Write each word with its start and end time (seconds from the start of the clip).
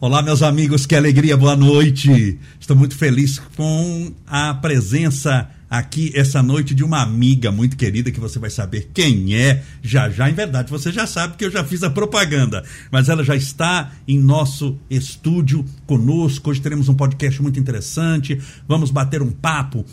Olá, 0.00 0.22
meus 0.22 0.44
amigos, 0.44 0.86
que 0.86 0.94
alegria, 0.94 1.36
boa 1.36 1.56
noite. 1.56 2.38
Estou 2.60 2.76
muito 2.76 2.96
feliz 2.96 3.40
com 3.56 4.12
a 4.28 4.54
presença 4.54 5.50
aqui 5.68 6.12
essa 6.14 6.40
noite 6.40 6.72
de 6.72 6.84
uma 6.84 7.02
amiga 7.02 7.50
muito 7.50 7.76
querida 7.76 8.12
que 8.12 8.20
você 8.20 8.38
vai 8.38 8.48
saber 8.48 8.92
quem 8.94 9.34
é 9.34 9.64
já 9.82 10.08
já. 10.08 10.30
Em 10.30 10.34
verdade, 10.34 10.70
você 10.70 10.92
já 10.92 11.04
sabe 11.04 11.36
que 11.36 11.44
eu 11.44 11.50
já 11.50 11.64
fiz 11.64 11.82
a 11.82 11.90
propaganda, 11.90 12.62
mas 12.92 13.08
ela 13.08 13.24
já 13.24 13.34
está 13.34 13.90
em 14.06 14.20
nosso 14.20 14.78
estúdio 14.88 15.64
conosco. 15.84 16.50
Hoje 16.50 16.60
teremos 16.60 16.88
um 16.88 16.94
podcast 16.94 17.42
muito 17.42 17.58
interessante. 17.58 18.40
Vamos 18.68 18.92
bater 18.92 19.20
um 19.20 19.32
papo 19.32 19.84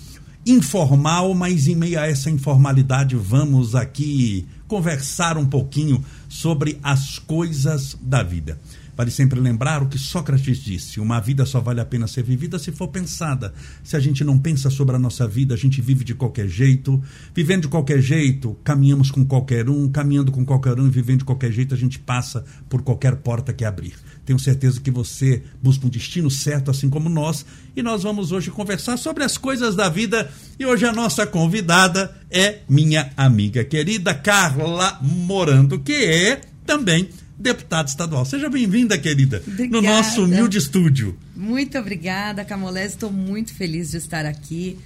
informal, 0.45 1.33
mas 1.33 1.67
em 1.67 1.73
meio 1.73 1.99
a 1.99 2.05
essa 2.05 2.29
informalidade, 2.29 3.15
vamos 3.15 3.73
aqui 3.73 4.45
conversar 4.67 5.35
um 5.35 5.47
pouquinho 5.47 6.05
sobre 6.29 6.77
as 6.83 7.17
coisas 7.17 7.97
da 7.99 8.21
vida. 8.21 8.59
Vale 8.95 9.11
sempre 9.11 9.39
lembrar 9.39 9.83
o 9.83 9.87
que 9.87 9.97
Sócrates 9.99 10.57
disse: 10.57 10.99
uma 10.99 11.19
vida 11.19 11.45
só 11.45 11.59
vale 11.59 11.81
a 11.81 11.85
pena 11.85 12.07
ser 12.07 12.23
vivida 12.23 12.57
se 12.57 12.71
for 12.71 12.87
pensada. 12.87 13.53
Se 13.83 13.95
a 13.95 13.99
gente 13.99 14.23
não 14.23 14.39
pensa 14.39 14.69
sobre 14.69 14.95
a 14.95 14.99
nossa 14.99 15.27
vida, 15.27 15.53
a 15.53 15.57
gente 15.57 15.81
vive 15.81 16.03
de 16.03 16.15
qualquer 16.15 16.47
jeito. 16.47 17.01
Vivendo 17.33 17.63
de 17.63 17.67
qualquer 17.67 18.01
jeito, 18.01 18.57
caminhamos 18.63 19.11
com 19.11 19.25
qualquer 19.25 19.69
um. 19.69 19.89
Caminhando 19.89 20.31
com 20.31 20.45
qualquer 20.45 20.79
um 20.79 20.87
e 20.87 20.89
vivendo 20.89 21.19
de 21.19 21.25
qualquer 21.25 21.51
jeito, 21.51 21.73
a 21.73 21.77
gente 21.77 21.99
passa 21.99 22.45
por 22.69 22.81
qualquer 22.81 23.17
porta 23.17 23.51
que 23.51 23.65
abrir. 23.65 23.95
Tenho 24.25 24.39
certeza 24.39 24.79
que 24.79 24.89
você 24.89 25.43
busca 25.61 25.85
um 25.85 25.89
destino 25.89 26.31
certo, 26.31 26.71
assim 26.71 26.89
como 26.89 27.09
nós. 27.09 27.45
E 27.75 27.83
nós 27.83 28.03
vamos 28.03 28.31
hoje 28.31 28.49
conversar 28.49 28.97
sobre 28.97 29.23
as 29.23 29.37
coisas 29.37 29.75
da 29.75 29.89
vida. 29.89 30.31
E 30.57 30.65
hoje 30.65 30.85
a 30.85 30.93
nossa 30.93 31.27
convidada 31.27 32.15
é 32.31 32.59
minha 32.67 33.11
amiga 33.17 33.63
querida 33.63 34.13
Carla 34.13 34.99
Morando, 35.01 35.79
que 35.79 35.93
é 35.93 36.41
também 36.65 37.09
deputada 37.37 37.89
estadual. 37.89 38.25
Seja 38.25 38.49
bem-vinda, 38.49 38.97
querida, 38.97 39.41
obrigada. 39.45 39.69
no 39.69 39.81
nosso 39.81 40.23
humilde 40.23 40.57
estúdio. 40.57 41.17
Muito 41.35 41.77
obrigada, 41.77 42.45
Camolés. 42.45 42.93
Estou 42.93 43.11
muito 43.11 43.53
feliz 43.53 43.91
de 43.91 43.97
estar 43.97 44.25
aqui. 44.25 44.77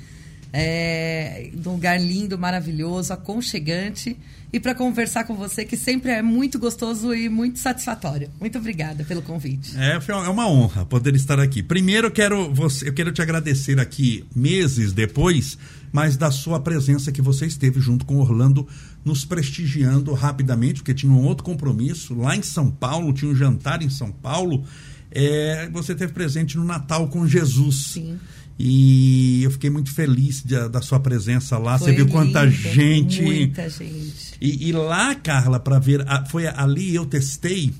É, 0.51 1.51
num 1.53 1.73
lugar 1.73 2.01
lindo, 2.01 2.37
maravilhoso, 2.37 3.13
aconchegante 3.13 4.17
e 4.51 4.59
para 4.59 4.73
conversar 4.73 5.25
com 5.25 5.35
você, 5.35 5.63
que 5.63 5.77
sempre 5.77 6.11
é 6.11 6.21
muito 6.21 6.57
gostoso 6.57 7.13
e 7.13 7.29
muito 7.29 7.59
satisfatório. 7.59 8.29
Muito 8.39 8.57
obrigada 8.57 9.03
pelo 9.03 9.21
convite. 9.21 9.77
É, 9.77 9.99
é 10.07 10.29
uma 10.29 10.49
honra 10.49 10.85
poder 10.85 11.15
estar 11.15 11.39
aqui. 11.39 11.61
Primeiro, 11.61 12.07
eu 12.07 12.11
quero, 12.11 12.51
você, 12.53 12.89
eu 12.89 12.93
quero 12.93 13.11
te 13.11 13.21
agradecer 13.21 13.79
aqui, 13.79 14.25
meses 14.35 14.91
depois, 14.91 15.57
mas 15.91 16.17
da 16.17 16.31
sua 16.31 16.59
presença 16.59 17.11
que 17.11 17.21
você 17.21 17.45
esteve 17.45 17.79
junto 17.79 18.05
com 18.05 18.17
Orlando 18.17 18.67
nos 19.05 19.23
prestigiando 19.23 20.13
rapidamente, 20.13 20.81
porque 20.81 20.93
tinha 20.93 21.11
um 21.11 21.25
outro 21.25 21.43
compromisso 21.43 22.15
lá 22.15 22.35
em 22.35 22.41
São 22.41 22.71
Paulo, 22.71 23.13
tinha 23.13 23.31
um 23.31 23.35
jantar 23.35 23.81
em 23.81 23.89
São 23.89 24.11
Paulo. 24.11 24.63
É, 25.11 25.69
você 25.71 25.95
teve 25.95 26.13
presente 26.13 26.57
no 26.57 26.63
Natal 26.63 27.07
com 27.07 27.27
Jesus. 27.27 27.93
Sim. 27.93 28.19
E 28.61 29.41
eu 29.41 29.51
fiquei 29.51 29.69
muito 29.69 29.91
feliz 29.93 30.43
de, 30.43 30.67
da 30.67 30.81
sua 30.81 30.99
presença 30.99 31.57
lá. 31.57 31.79
Foi 31.79 31.91
Você 31.91 31.95
viu 31.95 32.09
quanta 32.09 32.43
lindo, 32.43 32.57
gente. 32.57 33.21
Muita 33.21 33.69
gente. 33.69 34.35
E, 34.41 34.67
e 34.67 34.71
lá, 34.73 35.15
Carla, 35.15 35.59
para 35.59 35.79
ver, 35.79 36.03
a, 36.05 36.25
foi 36.25 36.45
ali 36.45 36.93
eu 36.93 37.05
testei 37.05 37.73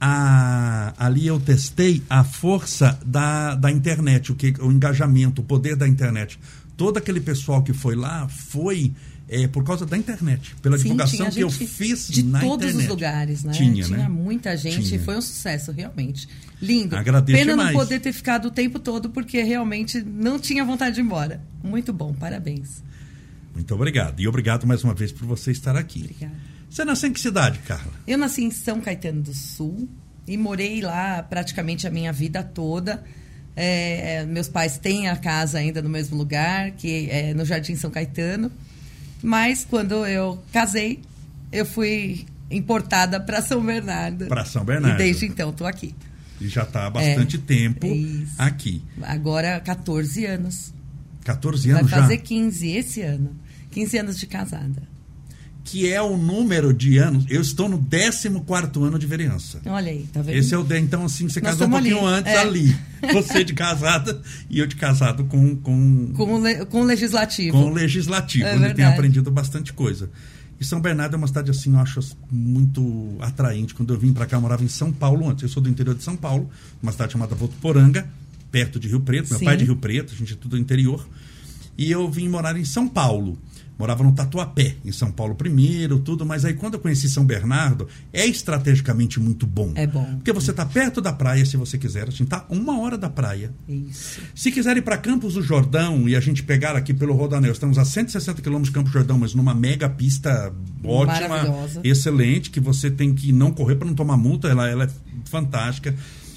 a, 0.00 0.92
ali 0.98 1.26
eu 1.26 1.40
testei 1.40 2.02
a 2.08 2.22
força 2.22 2.98
da, 3.04 3.54
da 3.54 3.70
internet, 3.70 4.30
o, 4.30 4.34
que, 4.34 4.54
o 4.60 4.70
engajamento, 4.70 5.40
o 5.40 5.44
poder 5.44 5.76
da 5.76 5.88
internet. 5.88 6.38
Todo 6.76 6.98
aquele 6.98 7.20
pessoal 7.20 7.62
que 7.62 7.72
foi 7.72 7.96
lá 7.96 8.28
foi 8.28 8.92
é, 9.28 9.48
por 9.48 9.64
causa 9.64 9.84
da 9.84 9.96
internet, 9.96 10.54
pela 10.62 10.76
Sim, 10.76 10.84
divulgação 10.84 11.30
que 11.30 11.40
eu 11.40 11.50
fiz 11.50 12.08
de 12.08 12.22
na 12.22 12.40
todos 12.40 12.66
internet. 12.66 12.84
os 12.84 12.88
lugares, 12.88 13.44
né? 13.44 13.52
Tinha, 13.52 13.84
tinha 13.84 13.98
né? 13.98 14.08
muita 14.08 14.56
gente, 14.56 14.88
tinha. 14.88 15.00
foi 15.00 15.16
um 15.16 15.20
sucesso, 15.20 15.72
realmente. 15.72 16.28
Lindo. 16.62 16.94
Agradeço 16.96 17.38
Pena 17.38 17.52
demais. 17.52 17.72
não 17.72 17.80
poder 17.80 18.00
ter 18.00 18.12
ficado 18.12 18.46
o 18.46 18.50
tempo 18.50 18.78
todo, 18.78 19.10
porque 19.10 19.42
realmente 19.42 20.00
não 20.00 20.38
tinha 20.38 20.64
vontade 20.64 20.94
de 20.94 21.00
ir 21.00 21.04
embora. 21.04 21.40
Muito 21.62 21.92
bom, 21.92 22.14
parabéns. 22.14 22.82
Muito 23.52 23.74
obrigado. 23.74 24.20
E 24.20 24.28
obrigado 24.28 24.66
mais 24.66 24.84
uma 24.84 24.94
vez 24.94 25.10
por 25.10 25.26
você 25.26 25.50
estar 25.50 25.76
aqui. 25.76 26.02
Obrigada. 26.02 26.34
Você 26.70 26.84
nasceu 26.84 27.08
em 27.08 27.12
que 27.12 27.20
cidade, 27.20 27.58
Carla? 27.60 27.92
Eu 28.06 28.18
nasci 28.18 28.44
em 28.44 28.50
São 28.50 28.80
Caetano 28.80 29.22
do 29.22 29.34
Sul 29.34 29.88
e 30.26 30.36
morei 30.36 30.82
lá 30.82 31.22
praticamente 31.22 31.86
a 31.86 31.90
minha 31.90 32.12
vida 32.12 32.44
toda. 32.44 33.02
É, 33.56 34.26
meus 34.26 34.48
pais 34.48 34.76
têm 34.76 35.08
a 35.08 35.16
casa 35.16 35.58
ainda 35.58 35.80
no 35.80 35.88
mesmo 35.88 36.16
lugar, 36.16 36.72
que 36.72 37.08
é 37.10 37.32
no 37.32 37.44
Jardim 37.44 37.74
São 37.74 37.90
Caetano. 37.90 38.52
Mas 39.22 39.64
quando 39.64 40.06
eu 40.06 40.42
casei, 40.52 41.02
eu 41.50 41.64
fui 41.64 42.26
importada 42.50 43.20
para 43.20 43.42
São 43.42 43.64
Bernardo. 43.64 44.26
Para 44.26 44.44
São 44.44 44.64
Bernardo. 44.64 45.00
E 45.00 45.04
desde 45.04 45.26
então 45.26 45.50
estou 45.50 45.66
aqui. 45.66 45.94
E 46.40 46.48
já 46.48 46.62
está 46.62 46.86
há 46.86 46.90
bastante 46.90 47.36
é, 47.36 47.40
tempo 47.40 47.86
isso. 47.86 48.34
aqui. 48.38 48.82
Agora 49.02 49.58
14 49.60 50.26
anos. 50.26 50.74
14 51.24 51.70
anos 51.70 51.90
Vai 51.90 52.00
fazer 52.00 52.16
já? 52.16 52.22
15 52.22 52.68
esse 52.68 53.02
ano. 53.02 53.36
15 53.70 53.98
anos 53.98 54.18
de 54.18 54.26
casada. 54.26 54.82
Que 55.66 55.92
é 55.92 56.00
o 56.00 56.16
número 56.16 56.72
de 56.72 56.96
anos. 56.96 57.24
Eu 57.28 57.40
estou 57.42 57.68
no 57.68 57.76
14 57.78 58.28
ano 58.78 58.98
de 58.98 59.06
vereança. 59.06 59.60
Olha 59.66 59.90
aí, 59.90 60.06
tá 60.12 60.22
vendo? 60.22 60.36
Esse 60.38 60.54
é 60.54 60.58
o 60.58 60.62
de, 60.62 60.78
então 60.78 61.04
assim, 61.04 61.28
você 61.28 61.40
Nós 61.40 61.50
casou 61.50 61.66
um 61.66 61.70
pouquinho 61.70 62.06
ali. 62.06 62.18
antes 62.18 62.32
É. 62.32 62.38
ali. 62.38 62.76
Você 63.12 63.44
de 63.44 63.52
casada 63.52 64.20
e 64.48 64.58
eu 64.58 64.66
de 64.66 64.74
casado 64.76 65.24
com 65.26 65.54
com 65.56 66.12
Com, 66.14 66.34
o 66.34 66.42
le- 66.42 66.64
com 66.66 66.80
o 66.80 66.84
legislativo. 66.84 67.56
com 67.56 67.64
o 67.70 67.72
legislativo, 67.74 68.46
É 68.46 68.72
tem 68.72 68.84
aprendido 68.84 69.30
bastante 69.30 69.72
coisa. 69.72 70.08
E 70.58 70.64
São 70.64 70.80
Bernardo 70.80 71.14
é 71.14 71.18
uma 71.18 71.26
cidade 71.26 71.50
assim, 71.50 71.72
eu 71.74 71.78
acho 71.80 72.00
muito 72.30 73.16
atraente. 73.20 73.74
Quando 73.74 73.92
eu 73.92 73.98
vim 74.00 74.12
para 74.12 74.24
cá, 74.24 74.36
eu 74.36 74.40
morava 74.40 74.64
em 74.64 74.68
São 74.68 74.90
Paulo 74.92 75.28
antes. 75.28 75.42
Eu 75.42 75.48
sou 75.48 75.62
do 75.62 75.68
interior 75.68 75.94
de 75.94 76.02
São 76.02 76.16
Paulo, 76.16 76.48
uma 76.82 76.90
cidade 76.92 77.12
chamada 77.12 77.34
Votuporanga, 77.34 78.08
perto 78.50 78.78
de 78.80 78.88
Rio 78.88 79.00
Preto. 79.00 79.28
Meu 79.30 79.38
Sim. 79.38 79.44
pai 79.44 79.54
é 79.54 79.56
de 79.58 79.64
Rio 79.64 79.76
Preto, 79.76 80.12
a 80.14 80.16
gente 80.16 80.32
é 80.32 80.36
tudo 80.36 80.52
do 80.52 80.58
interior. 80.58 81.06
E 81.76 81.90
eu 81.90 82.10
vim 82.10 82.28
morar 82.28 82.56
em 82.56 82.64
São 82.64 82.88
Paulo. 82.88 83.38
Morava 83.78 84.02
no 84.02 84.12
Tatuapé, 84.12 84.76
em 84.84 84.92
São 84.92 85.10
Paulo 85.10 85.34
primeiro, 85.34 85.98
tudo, 85.98 86.24
mas 86.24 86.44
aí 86.44 86.54
quando 86.54 86.74
eu 86.74 86.80
conheci 86.80 87.08
São 87.08 87.24
Bernardo, 87.24 87.86
é 88.12 88.24
estrategicamente 88.24 89.20
muito 89.20 89.46
bom. 89.46 89.72
É 89.74 89.86
bom. 89.86 90.04
Porque 90.16 90.32
você 90.32 90.50
está 90.50 90.64
perto 90.64 91.00
da 91.00 91.12
praia, 91.12 91.44
se 91.44 91.56
você 91.56 91.76
quiser, 91.76 92.04
a 92.04 92.10
gente 92.10 92.24
está 92.24 92.46
uma 92.48 92.80
hora 92.80 92.96
da 92.96 93.10
praia. 93.10 93.52
Isso. 93.68 94.20
Se 94.34 94.50
quiser 94.50 94.76
ir 94.76 94.82
para 94.82 94.96
Campos 94.96 95.34
do 95.34 95.42
Jordão 95.42 96.08
e 96.08 96.16
a 96.16 96.20
gente 96.20 96.42
pegar 96.42 96.74
aqui 96.74 96.94
pelo 96.94 97.14
Rodanel, 97.14 97.52
estamos 97.52 97.76
a 97.76 97.84
160 97.84 98.40
quilômetros 98.40 98.68
de 98.68 98.74
Campos 98.74 98.92
do 98.92 98.98
Jordão, 98.98 99.18
mas 99.18 99.34
numa 99.34 99.54
mega 99.54 99.88
pista 99.88 100.52
ótima, 100.82 101.68
excelente, 101.84 102.50
que 102.50 102.60
você 102.60 102.90
tem 102.90 103.14
que 103.14 103.32
não 103.32 103.52
correr 103.52 103.76
para 103.76 103.86
não 103.86 103.94
tomar 103.94 104.16
multa, 104.16 104.48
ela, 104.48 104.68
ela 104.68 104.84
é 104.84 104.90
fantástica. 105.24 105.94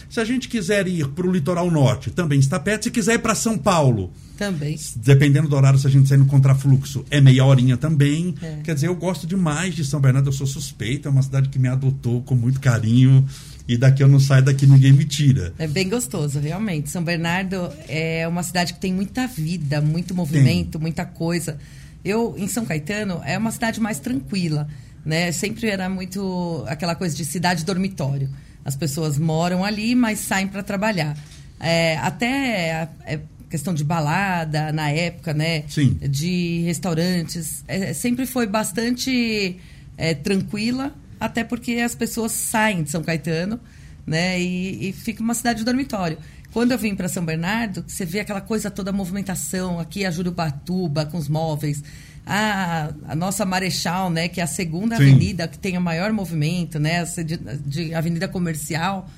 Se 0.09 0.19
a 0.19 0.25
gente 0.25 0.49
quiser 0.49 0.87
ir 0.87 1.07
para 1.09 1.27
o 1.27 1.31
litoral 1.31 1.69
norte, 1.69 2.09
também 2.09 2.39
está 2.39 2.59
perto. 2.59 2.85
Se 2.85 2.91
quiser 2.91 3.13
ir 3.13 3.19
para 3.19 3.35
São 3.35 3.57
Paulo, 3.57 4.11
Também. 4.37 4.75
dependendo 4.95 5.47
do 5.47 5.55
horário, 5.55 5.77
se 5.77 5.85
a 5.85 5.89
gente 5.89 6.09
sair 6.09 6.17
no 6.17 6.25
contrafluxo, 6.25 7.05
é 7.11 7.21
meia 7.21 7.45
horinha 7.45 7.77
também. 7.77 8.33
É. 8.41 8.57
Quer 8.63 8.73
dizer, 8.73 8.87
eu 8.87 8.95
gosto 8.95 9.27
demais 9.27 9.75
de 9.75 9.85
São 9.85 10.01
Bernardo, 10.01 10.29
eu 10.29 10.33
sou 10.33 10.47
suspeito, 10.47 11.07
é 11.07 11.11
uma 11.11 11.21
cidade 11.21 11.49
que 11.49 11.59
me 11.59 11.67
adotou 11.67 12.23
com 12.23 12.33
muito 12.33 12.59
carinho. 12.59 13.23
E 13.67 13.77
daqui 13.77 14.01
eu 14.01 14.07
não 14.07 14.19
saio, 14.19 14.43
daqui 14.43 14.65
ninguém 14.65 14.91
me 14.91 15.05
tira. 15.05 15.53
É 15.59 15.67
bem 15.67 15.87
gostoso, 15.87 16.39
realmente. 16.39 16.89
São 16.89 17.03
Bernardo 17.03 17.69
é 17.87 18.27
uma 18.27 18.41
cidade 18.41 18.73
que 18.73 18.79
tem 18.79 18.91
muita 18.91 19.27
vida, 19.27 19.79
muito 19.79 20.15
movimento, 20.15 20.79
muita 20.79 21.05
coisa. 21.05 21.59
Eu, 22.03 22.33
em 22.35 22.47
São 22.47 22.65
Caetano, 22.65 23.21
é 23.23 23.37
uma 23.37 23.51
cidade 23.51 23.79
mais 23.79 23.99
tranquila, 23.99 24.67
né? 25.05 25.31
Sempre 25.31 25.67
era 25.67 25.87
muito 25.87 26.63
aquela 26.67 26.95
coisa 26.95 27.15
de 27.15 27.23
cidade 27.23 27.63
dormitório. 27.63 28.27
As 28.63 28.75
pessoas 28.75 29.17
moram 29.17 29.63
ali, 29.63 29.95
mas 29.95 30.19
saem 30.19 30.47
para 30.47 30.61
trabalhar. 30.61 31.17
É, 31.59 31.97
até 31.97 32.73
a, 32.73 32.89
é 33.05 33.19
questão 33.49 33.73
de 33.73 33.83
balada 33.83 34.71
na 34.71 34.91
época, 34.91 35.33
né? 35.33 35.63
Sim. 35.67 35.95
De 35.95 36.61
restaurantes, 36.61 37.63
é, 37.67 37.93
sempre 37.93 38.25
foi 38.25 38.45
bastante 38.45 39.57
é, 39.97 40.13
tranquila, 40.13 40.93
até 41.19 41.43
porque 41.43 41.73
as 41.73 41.95
pessoas 41.95 42.31
saem 42.31 42.83
de 42.83 42.91
São 42.91 43.01
Caetano, 43.01 43.59
né? 44.05 44.39
E, 44.39 44.89
e 44.89 44.93
fica 44.93 45.21
uma 45.23 45.33
cidade 45.33 45.59
de 45.59 45.65
dormitório. 45.65 46.17
Quando 46.51 46.71
eu 46.71 46.77
vim 46.77 46.95
para 46.95 47.07
São 47.07 47.23
Bernardo, 47.23 47.83
você 47.87 48.05
vê 48.05 48.21
aquela 48.21 48.41
coisa 48.41 48.71
toda, 48.71 48.89
a 48.89 48.93
movimentação, 48.93 49.79
aqui 49.79 50.05
a 50.05 50.11
Jurubatuba 50.11 51.05
com 51.05 51.17
os 51.17 51.27
móveis, 51.27 51.83
a, 52.29 52.93
a 53.07 53.15
nossa 53.15 53.45
Marechal, 53.45 54.09
né? 54.09 54.27
Que 54.27 54.39
é 54.39 54.43
a 54.43 54.47
segunda 54.47 54.95
Sim. 54.95 55.03
avenida 55.03 55.47
que 55.47 55.57
tem 55.57 55.77
o 55.77 55.81
maior 55.81 56.11
movimento, 56.13 56.79
né? 56.79 57.03
De, 57.03 57.37
de 57.37 57.93
avenida 57.93 58.27
comercial. 58.27 59.09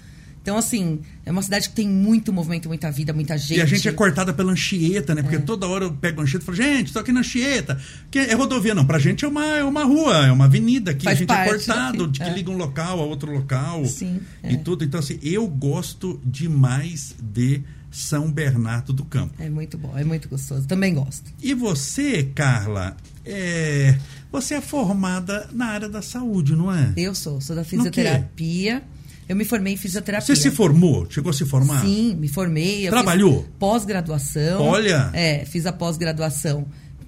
Então, 0.41 0.57
assim, 0.57 1.01
é 1.23 1.31
uma 1.31 1.43
cidade 1.43 1.69
que 1.69 1.75
tem 1.75 1.87
muito 1.87 2.33
movimento, 2.33 2.67
muita 2.67 2.89
vida, 2.89 3.13
muita 3.13 3.37
gente. 3.37 3.59
E 3.59 3.61
a 3.61 3.65
gente 3.65 3.87
é 3.87 3.91
cortada 3.91 4.33
pela 4.33 4.51
Anchieta, 4.51 5.13
né? 5.13 5.21
Porque 5.21 5.37
toda 5.37 5.67
hora 5.67 5.85
eu 5.85 5.93
pego 5.93 6.19
a 6.19 6.23
Anchieta 6.23 6.43
e 6.43 6.45
falo, 6.47 6.57
gente, 6.57 6.87
estou 6.87 6.99
aqui 6.99 7.11
na 7.11 7.19
Anchieta. 7.19 7.79
Que 8.09 8.17
é 8.17 8.33
rodovia, 8.33 8.73
não. 8.73 8.83
Pra 8.83 8.97
gente 8.97 9.23
é 9.23 9.27
uma, 9.27 9.45
é 9.45 9.63
uma 9.63 9.83
rua, 9.83 10.25
é 10.25 10.31
uma 10.31 10.45
avenida 10.45 10.95
que 10.95 11.07
a 11.07 11.13
gente 11.13 11.27
parte 11.27 11.47
é 11.47 11.53
cortado, 11.53 12.07
de 12.07 12.19
que 12.19 12.25
é. 12.25 12.33
liga 12.33 12.49
um 12.49 12.57
local 12.57 12.99
a 12.99 13.03
outro 13.03 13.31
local. 13.31 13.85
Sim, 13.85 14.19
E 14.43 14.55
é. 14.55 14.57
tudo. 14.57 14.83
Então, 14.83 14.99
assim, 14.99 15.19
eu 15.21 15.47
gosto 15.47 16.19
demais 16.25 17.15
de 17.21 17.61
São 17.91 18.31
Bernardo 18.31 18.93
do 18.93 19.03
Campo. 19.03 19.33
É 19.37 19.49
muito 19.49 19.77
bom, 19.77 19.97
é 19.97 20.03
muito 20.03 20.29
gostoso. 20.29 20.65
Também 20.65 20.93
gosto. 20.93 21.31
E 21.41 21.53
você, 21.53 22.23
Carla, 22.23 22.95
é... 23.25 23.97
você 24.31 24.55
é 24.55 24.61
formada 24.61 25.49
na 25.51 25.65
área 25.65 25.89
da 25.89 26.01
saúde, 26.01 26.55
não 26.55 26.73
é? 26.73 26.93
Eu 26.95 27.13
sou, 27.13 27.41
sou 27.41 27.55
da 27.55 27.63
fisioterapia. 27.63 28.81
Eu 29.27 29.35
me 29.35 29.45
formei 29.45 29.73
em 29.73 29.77
fisioterapia. 29.77 30.35
Você 30.35 30.41
se 30.41 30.51
formou? 30.51 31.07
Chegou 31.09 31.29
a 31.29 31.33
se 31.33 31.45
formar? 31.45 31.81
Sim, 31.81 32.15
me 32.15 32.27
formei. 32.27 32.89
Trabalhou? 32.89 33.47
Pós-graduação. 33.59 34.61
Olha! 34.61 35.09
É, 35.13 35.45
fiz 35.45 35.65
a 35.65 35.71
pós-graduação 35.71 36.67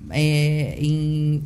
é, 0.10 0.76
em 0.80 1.44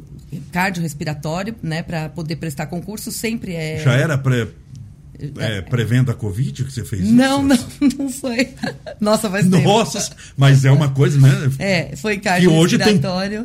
cardiorrespiratório, 0.51 1.56
né? 1.63 1.81
Para 1.81 2.10
poder 2.10 2.36
prestar 2.36 2.68
concurso, 2.68 3.12
sempre 3.12 3.54
é. 3.54 3.80
Já 3.80 3.94
era 3.94 4.18
pré, 4.18 4.48
é, 5.40 5.62
prevendo 5.62 6.12
a 6.12 6.14
Covid 6.14 6.64
que 6.64 6.72
você 6.72 6.84
fez 6.86 7.10
não, 7.10 7.48
isso? 7.52 7.68
Não, 7.81 7.90
não 8.06 8.10
foi. 8.10 8.50
Nossa, 9.00 9.30
faz 9.30 9.46
Nossa, 9.48 10.00
tempo. 10.10 10.22
mas 10.38 10.64
é 10.66 10.72
uma 10.72 10.90
coisa, 10.90 11.19
né? 11.19 11.30
É, 11.60 11.96
foi 11.96 12.18
Que 12.18 12.48
hoje 12.48 12.78
tem 12.78 13.00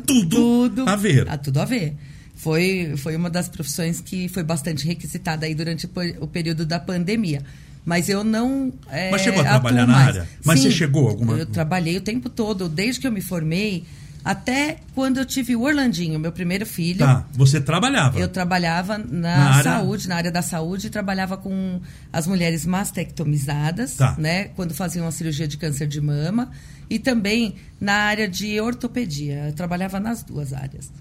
tudo, 0.05 0.29
tudo 0.29 0.87
a 0.89 0.95
ver. 0.95 1.25
Ah, 1.29 1.37
tudo 1.37 1.59
a 1.59 1.65
ver. 1.65 1.93
Foi, 2.35 2.93
foi 2.97 3.15
uma 3.15 3.29
das 3.29 3.47
profissões 3.47 4.01
que 4.01 4.27
foi 4.27 4.43
bastante 4.43 4.85
requisitada 4.85 5.45
aí 5.45 5.55
durante 5.55 5.85
o 5.85 5.89
pe- 5.89 6.15
o 6.19 6.27
período 6.27 6.65
da 6.65 6.79
pandemia. 6.79 7.41
Mas 7.85 8.07
eu 8.09 8.23
não. 8.23 8.71
é, 8.89 9.11
Mas 9.11 9.21
chegou 9.21 9.41
a 9.41 9.43
trabalhar 9.43 9.85
na 9.85 9.93
mais. 9.93 10.07
área? 10.07 10.27
Mas 10.43 10.59
Sim, 10.59 10.65
você 10.69 10.71
chegou 10.71 11.07
alguma- 11.09 11.37
Eu 11.37 11.45
trabalhei 11.45 11.97
o 11.97 12.01
tempo 12.01 12.29
todo, 12.29 12.67
desde 12.69 12.99
que 13.01 13.07
eu 13.07 13.11
me 13.11 13.21
formei, 13.21 13.83
até 14.23 14.77
quando 14.95 15.17
eu 15.17 15.25
tive 15.25 15.55
o 15.55 15.61
Orlandinho, 15.63 16.19
meu 16.19 16.31
primeiro 16.31 16.65
filho. 16.65 16.99
Tá, 16.99 17.25
você 17.33 17.59
trabalhava. 17.59 18.17
Eu 18.19 18.27
trabalhava 18.27 18.97
na, 18.97 19.05
Na 19.19 19.49
área- 19.51 19.63
saúde, 19.63 20.07
na 20.07 20.15
área 20.15 20.31
da 20.31 20.41
saúde, 20.41 20.89
trabalhava 20.89 21.35
com 21.37 21.81
as 22.11 22.25
mulheres 22.27 22.65
mastectomizadas, 22.65 23.95
Tá. 23.95 24.15
né? 24.17 24.45
Quando 24.55 24.73
faziam 24.73 25.07
a 25.07 25.11
cirurgia 25.11 25.47
de 25.47 25.57
câncer 25.57 25.87
de 25.87 25.99
mama. 26.01 26.51
E 26.89 26.99
também 26.99 27.55
na 27.79 27.93
área 27.93 28.27
de 28.27 28.59
ortopedia. 28.61 29.45
Eu 29.47 29.53
trabalhava 29.53 29.99
nas 29.99 30.21
duas 30.23 30.53
áreas. 30.53 30.91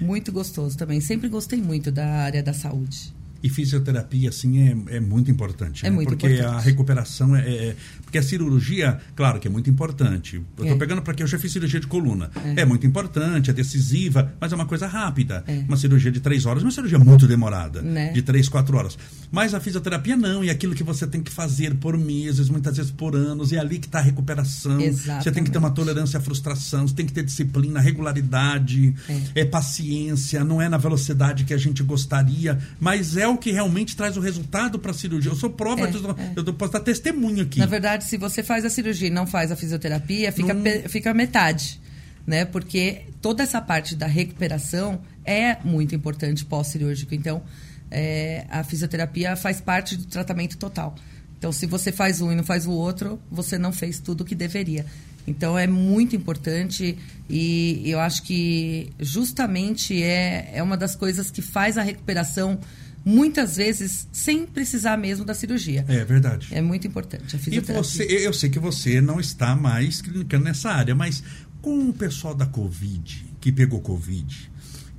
Muito 0.00 0.32
gostoso 0.32 0.76
também. 0.76 1.00
Sempre 1.00 1.28
gostei 1.28 1.60
muito 1.60 1.90
da 1.92 2.06
área 2.06 2.42
da 2.42 2.52
saúde. 2.54 3.12
E 3.42 3.48
fisioterapia, 3.48 4.28
assim, 4.28 4.58
é, 4.88 4.96
é 4.96 5.00
muito 5.00 5.30
importante. 5.30 5.86
É 5.86 5.90
né? 5.90 5.96
muito 5.96 6.10
porque 6.10 6.26
importante. 6.26 6.54
a 6.56 6.60
recuperação 6.60 7.34
é, 7.34 7.40
é- 7.48 7.76
Porque 8.02 8.18
a 8.18 8.22
cirurgia, 8.22 8.98
claro 9.14 9.38
que 9.38 9.46
é 9.46 9.50
muito 9.50 9.70
importante. 9.70 10.36
Eu 10.36 10.42
estou 10.64 10.76
É. 10.76 10.78
pegando 10.78 11.00
porque 11.02 11.22
eu 11.22 11.26
já 11.26 11.38
fiz 11.38 11.52
cirurgia 11.52 11.80
de 11.80 11.86
coluna. 11.86 12.30
É. 12.56 12.64
muito 12.64 12.86
importante, 12.86 13.50
é 13.50 13.52
decisiva, 13.52 14.32
mas 14.40 14.52
é 14.52 14.54
uma 14.54 14.66
coisa 14.66 14.86
rápida. 14.86 15.42
É. 15.46 15.58
Uma 15.66 15.76
cirurgia 15.76 16.10
de 16.10 16.20
três 16.20 16.44
horas, 16.46 16.62
uma 16.62 16.70
cirurgia 16.70 16.98
muito 16.98 17.26
demorada. 17.26 17.80
Né? 17.82 18.12
De 18.12 18.22
três, 18.22 18.48
quatro 18.48 18.76
horas. 18.76 18.98
Mas 19.30 19.54
a 19.54 19.60
fisioterapia 19.60 20.16
não, 20.16 20.44
e 20.44 20.50
aquilo 20.50 20.74
que 20.74 20.82
você 20.82 21.06
tem 21.06 21.22
que 21.22 21.30
fazer 21.30 21.74
por 21.76 21.96
meses, 21.96 22.48
muitas 22.48 22.76
vezes 22.76 22.90
por 22.90 23.14
anos, 23.16 23.52
e 23.52 23.56
é 23.56 23.60
ali 23.60 23.78
que 23.78 23.86
está 23.86 23.98
a 23.98 24.02
recuperação. 24.02 24.78
Você 25.20 25.30
tem 25.30 25.42
que 25.44 25.50
ter 25.50 25.58
uma 25.58 25.70
tolerância 25.70 26.18
à 26.18 26.20
frustração, 26.20 26.86
você 26.86 26.94
tem 26.94 27.06
que 27.06 27.12
ter 27.12 27.24
disciplina, 27.24 27.80
regularidade, 27.80 28.94
é. 29.34 29.44
paciência, 29.44 30.44
não 30.44 30.60
é 30.60 30.68
na 30.68 30.76
velocidade 30.78 31.44
que 31.44 31.54
a 31.54 31.58
gente 31.58 31.82
gostaria, 31.82 32.58
mas 32.78 33.16
é 33.16 33.26
o 33.30 33.38
que 33.38 33.50
realmente 33.50 33.96
traz 33.96 34.16
o 34.16 34.20
resultado 34.20 34.78
para 34.78 34.90
a 34.90 34.94
cirurgia. 34.94 35.30
Eu 35.30 35.36
sou 35.36 35.50
prova, 35.50 35.82
É, 35.82 35.86
disso, 35.90 36.04
é. 36.18 36.32
eu 36.38 36.54
posso 36.54 36.72
dar 36.72 36.80
testemunho 36.80 37.42
aqui. 37.42 37.58
Na 37.58 37.66
verdade, 37.66 38.04
se 38.04 38.16
você 38.16 38.42
faz 38.42 38.64
a 38.64 38.70
cirurgia 38.70 39.08
e 39.08 39.10
não 39.10 39.26
faz 39.26 39.50
a 39.50 39.56
fisioterapia, 39.56 40.30
fica, 40.32 40.52
Não- 40.54 40.88
fica 40.88 41.14
metade. 41.14 41.80
Né? 42.26 42.44
Porque 42.44 43.02
toda 43.22 43.42
essa 43.42 43.60
parte 43.60 43.96
da 43.96 44.06
recuperação 44.06 45.00
é 45.24 45.56
muito 45.64 45.94
importante 45.94 46.44
pós-cirúrgico. 46.44 47.14
Então, 47.14 47.42
é, 47.90 48.44
a 48.50 48.62
fisioterapia 48.62 49.34
faz 49.36 49.60
parte 49.60 49.96
do 49.96 50.04
tratamento 50.04 50.56
total. 50.58 50.94
Então, 51.38 51.50
se 51.50 51.64
você 51.66 51.90
faz 51.90 52.20
um 52.20 52.30
e 52.30 52.34
não 52.36 52.44
faz 52.44 52.66
o 52.66 52.70
outro, 52.70 53.18
você 53.30 53.58
não 53.58 53.72
fez 53.72 53.98
tudo 53.98 54.20
o 54.20 54.24
que 54.24 54.34
deveria. 54.34 54.84
Então, 55.26 55.58
é 55.58 55.66
muito 55.66 56.14
importante 56.14 56.98
e 57.28 57.82
eu 57.86 57.98
acho 58.00 58.22
que 58.22 58.90
justamente 58.98 60.02
é, 60.02 60.50
é 60.54 60.62
uma 60.62 60.76
das 60.76 60.94
coisas 60.94 61.30
que 61.30 61.40
faz 61.42 61.78
a 61.78 61.82
recuperação 61.82 62.58
muitas 63.04 63.56
vezes 63.56 64.08
sem 64.12 64.46
precisar 64.46 64.96
mesmo 64.96 65.24
da 65.24 65.34
cirurgia. 65.34 65.84
É 65.88 66.04
verdade. 66.04 66.48
É 66.50 66.60
muito 66.60 66.86
importante 66.86 67.36
a 67.36 67.38
E 67.50 67.60
você, 67.60 68.04
eu 68.04 68.32
sei 68.32 68.50
que 68.50 68.58
você 68.58 69.00
não 69.00 69.18
está 69.18 69.56
mais 69.56 70.00
clinicando 70.00 70.44
nessa 70.44 70.70
área, 70.70 70.94
mas 70.94 71.22
com 71.62 71.88
o 71.88 71.92
pessoal 71.92 72.34
da 72.34 72.46
Covid, 72.46 73.26
que 73.40 73.52
pegou 73.52 73.80
Covid, 73.80 74.49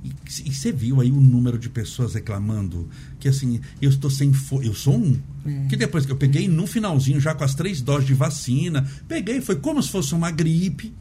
e, 0.04 0.52
você 0.52 0.72
viu 0.72 1.00
aí 1.00 1.10
o 1.12 1.20
número 1.20 1.58
de 1.58 1.68
pessoas 1.68 2.14
reclamando 2.14 2.88
que 3.20 3.28
assim, 3.28 3.60
eu 3.80 3.88
estou 3.90 4.10
sem 4.10 4.32
fo- 4.32 4.60
eu 4.62 4.74
sou 4.74 4.96
um. 4.96 5.16
É. 5.46 5.66
Que 5.68 5.76
depois 5.76 6.04
que 6.04 6.10
eu 6.12 6.16
peguei 6.16 6.48
no 6.48 6.66
finalzinho, 6.66 7.20
já 7.20 7.34
com 7.34 7.44
as 7.44 7.54
três 7.54 7.80
doses 7.80 8.06
de 8.06 8.14
vacina, 8.14 8.84
peguei, 9.06 9.40
foi 9.40 9.56
como 9.56 9.80
se 9.82 9.90
fosse 9.90 10.12
uma 10.14 10.30
gripe. 10.30 10.92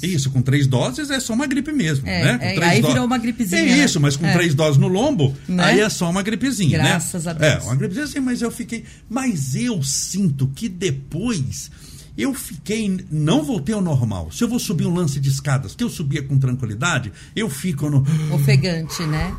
Isso. 0.00 0.30
com 0.30 0.40
três 0.40 0.66
doses 0.68 1.10
é 1.10 1.18
só 1.18 1.32
uma 1.34 1.46
gripe 1.46 1.72
mesmo, 1.72 2.06
É, 2.06 2.24
né? 2.24 2.38
Com 2.38 2.44
é, 2.44 2.54
três 2.54 2.70
aí 2.72 2.80
do- 2.82 2.86
virou 2.88 3.04
uma 3.04 3.18
gripezinha, 3.18 3.62
É 3.62 3.76
né? 3.78 3.84
isso, 3.84 3.98
mas 4.00 4.16
com 4.16 4.24
É. 4.24 4.32
três 4.32 4.54
doses 4.54 4.78
no 4.80 4.86
lombo, 4.86 5.34
Né? 5.48 5.62
aí 5.64 5.80
é 5.80 5.88
só 5.88 6.08
uma 6.08 6.22
gripezinha, 6.22 6.78
né? 6.78 6.84
Graças 6.90 7.26
a 7.26 7.32
É, 7.32 7.52
Deus. 7.54 7.64
uma 7.64 7.74
gripezinha 7.74 8.04
assim, 8.04 8.20
mas 8.20 8.40
eu 8.42 8.50
fiquei. 8.50 8.84
Mas 9.10 9.54
eu 9.56 9.82
sinto 9.82 10.46
que 10.54 10.68
depois 10.68 11.70
eu 12.16 12.32
fiquei. 12.34 13.04
Não 13.10 13.42
voltei 13.44 13.74
ao 13.74 13.80
normal. 13.82 14.30
Se 14.32 14.42
eu 14.44 14.48
vou 14.48 14.58
subir 14.58 14.86
um 14.86 14.94
lance 14.94 15.18
de 15.20 15.28
escadas, 15.28 15.74
que 15.74 15.84
eu 15.84 15.90
subia 15.90 16.22
com 16.22 16.38
tranquilidade, 16.38 17.12
eu 17.34 17.48
fico 17.50 17.88
no. 17.90 18.04
Ofegante, 18.34 19.02
né? 19.04 19.34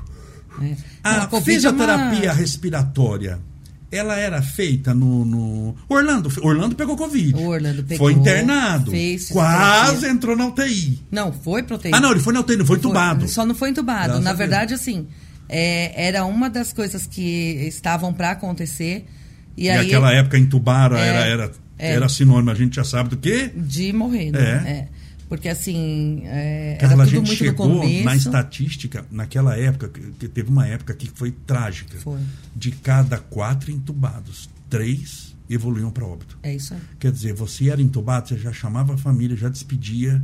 É. 0.62 0.63
Não, 0.63 0.75
A 1.03 1.29
é 1.31 1.41
fisioterapia 1.41 2.31
uma- 2.31 2.33
respiratória. 2.33 3.39
Ela 3.89 4.18
era 4.19 4.41
feita 4.41 4.94
no, 4.94 5.24
no- 5.24 5.75
Orlando. 5.88 6.29
Orlando 6.41 6.75
pegou 6.75 6.97
Covid. 6.97 7.35
O 7.35 7.47
Orlando 7.47 7.83
pegou, 7.83 8.06
Foi 8.09 8.13
internado. 8.19 8.91
fez 8.91 9.30
Quase 9.30 10.07
entrou 10.07 10.35
na 10.35 10.47
UTI. 10.47 11.01
Não, 11.09 11.31
foi 11.31 11.63
proteína. 11.63 11.95
Ah, 11.97 12.01
não, 12.01 12.12
ele 12.12 12.19
foi 12.19 12.33
na 12.33 12.41
UTI, 12.41 12.57
não 12.57 12.65
foi 12.65 12.77
entubado. 12.80 13.27
Só 13.30 13.45
não 13.45 13.56
foi 13.56 13.69
entubado. 13.69 14.07
Graças 14.07 14.23
Na 14.25 14.33
verdade, 14.33 14.73
assim, 14.73 15.07
é, 15.47 16.06
era 16.07 16.25
uma 16.25 16.50
das 16.50 16.73
coisas 16.73 17.07
que 17.07 17.21
estavam 17.68 18.12
para 18.13 18.31
acontecer. 18.31 19.06
E, 19.56 19.68
E, 19.68 19.69
aí, 19.69 19.88
aquela 19.88 20.12
época 20.12 20.38
entubaram 20.38 20.97
É, 20.97 21.07
era, 21.07 21.19
era, 21.25 21.51
é. 21.77 21.94
era 21.94 22.09
sinônimo, 22.09 22.50
a 22.50 22.56
gente 22.56 22.75
já 22.75 22.83
sabe 22.83 23.09
do 23.09 23.18
quê? 23.18 23.51
de 23.56 23.94
morrer, 23.94 24.31
né? 24.31 24.39
É. 24.39 24.69
É. 24.69 24.88
Porque 25.29 25.50
assim, 25.50 26.21
é, 26.25 26.77
Carla, 26.79 27.03
a 27.03 27.06
gente 27.06 27.35
chegou 27.35 27.83
na 28.03 28.15
estatística, 28.15 29.06
naquela 29.12 29.57
época, 29.57 29.89
que 29.89 30.00
que 30.12 30.27
teve 30.27 30.50
uma 30.50 30.65
época 30.65 30.94
que 30.94 31.09
foi 31.13 31.31
trágica. 31.31 31.97
Foi. 32.00 32.19
De 32.56 32.71
cada 32.71 33.18
quatro 33.18 33.69
entubados, 33.69 34.50
três 34.69 35.35
evoluíam 35.50 35.91
para 35.91 36.06
óbito. 36.06 36.38
É 36.44 36.56
isso 36.56 36.74
aí. 36.74 36.79
Quer 37.00 37.12
dizer, 37.12 37.33
você 37.33 37.69
era 37.69 37.81
entubado, 37.81 38.30
você 38.30 38.38
já 38.38 38.53
chamava 38.53 38.94
a 38.94 38.97
família, 38.97 39.35
já 39.35 39.50
despedia. 39.50 40.21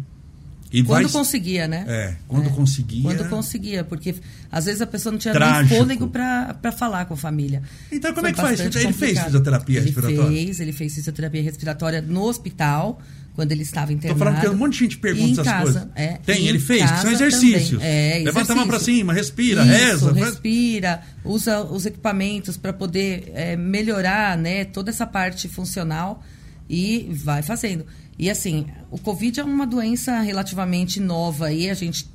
E 0.74 0.82
Quando 0.84 1.04
vai... 1.04 1.12
conseguia, 1.12 1.68
né? 1.68 1.86
É, 1.88 2.16
quando 2.28 2.50
conseguia. 2.50 3.04
Quando 3.04 3.30
conseguia, 3.30 3.84
porque 3.84 4.16
às 4.52 4.66
vezes 4.66 4.82
a 4.82 4.88
pessoa 4.88 5.12
não 5.12 5.20
tinha 5.20 5.32
Trágico. 5.32 5.70
nem 5.70 5.80
fôlego 5.80 6.08
para 6.08 6.72
falar 6.76 7.06
com 7.06 7.14
a 7.14 7.18
família. 7.18 7.62
Então, 7.92 8.12
como 8.12 8.22
Foi 8.22 8.32
é 8.32 8.34
que 8.34 8.42
faz? 8.42 8.60
Ele 8.60 8.92
fez 8.92 9.20
fisioterapia 9.20 9.78
ele 9.78 9.86
respiratória? 9.86 10.28
Fez, 10.46 10.60
ele 10.60 10.72
fez 10.74 10.96
fisioterapia 10.96 11.44
respiratória 11.44 12.02
no 12.02 12.24
hospital, 12.24 13.00
quando 13.36 13.52
ele 13.52 13.62
estava 13.62 13.88
Tô 13.88 13.94
internado. 13.94 14.20
falando 14.20 14.42
que 14.42 14.48
um 14.50 14.58
monte 14.58 14.74
de 14.74 14.80
gente 14.80 14.98
pergunta 14.98 15.42
essas 15.42 15.46
casa, 15.54 15.64
coisas. 15.74 15.88
é. 15.96 16.18
Tem, 16.26 16.48
ele 16.48 16.60
fez, 16.60 16.90
são 17.02 17.12
exercícios. 17.12 17.80
É, 17.80 18.22
Levanta 18.26 18.54
a 18.54 18.56
mão 18.56 18.66
para 18.66 18.78
exercício. 18.78 19.00
cima, 19.00 19.14
respira, 19.14 19.62
Isso, 19.64 19.72
reza. 19.72 20.14
faz- 20.16 20.26
respira, 20.26 21.02
usa 21.24 21.62
os 21.62 21.86
equipamentos 21.86 22.58
para 22.58 22.74
poder 22.74 23.32
é, 23.36 23.56
melhorar 23.56 24.36
né, 24.38 24.66
toda 24.66 24.90
essa 24.90 25.06
parte 25.06 25.48
funcional 25.48 26.24
e 26.70 27.10
vai 27.12 27.44
fazendo. 27.44 27.86
E 28.18 28.30
assim, 28.30 28.68
o 28.92 28.98
Covid 28.98 29.40
é 29.40 29.44
uma 29.44 29.66
doença 29.66 30.20
relativamente 30.22 31.00
nova 31.00 31.52
e 31.52 31.70
a 31.70 31.74
gente 31.74 32.08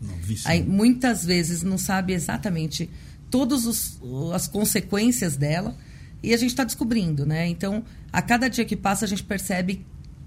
aí, 0.44 0.62
muitas 0.62 1.24
vezes 1.24 1.62
não 1.62 1.76
sabe 1.76 2.12
exatamente 2.12 2.88
todas 3.30 3.98
as 4.32 4.46
consequências 4.46 5.36
dela 5.36 5.76
e 6.22 6.32
a 6.32 6.36
gente 6.36 6.50
está 6.50 6.64
descobrindo, 6.64 7.26
né? 7.26 7.46
Então, 7.46 7.84
a 8.12 8.22
cada 8.22 8.48
dia 8.48 8.64
que 8.64 8.76
passa, 8.76 9.04
a 9.04 9.08
gente 9.08 9.22
percebe 9.22 9.84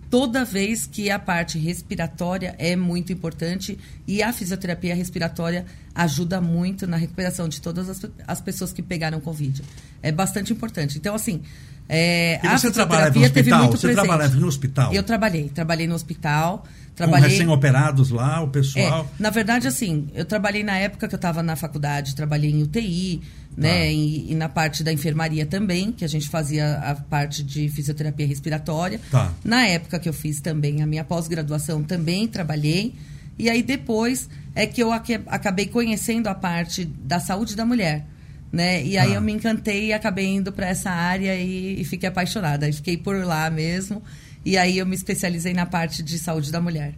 toda 0.10 0.44
vez 0.44 0.86
que 0.86 1.10
a 1.10 1.18
parte 1.18 1.58
respiratória 1.58 2.54
é 2.58 2.76
muito 2.76 3.14
importante 3.14 3.80
e 4.06 4.22
a 4.22 4.34
fisioterapia 4.34 4.94
respiratória 4.94 5.66
ajuda 5.96 6.42
muito 6.42 6.86
na 6.86 6.98
recuperação 6.98 7.48
de 7.48 7.62
todas 7.62 7.90
as, 7.90 8.06
as 8.28 8.42
pessoas 8.42 8.74
que 8.74 8.82
pegaram 8.82 9.22
Covid. 9.22 9.64
É 10.04 10.12
bastante 10.12 10.52
importante. 10.52 10.98
Então, 10.98 11.16
assim. 11.16 11.42
É, 11.90 12.40
E 12.44 12.48
você 12.58 12.72
trabalhava 12.72 13.14
no 13.20 13.26
hospital? 13.26 13.72
Você 13.72 13.88
presente. 13.88 14.06
trabalhava 14.06 14.36
no 14.36 14.48
hospital? 14.48 14.94
Eu 14.94 15.04
trabalhei. 15.04 15.50
Trabalhei 15.50 15.88
no 15.88 15.96
hospital. 15.96 16.60
Com 16.60 16.96
Trabalhei... 16.96 17.30
recém-operados 17.30 18.10
lá, 18.12 18.44
o 18.44 18.48
É, 18.48 18.50
pessoal. 18.50 19.10
na 19.18 19.30
verdade, 19.30 19.68
assim, 19.68 20.08
eu 20.14 20.24
trabalhei 20.26 20.64
na 20.64 20.78
época 20.78 21.08
que 21.08 21.16
eu 21.16 21.18
estava 21.18 21.42
na 21.42 21.56
faculdade, 21.56 22.16
trabalhei 22.16 22.52
em 22.52 22.62
UTI, 22.62 23.22
né? 23.58 23.80
Tá. 23.80 23.86
E, 23.88 24.32
e 24.32 24.36
na 24.36 24.48
parte 24.50 24.84
da 24.84 24.92
enfermaria 24.94 25.46
também, 25.46 25.92
que 25.92 26.06
a 26.06 26.08
gente 26.08 26.30
fazia 26.30 26.76
a 26.80 26.94
parte 26.96 27.44
de 27.44 27.70
fisioterapia 27.70 28.28
respiratória. 28.28 29.00
Tá. 29.10 29.32
Na 29.44 29.66
época 29.66 30.00
que 30.00 30.08
eu 30.08 30.14
fiz 30.14 30.42
também 30.42 30.82
a 30.84 30.86
minha 30.86 31.04
pós-graduação, 31.04 31.82
também 31.82 32.28
trabalhei. 32.28 32.94
E 33.40 33.50
aí 33.50 33.64
depois 33.64 34.30
é 34.54 34.68
que 34.68 34.84
eu 34.84 34.92
acabei 34.92 35.66
conhecendo 35.68 36.28
a 36.28 36.36
parte 36.36 36.86
da 36.86 37.20
saúde 37.20 37.56
da 37.56 37.66
mulher. 37.66 38.06
Né? 38.52 38.84
E 38.86 38.98
aí 38.98 39.10
Tá. 39.10 39.16
eu 39.16 39.22
me 39.22 39.32
encantei 39.32 39.88
e 39.88 39.94
acabei 39.94 40.26
indo 40.28 40.52
para 40.52 40.68
essa 40.68 40.90
área 40.92 41.36
e, 41.40 41.80
e 41.82 41.86
fiquei 41.86 42.10
apaixonada. 42.10 42.72
Fiquei 42.74 42.98
por 42.98 43.24
lá 43.24 43.50
mesmo. 43.50 44.04
E 44.46 44.58
aí 44.58 44.78
eu 44.78 44.86
me 44.86 44.96
especializei 44.96 45.54
na 45.54 45.66
parte 45.66 46.04
de 46.04 46.20
saúde 46.20 46.52
da 46.52 46.60
mulher. 46.60 46.94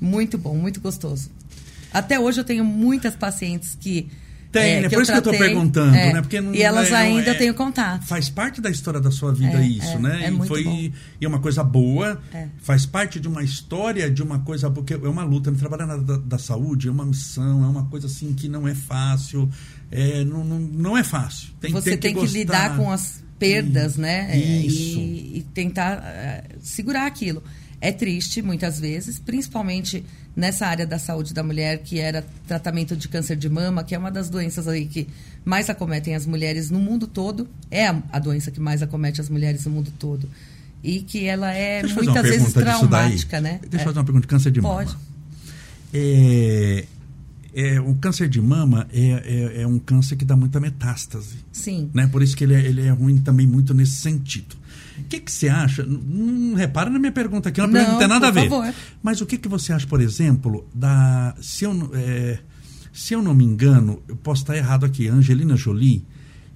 Muito 0.00 0.38
bom, 0.38 0.54
muito 0.56 0.80
gostoso. 0.80 1.30
Até 1.92 2.18
hoje 2.18 2.40
eu 2.40 2.44
tenho 2.44 2.64
muitas 2.64 3.14
pacientes 3.14 3.76
que 3.78 4.08
Tem, 4.52 4.74
é, 4.76 4.80
né? 4.82 4.88
Por 4.88 5.02
isso 5.02 5.12
que 5.12 5.18
eu 5.18 5.22
tô 5.22 5.30
perguntando, 5.32 5.94
é, 5.94 6.12
né? 6.14 6.20
Porque 6.22 6.40
não, 6.40 6.54
e 6.54 6.62
elas 6.62 6.90
não 6.90 6.96
ainda 6.96 7.32
é- 7.32 7.34
têm 7.34 7.50
o 7.50 7.54
contato. 7.54 8.04
Faz 8.06 8.30
parte 8.30 8.60
da 8.60 8.70
história 8.70 9.00
da 9.00 9.10
sua 9.10 9.32
vida 9.34 9.60
É, 9.62 9.66
isso, 9.66 9.86
é, 9.88 9.98
né? 9.98 10.24
é 10.26 10.30
e 10.30 10.46
foi 10.46 10.64
bom. 10.64 10.70
e 10.76 10.92
é 11.20 11.28
uma 11.28 11.40
coisa 11.40 11.62
boa, 11.64 12.18
É. 12.32 12.46
faz 12.62 12.86
parte 12.86 13.18
de 13.20 13.28
uma 13.28 13.42
história, 13.42 14.10
de 14.10 14.22
uma 14.22 14.38
coisa 14.38 14.70
porque 14.70 14.94
é 14.94 15.08
uma 15.08 15.24
luta. 15.24 15.52
Trabalhar 15.52 15.86
na 15.86 15.96
da, 15.96 16.16
da 16.18 16.38
saúde 16.38 16.88
é 16.88 16.90
uma 16.90 17.04
missão, 17.04 17.64
é 17.64 17.66
uma 17.66 17.84
coisa 17.86 18.06
assim 18.06 18.32
que 18.32 18.48
não 18.48 18.66
é 18.68 18.74
fácil, 18.74 19.50
é, 19.90 20.24
não, 20.24 20.44
não, 20.44 20.58
não 20.58 20.96
é 20.98 21.04
fácil. 21.04 21.50
Tem, 21.60 21.70
você 21.72 21.96
tem 21.96 22.12
que, 22.14 22.20
gostar. 22.20 22.38
lidar 22.38 22.76
com 22.76 22.90
as 22.90 23.22
perdas, 23.38 23.96
né? 23.96 24.28
É, 24.32 24.38
Isso. 24.38 24.98
E, 24.98 25.38
e 25.38 25.42
tentar 25.54 26.02
eh, 26.04 26.44
segurar 26.60 27.06
aquilo. 27.06 27.42
É 27.80 27.92
triste, 27.92 28.40
muitas 28.40 28.80
vezes, 28.80 29.18
principalmente 29.18 30.02
nessa 30.34 30.66
área 30.66 30.86
da 30.86 30.98
saúde 30.98 31.34
da 31.34 31.42
mulher, 31.42 31.82
que 31.82 31.98
era 31.98 32.24
tratamento 32.46 32.96
de 32.96 33.06
câncer 33.08 33.36
de 33.36 33.48
mama, 33.50 33.84
que 33.84 33.94
é 33.94 33.98
uma 33.98 34.10
das 34.10 34.30
doenças 34.30 34.66
aí 34.66 34.86
que 34.86 35.06
mais 35.44 35.68
acometem 35.68 36.14
as 36.14 36.24
mulheres 36.26 36.70
no 36.70 36.78
mundo 36.78 37.06
todo. 37.06 37.46
É 37.70 37.86
a, 37.86 38.02
a 38.12 38.18
doença 38.18 38.50
que 38.50 38.58
mais 38.60 38.82
acomete 38.82 39.20
as 39.20 39.28
mulheres 39.28 39.66
no 39.66 39.70
mundo 39.72 39.92
todo. 39.98 40.28
E 40.82 41.00
que 41.00 41.24
ela 41.26 41.52
é 41.52 41.82
muitas 41.82 42.22
vezes 42.22 42.52
traumática, 42.54 43.40
né? 43.40 43.60
Deixa 43.62 43.76
eu 43.76 43.80
É. 43.80 43.84
fazer 43.84 43.98
uma 43.98 44.04
pergunta 44.04 44.22
de 44.26 44.28
câncer 44.28 44.50
de 44.50 44.60
Pode. 44.60 44.90
mama. 44.90 45.00
É, 45.92 46.84
é, 47.56 47.80
o 47.80 47.94
câncer 47.94 48.28
de 48.28 48.40
mama 48.40 48.86
é, 48.92 49.54
é, 49.56 49.62
é 49.62 49.66
um 49.66 49.78
câncer 49.78 50.14
que 50.16 50.24
dá 50.24 50.36
muita 50.36 50.60
metástase. 50.60 51.36
Sim. 51.50 51.90
né? 51.94 52.06
Por 52.06 52.22
isso 52.22 52.36
que 52.36 52.44
ele 52.44 52.54
é, 52.54 52.60
ele 52.64 52.82
é 52.82 52.90
ruim 52.90 53.16
também 53.18 53.46
muito 53.46 53.72
nesse 53.72 53.96
sentido. 53.96 54.54
O 54.98 55.04
que, 55.04 55.20
que 55.20 55.32
você 55.32 55.48
acha? 55.48 55.82
Não, 55.84 55.98
não 55.98 56.54
repara 56.54 56.88
na 56.90 56.98
minha 56.98 57.12
pergunta 57.12 57.48
aqui, 57.48 57.60
Não, 57.60 57.68
não 57.68 57.98
tem 57.98 58.06
nada 58.08 58.28
a 58.28 58.30
ver. 58.30 58.48
favor. 58.48 58.72
Mas 59.02 59.20
o 59.20 59.26
que, 59.26 59.38
que 59.38 59.48
você 59.48 59.72
acha, 59.72 59.86
por 59.86 60.00
exemplo, 60.00 60.68
da. 60.74 61.34
Se 61.40 61.64
eu, 61.64 61.72
não- 61.74 61.90
é, 61.94 62.38
se 62.92 63.14
eu 63.14 63.22
não 63.22 63.34
me 63.34 63.44
engano, 63.44 64.02
eu 64.08 64.16
posso 64.16 64.42
estar 64.42 64.56
errado 64.56 64.84
aqui, 64.86 65.08
Angelina 65.08 65.56
Jolie. 65.56 66.04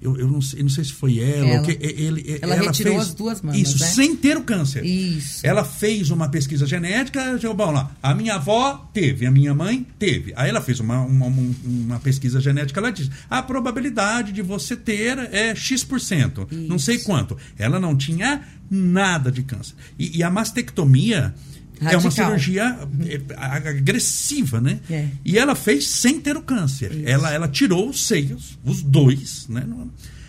Eu, 0.03 0.17
eu, 0.17 0.27
não, 0.29 0.41
sei, 0.41 0.61
eu 0.61 0.63
não 0.65 0.71
sei 0.71 0.85
se 0.85 0.93
foi 0.93 1.19
ela. 1.19 1.47
Ela. 1.47 1.59
ou 1.61 1.67
que, 1.67 1.79
ele, 1.81 2.39
Ela 2.41 2.55
retirou 2.55 2.95
fez 2.95 3.09
as 3.09 3.15
duas 3.15 3.43
mamas, 3.43 3.61
Isso, 3.61 3.79
né? 3.79 3.87
sem 3.87 4.17
ter 4.17 4.37
o 4.37 4.43
câncer. 4.43 4.85
Isso. 4.85 5.47
Ela 5.47 5.63
fez 5.63 6.11
uma 6.11 6.29
pesquisa 6.29 6.67
genética, 6.67 7.39
bom, 7.55 7.71
lá, 7.71 7.95
a 8.03 8.15
minha 8.15 8.37
avó 8.37 8.89
teve, 8.95 9.27
a 9.27 9.31
minha 9.31 9.53
mãe 9.55 9.87
teve. 9.99 10.33
Aí 10.37 10.49
ela 10.49 10.61
fez 10.63 10.81
uma, 10.81 11.01
uma, 11.01 11.27
uma- 11.27 12.01
pesquisa 12.01 12.41
genética, 12.41 12.81
ela 12.81 12.91
diz, 12.91 13.11
a 13.29 13.43
probabilidade 13.43 14.33
de 14.33 14.41
você 14.41 14.75
ter 14.75 15.19
é 15.19 15.55
X%, 15.55 16.49
não 16.69 16.79
sei 16.79 16.97
Isso. 16.97 17.05
quanto. 17.05 17.37
Ela 17.59 17.79
não 17.79 17.95
tinha 17.95 18.43
nada 18.71 19.31
de 19.31 19.43
câncer. 19.43 19.75
E, 19.99 20.19
e 20.19 20.23
a 20.23 20.31
mastectomia 20.31 21.35
é 21.81 21.97
uma 21.97 22.03
Radical. 22.03 22.11
cirurgia 22.13 22.79
é, 23.07 23.69
agressiva, 23.69 24.61
né? 24.61 24.81
É. 24.91 25.09
E 25.25 25.39
ela 25.39 25.55
fez 25.55 25.89
sem 25.89 26.21
ter 26.21 26.37
o 26.37 26.43
câncer. 26.43 26.93
Isso. 26.93 27.03
Ela, 27.09 27.33
ela 27.33 27.49
tirou 27.49 27.89
os 27.89 28.07
seios, 28.07 28.59
os 28.65 28.83
dois, 28.83 29.47
né? 29.49 29.67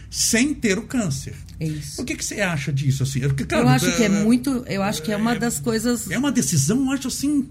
Sem 0.09 0.53
ter 0.53 0.77
o 0.77 0.83
câncer. 0.83 1.35
Isso. 1.59 2.01
O 2.01 2.05
que, 2.05 2.15
que 2.15 2.23
você 2.25 2.41
acha 2.41 2.71
disso? 2.71 3.03
Assim? 3.03 3.19
Porque, 3.21 3.45
claro, 3.45 3.65
eu 3.65 3.69
acho 3.69 3.95
que 3.95 4.03
é 4.03 4.05
é- 4.05 4.09
muito. 4.09 4.63
Eu 4.67 4.81
acho 4.83 5.01
que 5.01 5.11
é 5.11 5.17
uma 5.17 5.35
das 5.35 5.59
coisas. 5.59 6.09
é 6.09 6.17
uma 6.17 6.31
decisão, 6.31 6.85
eu 6.85 6.91
acho 6.91 7.07
assim. 7.07 7.47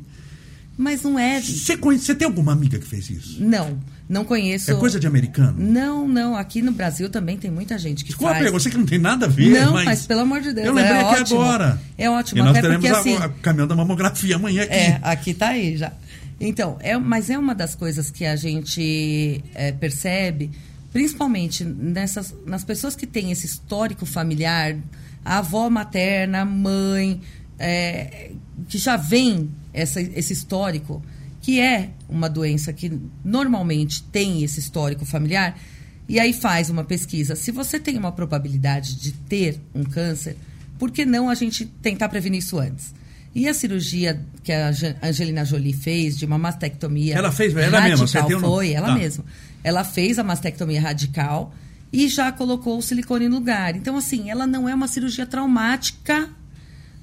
Mas 0.76 1.02
não 1.02 1.18
é. 1.18 1.40
Você, 1.40 1.76
conhece, 1.76 2.06
você 2.06 2.14
tem 2.14 2.26
alguma 2.26 2.52
amiga 2.52 2.78
que 2.78 2.86
fez 2.86 3.10
isso? 3.10 3.36
Não, 3.42 3.68
não 3.68 3.78
conheço. 4.24 4.70
É 4.72 4.74
coisa 4.74 4.98
de 4.98 5.06
americano? 5.06 5.54
Não, 5.56 6.06
não. 6.08 6.36
Aqui 6.36 6.60
no 6.60 6.72
Brasil 6.72 7.08
também 7.08 7.36
tem 7.38 7.50
muita 7.50 7.78
gente 7.78 8.02
que 8.04 8.10
Desculpa, 8.10 8.34
faz. 8.34 8.50
você 8.50 8.68
que 8.68 8.76
não 8.76 8.84
tem 8.84 8.98
nada 8.98 9.26
a 9.26 9.28
ver. 9.28 9.50
Não, 9.50 9.72
mas, 9.72 9.84
mas 9.84 10.06
pelo 10.06 10.20
amor 10.22 10.40
de 10.40 10.52
Deus, 10.52 10.66
Eu 10.66 10.72
lembrei 10.72 10.96
é 10.96 11.00
aqui 11.02 11.20
ótimo. 11.22 11.40
agora. 11.42 11.80
É 11.96 12.10
ótimo, 12.10 12.40
E 12.40 12.42
nós 12.42 12.50
até 12.50 12.60
teremos 12.62 12.84
porque, 12.88 12.96
a, 12.96 13.00
assim- 13.00 13.16
a 13.24 13.28
caminhão 13.40 13.68
da 13.68 13.76
mamografia 13.76 14.34
amanhã 14.36 14.64
aqui. 14.64 14.72
É, 14.74 14.98
aqui 15.02 15.32
tá 15.34 15.48
aí 15.50 15.76
já. 15.76 15.92
Então, 16.40 16.76
é, 16.80 16.96
mas 16.98 17.30
é 17.30 17.38
uma 17.38 17.54
das 17.54 17.74
coisas 17.74 18.10
que 18.10 18.24
a 18.24 18.34
gente 18.34 19.44
é, 19.54 19.70
percebe, 19.72 20.50
principalmente 20.92 21.62
nessas, 21.64 22.34
nas 22.46 22.64
pessoas 22.64 22.96
que 22.96 23.06
têm 23.06 23.30
esse 23.30 23.46
histórico 23.46 24.04
familiar, 24.06 24.74
a 25.24 25.38
avó 25.38 25.68
materna, 25.70 26.40
a 26.40 26.44
mãe, 26.44 27.20
é, 27.58 28.30
que 28.68 28.78
já 28.78 28.96
vem 28.96 29.50
essa, 29.72 30.00
esse 30.00 30.32
histórico, 30.32 31.02
que 31.40 31.60
é 31.60 31.90
uma 32.08 32.28
doença 32.28 32.72
que 32.72 32.92
normalmente 33.24 34.02
tem 34.04 34.42
esse 34.42 34.60
histórico 34.60 35.04
familiar, 35.04 35.58
e 36.08 36.18
aí 36.18 36.32
faz 36.32 36.68
uma 36.70 36.84
pesquisa. 36.84 37.36
Se 37.36 37.50
você 37.50 37.78
tem 37.78 37.96
uma 37.96 38.12
probabilidade 38.12 38.96
de 38.96 39.12
ter 39.12 39.60
um 39.74 39.84
câncer, 39.84 40.36
por 40.78 40.90
que 40.90 41.04
não 41.04 41.30
a 41.30 41.34
gente 41.34 41.64
tentar 41.64 42.08
prevenir 42.08 42.40
isso 42.40 42.58
antes? 42.58 42.92
E 43.34 43.48
a 43.48 43.54
cirurgia 43.54 44.20
que 44.42 44.50
a 44.52 44.72
Angelina 45.02 45.44
Jolie 45.44 45.72
fez 45.72 46.18
de 46.18 46.26
uma 46.26 46.36
mastectomia 46.36 47.14
Ela 47.14 47.30
fez, 47.30 47.54
ela 47.54 47.78
radical, 47.78 47.88
mesma, 47.90 48.06
você 48.08 48.22
tem 48.22 48.30
nome? 48.30 48.44
foi 48.46 48.72
ela 48.72 48.88
Tá. 48.88 48.94
mesma. 48.94 49.24
Ela 49.62 49.84
fez 49.84 50.18
a 50.18 50.24
mastectomia 50.24 50.80
radical 50.80 51.54
e 51.92 52.08
já 52.08 52.32
colocou 52.32 52.76
o 52.78 52.82
silicone 52.82 53.28
no 53.28 53.36
lugar. 53.36 53.76
Então, 53.76 53.96
assim, 53.96 54.30
ela 54.30 54.46
não 54.48 54.68
é 54.68 54.74
uma 54.74 54.88
cirurgia 54.88 55.26
traumática 55.26 56.28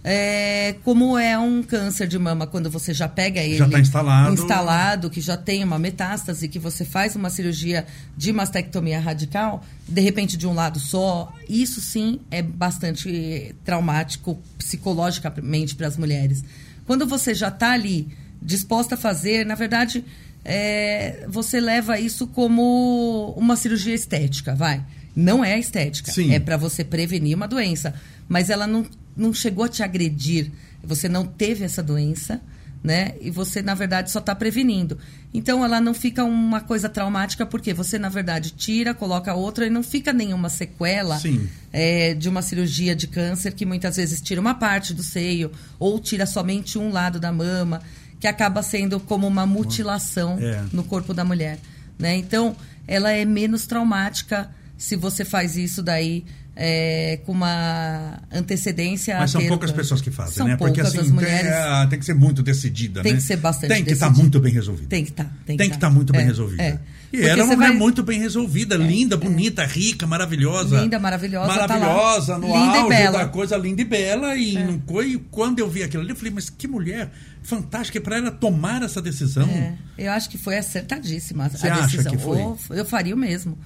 é, 0.10 0.78
como 0.86 1.18
é 1.18 1.38
um 1.38 1.62
câncer 1.62 2.08
de 2.08 2.18
mama 2.18 2.48
quando 2.48 2.70
você 2.70 2.94
já 2.94 3.10
pega 3.10 3.42
ele 3.42 3.58
Já 3.58 3.68
tá 3.68 3.78
instalado. 3.78 4.34
instalado, 4.34 5.10
que 5.10 5.20
já 5.20 5.36
tem 5.36 5.62
uma 5.66 5.78
metástase, 5.78 6.48
que 6.48 6.58
você 6.58 6.86
faz 6.86 7.14
uma 7.18 7.30
cirurgia 7.30 7.86
de 8.16 8.32
mastectomia 8.32 9.02
radical, 9.02 9.62
de 9.86 10.00
repente 10.00 10.38
de 10.38 10.48
um 10.48 10.54
lado 10.54 10.80
só. 10.80 11.34
Isso 11.50 11.82
sim 11.82 12.22
é 12.32 12.42
bastante 12.42 13.54
traumático 13.66 14.40
psicologicamente 14.58 15.76
para 15.76 15.88
as 15.88 15.98
mulheres. 15.98 16.42
Quando 16.86 17.06
você 17.06 17.34
já 17.34 17.50
está 17.50 17.74
ali 17.74 18.08
disposta 18.42 18.96
a 18.96 18.98
fazer, 18.98 19.46
na 19.46 19.56
verdade, 19.56 20.06
é, 20.46 21.26
você 21.28 21.60
leva 21.60 22.00
isso 22.00 22.28
como 22.28 23.34
uma 23.36 23.58
cirurgia 23.58 23.94
estética, 23.94 24.56
vai. 24.56 24.82
Não 25.14 25.44
é 25.44 25.60
estética, 25.60 26.14
Sim. 26.14 26.34
é 26.34 26.40
para 26.40 26.56
você 26.56 26.86
prevenir 26.86 27.36
uma 27.36 27.48
doença, 27.48 27.94
mas 28.30 28.50
ela 28.50 28.66
não, 28.66 28.86
não 29.18 29.34
chegou 29.34 29.66
a 29.66 29.70
te 29.70 29.82
agredir. 29.84 30.52
Você 30.84 31.10
não 31.10 31.26
teve 31.26 31.66
essa 31.66 31.82
doença, 31.82 32.40
né? 32.84 33.16
E 33.20 33.32
você, 33.32 33.62
na 33.62 33.74
verdade, 33.74 34.12
só 34.12 34.20
está 34.20 34.36
prevenindo. 34.36 34.98
Então, 35.34 35.66
ela 35.66 35.82
não 35.82 35.94
fica 35.94 36.24
uma 36.24 36.62
coisa 36.62 36.88
traumática, 36.88 37.46
porque 37.46 37.74
você, 37.74 37.98
na 38.00 38.08
verdade, 38.08 38.52
tira, 38.52 38.94
coloca 38.94 39.34
outra 39.34 39.66
e 39.66 39.70
não 39.70 39.84
fica 39.84 40.14
nenhuma 40.14 40.48
sequela 40.50 41.20
Sim. 41.20 41.50
é, 41.74 42.14
de 42.14 42.30
uma 42.30 42.42
cirurgia 42.42 42.96
de 42.96 43.08
câncer 43.08 43.54
que 43.54 43.66
muitas 43.66 43.98
vezes 43.98 44.22
tira 44.22 44.40
uma 44.40 44.54
parte 44.54 44.94
do 44.94 45.04
seio 45.04 45.52
ou 45.78 46.00
tira 46.00 46.26
somente 46.26 46.78
um 46.78 46.92
lado 46.92 47.20
da 47.20 47.32
mama, 47.32 47.82
que 48.20 48.28
acaba 48.28 48.64
sendo 48.64 49.00
como 49.00 49.28
uma 49.28 49.46
mutilação 49.46 50.38
É. 50.40 50.64
no 50.72 50.84
corpo 50.84 51.14
da 51.14 51.26
mulher. 51.26 51.60
Né? 52.00 52.16
Então, 52.16 52.56
ela 52.88 53.12
é 53.12 53.26
menos 53.26 53.66
traumática 53.68 54.50
se 54.78 54.96
você 54.96 55.26
faz 55.26 55.58
isso 55.58 55.82
daí 55.84 56.24
é, 56.60 57.20
com 57.24 57.34
uma 57.34 58.20
antecedência. 58.32 59.16
Mas 59.20 59.30
são 59.32 59.40
ter 59.42 59.48
poucas 59.48 59.72
pessoas 59.72 60.02
que 60.02 60.10
fazem, 60.10 60.34
São 60.34 60.48
né? 60.48 60.58
Porque 60.58 60.82
assim, 60.82 60.98
as 60.98 61.12
mulheres. 61.12 61.42
tem, 61.42 61.52
ah, 61.52 61.88
tem 61.88 62.00
que 62.00 62.06
ser 62.06 62.16
muito 62.16 62.42
decidida, 62.42 63.04
Tem 63.04 63.14
né? 63.14 63.18
que 63.20 63.24
ser 63.24 63.38
bastante 63.38 63.70
Tem 63.70 63.84
que 63.86 63.92
estar 63.94 64.08
decidida. 64.08 64.24
muito 64.24 64.40
bem 64.40 64.52
resolvida. 64.52 64.88
Tem 64.90 65.04
que 65.04 65.12
estar. 65.12 65.24
tem 65.46 65.56
Tem 65.56 65.58
que 65.58 65.64
que 65.66 65.70
tá. 65.70 65.76
estar 65.88 65.90
muito 65.92 66.12
bem 66.12 66.22
É, 66.22 66.26
resolvida. 66.26 66.64
é. 66.64 66.80
E 67.14 67.18
Porque 67.18 67.26
ela 67.30 67.42
é 67.42 67.46
uma 67.46 67.56
mulher 67.56 67.70
vai- 67.70 67.78
muito 67.78 68.04
bem 68.04 68.20
resolvida, 68.20 68.76
linda, 68.76 69.16
bonita, 69.16 69.64
rica, 69.66 70.06
maravilhosa. 70.08 70.82
Linda, 70.82 71.00
maravilhosa, 71.00 71.54
tá. 71.68 71.68
Maravilhosa, 71.80 72.38
no 72.38 72.48
Linda 72.48 72.58
e 72.76 72.80
auge 72.80 72.90
bela. 72.90 73.16
É. 73.22 73.24
da 73.24 73.28
coisa 73.30 73.56
linda 73.56 73.82
e 73.82 73.86
bela. 73.86 74.36
E, 74.36 74.54
não 74.62 74.82
foi- 74.86 75.12
e 75.12 75.18
quando 75.32 75.60
eu 75.60 75.70
vi 75.70 75.84
aquilo 75.84 76.02
ali, 76.04 76.12
eu 76.12 76.16
falei, 76.18 76.34
mas 76.34 76.50
que 76.50 76.68
mulher 76.68 77.10
fantástica 77.44 78.02
para 78.02 78.18
ela 78.18 78.30
tomar 78.32 78.82
essa 78.82 79.02
decisão. 79.02 79.48
É, 79.48 79.74
eu 79.98 80.12
acho 80.12 80.30
que 80.30 80.38
foi 80.38 80.58
acertadíssima 80.58 81.48
Você 81.50 81.68
a 81.70 81.76
acha 81.76 81.84
decisão. 81.84 82.12
que 82.12 82.18
foi? 82.18 82.38
Ou 82.40 82.58
eu 82.72 82.84
faria 82.84 83.16
o 83.16 83.18
mesmo. 83.18 83.58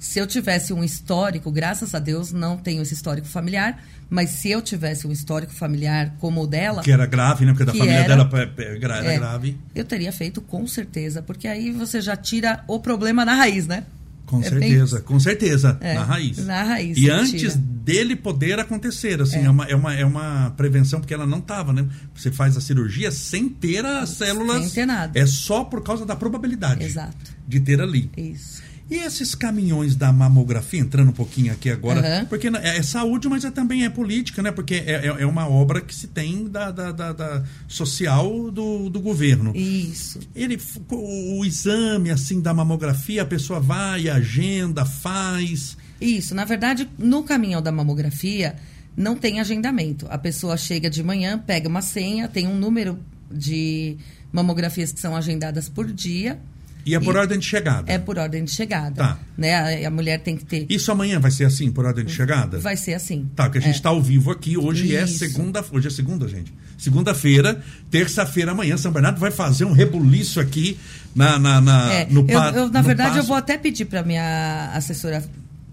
Se 0.00 0.18
eu 0.18 0.26
tivesse 0.26 0.72
um 0.72 0.82
histórico, 0.82 1.50
graças 1.52 1.94
a 1.94 1.98
Deus 1.98 2.32
não 2.32 2.56
tenho 2.56 2.80
esse 2.80 2.94
histórico 2.94 3.28
familiar, 3.28 3.84
mas 4.08 4.30
se 4.30 4.50
eu 4.50 4.62
tivesse 4.62 5.06
um 5.06 5.12
histórico 5.12 5.52
familiar 5.52 6.14
como 6.18 6.42
o 6.42 6.46
dela, 6.46 6.82
Que 6.82 6.90
era 6.90 7.04
grave, 7.04 7.44
né? 7.44 7.52
Porque 7.52 7.66
da 7.66 7.72
família 7.74 7.98
era- 7.98 8.16
dela 8.24 8.30
é, 8.32 8.62
é, 8.62 8.78
era 8.82 9.12
é, 9.12 9.18
grave. 9.18 9.58
eu 9.74 9.84
teria 9.84 10.10
feito 10.10 10.40
com 10.40 10.66
certeza, 10.66 11.20
porque 11.20 11.46
aí 11.46 11.70
você 11.70 12.00
já 12.00 12.16
tira 12.16 12.64
o 12.66 12.80
problema 12.80 13.26
na 13.26 13.34
raiz, 13.34 13.66
né? 13.66 13.84
Com 14.24 14.38
É 14.38 14.48
bem 14.48 14.60
certeza, 14.60 14.96
isso. 14.96 15.04
com 15.04 15.20
certeza. 15.20 15.76
É, 15.82 15.94
na 15.94 16.04
raiz. 16.04 16.46
na 16.46 16.62
raiz, 16.62 16.96
E 16.96 17.10
antes 17.10 17.32
tira. 17.52 17.54
dele 17.56 18.16
poder 18.16 18.58
acontecer, 18.58 19.20
assim, 19.20 19.44
é. 19.44 19.50
uma, 19.50 19.64
é, 19.66 19.74
uma, 19.74 19.94
é 19.94 20.04
uma 20.06 20.50
prevenção, 20.56 21.00
porque 21.00 21.12
ela 21.12 21.26
não 21.26 21.40
estava, 21.40 21.72
né? 21.74 21.84
Você 22.14 22.30
faz 22.30 22.56
a 22.56 22.60
cirurgia 22.62 23.10
sem 23.10 23.50
ter 23.50 23.84
as 23.84 24.08
células. 24.10 24.62
Sem 24.62 24.70
ter 24.70 24.86
nada. 24.86 25.18
É 25.18 25.26
só 25.26 25.62
por 25.64 25.82
causa 25.82 26.06
da 26.06 26.16
probabilidade 26.16 26.84
Exato. 26.84 27.16
de 27.46 27.60
ter 27.60 27.80
ali. 27.82 28.10
Isso. 28.16 28.62
E 28.90 28.96
esses 28.96 29.36
caminhões 29.36 29.94
da 29.94 30.12
mamografia, 30.12 30.80
entrando 30.80 31.10
um 31.10 31.12
pouquinho 31.12 31.52
aqui 31.52 31.70
agora, 31.70 32.00
Aham. 32.00 32.26
porque 32.26 32.48
é, 32.48 32.78
é 32.78 32.82
saúde, 32.82 33.28
mas 33.28 33.44
é, 33.44 33.50
também 33.50 33.84
é 33.84 33.88
política, 33.88 34.42
né? 34.42 34.50
Porque 34.50 34.74
é, 34.74 35.06
é, 35.06 35.22
é 35.22 35.26
uma 35.26 35.48
obra 35.48 35.80
que 35.80 35.94
se 35.94 36.08
tem 36.08 36.48
da, 36.48 36.70
da, 36.72 36.90
da- 36.90 37.12
da 37.12 37.44
social 37.68 38.50
do, 38.50 38.90
do 38.90 39.00
governo. 39.00 39.54
Isso. 39.54 40.18
Ele, 40.34 40.58
o, 40.90 41.38
o 41.38 41.44
exame 41.44 42.10
assim 42.10 42.40
da 42.40 42.52
mamografia, 42.52 43.22
a 43.22 43.26
pessoa 43.26 43.60
vai, 43.60 44.08
agenda, 44.08 44.84
faz. 44.84 45.76
Isso, 46.00 46.34
na 46.34 46.44
verdade, 46.44 46.88
no 46.98 47.22
caminhão 47.22 47.62
da 47.62 47.70
mamografia 47.70 48.56
não 48.96 49.14
tem 49.14 49.38
agendamento. 49.38 50.06
A 50.10 50.18
pessoa 50.18 50.56
chega 50.56 50.90
de 50.90 51.02
manhã, 51.02 51.38
pega 51.38 51.68
uma 51.68 51.80
senha, 51.82 52.26
tem 52.26 52.48
um 52.48 52.58
número 52.58 52.98
de 53.30 53.96
mamografias 54.32 54.90
que 54.92 54.98
são 55.00 55.14
agendadas 55.14 55.68
por 55.68 55.86
dia, 55.92 56.40
E 56.86 56.94
é 56.94 57.00
por 57.00 57.16
ordem 57.16 57.38
de 57.38 57.44
chegada? 57.46 57.92
É 57.92 57.98
por 57.98 58.18
ordem 58.18 58.44
de 58.44 58.50
chegada. 58.50 58.94
Tá. 58.96 59.18
Né? 59.36 59.84
A, 59.84 59.88
a 59.88 59.90
mulher 59.90 60.20
tem 60.20 60.36
que 60.36 60.44
ter. 60.44 60.66
Isso 60.68 60.90
amanhã 60.90 61.18
vai 61.20 61.30
ser 61.30 61.44
assim, 61.44 61.70
por 61.70 61.84
ordem 61.84 62.04
de 62.04 62.12
chegada? 62.12 62.58
Vai 62.58 62.76
ser 62.76 62.94
assim. 62.94 63.28
Tá, 63.36 63.44
porque 63.44 63.58
a 63.58 63.60
gente 63.60 63.74
É. 63.74 63.76
está 63.76 63.88
ao 63.90 64.00
vivo 64.02 64.30
aqui. 64.30 64.56
Hoje 64.56 64.94
é 64.96 65.04
Isso. 65.04 65.18
segunda. 65.18 65.64
Hoje 65.72 65.88
é 65.88 65.90
segunda, 65.90 66.26
gente. 66.28 66.52
Segunda-feira, 66.78 67.62
terça-feira, 67.90 68.52
amanhã, 68.52 68.76
São 68.76 68.90
Bernardo 68.90 69.20
vai 69.20 69.30
fazer 69.30 69.64
um 69.66 69.72
rebuliço 69.72 70.40
aqui 70.40 70.78
na, 71.14 71.38
na, 71.38 71.60
na- 71.60 71.92
É, 71.92 72.06
no 72.10 72.20
eu- 72.28 72.38
eu, 72.40 72.68
na 72.70 72.80
no 72.80 72.86
verdade, 72.86 73.10
eu 73.10 73.14
passo. 73.16 73.28
vou 73.28 73.36
até 73.36 73.58
pedir 73.58 73.84
para 73.84 74.02
minha 74.02 74.70
assessora 74.74 75.22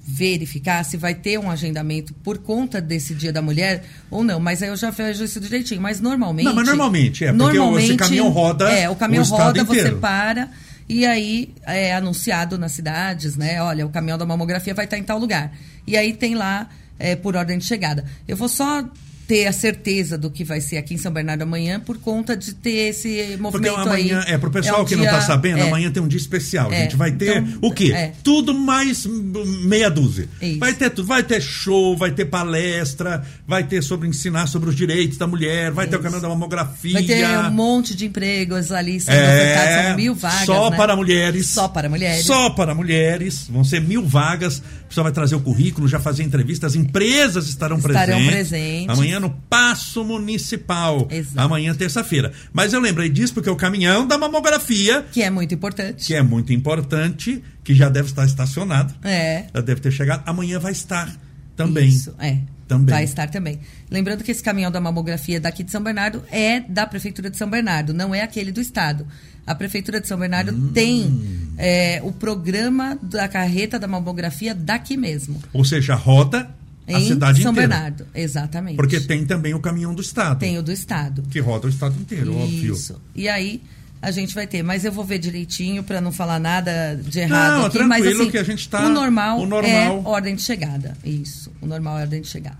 verificar 0.09 0.83
se 0.85 0.95
vai 0.95 1.13
ter 1.13 1.37
um 1.37 1.51
agendamento 1.51 2.13
por 2.23 2.37
conta 2.37 2.79
desse 2.79 3.13
Dia 3.13 3.31
da 3.33 3.41
Mulher 3.41 3.83
ou 4.09 4.23
não, 4.23 4.39
mas 4.39 4.63
aí 4.63 4.69
eu 4.69 4.75
já 4.77 4.89
vejo 4.89 5.23
isso 5.23 5.39
direitinho. 5.39 5.81
Mas 5.81 5.99
normalmente. 5.99 6.45
Não, 6.45 6.55
mas 6.55 6.65
normalmente, 6.67 7.25
é, 7.25 7.33
porque 7.33 7.59
o- 7.59 7.77
esse 7.77 7.95
caminhão 7.97 8.29
roda 8.29 8.69
É, 8.71 8.89
o 8.89 8.95
caminhão 8.95 9.23
o 9.23 9.27
roda, 9.27 9.63
você 9.65 9.91
para 9.91 10.49
e 10.89 11.05
aí 11.05 11.53
é 11.63 11.93
anunciado 11.93 12.57
nas 12.57 12.71
cidades, 12.71 13.35
né? 13.35 13.61
Olha, 13.61 13.85
o 13.85 13.89
caminhão 13.89 14.17
da 14.17 14.25
mamografia 14.25 14.73
vai 14.73 14.85
estar 14.85 14.97
em 14.97 15.03
tal 15.03 15.19
lugar. 15.19 15.51
E 15.85 15.97
aí 15.97 16.13
tem 16.13 16.35
lá 16.35 16.69
é, 16.97 17.15
por 17.15 17.35
ordem 17.35 17.57
de 17.57 17.65
chegada. 17.65 18.05
Eu 18.27 18.37
vou 18.37 18.47
só 18.47 18.83
ter 19.27 19.45
a 19.45 19.51
certeza 19.51 20.17
do 20.17 20.31
que 20.31 20.43
vai 20.43 20.61
ser 20.61 20.77
aqui 20.77 20.93
em 20.93 20.97
São 20.97 21.11
Bernardo 21.11 21.41
amanhã 21.41 21.79
por 21.79 21.97
conta 21.97 22.35
de 22.37 22.53
ter 22.53 22.89
esse 22.89 23.09
Porque 23.23 23.37
movimento 23.41 23.75
amanhã, 23.79 24.23
aí. 24.25 24.33
é, 24.33 24.37
pro 24.37 24.49
pessoal 24.49 24.83
um 24.83 24.85
que 24.85 24.95
não 24.95 25.03
dia- 25.03 25.11
está 25.11 25.21
sabendo, 25.25 25.59
é. 25.59 25.67
amanhã 25.67 25.91
tem 25.91 26.01
um 26.01 26.07
dia 26.07 26.17
especial. 26.19 26.71
É, 26.71 26.77
A 26.77 26.81
gente 26.83 26.95
vai 26.95 27.11
ter 27.11 27.37
então, 27.43 27.59
o 27.61 27.71
quê? 27.71 27.91
é. 27.93 28.13
Tudo 28.23 28.53
mais 28.53 29.05
meia 29.05 29.89
dúzia. 29.89 30.29
Isso. 30.41 30.59
Vai 30.59 30.73
ter 30.73 30.89
tudo. 30.91 31.05
Vai 31.07 31.23
ter 31.23 31.41
show, 31.41 31.97
vai 31.97 32.11
ter 32.11 32.25
palestra, 32.25 33.23
vai 33.45 33.63
ter 33.63 33.81
sobre 33.83 34.07
ensinar 34.07 34.47
sobre 34.47 34.69
os 34.69 34.75
direitos 34.75 35.17
da 35.17 35.27
mulher, 35.27 35.71
vai 35.71 35.87
ter 35.87 35.95
o 35.95 35.99
Isso. 35.99 36.03
canal 36.03 36.21
da 36.21 36.29
mamografia. 36.29 36.93
Vai 36.93 37.03
ter 37.03 37.27
um 37.27 37.51
monte 37.51 37.95
de 37.95 38.05
empregos 38.05 38.71
ali 38.71 38.99
sendo 38.99 39.15
É, 39.15 39.87
são 39.87 39.95
mil 39.97 40.15
vagas. 40.15 40.45
só 40.45 40.69
né? 40.69 40.77
para 40.77 40.95
mulheres. 40.95 41.47
Só 41.49 41.67
para 41.67 41.89
mulheres. 41.89 42.25
Só 42.25 42.49
para 42.51 42.73
mulheres. 42.73 43.45
Vão 43.49 43.63
ser 43.63 43.81
mil 43.81 44.05
vagas. 44.05 44.61
A 44.87 44.89
pessoa 44.89 45.03
vai 45.03 45.11
trazer 45.11 45.35
o 45.35 45.41
currículo, 45.41 45.85
já 45.85 45.99
fazer 45.99 46.23
entrevistas. 46.23 46.71
As 46.71 46.75
empresas 46.75 47.49
estarão, 47.49 47.75
Estarão 47.77 48.05
presentes. 48.05 48.31
presentes. 48.31 48.89
Amanhã 48.89 49.19
no 49.19 49.29
Paço 49.29 50.01
Municipal. 50.05 51.05
Exato. 51.11 51.39
Amanhã, 51.41 51.75
terça-feira. 51.75 52.31
Mas 52.53 52.71
eu 52.71 52.79
lembrei 52.79 53.09
disso 53.09 53.33
porque 53.33 53.49
o 53.49 53.55
caminhão 53.57 54.07
da 54.07 54.17
mamografia, 54.17 55.05
Que 55.11 55.21
é 55.23 55.29
muito 55.29 55.53
importante. 55.53 56.05
que 56.05 56.13
é 56.15 56.21
muito 56.23 56.53
importante, 56.53 57.43
que 57.65 57.75
já 57.75 57.89
deve 57.89 58.07
estar 58.07 58.25
estacionado, 58.25 58.93
É. 59.03 59.47
já 59.53 59.59
deve 59.59 59.81
ter 59.81 59.91
chegado, 59.91 60.23
amanhã 60.25 60.57
vai 60.57 60.71
estar 60.71 61.13
também. 61.55 61.89
Isso, 61.89 62.13
é. 62.17 62.37
Também. 62.67 62.93
Vai 62.93 63.03
estar 63.03 63.27
também. 63.29 63.59
Lembrando 63.89 64.23
que 64.23 64.31
esse 64.31 64.43
caminhão 64.43 64.69
da 64.69 64.81
mamografia 64.81 65.39
daqui 65.39 65.63
de 65.63 65.71
São 65.71 65.81
Bernardo 65.81 66.21
é 66.31 66.59
da 66.59 66.85
Prefeitura 66.85 67.29
de 67.29 67.37
São 67.37 67.49
Bernardo, 67.49 67.93
não 67.93 68.13
é 68.13 68.21
aquele 68.21 68.51
do 68.51 68.59
Estado. 68.59 69.07
A 69.45 69.55
Prefeitura 69.55 70.01
de 70.01 70.07
São 70.07 70.17
Bernardo 70.19 70.51
Hum. 70.51 70.71
tem 70.73 71.47
é, 71.57 72.01
o 72.03 72.11
programa 72.11 72.99
da 73.01 73.27
carreta 73.29 73.79
da 73.79 73.87
mamografia 73.87 74.53
daqui 74.53 74.97
mesmo. 74.97 75.41
Ou 75.53 75.63
seja, 75.63 75.95
roda 75.95 76.49
a 76.85 76.91
em 76.91 77.07
cidade 77.07 77.41
São 77.41 77.51
inteira. 77.53 77.69
Bernardo, 77.69 78.05
exatamente. 78.13 78.75
Porque 78.75 78.99
tem 78.99 79.25
também 79.25 79.53
o 79.53 79.59
caminhão 79.61 79.95
do 79.95 80.01
Estado. 80.01 80.39
Tem 80.39 80.57
o 80.57 80.63
do 80.63 80.71
Estado. 80.71 81.23
Que 81.29 81.39
roda 81.39 81.67
o 81.67 81.69
Estado 81.69 81.95
inteiro, 81.99 82.35
óbvio. 82.37 82.73
Isso. 82.73 83.01
E 83.15 83.29
aí 83.29 83.61
a 84.01 84.11
gente 84.11 84.33
vai 84.35 84.45
ter, 84.47 84.61
mas 84.63 84.85
eu 84.85 84.91
vou 84.91 85.03
ver 85.03 85.19
direitinho 85.19 85.83
para 85.83 85.99
não 85.99 86.11
falar 86.11 86.39
nada 86.39 86.95
de 86.95 87.19
errado 87.19 87.57
Não, 87.59 87.65
aqui, 87.65 87.79
mas 87.79 88.01
tranquilo 88.01 88.21
assim, 88.21 88.31
que 88.31 88.37
a 88.37 88.43
gente 88.43 88.69
tá- 88.69 88.85
o 88.85 88.89
normal, 88.89 89.39
o 89.39 89.45
normal. 89.45 89.71
é 90.05 90.09
ordem 90.09 90.35
de 90.35 90.41
chegada. 90.41 90.95
Isso. 91.03 91.51
O 91.61 91.65
normal 91.65 91.97
é 91.97 92.01
ordem 92.01 92.21
de 92.21 92.27
chegada. 92.27 92.59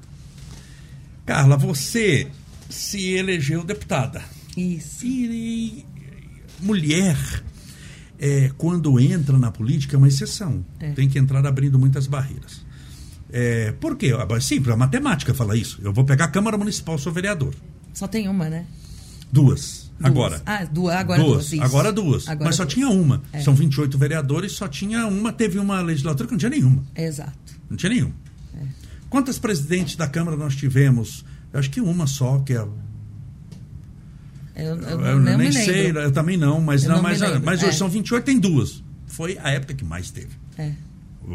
Carla, 1.26 1.58
você 1.58 2.28
se 2.70 3.12
elegeu 3.12 3.64
deputada. 3.64 4.24
Isso. 4.56 5.06
E, 5.06 5.86
mulher, 6.60 7.18
é, 8.20 8.52
quando 8.58 9.00
entra 9.00 9.38
na 9.38 9.52
política, 9.52 9.96
é 9.96 9.98
uma 9.98 10.08
exceção. 10.08 10.66
É. 10.80 10.92
Tem 10.92 11.08
que 11.08 11.20
entrar 11.20 11.46
abrindo 11.46 11.78
muitas 11.78 12.08
barreiras. 12.08 12.66
É, 13.32 13.74
por 13.74 13.98
quê? 13.98 14.14
Ah, 14.18 14.40
Simples, 14.40 14.74
a 14.74 14.78
matemática 14.78 15.34
fala 15.34 15.56
isso. 15.58 15.80
Eu 15.84 15.92
vou 15.94 16.06
pegar 16.06 16.26
a 16.26 16.30
Câmara 16.30 16.58
Municipal, 16.58 16.98
sou 16.98 17.12
vereador. 17.12 17.54
Só 17.94 18.08
tem 18.08 18.28
uma, 18.28 18.50
né? 18.50 18.66
Duas. 19.32 19.87
Agora. 20.02 20.42
Ah, 20.46 20.64
duas. 20.66 20.96
Agora 20.96 21.24
duas. 21.24 21.54
isso. 21.54 21.64
Agora 21.64 21.92
duas. 21.92 22.28
Agora 22.28 22.46
Mas 22.50 22.56
só 22.56 22.64
duas. 22.64 22.74
tinha 22.74 22.90
uma. 22.90 23.22
É. 23.34 23.40
São 23.40 23.56
28 23.56 23.98
vereadores, 23.98 24.52
só 24.52 24.68
tinha 24.68 25.08
uma. 25.08 25.34
Teve 25.34 25.58
uma 25.58 25.82
legislatura 25.82 26.28
que 26.28 26.34
não 26.34 26.38
tinha 26.38 26.50
nenhuma. 26.50 26.84
Exato. 26.96 27.34
Não 27.70 27.76
tinha 27.78 27.90
nenhuma. 27.90 28.14
É. 28.56 28.66
Quantas 29.10 29.40
presidentes 29.40 29.96
da 29.96 30.08
Câmara 30.08 30.38
nós 30.38 30.56
tivemos? 30.56 31.26
Eu 31.52 31.60
acho 31.60 31.70
que 31.70 31.82
uma 31.82 32.06
só, 32.06 32.40
que 32.40 32.54
é 32.54 32.58
Eu, 32.58 32.70
eu, 34.56 35.02
Eu, 35.02 35.20
nem 35.20 35.38
me 35.38 35.54
sei, 35.54 35.92
eu 35.92 36.12
também 36.12 36.38
não, 36.38 36.60
mas 36.62 36.84
não, 36.84 36.98
não 36.98 37.02
mas, 37.04 37.20
mas 37.44 37.62
hoje 37.62 37.70
é. 37.70 37.74
são 37.74 37.90
28, 37.90 38.24
tem 38.24 38.40
duas. 38.40 38.84
Foi 39.08 39.38
a 39.42 39.52
época 39.52 39.74
que 39.74 39.86
mais 39.86 40.12
teve. 40.12 40.30
É. 40.58 40.74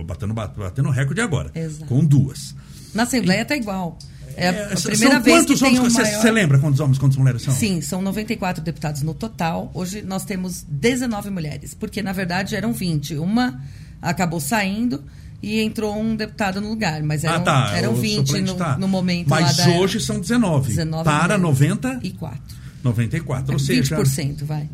Batendo, 0.05 0.33
batendo 0.33 0.91
recorde 0.91 1.21
agora. 1.21 1.51
Exato. 1.55 1.87
Com 1.87 2.05
duas. 2.05 2.55
Na 2.95 3.03
Assembleia 3.05 3.45
tá 3.45 3.57
igual. 3.57 3.99
É 4.37 4.49
a, 4.49 4.67
a 4.73 4.77
são 4.77 4.91
primeira 4.91 5.21
vez 5.21 5.41
que 5.41 5.47
quantos 5.47 5.61
tem 5.61 5.79
homens? 5.79 5.93
um 5.93 5.97
Você 5.97 6.03
maior... 6.03 6.21
você 6.21 6.31
lembra 6.31 6.59
quantos 6.59 6.81
homens, 6.81 6.99
quantas 6.99 7.17
mulheres 7.17 7.43
são? 7.43 7.55
Sim, 7.55 7.81
são 7.81 8.03
94 8.03 8.63
deputados 8.63 9.03
no 9.03 9.15
total. 9.15 9.71
Hoje 9.75 10.03
nós 10.03 10.25
temos 10.25 10.65
19 10.69 11.31
mulheres, 11.31 11.75
porque 11.75 12.03
na 12.03 12.13
verdade 12.13 12.57
eram 12.57 12.73
20. 12.73 13.17
Uma 13.17 13.61
acabou 14.01 14.41
saindo 14.41 15.03
e 15.43 15.61
entrou 15.61 15.99
um 15.99 16.15
deputado 16.15 16.61
no 16.61 16.69
lugar, 16.69 17.03
mas 17.03 17.25
eram, 17.25 17.37
ah, 17.37 17.41
tá. 17.41 17.77
eram 17.77 17.93
o 17.93 17.97
20 17.97 18.27
suplente 18.27 18.53
no, 18.53 18.55
tá. 18.57 18.79
no 18.79 18.87
momento 18.87 19.29
Mas 19.29 19.57
da... 19.57 19.71
hoje 19.71 20.01
são 20.01 20.21
19. 20.21 20.69
19 20.69 21.05
para 21.05 21.37
mulheres. 21.37 21.61
90, 21.61 22.01
E 22.03 22.11
4. 22.13 22.57
94. 22.85 23.53
Ou 23.53 23.59
seja. 23.59 23.97
20%, 23.97 24.45
vai. 24.45 24.69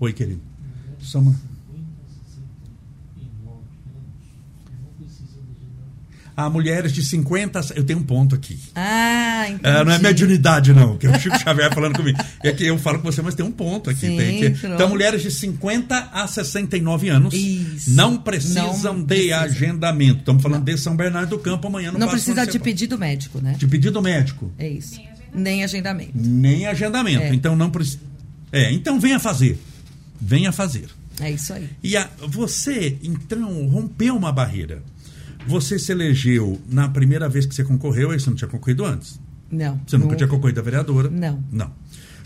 Oi, 0.00 0.12
querido. 0.12 0.40
Soma. 0.98 1.34
Ah, 6.46 6.50
mulheres 6.50 6.92
de 6.92 7.04
50. 7.04 7.58
a- 7.60 7.64
Eu 7.74 7.84
tenho 7.84 7.98
um 7.98 8.02
ponto 8.02 8.34
aqui. 8.34 8.58
Ah, 8.74 9.44
entendi. 9.48 9.60
É, 9.62 9.84
não 9.84 9.92
é 9.92 9.98
mediunidade, 9.98 10.72
não, 10.72 10.96
que 10.96 11.06
é 11.06 11.10
o 11.10 11.18
Chico 11.20 11.38
Xavier 11.38 11.72
falando 11.74 11.96
comigo. 11.96 12.18
É 12.42 12.52
que 12.52 12.64
eu 12.66 12.78
falo 12.78 12.98
com 13.00 13.10
você, 13.10 13.20
mas 13.22 13.34
tem 13.34 13.44
um 13.44 13.50
ponto 13.52 13.90
aqui. 13.90 14.00
Sim, 14.06 14.16
tem 14.16 14.38
que... 14.54 14.66
Então, 14.66 14.88
mulheres 14.88 15.22
de 15.22 15.30
50 15.30 16.08
a 16.12 16.26
69 16.26 17.08
anos 17.08 17.34
Isso. 17.34 17.90
não 17.90 18.16
precisam 18.16 18.64
Não 18.94 19.00
de 19.00 19.06
precisa. 19.06 19.36
agendamento. 19.40 20.20
Estamos 20.20 20.42
falando 20.42 20.64
de 20.64 20.76
São 20.78 20.96
Bernardo 20.96 21.30
do 21.30 21.38
Campo 21.38 21.66
amanhã 21.68 21.92
no 21.92 21.98
Não 21.98 22.08
precisa 22.08 22.46
de 22.46 22.58
pedido 22.58 22.98
médico, 22.98 23.40
né? 23.40 23.54
De 23.58 23.66
pedido 23.66 24.00
médico. 24.02 24.52
É 24.58 24.68
isso. 24.68 25.00
Nem 25.34 25.62
agendamento. 25.62 26.12
Nem 26.14 26.66
agendamento. 26.66 27.22
É. 27.22 27.34
Então 27.34 27.54
não 27.54 27.70
precisa. 27.70 27.98
É, 28.52 28.72
então 28.72 28.98
venha 28.98 29.18
fazer. 29.20 29.58
Venha 30.20 30.50
fazer. 30.52 30.86
É 31.20 31.30
isso 31.30 31.52
aí. 31.52 31.68
E 31.82 31.96
a- 31.96 32.08
você, 32.28 32.96
então, 33.02 33.66
rompeu 33.68 34.16
uma 34.16 34.32
barreira. 34.32 34.82
Você 35.50 35.78
se 35.78 35.90
elegeu 35.92 36.58
na 36.68 36.88
primeira 36.88 37.28
vez 37.28 37.44
que 37.44 37.54
você 37.54 37.64
concorreu, 37.64 38.10
aí 38.12 38.20
você 38.20 38.30
não 38.30 38.36
tinha 38.36 38.48
concorrido 38.48 38.84
antes. 38.84 39.18
Não. 39.50 39.80
Você 39.86 39.98
nunca 39.98 40.14
tinha 40.16 40.28
concorrido 40.28 40.60
a 40.60 40.62
vereadora? 40.62 41.10
Não. 41.10 41.42
Não. 41.50 41.72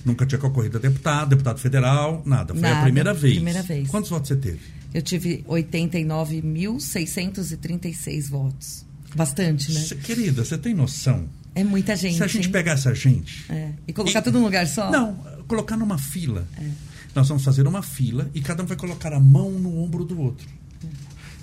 Nunca 0.04 0.26
tinha 0.26 0.38
concorrido 0.38 0.76
a 0.76 0.80
deputado, 0.80 1.30
deputado 1.30 1.58
federal, 1.58 2.22
nada. 2.26 2.52
Foi 2.54 2.62
a 2.62 2.68
Nada, 2.70 2.82
primeira 2.82 3.14
vez. 3.14 3.34
primeira 3.36 3.62
vez. 3.62 3.88
Quantos 3.88 4.10
votos 4.10 4.28
você 4.28 4.36
teve? 4.36 4.60
Eu 4.92 5.00
tive 5.00 5.42
89.636 5.48 8.28
votos. 8.28 8.84
Bastante, 9.16 9.72
né? 9.72 9.80
Cê- 9.80 9.94
querida, 9.96 10.44
você 10.44 10.58
tem 10.58 10.74
noção? 10.74 11.26
É 11.54 11.62
muita 11.62 11.94
gente. 11.94 12.16
Se 12.16 12.22
a 12.22 12.26
gente 12.26 12.46
hein? 12.46 12.52
pegar 12.52 12.72
essa 12.72 12.92
gente. 12.94 13.44
É. 13.48 13.70
E 13.86 13.92
colocar 13.92 14.18
E- 14.18 14.22
tudo 14.22 14.38
num 14.38 14.44
lugar 14.44 14.66
só? 14.66 14.90
Não, 14.90 15.14
colocar 15.46 15.76
numa 15.76 15.98
fila. 15.98 16.46
É. 16.58 16.68
Nós 17.14 17.28
vamos 17.28 17.44
fazer 17.44 17.64
uma 17.66 17.80
fila 17.82 18.28
e 18.34 18.40
cada 18.40 18.62
um 18.64 18.66
vai 18.66 18.76
colocar 18.76 19.12
a 19.12 19.20
mão 19.20 19.52
no 19.52 19.78
ombro 19.78 20.04
do 20.04 20.20
outro. 20.20 20.46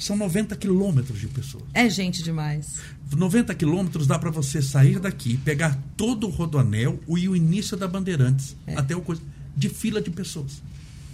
São 0.02 0.16
90 0.18 0.56
quilômetros 0.56 1.20
de 1.20 1.28
pessoas. 1.28 1.64
É 1.74 1.88
gente 1.90 2.24
demais. 2.24 2.80
90 3.16 3.54
quilômetros 3.54 4.08
dá 4.08 4.18
para 4.18 4.32
você 4.32 4.62
sair 4.62 5.00
daqui, 5.00 5.38
pegar 5.38 5.78
todo 5.96 6.26
o 6.28 6.30
rodoanel 6.30 7.00
e 7.08 7.30
o 7.30 7.36
início 7.36 7.78
da 7.78 7.88
Bandeirantes, 7.88 8.56
É. 8.66 8.76
até 8.78 8.96
o 8.96 9.02
coisa, 9.02 9.22
de 9.56 9.70
fila 9.70 10.02
de 10.02 10.10
pessoas 10.10 10.62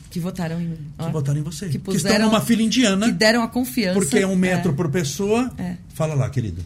Que 0.10 0.20
votaram 0.22 0.62
em 0.62 0.70
mim. 0.70 0.76
que 0.98 1.04
Ó. 1.06 1.10
votaram 1.12 1.40
em 1.40 1.44
você. 1.44 1.66
Que, 1.66 1.74
Que, 1.74 1.80
puseram, 1.80 2.16
estão 2.16 2.30
numa 2.32 2.40
fila 2.42 2.62
indiana, 2.62 3.08
Que 3.08 3.12
deram 3.12 3.44
a 3.44 3.48
confiança. 3.50 4.00
porque 4.00 4.20
é 4.20 4.28
um 4.28 4.36
metro 4.38 4.74
por 4.74 4.90
pessoa. 4.90 5.52
É. 5.58 5.76
Fala 5.94 6.14
lá, 6.14 6.30
querido. 6.30 6.64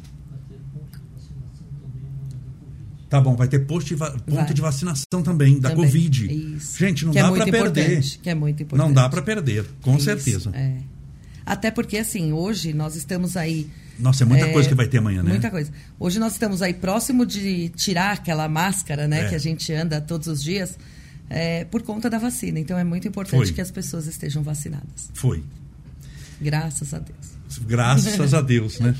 Tá 3.09 3.19
bom, 3.19 3.35
vai 3.35 3.47
ter 3.47 3.59
posto 3.65 3.87
de 3.87 3.95
ponto 3.97 4.21
Vai. 4.27 4.53
de 4.53 4.61
vacinação 4.61 5.21
também, 5.21 5.59
da 5.59 5.69
Também. 5.71 5.83
Covid. 5.85 6.55
Isso. 6.55 6.77
Gente, 6.79 7.03
não 7.03 7.11
Que 7.11 7.19
é 7.19 7.23
dá 7.23 7.29
muito 7.29 7.43
para 7.43 7.51
perder. 7.71 8.01
que 8.21 8.29
é 8.29 8.35
muito 8.35 8.63
importante. 8.63 8.87
Não 8.87 8.93
dá 8.93 9.09
para 9.09 9.21
perder, 9.21 9.65
com 9.81 9.95
Isso, 9.95 10.05
certeza. 10.05 10.49
É. 10.53 10.77
Até 11.45 11.71
porque, 11.71 11.97
assim, 11.97 12.31
hoje 12.33 12.73
nós 12.73 12.95
estamos 12.95 13.35
aí. 13.35 13.69
Nossa, 13.99 14.23
é 14.23 14.25
muita 14.25 14.47
coisa 14.51 14.67
que 14.69 14.75
vai 14.75 14.87
ter 14.87 14.97
amanhã, 14.99 15.21
né? 15.23 15.29
Muita 15.31 15.49
coisa. 15.51 15.71
Hoje 15.99 16.17
nós 16.19 16.33
estamos 16.33 16.61
aí 16.61 16.73
próximo 16.73 17.25
de 17.25 17.69
tirar 17.69 18.13
aquela 18.13 18.47
máscara, 18.47 19.07
né, 19.07 19.25
É. 19.25 19.29
que 19.29 19.35
a 19.35 19.39
gente 19.39 19.71
anda 19.73 19.99
todos 20.01 20.27
os 20.27 20.41
dias, 20.43 20.77
é, 21.29 21.65
por 21.65 21.81
conta 21.83 22.09
da 22.09 22.17
vacina. 22.17 22.59
Então 22.59 22.77
é 22.77 22.83
muito 22.83 23.07
importante 23.07 23.45
Foi. 23.45 23.51
que 23.53 23.61
as 23.61 23.69
pessoas 23.71 24.07
estejam 24.07 24.41
vacinadas. 24.43 25.09
Foi. 25.13 25.43
Graças 26.41 26.93
a 26.93 26.99
Deus. 26.99 27.61
Graças 27.67 28.33
a 28.33 28.41
Deus, 28.41 28.79
né? 28.79 28.95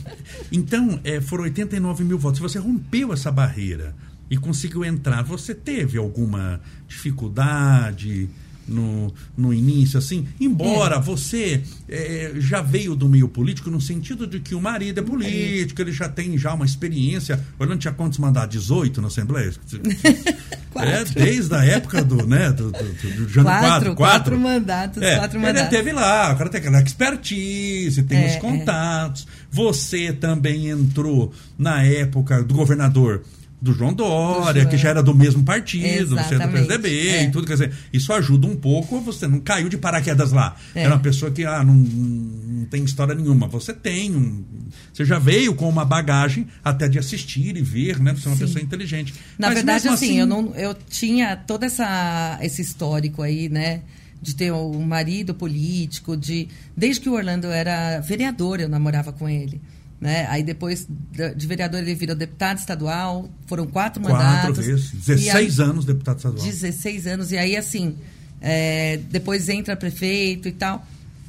Então, 0.51 0.99
é, 1.04 1.19
foram 1.21 1.45
89 1.45 2.04
mil 2.04 2.19
votos. 2.19 2.39
Você 2.39 2.60
rompeu 2.60 3.12
essa 3.13 3.32
barreira 3.32 3.95
e 4.30 4.38
conseguiu 4.38 4.86
entrar. 4.86 5.23
Você 5.23 5.56
teve 5.56 5.97
alguma 5.97 6.62
dificuldade? 6.88 8.30
No, 8.67 9.13
no 9.38 9.54
início, 9.54 9.97
assim, 9.97 10.28
embora 10.39 10.97
é. 10.97 11.00
você 11.00 11.62
é, 11.89 12.34
já 12.38 12.62
veio 12.62 12.95
do 12.95 13.10
meio 13.10 13.28
político 13.28 13.69
no 13.69 13.82
sentido 13.82 14.26
de 14.26 14.39
que 14.39 14.56
o 14.56 14.62
marido 14.62 15.00
é 15.00 15.04
político, 15.04 15.82
ele 15.82 15.91
já 15.91 16.08
tem 16.08 16.38
já 16.38 16.54
uma 16.54 16.65
experiência. 16.65 17.39
Orlando 17.60 17.80
tinha 17.80 17.93
quantos 17.93 18.17
mandatos? 18.19 18.52
18 18.52 19.02
na 19.02 19.08
Assembleia? 19.08 19.52
é, 20.76 21.04
desde 21.04 21.54
a 21.54 21.63
época 21.63 22.04
do, 22.04 22.26
né, 22.26 22.52
do, 22.52 22.71
do, 22.71 22.84
do, 22.84 23.26
do 23.28 23.43
quatro, 23.43 23.43
quatro, 23.43 23.95
quatro 23.95 24.39
mandatos, 24.39 25.02
é, 25.02 25.17
quatro 25.17 25.39
mandatos. 25.39 25.62
Ele 25.62 25.69
teve 25.69 25.91
lá, 25.91 26.34
o 26.34 26.38
cara 26.38 26.50
tem 26.50 26.60
aquela 26.60 26.82
expertise, 26.82 28.04
tem 28.04 28.24
é, 28.24 28.28
os 28.28 28.34
é. 28.34 28.39
contatos. 28.39 29.28
Você 29.52 30.13
também 30.13 30.69
entrou 30.69 31.34
na 31.58 31.84
época 31.84 32.41
do 32.43 32.54
governador 32.54 33.24
do 33.62 33.74
João 33.74 33.93
Dória, 33.93 34.65
que 34.65 34.76
já 34.76 34.89
era 34.89 35.04
do 35.04 35.13
mesmo 35.13 35.43
partido, 35.43 36.15
você 36.15 36.36
é 36.36 36.39
do 36.39 36.52
PSDB 36.52 37.10
é. 37.10 37.24
e 37.24 37.32
tudo. 37.32 37.45
Quer 37.45 37.54
dizer, 37.54 37.74
isso 37.93 38.12
ajuda 38.12 38.47
um 38.47 38.56
pouco, 38.56 39.00
você 39.00 39.28
não 39.28 39.39
caiu 39.39 39.69
de 39.69 39.78
paraquedas 39.78 40.32
lá. 40.32 40.56
É. 40.74 40.82
Era 40.84 40.95
uma 40.95 41.00
pessoa 41.00 41.30
que 41.30 41.45
ah, 41.45 41.63
não, 41.63 41.76
não 41.76 42.65
tem 42.65 42.84
história 42.84 43.13
nenhuma. 43.13 43.47
Você 43.47 43.71
tem 43.71 44.15
um. 44.15 44.43
Você 44.91 45.06
já 45.06 45.19
veio 45.19 45.54
com 45.54 45.69
uma 45.69 45.86
bagagem 45.86 46.47
até 46.63 46.89
de 46.89 46.97
assistir 46.97 47.56
e 47.56 47.62
ver, 47.62 48.00
né? 48.00 48.15
Você 48.15 48.28
é 48.28 48.32
uma 48.32 48.38
Sim. 48.38 48.45
pessoa 48.45 48.63
inteligente. 48.63 49.13
Na 49.38 49.47
Mas 49.47 49.58
verdade, 49.58 49.88
assim, 49.88 50.06
assim, 50.06 50.19
eu, 50.19 50.26
não, 50.26 50.56
eu 50.56 50.76
tinha 50.89 51.36
todo 51.36 51.63
essa, 51.63 52.39
esse 52.41 52.63
histórico 52.63 53.21
aí, 53.21 53.47
né? 53.47 53.82
de 54.21 54.36
ter 54.36 54.52
um 54.54 54.84
marido 54.84 55.34
político, 55.34 56.15
de 56.15 56.47
desde 56.78 57.02
que 57.02 57.10
o 57.10 57.13
Orlando 57.13 57.47
era 57.47 58.00
vereador, 58.02 58.60
eu 58.60 58.69
namorava 58.69 59.12
com 59.12 59.28
ele. 59.28 59.60
Né? 60.01 60.25
Aí 60.29 60.41
depois 60.41 60.87
de 61.35 61.47
vereador 61.47 61.79
ele 61.79 61.93
virou 61.93 62.15
deputado 62.15 62.57
estadual, 62.57 63.29
foram 63.45 63.67
quatro, 63.67 64.01
quatro 64.01 64.17
mandatos. 64.17 64.65
Vezes. 64.65 64.91
16 64.91 65.59
aí, 65.59 65.69
anos 65.69 65.85
deputado 65.85 66.17
estadual. 66.17 66.43
16 66.43 67.05
anos, 67.05 67.31
e 67.31 67.37
aí 67.37 67.55
assim, 67.55 67.95
é, 68.41 68.99
depois 69.11 69.47
entra 69.47 69.75
prefeito 69.75 70.47
e 70.47 70.51
tal. 70.53 70.83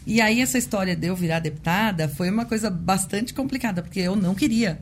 E 0.06 0.22
aí 0.22 0.40
essa 0.40 0.56
história 0.56 0.96
de 0.96 1.06
eu 1.06 1.14
virar 1.14 1.40
deputada 1.40 2.08
foi 2.08 2.30
uma 2.30 2.46
coisa 2.46 2.70
bastante 2.70 3.34
complicada, 3.34 3.82
porque 3.82 4.00
eu 4.00 4.16
não 4.16 4.34
queria. 4.34 4.80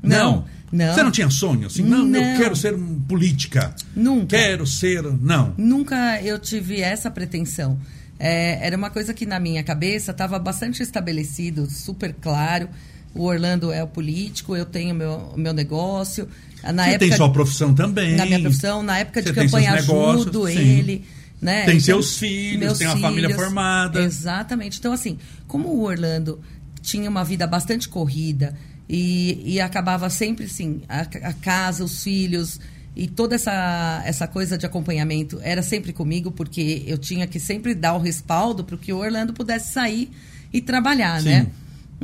Não. 0.00 0.44
não. 0.70 0.94
Você 0.94 1.02
não 1.02 1.10
tinha 1.10 1.28
sonho 1.28 1.66
assim? 1.66 1.82
Não, 1.82 2.04
não. 2.04 2.20
eu 2.20 2.38
quero 2.38 2.54
ser 2.54 2.78
política. 3.08 3.74
Nunca. 3.94 4.36
Quero 4.36 4.64
ser. 4.68 5.02
Não. 5.02 5.52
Nunca 5.58 6.22
eu 6.22 6.38
tive 6.38 6.80
essa 6.80 7.10
pretensão. 7.10 7.76
É, 8.20 8.64
era 8.64 8.76
uma 8.76 8.88
coisa 8.88 9.12
que 9.12 9.26
na 9.26 9.40
minha 9.40 9.64
cabeça 9.64 10.12
estava 10.12 10.38
bastante 10.38 10.80
estabelecido, 10.80 11.68
super 11.68 12.14
claro 12.14 12.68
o 13.14 13.24
Orlando 13.24 13.72
é 13.72 13.82
o 13.82 13.86
político, 13.86 14.56
eu 14.56 14.64
tenho 14.64 14.94
meu, 14.94 15.32
meu 15.36 15.52
negócio. 15.52 16.28
Na 16.62 16.84
Você 16.84 16.90
época, 16.90 16.98
tem 16.98 17.16
sua 17.16 17.32
profissão 17.32 17.74
também. 17.74 18.16
Na 18.16 18.24
minha 18.24 18.40
profissão, 18.40 18.82
na 18.82 18.98
época 18.98 19.20
de 19.20 19.32
campanha 19.32 19.72
ajudo 19.74 20.46
sim. 20.46 20.58
ele. 20.58 21.04
Né? 21.40 21.64
Tem 21.64 21.74
então, 21.74 21.84
seus 21.84 22.18
filhos, 22.18 22.78
tem 22.78 22.86
uma 22.86 22.94
filhos, 22.94 23.10
família 23.10 23.34
formada. 23.34 24.00
Exatamente. 24.00 24.78
Então, 24.78 24.92
assim, 24.92 25.18
como 25.48 25.68
o 25.68 25.82
Orlando 25.82 26.40
tinha 26.80 27.10
uma 27.10 27.24
vida 27.24 27.46
bastante 27.48 27.88
corrida 27.88 28.56
e, 28.88 29.42
e 29.44 29.60
acabava 29.60 30.08
sempre 30.08 30.44
assim, 30.44 30.82
a, 30.88 31.00
a, 31.00 31.32
casa, 31.32 31.82
os 31.82 32.02
filhos 32.02 32.60
e 32.94 33.08
toda 33.08 33.34
essa, 33.34 34.02
essa 34.04 34.28
coisa 34.28 34.56
de 34.56 34.66
acompanhamento 34.66 35.40
era 35.42 35.62
sempre 35.62 35.92
comigo, 35.92 36.30
porque 36.30 36.84
eu 36.86 36.98
tinha 36.98 37.26
que 37.26 37.40
sempre 37.40 37.74
dar 37.74 37.94
o 37.94 37.98
respaldo 37.98 38.62
para 38.62 38.76
que 38.76 38.92
o 38.92 38.98
Orlando 38.98 39.32
pudesse 39.32 39.72
sair 39.72 40.10
e 40.52 40.60
trabalhar, 40.60 41.20
Sim. 41.22 41.28
né? 41.28 41.46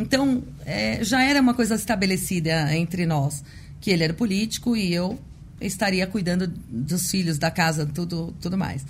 Então, 0.00 0.42
é, 0.64 1.02
já 1.04 1.22
era 1.22 1.40
uma 1.40 1.54
coisa 1.54 1.74
estabelecida 1.74 2.74
entre 2.76 3.06
nós, 3.06 3.42
que 3.80 3.90
ele 3.90 4.04
era 4.04 4.14
político 4.14 4.76
e 4.76 4.92
eu 4.92 5.18
estaria 5.60 6.06
cuidando 6.06 6.46
dos 6.46 7.10
filhos, 7.10 7.38
da 7.38 7.50
casa, 7.50 7.84
tudo, 7.86 8.34
tudo 8.40 8.56
mais. 8.56 8.84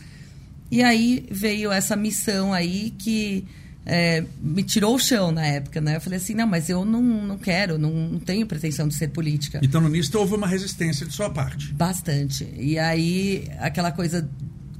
E 0.70 0.82
aí 0.82 1.26
veio 1.30 1.72
essa 1.72 1.96
missão 1.96 2.52
aí 2.52 2.92
que 2.98 3.46
é, 3.86 4.22
me 4.40 4.62
tirou 4.62 4.94
o 4.94 4.98
chão 4.98 5.32
na 5.32 5.46
época, 5.46 5.80
né? 5.80 5.96
Eu 5.96 6.00
falei 6.00 6.18
assim, 6.18 6.34
não, 6.34 6.46
mas 6.46 6.68
eu 6.68 6.84
não, 6.84 7.02
não 7.02 7.38
quero, 7.38 7.78
não, 7.78 7.90
não 7.90 8.20
tenho 8.20 8.46
pretensão 8.46 8.86
de 8.86 8.94
ser 8.94 9.08
política. 9.08 9.60
Então, 9.62 9.80
no 9.80 9.88
início, 9.88 10.18
houve 10.18 10.34
uma 10.34 10.46
resistência 10.46 11.06
de 11.06 11.14
sua 11.14 11.30
parte. 11.30 11.72
Bastante. 11.72 12.46
E 12.54 12.78
aí, 12.78 13.48
aquela 13.58 13.90
coisa 13.90 14.28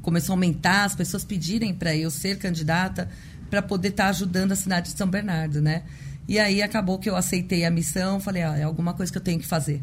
começou 0.03 0.35
a 0.35 0.37
aumentar, 0.37 0.85
as 0.85 0.95
pessoas 0.95 1.25
pedirem 1.25 1.73
para 1.73 1.97
eu 1.97 2.11
ser 2.11 2.37
candidata 2.37 3.09
para 3.49 3.63
poder 3.63 3.89
estar 3.89 4.05
tá 4.05 4.11
ajudando 4.11 4.53
a 4.53 4.57
cidade 4.57 4.93
de 4.93 4.99
São 4.99 5.09
Bernardo, 5.09 5.63
né? 5.63 5.85
E 6.29 6.39
aí 6.39 6.63
acabou 6.63 6.99
que 6.99 7.09
eu 7.09 7.17
aceitei 7.17 7.65
a 7.65 7.71
missão, 7.71 8.21
falei, 8.21 8.43
ah, 8.43 8.57
é 8.57 8.63
alguma 8.63 8.93
coisa 8.93 9.11
que 9.11 9.17
eu 9.17 9.23
tenho 9.23 9.41
que 9.41 9.47
fazer, 9.47 9.81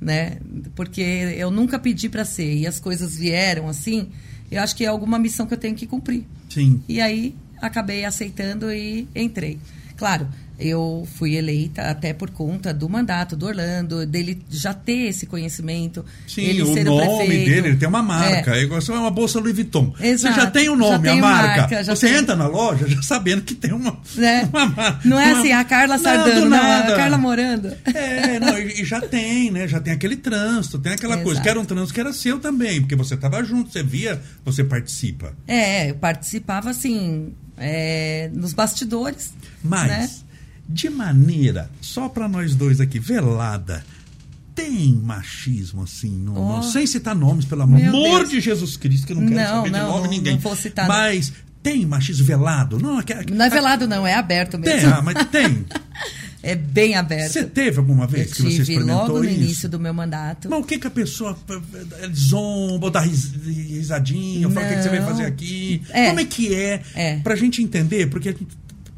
né? 0.00 0.38
Porque 0.74 1.02
eu 1.36 1.50
nunca 1.50 1.78
pedi 1.78 2.08
para 2.08 2.24
ser 2.24 2.54
e 2.56 2.66
as 2.66 2.80
coisas 2.80 3.16
vieram 3.16 3.68
assim, 3.68 4.08
eu 4.50 4.62
acho 4.62 4.74
que 4.74 4.84
é 4.84 4.88
alguma 4.88 5.18
missão 5.18 5.46
que 5.46 5.52
eu 5.52 5.58
tenho 5.58 5.76
que 5.76 5.86
cumprir. 5.86 6.24
Sim. 6.48 6.82
E 6.88 7.02
aí 7.02 7.36
acabei 7.60 8.04
aceitando 8.04 8.72
e 8.72 9.06
entrei. 9.14 9.58
Claro, 9.96 10.26
eu 10.58 11.06
fui 11.16 11.34
eleita 11.34 11.82
até 11.82 12.12
por 12.12 12.30
conta 12.30 12.72
do 12.72 12.88
mandato 12.88 13.34
do 13.34 13.46
Orlando, 13.46 14.06
dele 14.06 14.40
já 14.48 14.72
ter 14.72 15.08
esse 15.08 15.26
conhecimento. 15.26 16.04
Sim, 16.28 16.42
ele 16.42 16.62
o 16.62 16.72
ser 16.72 16.84
nome 16.84 17.02
o 17.02 17.16
prefeito. 17.16 17.50
dele, 17.50 17.68
ele 17.68 17.76
tem 17.76 17.88
uma 17.88 18.02
marca. 18.02 18.54
É, 18.54 18.60
é 18.60 18.62
igual 18.62 18.80
é 18.80 18.92
uma 18.92 19.10
bolsa 19.10 19.40
Louis 19.40 19.54
Vuitton. 19.54 19.92
Exato, 20.00 20.34
você 20.34 20.40
já 20.40 20.50
tem 20.50 20.68
o 20.68 20.76
nome, 20.76 21.08
a 21.08 21.16
marca. 21.16 21.68
marca 21.68 21.84
você 21.84 22.08
tem... 22.08 22.16
entra 22.16 22.36
na 22.36 22.46
loja 22.46 22.86
já 22.86 23.02
sabendo 23.02 23.42
que 23.42 23.54
tem 23.54 23.72
uma, 23.72 23.98
né? 24.14 24.48
uma 24.52 24.66
marca. 24.66 25.00
Não 25.04 25.18
é 25.18 25.32
uma... 25.32 25.40
assim, 25.40 25.52
a 25.52 25.64
Carla 25.64 25.98
Sardano, 25.98 26.42
não, 26.42 26.50
não, 26.50 26.58
a 26.58 26.96
Carla 26.96 27.18
Morando. 27.18 27.72
É, 27.92 28.38
não, 28.38 28.58
e, 28.58 28.82
e, 28.82 28.84
já 28.84 29.00
tem, 29.00 29.50
né? 29.50 29.66
Já 29.66 29.80
tem 29.80 29.92
aquele 29.92 30.16
trânsito, 30.16 30.78
tem 30.78 30.92
aquela 30.92 31.14
Exato. 31.14 31.24
coisa. 31.24 31.40
Que 31.40 31.48
era 31.48 31.60
um 31.60 31.64
trânsito 31.64 31.94
que 31.94 32.00
era 32.00 32.12
seu 32.12 32.38
também, 32.38 32.80
porque 32.80 32.94
você 32.94 33.14
estava 33.14 33.42
junto, 33.42 33.72
você 33.72 33.82
via, 33.82 34.20
você 34.44 34.62
participa. 34.62 35.34
É, 35.48 35.90
eu 35.90 35.96
participava 35.96 36.70
assim, 36.70 37.32
é, 37.58 38.30
nos 38.32 38.52
bastidores. 38.52 39.32
Mas. 39.62 39.88
Né? 39.88 40.10
De 40.68 40.88
maneira, 40.88 41.70
só 41.80 42.08
para 42.08 42.28
nós 42.28 42.54
dois 42.54 42.80
aqui, 42.80 42.98
velada, 42.98 43.84
tem 44.54 44.92
machismo 44.92 45.82
assim, 45.82 46.10
no, 46.10 46.38
oh. 46.38 46.56
no, 46.56 46.62
sem 46.62 46.86
citar 46.86 47.14
nomes, 47.14 47.44
pelo 47.44 47.62
amor 47.62 47.80
Deus. 47.80 48.30
de 48.30 48.40
Jesus 48.40 48.76
Cristo, 48.76 49.06
que 49.06 49.12
eu 49.12 49.16
não 49.16 49.26
quero 49.26 49.40
não, 49.40 49.56
saber 49.56 49.70
não, 49.70 49.78
de 49.78 49.86
nome 49.86 50.02
não, 50.04 50.10
ninguém. 50.10 50.32
Não 50.34 50.40
vou 50.40 50.56
citar. 50.56 50.86
Mas 50.86 51.32
tem 51.62 51.84
machismo 51.84 52.24
velado? 52.24 52.78
Não, 52.78 53.00
é, 53.00 53.04
não 53.30 53.44
é 53.44 53.50
velado, 53.50 53.88
não, 53.88 54.06
é 54.06 54.14
aberto 54.14 54.58
mesmo. 54.58 54.80
Tem, 54.80 54.90
ah, 54.90 55.02
mas 55.02 55.26
tem. 55.28 55.64
é 56.42 56.54
bem 56.54 56.94
aberto. 56.94 57.32
Você 57.32 57.44
teve 57.44 57.78
alguma 57.78 58.06
vez 58.06 58.28
eu 58.28 58.36
que 58.36 58.42
você 58.42 58.62
experimentou 58.62 59.06
logo 59.06 59.18
no 59.18 59.24
isso? 59.24 59.34
início 59.34 59.68
do 59.68 59.80
meu 59.80 59.92
mandato. 59.92 60.48
Mas 60.48 60.60
o 60.60 60.62
que, 60.62 60.78
que 60.78 60.86
a 60.86 60.90
pessoa 60.90 61.36
zomba, 62.14 62.86
ou 62.86 62.90
dá 62.90 63.00
risadinha, 63.00 64.46
ou 64.46 64.52
fala 64.52 64.66
o 64.66 64.68
que, 64.68 64.76
que, 64.76 64.82
você 64.82 64.88
vai 64.88 65.02
fazer 65.02 65.24
aqui? 65.24 65.82
É. 65.90 66.08
Como 66.08 66.20
é 66.20 66.24
que 66.24 66.54
é? 66.54 66.82
é? 66.94 67.16
Pra 67.20 67.34
gente 67.34 67.62
entender, 67.62 68.08
porque 68.08 68.28
a 68.28 68.32
gente 68.32 68.46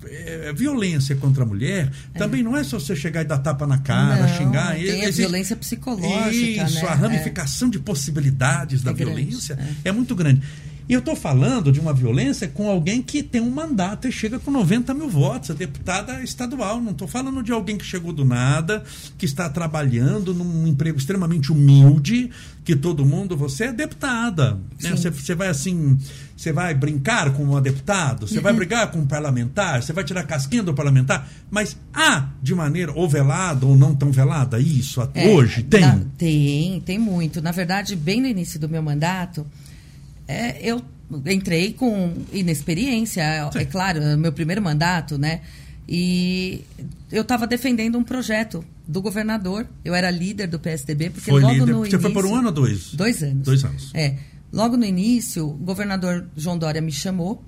é, 0.08 0.52
violência 0.52 1.16
contra 1.16 1.42
a 1.42 1.46
mulher 1.46 1.90
é. 2.14 2.18
também 2.18 2.42
não 2.42 2.56
é 2.56 2.64
só 2.64 2.78
você 2.78 2.94
chegar 2.96 3.22
e 3.22 3.24
dar 3.24 3.38
tapa 3.38 3.66
na 3.66 3.78
cara, 3.78 4.26
não, 4.26 4.36
xingar. 4.36 4.74
Tem 4.74 4.84
existe, 4.84 5.06
a 5.06 5.10
violência 5.10 5.56
psicológica. 5.56 6.64
Isso, 6.64 6.82
né? 6.82 6.88
a 6.88 6.94
ramificação 6.94 7.68
é. 7.68 7.70
de 7.72 7.78
possibilidades 7.78 8.82
da 8.82 8.90
é 8.90 8.94
violência 8.94 9.54
grande, 9.54 9.76
é. 9.84 9.92
muito 9.92 10.14
grande. 10.14 10.42
E 10.88 10.92
eu 10.92 11.00
estou 11.00 11.16
falando 11.16 11.72
de 11.72 11.80
uma 11.80 11.92
violência 11.92 12.46
com 12.46 12.70
alguém 12.70 13.02
que 13.02 13.22
tem 13.22 13.40
um 13.40 13.50
mandato 13.50 14.06
e 14.06 14.12
chega 14.12 14.38
com 14.38 14.52
90 14.52 14.94
mil 14.94 15.08
votos, 15.08 15.50
a 15.50 15.54
deputada 15.54 16.22
estadual. 16.22 16.80
Não 16.80 16.92
estou 16.92 17.08
falando 17.08 17.42
de 17.42 17.50
alguém 17.50 17.76
que 17.76 17.84
chegou 17.84 18.12
do 18.12 18.24
nada, 18.24 18.84
que 19.18 19.26
está 19.26 19.48
trabalhando 19.48 20.32
num 20.32 20.66
emprego 20.66 20.96
extremamente 20.96 21.50
humilde, 21.50 22.30
que 22.64 22.76
todo 22.76 23.04
mundo. 23.04 23.36
Você 23.36 23.64
é 23.64 23.72
deputada. 23.72 24.58
Né? 24.80 24.90
Você, 24.90 25.10
você 25.10 25.34
vai 25.34 25.48
assim. 25.48 25.98
Você 26.36 26.52
vai 26.52 26.74
brincar 26.74 27.32
com 27.32 27.44
um 27.44 27.60
deputado, 27.62 28.28
você 28.28 28.40
vai 28.40 28.52
uhum. 28.52 28.58
brigar 28.58 28.90
com 28.90 28.98
um 28.98 29.06
parlamentar, 29.06 29.82
você 29.82 29.90
vai 29.94 30.04
tirar 30.04 30.22
casquinha 30.24 30.62
do 30.62 30.74
parlamentar, 30.74 31.26
mas 31.50 31.78
há 31.94 32.28
de 32.42 32.54
maneira 32.54 32.92
ou 32.92 33.08
velada 33.08 33.64
ou 33.64 33.74
não 33.74 33.94
tão 33.94 34.12
velada 34.12 34.60
isso 34.60 35.00
é, 35.14 35.28
hoje? 35.28 35.62
Tem? 35.62 35.80
Na, 35.80 35.98
tem, 36.18 36.80
tem 36.82 36.98
muito. 36.98 37.40
Na 37.40 37.52
verdade, 37.52 37.96
bem 37.96 38.20
no 38.20 38.26
início 38.26 38.60
do 38.60 38.68
meu 38.68 38.82
mandato, 38.82 39.46
é, 40.26 40.58
eu 40.60 40.82
entrei 41.26 41.72
com 41.72 42.14
inexperiência, 42.32 43.48
Sim. 43.52 43.58
é 43.60 43.64
claro, 43.64 44.02
é 44.02 44.16
meu 44.16 44.32
primeiro 44.32 44.60
mandato, 44.62 45.16
né? 45.16 45.40
E 45.88 46.64
eu 47.12 47.22
estava 47.22 47.46
defendendo 47.46 47.96
um 47.96 48.02
projeto 48.02 48.64
do 48.86 49.00
governador. 49.00 49.66
Eu 49.84 49.94
era 49.94 50.10
líder 50.10 50.48
do 50.48 50.58
PSDB, 50.58 51.10
porque 51.10 51.30
foi 51.30 51.40
logo 51.40 51.54
líder. 51.54 51.66
no 51.66 51.78
Você 51.78 51.90
início... 51.90 52.00
foi 52.00 52.12
por 52.12 52.26
um 52.26 52.34
ano 52.34 52.48
ou 52.48 52.52
dois? 52.52 52.92
Dois 52.92 53.22
anos. 53.22 53.44
Dois 53.44 53.64
anos. 53.64 53.90
É. 53.94 54.16
Logo 54.52 54.76
no 54.76 54.84
início, 54.84 55.46
o 55.46 55.52
governador 55.52 56.26
João 56.36 56.58
Dória 56.58 56.80
me 56.80 56.92
chamou 56.92 57.44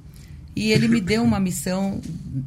e 0.54 0.72
ele 0.72 0.88
me 0.88 1.00
deu 1.00 1.22
uma 1.22 1.38
missão 1.38 2.00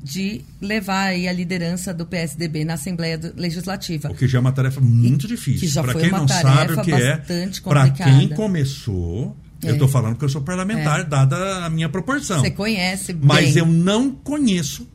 de 0.03 0.41
levar 0.61 1.13
a 1.13 1.31
liderança 1.31 1.93
do 1.93 2.05
PSDB 2.05 2.65
na 2.65 2.73
Assembleia 2.73 3.19
Legislativa. 3.37 4.11
O 4.11 4.15
que 4.15 4.27
já 4.27 4.37
é 4.37 4.41
uma 4.41 4.51
tarefa 4.51 4.81
muito 4.81 5.27
difícil. 5.27 5.81
Para 5.81 5.95
quem 5.95 6.11
não 6.11 6.27
sabe 6.27 6.73
o 6.73 6.81
que 6.81 6.91
é, 6.91 7.17
para 7.63 7.89
quem 7.89 8.27
começou, 8.29 9.35
eu 9.63 9.73
estou 9.73 9.87
é. 9.87 9.91
falando 9.91 10.17
que 10.17 10.25
eu 10.25 10.29
sou 10.29 10.41
parlamentar, 10.41 11.01
é. 11.01 11.03
dada 11.03 11.65
a 11.65 11.69
minha 11.69 11.89
proporção. 11.89 12.39
Você 12.39 12.51
conhece 12.51 13.13
bem. 13.13 13.27
Mas 13.27 13.55
eu 13.55 13.65
não 13.65 14.11
conheço 14.11 14.87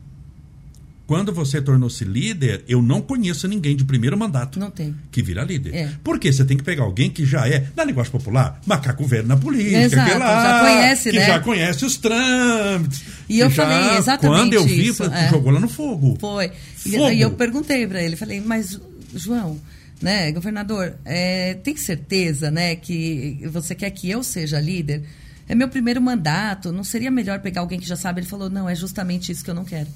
quando 1.07 1.31
você 1.31 1.61
tornou-se 1.61 2.03
líder, 2.03 2.65
eu 2.67 2.81
não 2.81 3.01
conheço 3.01 3.47
ninguém 3.47 3.77
de 3.77 3.85
primeiro 3.85 4.17
mandato 4.17 4.59
Não 4.59 4.69
tem. 4.69 4.93
que 5.09 5.23
vira 5.23 5.41
líder. 5.41 5.73
É. 5.73 5.91
Porque 6.03 6.31
você 6.31 6.43
tem 6.43 6.57
que 6.57 6.63
pegar 6.65 6.83
alguém 6.83 7.09
que 7.09 7.25
já 7.25 7.47
é, 7.47 7.65
na 7.73 7.85
linguagem 7.85 8.11
popular, 8.11 8.59
macaco 8.65 9.05
velho 9.05 9.25
na 9.25 9.37
política, 9.37 9.83
Exato, 9.83 10.11
que, 10.11 10.17
lá, 10.17 10.43
já 10.43 10.59
conhece, 10.59 11.11
que 11.11 11.17
né? 11.17 11.25
já 11.25 11.39
conhece 11.39 11.85
os 11.85 11.95
trâmites. 11.95 13.03
E 13.29 13.39
eu 13.39 13.49
já, 13.49 13.63
falei 13.63 13.97
exatamente 13.97 14.41
Quando 14.41 14.53
eu 14.53 14.65
vi, 14.65 14.87
isso, 14.87 15.05
é. 15.05 15.29
jogou 15.29 15.53
lá 15.53 15.61
no 15.61 15.69
fogo. 15.69 16.17
Foi. 16.19 16.51
E 16.85 16.91
Fogo. 16.91 17.05
aí 17.05 17.21
eu 17.21 17.31
perguntei 17.31 17.87
para 17.87 18.03
ele, 18.03 18.17
falei, 18.17 18.41
mas 18.41 18.77
João, 19.15 19.57
né, 20.01 20.31
governador, 20.31 20.95
é, 21.03 21.55
tem 21.55 21.75
certeza, 21.75 22.51
né, 22.51 22.75
que 22.75 23.39
você 23.51 23.73
quer 23.73 23.89
que 23.91 24.09
eu 24.09 24.23
seja 24.23 24.59
líder? 24.59 25.03
É 25.49 25.55
meu 25.55 25.69
primeiro 25.69 26.01
mandato, 26.01 26.71
não 26.71 26.83
seria 26.83 27.09
melhor 27.09 27.39
pegar 27.39 27.61
alguém 27.61 27.79
que 27.79 27.87
já 27.87 27.95
sabe? 27.95 28.21
Ele 28.21 28.27
falou, 28.27 28.49
não, 28.49 28.69
é 28.69 28.75
justamente 28.75 29.31
isso 29.31 29.43
que 29.43 29.49
eu 29.49 29.55
não 29.55 29.63
quero. 29.63 29.87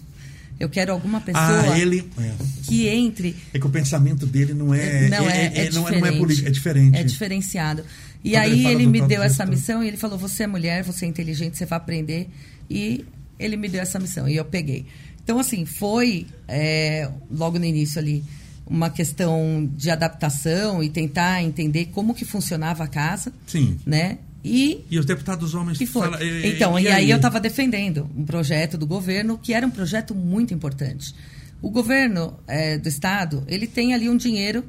Eu 0.60 0.70
quero 0.70 0.94
alguma 0.94 1.20
pessoa 1.20 1.74
Ah, 1.74 1.80
ele. 1.80 2.08
É. 2.20 2.34
que 2.68 2.88
entre 2.88 3.36
É 3.52 3.58
que 3.58 3.66
o 3.66 3.70
pensamento 3.70 4.28
dele 4.28 4.54
não 4.54 4.72
é. 4.72 5.10
não 5.10 5.28
é, 5.28 5.46
é, 5.56 5.72
não, 5.72 5.90
é, 5.90 6.00
não 6.00 6.08
é 6.08 6.12
político, 6.12 6.48
é 6.48 6.52
diferente. 6.52 6.98
É 6.98 7.04
diferenciado. 7.04 7.84
E 8.24 8.32
Quando 8.32 8.44
ele 8.46 8.54
aí 8.68 8.72
ele, 8.74 8.84
do 8.86 8.92
me 8.92 9.02
deu 9.02 9.24
essa 9.24 9.44
missão 9.44 9.84
e 9.84 9.88
ele 9.88 9.98
falou: 9.98 10.20
você 10.20 10.44
é 10.44 10.48
mulher, 10.48 10.84
você 10.84 11.06
é 11.06 11.08
inteligente, 11.08 11.58
você 11.58 11.66
vai 11.66 11.78
aprender. 11.78 12.30
E 12.70 13.04
ele 13.40 13.58
me 13.58 13.68
deu 13.68 13.82
essa 13.82 14.00
missão 14.00 14.30
e 14.30 14.36
eu 14.36 14.46
peguei. 14.46 14.86
Então, 15.24 15.40
assim, 15.40 15.66
foi 15.66 16.28
é, 16.48 17.10
logo 17.32 17.58
no 17.58 17.66
início 17.66 18.00
ali 18.00 18.24
uma 18.66 18.90
questão 18.90 19.70
de 19.76 19.90
adaptação 19.90 20.82
e 20.84 20.90
tentar 20.90 21.44
entender 21.44 21.88
como 21.88 22.14
que 22.14 22.24
funcionava 22.26 22.84
a 22.84 22.88
casa, 22.88 23.34
Sim. 23.48 23.78
né? 23.86 24.20
E 24.44 24.84
E 24.90 24.98
os 24.98 25.06
deputados 25.06 25.54
homens 25.54 25.78
que 25.78 25.86
foi. 25.86 26.02
falam, 26.10 26.22
e- 26.22 26.56
então, 26.56 26.80
e 26.80 26.84
e, 26.84 26.88
aí, 26.88 26.94
aí 26.94 27.10
eu 27.12 27.18
estava 27.18 27.40
defendendo 27.40 28.10
um 28.16 28.26
projeto 28.26 28.78
do 28.78 28.88
governo 28.88 29.38
que 29.38 29.54
era 29.54 29.66
um 29.68 29.70
projeto 29.72 30.16
muito 30.16 30.54
importante. 30.54 31.14
O 31.62 31.70
governo 31.70 32.40
eh, 32.48 32.78
do 32.80 32.88
estado 32.90 33.44
ele 33.48 33.68
tem 33.68 33.94
ali 33.94 34.10
um 34.10 34.18
dinheiro 34.18 34.64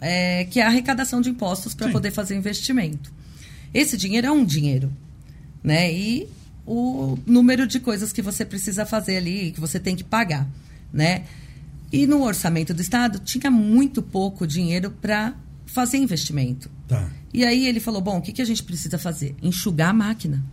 eh, 0.00 0.46
que 0.50 0.58
é 0.58 0.62
a 0.62 0.68
arrecadação 0.68 1.20
de 1.20 1.28
impostos 1.28 1.74
para 1.74 1.90
poder 1.90 2.12
fazer 2.12 2.34
investimento. 2.34 3.12
Esse 3.74 3.96
dinheiro 3.96 4.26
é 4.28 4.30
um 4.30 4.44
dinheiro, 4.44 4.90
né? 5.62 5.92
E 5.92 6.26
o 6.66 7.18
número 7.26 7.66
de 7.66 7.78
coisas 7.80 8.10
que 8.10 8.22
você 8.22 8.42
precisa 8.44 8.86
fazer 8.86 9.16
ali, 9.18 9.50
que 9.52 9.60
você 9.60 9.78
tem 9.78 9.94
que 9.94 10.04
pagar, 10.04 10.48
né? 10.92 11.24
E 11.94 12.08
no 12.08 12.24
orçamento 12.24 12.74
do 12.74 12.82
estado 12.82 13.20
tinha 13.20 13.50
muito 13.50 14.02
pouco 14.02 14.46
dinheiro 14.46 14.90
para 14.90 15.32
fazer 15.64 15.96
investimento. 15.98 16.68
Tá. 16.88 17.08
E 17.32 17.44
aí 17.44 17.68
ele 17.68 17.78
falou: 17.78 18.00
bom, 18.00 18.18
o 18.18 18.20
que, 18.20 18.32
que 18.32 18.42
a 18.42 18.44
gente 18.44 18.64
precisa 18.64 18.98
fazer? 18.98 19.36
Enxugar 19.40 19.90
a 19.90 19.92
máquina. 19.92 20.44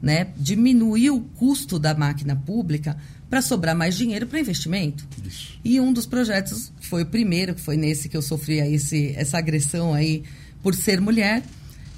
Né? 0.00 0.28
Diminuir 0.38 1.10
o 1.10 1.20
custo 1.20 1.78
da 1.78 1.94
máquina 1.94 2.34
pública 2.34 2.96
para 3.28 3.42
sobrar 3.42 3.76
mais 3.76 3.94
dinheiro 3.94 4.26
para 4.26 4.40
investimento. 4.40 5.06
Isso. 5.22 5.58
E 5.62 5.78
um 5.78 5.92
dos 5.92 6.06
projetos, 6.06 6.72
que 6.80 6.86
foi 6.86 7.02
o 7.02 7.06
primeiro, 7.06 7.54
que 7.54 7.60
foi 7.60 7.76
nesse 7.76 8.08
que 8.08 8.16
eu 8.16 8.22
sofri 8.22 8.58
esse, 8.60 9.12
essa 9.14 9.36
agressão 9.36 9.92
aí 9.92 10.22
por 10.62 10.74
ser 10.74 10.98
mulher, 11.02 11.42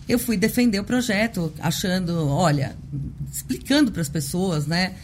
eu 0.09 0.19
fui 0.19 0.37
defender 0.37 0.81
o 0.81 0.85
projeto, 0.85 1.53
achando, 1.61 2.27
olha, 2.29 2.77
explicando 3.33 3.93
para 3.93 4.03
as 4.03 4.09
pessoas, 4.09 4.67
né, 4.67 4.95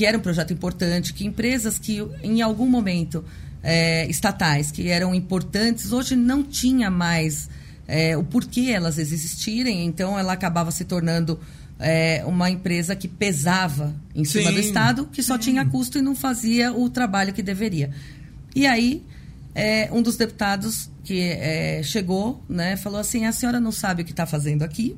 que 0.00 0.06
era 0.06 0.16
um 0.16 0.20
projeto 0.22 0.50
importante, 0.50 1.12
que 1.12 1.26
empresas 1.26 1.78
que 1.78 1.98
em 2.22 2.40
algum 2.40 2.66
momento 2.66 3.22
eh, 3.62 4.06
estatais 4.08 4.70
que 4.70 4.88
eram 4.88 5.14
importantes, 5.14 5.92
hoje 5.92 6.16
não 6.16 6.42
tinha 6.42 6.90
mais 6.90 7.50
eh, 7.86 8.16
o 8.16 8.24
porquê 8.24 8.70
elas 8.70 8.96
existirem, 8.96 9.84
então 9.84 10.18
ela 10.18 10.32
acabava 10.32 10.70
se 10.70 10.86
tornando 10.86 11.38
eh, 11.78 12.22
uma 12.24 12.48
empresa 12.48 12.96
que 12.96 13.06
pesava 13.06 13.94
em 14.14 14.24
cima 14.24 14.48
Sim, 14.48 14.54
do 14.54 14.60
Estado, 14.60 15.06
que 15.12 15.22
só 15.22 15.36
tinha 15.36 15.66
custo 15.66 15.98
e 15.98 16.00
não 16.00 16.16
fazia 16.16 16.72
o 16.72 16.88
trabalho 16.88 17.34
que 17.34 17.42
deveria. 17.42 17.90
E 18.56 18.66
aí, 18.66 19.04
é, 19.54 19.90
um 19.92 20.00
dos 20.00 20.16
deputados 20.16 20.88
que 21.04 21.20
é, 21.20 21.82
chegou, 21.82 22.42
né, 22.48 22.74
falou 22.78 22.98
assim: 22.98 23.26
a 23.26 23.32
senhora 23.32 23.60
não 23.60 23.70
sabe 23.70 24.00
o 24.00 24.04
que 24.06 24.12
está 24.12 24.24
fazendo 24.24 24.62
aqui. 24.62 24.96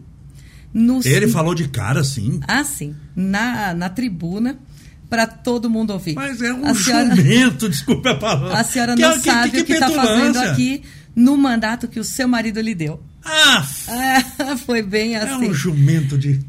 No, 0.72 1.00
Ele 1.04 1.26
falou 1.26 1.56
de 1.56 1.68
cara 1.68 2.00
assim. 2.00 2.38
Ah, 2.46 2.62
sim. 2.62 2.94
Na, 3.14 3.74
na 3.74 3.90
tribuna, 3.90 4.58
para 5.12 5.26
todo 5.26 5.68
mundo 5.68 5.90
ouvir. 5.92 6.14
Mas 6.14 6.40
é 6.40 6.54
um 6.54 6.64
a 6.66 6.74
senhora, 6.74 7.14
jumento, 7.14 7.68
desculpa 7.70 8.12
a 8.12 8.14
palavra. 8.14 8.58
a 8.58 8.64
senhora 8.64 8.94
Que- 8.96 9.02
não 9.02 9.12
que- 9.20 9.30
sabe 9.30 9.50
que 9.50 9.60
o 9.60 9.64
que 9.66 9.72
está 9.74 9.90
fazendo 9.90 10.38
aqui 10.38 10.82
no 11.14 11.36
mandato 11.36 11.86
que 11.86 12.00
o 12.00 12.04
seu 12.04 12.26
marido 12.26 12.58
lhe 12.62 12.74
deu. 12.74 12.98
Ah, 13.22 13.66
Ah, 13.88 14.56
foi 14.64 14.80
bem 14.82 15.14
é 15.16 15.18
assim. 15.22 15.50
um 15.50 15.52
jumento 15.52 16.16
de. 16.16 16.40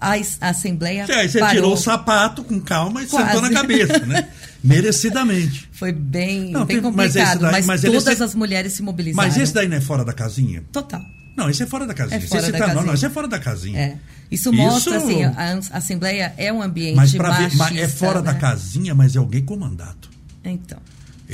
A, 0.00 0.12
a 0.40 0.48
Assembleia. 0.50 1.04
Aí 1.08 1.28
você 1.28 1.38
parou. 1.40 1.54
tirou 1.54 1.72
o 1.74 1.76
sapato 1.76 2.44
com 2.44 2.60
calma 2.60 3.02
e 3.02 3.06
Quase. 3.06 3.26
sentou 3.26 3.42
na 3.42 3.50
cabeça, 3.50 3.98
né? 4.06 4.28
Merecidamente. 4.62 5.68
Foi 5.72 5.92
bem, 5.92 6.50
Não, 6.52 6.64
bem 6.64 6.80
tem- 6.80 6.90
mas 6.92 7.12
complicado, 7.12 7.40
daí- 7.40 7.52
mas, 7.52 7.66
mas 7.66 7.80
todas 7.82 8.06
esse- 8.06 8.22
as 8.22 8.34
mulheres 8.34 8.72
se 8.72 8.82
mobilizaram. 8.82 9.28
Mas 9.28 9.36
esse 9.36 9.52
daí 9.52 9.68
não 9.68 9.76
é 9.76 9.80
fora 9.80 10.04
da 10.04 10.12
casinha? 10.12 10.62
Total. 10.72 11.00
Não, 11.36 11.48
esse 11.50 11.62
é 11.62 11.66
fora 11.66 11.86
da 11.86 11.94
casinha. 11.94 12.18
É 12.18 12.20
fora 12.20 12.42
Esse 12.42 12.52
da 12.52 12.58
tá- 12.58 12.66
Não, 12.66 12.74
casinha. 12.74 12.86
não, 12.86 12.94
esse 12.94 13.06
é 13.06 13.10
fora 13.10 13.28
da 13.28 13.38
casinha. 13.38 13.78
É. 13.78 13.96
Isso 14.32 14.50
mostra, 14.52 14.96
Isso- 14.96 15.06
assim, 15.06 15.24
a 15.24 15.76
Assembleia 15.76 16.32
é 16.38 16.50
um 16.52 16.62
ambiente 16.62 16.96
Mas, 16.96 17.12
ver, 17.12 17.54
mas 17.56 17.76
é 17.76 17.86
fora 17.86 18.22
da 18.22 18.32
né? 18.32 18.38
casinha, 18.40 18.94
mas 18.94 19.14
é 19.14 19.18
alguém 19.18 19.44
com 19.44 19.56
mandato. 19.56 20.10
Então. 20.42 20.78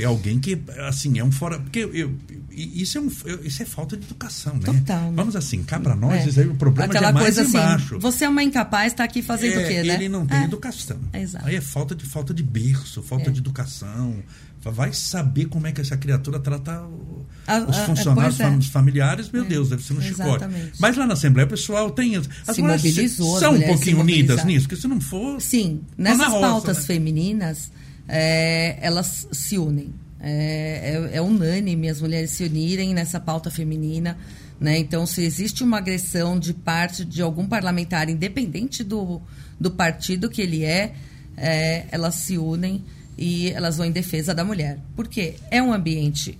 É 0.01 0.05
alguém 0.05 0.39
que, 0.39 0.59
assim, 0.87 1.19
é 1.19 1.23
um 1.23 1.31
fora. 1.31 1.59
Porque 1.59 1.79
eu, 1.79 1.93
eu- 1.93 2.11
isso, 2.51 2.97
é 2.97 3.01
um, 3.01 3.11
isso 3.43 3.61
é 3.63 3.65
falta 3.65 3.95
de 3.95 4.05
educação, 4.05 4.55
né? 4.55 4.61
Total, 4.65 5.03
né? 5.05 5.13
Vamos 5.15 5.35
assim, 5.35 5.63
cá 5.63 5.79
pra 5.79 5.95
nós, 5.95 6.25
É. 6.25 6.29
isso 6.29 6.39
aí 6.39 6.47
o 6.47 6.55
problema 6.55 6.91
Aquela 6.91 7.09
é 7.09 7.11
mais 7.13 7.25
coisa 7.25 7.41
assim, 7.43 7.51
embaixo. 7.57 7.99
você 7.99 8.25
é 8.25 8.29
uma 8.29 8.43
incapaz, 8.43 8.91
está 8.93 9.03
aqui 9.03 9.21
fazendo 9.21 9.59
É, 9.59 9.63
o 9.63 9.67
quê, 9.67 9.83
né? 9.83 9.93
Ele 9.93 10.09
não 10.09 10.25
tem 10.25 10.39
É. 10.39 10.43
educação. 10.43 10.97
Exato. 11.13 11.45
Aí 11.47 11.55
é 11.55 11.61
falta 11.61 11.95
de, 11.95 12.05
falta 12.05 12.33
de 12.33 12.43
berço, 12.43 13.01
falta 13.01 13.29
É. 13.29 13.33
de 13.33 13.39
educação. 13.39 14.15
Vai 14.61 14.91
saber 14.91 15.45
como 15.45 15.67
é 15.67 15.71
que 15.71 15.79
essa 15.79 15.95
criatura 15.95 16.37
trata 16.37 16.81
os 16.81 17.77
ah, 17.77 17.85
funcionários 17.85 18.37
é. 18.41 18.43
fam- 18.43 18.61
familiares, 18.61 19.31
meu 19.31 19.45
É, 19.45 19.47
Deus, 19.47 19.69
deve 19.69 19.81
ser 19.81 19.93
um 19.93 20.01
chicote. 20.01 20.43
Mas 20.77 20.97
lá 20.97 21.07
na 21.07 21.13
Assembleia 21.13 21.45
o 21.45 21.49
pessoal 21.49 21.89
tem. 21.91 22.17
As, 22.17 22.27
Se 22.55 22.61
mulheres 22.61 22.83
mobilizou, 22.83 23.39
são 23.39 23.53
um 23.55 23.61
pouquinho 23.61 24.01
unidas 24.01 24.43
nisso, 24.43 24.67
porque 24.67 24.81
se 24.81 24.85
não 24.87 24.99
for. 24.99 25.39
Sim, 25.41 25.79
nessas 25.97 26.27
roça, 26.27 26.39
pautas 26.41 26.77
né? 26.79 26.83
femininas, 26.83 27.71
é, 28.09 28.77
elas 28.81 29.27
se 29.31 29.57
unem. 29.57 29.93
É, 30.19 31.09
é- 31.13 31.17
é 31.17 31.21
unânime 31.21 31.87
as 31.87 32.01
mulheres 32.01 32.31
se 32.31 32.43
unirem 32.43 32.93
nessa 32.93 33.19
pauta 33.19 33.49
feminina. 33.49 34.17
Né? 34.59 34.77
Então, 34.77 35.05
se 35.05 35.23
existe 35.23 35.63
uma 35.63 35.77
agressão 35.77 36.37
de 36.37 36.53
parte 36.53 37.05
de 37.05 37.21
algum 37.21 37.47
parlamentar, 37.47 38.09
independente 38.09 38.83
do, 38.83 39.21
do 39.57 39.71
partido 39.71 40.29
que 40.29 40.41
ele 40.41 40.65
é, 40.65 40.93
é, 41.37 41.85
elas 41.91 42.15
se 42.15 42.37
unem 42.37 42.83
e 43.17 43.51
elas 43.51 43.77
vão 43.77 43.85
em 43.85 43.91
defesa 43.91 44.33
da 44.33 44.43
mulher. 44.43 44.79
Porque 44.95 45.35
é 45.49 45.61
um 45.61 45.71
ambiente 45.71 46.37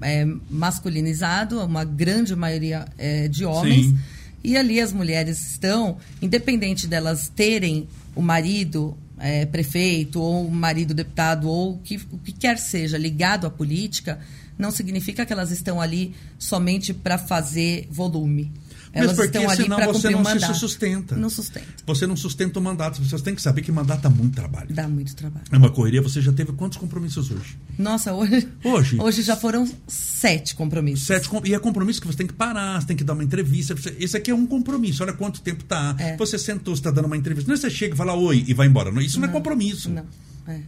é, 0.00 0.26
masculinizado, 0.50 1.60
uma 1.64 1.84
grande 1.84 2.34
maioria 2.34 2.86
é, 2.98 3.28
de 3.28 3.44
homens. 3.44 3.86
Sim. 3.86 3.98
E 4.42 4.56
ali 4.56 4.80
as 4.80 4.92
mulheres 4.92 5.52
estão, 5.52 5.98
independente 6.20 6.88
delas 6.88 7.28
terem 7.28 7.86
o 8.16 8.22
marido 8.22 8.96
é, 9.20 9.46
prefeito, 9.46 10.20
ou 10.20 10.48
marido 10.50 10.94
deputado, 10.94 11.48
ou 11.48 11.78
que, 11.78 11.96
o 12.10 12.18
que 12.18 12.32
quer 12.32 12.58
seja 12.58 12.98
ligado 12.98 13.46
à 13.46 13.50
política, 13.50 14.18
não 14.58 14.70
significa 14.70 15.24
que 15.24 15.32
elas 15.32 15.50
estão 15.50 15.80
ali 15.80 16.14
somente 16.38 16.92
para 16.92 17.16
fazer 17.16 17.86
volume. 17.90 18.50
Mas 18.92 19.04
Elas 19.04 19.16
porque 19.16 19.38
estão 19.38 19.48
ali 19.50 19.62
senão 19.62 19.78
você 19.92 20.10
não 20.10 20.24
se 20.24 20.54
sustenta. 20.58 21.14
Não 21.16 21.30
sustenta. 21.30 21.66
Você 21.86 22.06
não 22.08 22.16
sustenta 22.16 22.58
o 22.58 22.62
mandato. 22.62 22.94
As 22.94 22.98
pessoas 22.98 23.22
têm 23.22 23.36
que 23.36 23.40
saber 23.42 23.62
que 23.62 23.70
mandato 23.70 24.00
dá 24.02 24.10
muito 24.10 24.34
trabalho. 24.34 24.74
Dá 24.74 24.88
muito 24.88 25.14
trabalho. 25.14 25.44
É 25.52 25.56
uma 25.56 25.70
correria. 25.70 26.02
Você 26.02 26.20
já 26.20 26.32
teve 26.32 26.52
quantos 26.52 26.76
compromissos 26.76 27.30
hoje? 27.30 27.56
Nossa, 27.78 28.12
hoje, 28.12 28.48
Hoje? 28.64 29.00
hoje 29.00 29.22
já 29.22 29.36
foram 29.36 29.68
sete 29.86 30.56
compromissos. 30.56 31.06
Sete 31.06 31.28
com- 31.28 31.40
E 31.44 31.54
é 31.54 31.58
compromisso 31.60 32.00
que 32.00 32.06
você 32.08 32.18
tem 32.18 32.26
que 32.26 32.32
parar, 32.32 32.80
você 32.80 32.88
tem 32.88 32.96
que 32.96 33.04
dar 33.04 33.12
uma 33.12 33.22
entrevista. 33.22 33.76
Você- 33.76 33.94
Esse 34.00 34.16
aqui 34.16 34.30
é 34.32 34.34
um 34.34 34.44
compromisso. 34.46 35.02
Olha 35.04 35.12
quanto 35.12 35.40
tempo 35.40 35.62
tá. 35.62 35.94
É. 35.98 36.16
Você 36.16 36.36
sentou, 36.36 36.74
você 36.74 36.80
está 36.80 36.90
dando 36.90 37.04
uma 37.04 37.16
entrevista. 37.16 37.48
Não 37.48 37.54
é 37.54 37.58
você 37.60 37.70
chega 37.70 37.94
e 37.94 37.96
fala 37.96 38.14
oi 38.14 38.44
e 38.48 38.52
vai 38.54 38.66
embora. 38.66 38.90
Não, 38.90 39.00
Isso 39.00 39.20
não, 39.20 39.28
é 39.28 39.30
compromisso. 39.32 39.88
Não. 39.88 40.04
É. 40.48 40.60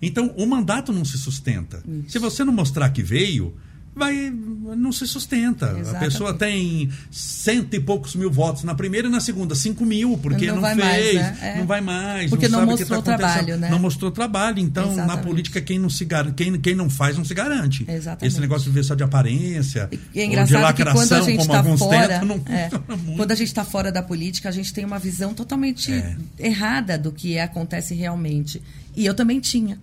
Então, 0.00 0.32
o 0.36 0.46
mandato 0.46 0.92
não 0.92 1.04
se 1.04 1.18
sustenta. 1.18 1.82
Isso. 1.86 2.12
Se 2.12 2.18
você 2.18 2.44
não 2.44 2.52
mostrar 2.52 2.88
que 2.90 3.02
veio, 3.02 3.54
vai 3.94 4.32
não 4.76 4.90
se 4.90 5.06
sustenta. 5.06 5.72
A 5.72 5.78
Exatamente. 5.78 6.10
pessoa 6.10 6.34
tem 6.34 6.88
cento 7.10 7.74
e 7.74 7.80
poucos 7.80 8.14
mil 8.14 8.30
votos 8.30 8.64
na 8.64 8.74
primeira 8.74 9.08
e 9.08 9.10
na 9.10 9.20
segunda, 9.20 9.54
cinco 9.54 9.84
mil, 9.84 10.16
porque 10.18 10.46
Não 10.46 10.56
não, 10.56 10.62
fez, 10.62 10.76
mais, 10.78 11.14
né? 11.14 11.38
É. 11.42 11.58
não 11.58 11.66
vai 11.66 11.80
mais. 11.80 12.30
Porque 12.30 12.48
não 12.48 12.60
sabe 12.60 12.72
o 12.72 12.76
que 12.76 12.80
mostrou 12.82 13.02
tá 13.02 13.14
acontecendo. 13.14 13.34
trabalho, 13.44 13.60
né? 13.60 13.70
Não 13.70 13.78
mostrou 13.78 14.10
trabalho. 14.10 14.58
Então, 14.60 14.86
na 14.86 14.92
Exatamente. 15.04 15.26
política, 15.26 15.60
quem 15.60 15.78
não, 15.78 15.90
se 15.90 16.04
gar... 16.04 16.32
quem, 16.32 16.58
quem 16.60 16.74
não 16.74 16.88
faz, 16.88 17.16
não 17.16 17.24
se 17.24 17.34
garante. 17.34 17.84
Exatamente. 17.88 18.32
Esse 18.32 18.40
negócio 18.40 18.64
de 18.64 18.70
ver 18.70 18.82
só 18.84 18.94
de 18.94 19.02
aparência, 19.02 19.88
E 19.92 20.20
é 20.20 20.22
ou 20.22 20.28
de 20.28 20.32
engraçado 20.32 20.74
que 20.74 20.82
quando 20.84 20.88
a 20.88 20.92
lacração, 20.92 21.24
gente 21.24 21.36
como 21.38 21.40
está 21.42 21.58
alguns 21.58 21.78
fora, 21.78 22.08
tentam, 22.08 22.24
não 22.26 22.42
é, 22.46 22.70
quando 23.16 23.32
a 23.32 23.34
gente 23.34 23.48
está 23.48 23.64
fora 23.64 23.92
da 23.92 24.02
política, 24.02 24.48
a 24.48 24.52
gente 24.52 24.72
tem 24.72 24.84
uma 24.84 24.98
visão 24.98 25.34
totalmente 25.34 25.92
É. 25.92 26.16
errada 26.38 26.96
do 26.96 27.12
que 27.12 27.38
acontece 27.38 27.94
realmente. 27.94 28.62
E 28.96 29.04
eu 29.04 29.14
também 29.14 29.38
tinha. 29.40 29.78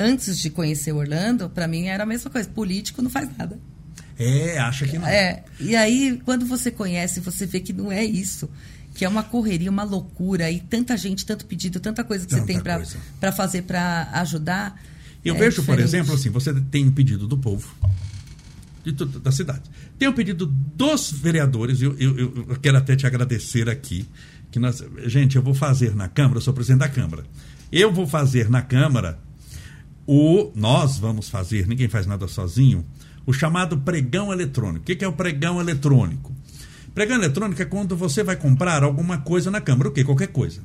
Antes 0.00 0.38
de 0.38 0.48
conhecer 0.50 0.92
o 0.92 0.96
Orlando, 0.96 1.50
para 1.50 1.68
mim 1.68 1.84
era 1.86 2.04
a 2.04 2.06
mesma 2.06 2.30
coisa. 2.30 2.48
Político 2.48 3.02
não 3.02 3.10
faz 3.10 3.28
nada. 3.36 3.58
É, 4.18 4.58
acha 4.58 4.86
que 4.86 4.98
não. 4.98 5.06
É. 5.06 5.44
E 5.58 5.76
aí, 5.76 6.20
quando 6.24 6.46
você 6.46 6.70
conhece, 6.70 7.20
você 7.20 7.44
vê 7.46 7.60
que 7.60 7.72
não 7.72 7.92
é 7.92 8.02
isso. 8.04 8.48
Que 8.94 9.04
é 9.04 9.08
uma 9.08 9.22
correria, 9.22 9.70
uma 9.70 9.82
loucura. 9.84 10.50
E 10.50 10.58
tanta 10.60 10.96
gente, 10.96 11.24
tanto 11.26 11.44
pedido, 11.46 11.80
tanta 11.80 12.02
coisa 12.02 12.24
que 12.26 12.32
você 12.32 12.40
Tanta 12.40 12.52
tem 12.52 12.60
coisa. 12.76 12.96
para 13.20 13.30
fazer 13.32 13.62
para 13.62 14.08
ajudar. 14.14 14.80
Eu 15.24 15.34
É 15.34 15.38
vejo, 15.38 15.56
por 15.56 15.62
diferente. 15.72 15.84
exemplo, 15.86 16.14
assim, 16.14 16.30
você 16.30 16.52
tem 16.70 16.86
um 16.86 16.92
pedido 16.92 17.26
do 17.26 17.36
povo, 17.36 17.74
de 18.84 18.92
da 18.92 19.30
cidade. 19.30 19.62
Tem 19.98 20.08
um 20.08 20.12
pedido 20.14 20.46
dos 20.46 21.12
vereadores, 21.12 21.82
eu, 21.82 21.94
eu, 21.98 22.18
eu- 22.18 22.46
eu 22.48 22.56
quero 22.60 22.78
até 22.78 22.96
te 22.96 23.06
agradecer 23.06 23.68
aqui, 23.68 24.08
que 24.50 24.58
nós, 24.58 24.82
gente, 25.06 25.36
eu 25.36 25.42
vou 25.42 25.52
fazer 25.54 25.94
na 25.94 26.08
Câmara, 26.08 26.38
eu 26.38 26.40
sou 26.42 26.54
presidente 26.54 26.80
da 26.80 26.88
Câmara, 26.88 27.24
eu 27.70 27.92
vou 27.92 28.06
fazer 28.06 28.48
na 28.48 28.62
Câmara 28.62 29.18
o, 30.12 30.50
nós 30.56 30.98
vamos 30.98 31.28
fazer, 31.28 31.68
ninguém 31.68 31.88
faz 31.88 32.04
nada 32.04 32.26
sozinho, 32.26 32.84
o 33.24 33.32
chamado 33.32 33.78
pregão 33.78 34.32
eletrônico. 34.32 34.82
O 34.82 34.84
que 34.86 34.96
que 34.96 35.04
é 35.04 35.08
o 35.08 35.12
pregão 35.12 35.60
eletrônico? 35.60 36.34
Pregão 36.92 37.14
eletrônico 37.14 37.62
é 37.62 37.64
quando 37.64 37.96
você 37.96 38.24
vai 38.24 38.34
comprar 38.34 38.82
alguma 38.82 39.18
coisa 39.18 39.52
na 39.52 39.60
Câmara, 39.60 39.88
o 39.88 39.92
quê? 39.92 40.02
Qualquer 40.02 40.26
coisa. 40.26 40.62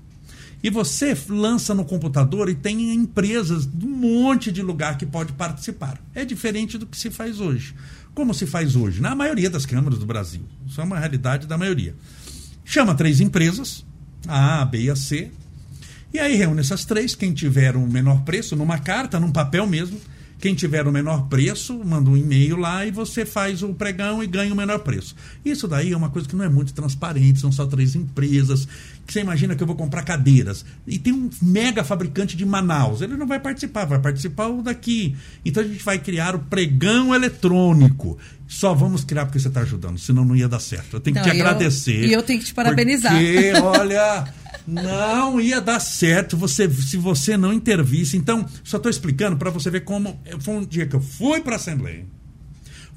E 0.64 0.70
você 0.72 1.16
lança 1.30 1.76
no 1.76 1.86
computador 1.86 2.50
e 2.50 2.56
tem 2.56 2.92
empresas 2.96 3.68
de 3.68 3.86
um 3.86 3.96
monte 3.96 4.52
de 4.52 4.64
lugar 4.64 4.98
que 4.98 5.06
pode 5.06 5.32
participar. 5.34 6.02
É 6.16 6.26
diferente 6.26 6.76
do 6.80 6.88
que 6.88 6.98
se 6.98 7.12
faz 7.12 7.40
hoje. 7.40 7.76
Como 8.16 8.34
se 8.34 8.48
faz 8.48 8.76
hoje? 8.76 9.00
Na 9.00 9.14
maioria 9.14 9.52
das 9.52 9.68
câmaras 9.68 10.00
do 10.00 10.08
Brasil. 10.08 10.42
Isso 10.66 10.82
é 10.82 10.84
uma 10.84 10.98
realidade 10.98 11.46
da 11.46 11.56
maioria. 11.56 11.96
Chama 12.64 12.96
três 12.96 13.22
empresas, 13.22 13.86
a 14.28 14.64
A, 14.64 14.66
B 14.66 14.86
e 14.86 14.90
a 14.90 14.96
C, 14.96 15.32
e 16.16 16.20
aí 16.20 16.36
reúne 16.36 16.60
essas 16.62 16.86
três, 16.86 17.14
quem 17.16 17.34
tiver 17.34 17.76
o 17.76 17.82
menor 17.88 18.22
preço, 18.24 18.56
numa 18.56 18.78
carta, 18.80 19.20
num 19.20 19.32
papel 19.32 19.66
mesmo. 19.68 20.00
Quem 20.38 20.54
tiver 20.54 20.86
o 20.86 20.92
menor 20.92 21.28
preço, 21.30 21.80
manda 21.84 22.10
um 22.10 22.18
e-mail 22.18 22.58
lá 22.58 22.86
e 22.86 22.92
você 22.92 23.26
faz 23.26 23.64
o 23.64 23.74
pregão 23.74 24.22
e 24.22 24.28
ganha 24.28 24.54
o 24.54 24.56
menor 24.56 24.80
preço. 24.80 25.16
Isso 25.46 25.66
daí 25.66 25.94
é 25.94 25.98
uma 25.98 26.10
coisa 26.10 26.28
que 26.28 26.36
não 26.36 26.44
é 26.44 26.50
muito 26.50 26.74
transparente, 26.74 27.40
são 27.40 27.54
só 27.54 27.66
três 27.66 27.96
empresas. 27.96 28.68
Que 29.08 29.14
você 29.14 29.22
imagina 29.22 29.56
que 29.56 29.64
eu 29.64 29.68
vou 29.68 29.78
comprar 29.78 30.04
cadeiras. 30.04 30.66
E 30.86 31.00
tem 31.00 31.14
um 31.14 31.30
mega 31.42 31.86
fabricante 31.86 32.36
de 32.36 32.46
Manaus. 32.46 33.02
Ele 33.02 33.16
não 33.16 33.26
vai 33.26 33.40
participar, 33.40 33.86
vai 33.86 34.00
participar 34.00 34.48
o 34.48 34.62
daqui. 34.62 35.16
Então 35.46 35.64
a 35.64 35.66
gente 35.66 35.84
vai 35.84 36.00
criar 36.00 36.36
o 36.36 36.40
pregão 36.40 37.16
eletrônico. 37.16 38.18
Só 38.48 38.74
vamos 38.74 39.04
criar 39.06 39.26
porque 39.26 39.40
você 39.40 39.48
está 39.48 39.62
ajudando, 39.62 39.98
senão 39.98 40.26
não 40.26 40.36
ia 40.36 40.50
dar 40.50 40.60
certo. 40.60 40.98
Eu 40.98 41.00
tenho 41.00 41.16
que 41.16 41.24
te 41.24 41.30
eu- 41.30 41.34
agradecer. 41.36 42.06
e 42.06 42.12
eu 42.14 42.22
tenho 42.22 42.40
que 42.40 42.46
te 42.46 42.54
parabenizar. 42.54 43.14
Porque, 43.14 43.54
olha, 43.64 44.26
não 44.68 45.40
ia 45.40 45.62
dar 45.62 45.80
certo 45.80 46.36
você, 46.36 46.70
se 46.70 46.98
você 46.98 47.38
não 47.38 47.54
intervisse. 47.54 48.18
Então, 48.18 48.46
só 48.64 48.78
estou 48.78 48.90
explicando 48.90 49.38
para 49.38 49.50
você 49.50 49.70
ver 49.70 49.82
como. 49.82 50.20
Foi 50.40 50.56
um 50.56 50.66
dia 50.66 50.86
que 50.86 50.96
eu 50.96 51.02
fui 51.02 51.42
para 51.42 51.54
a 51.54 51.56
Assembleia, 51.58 52.06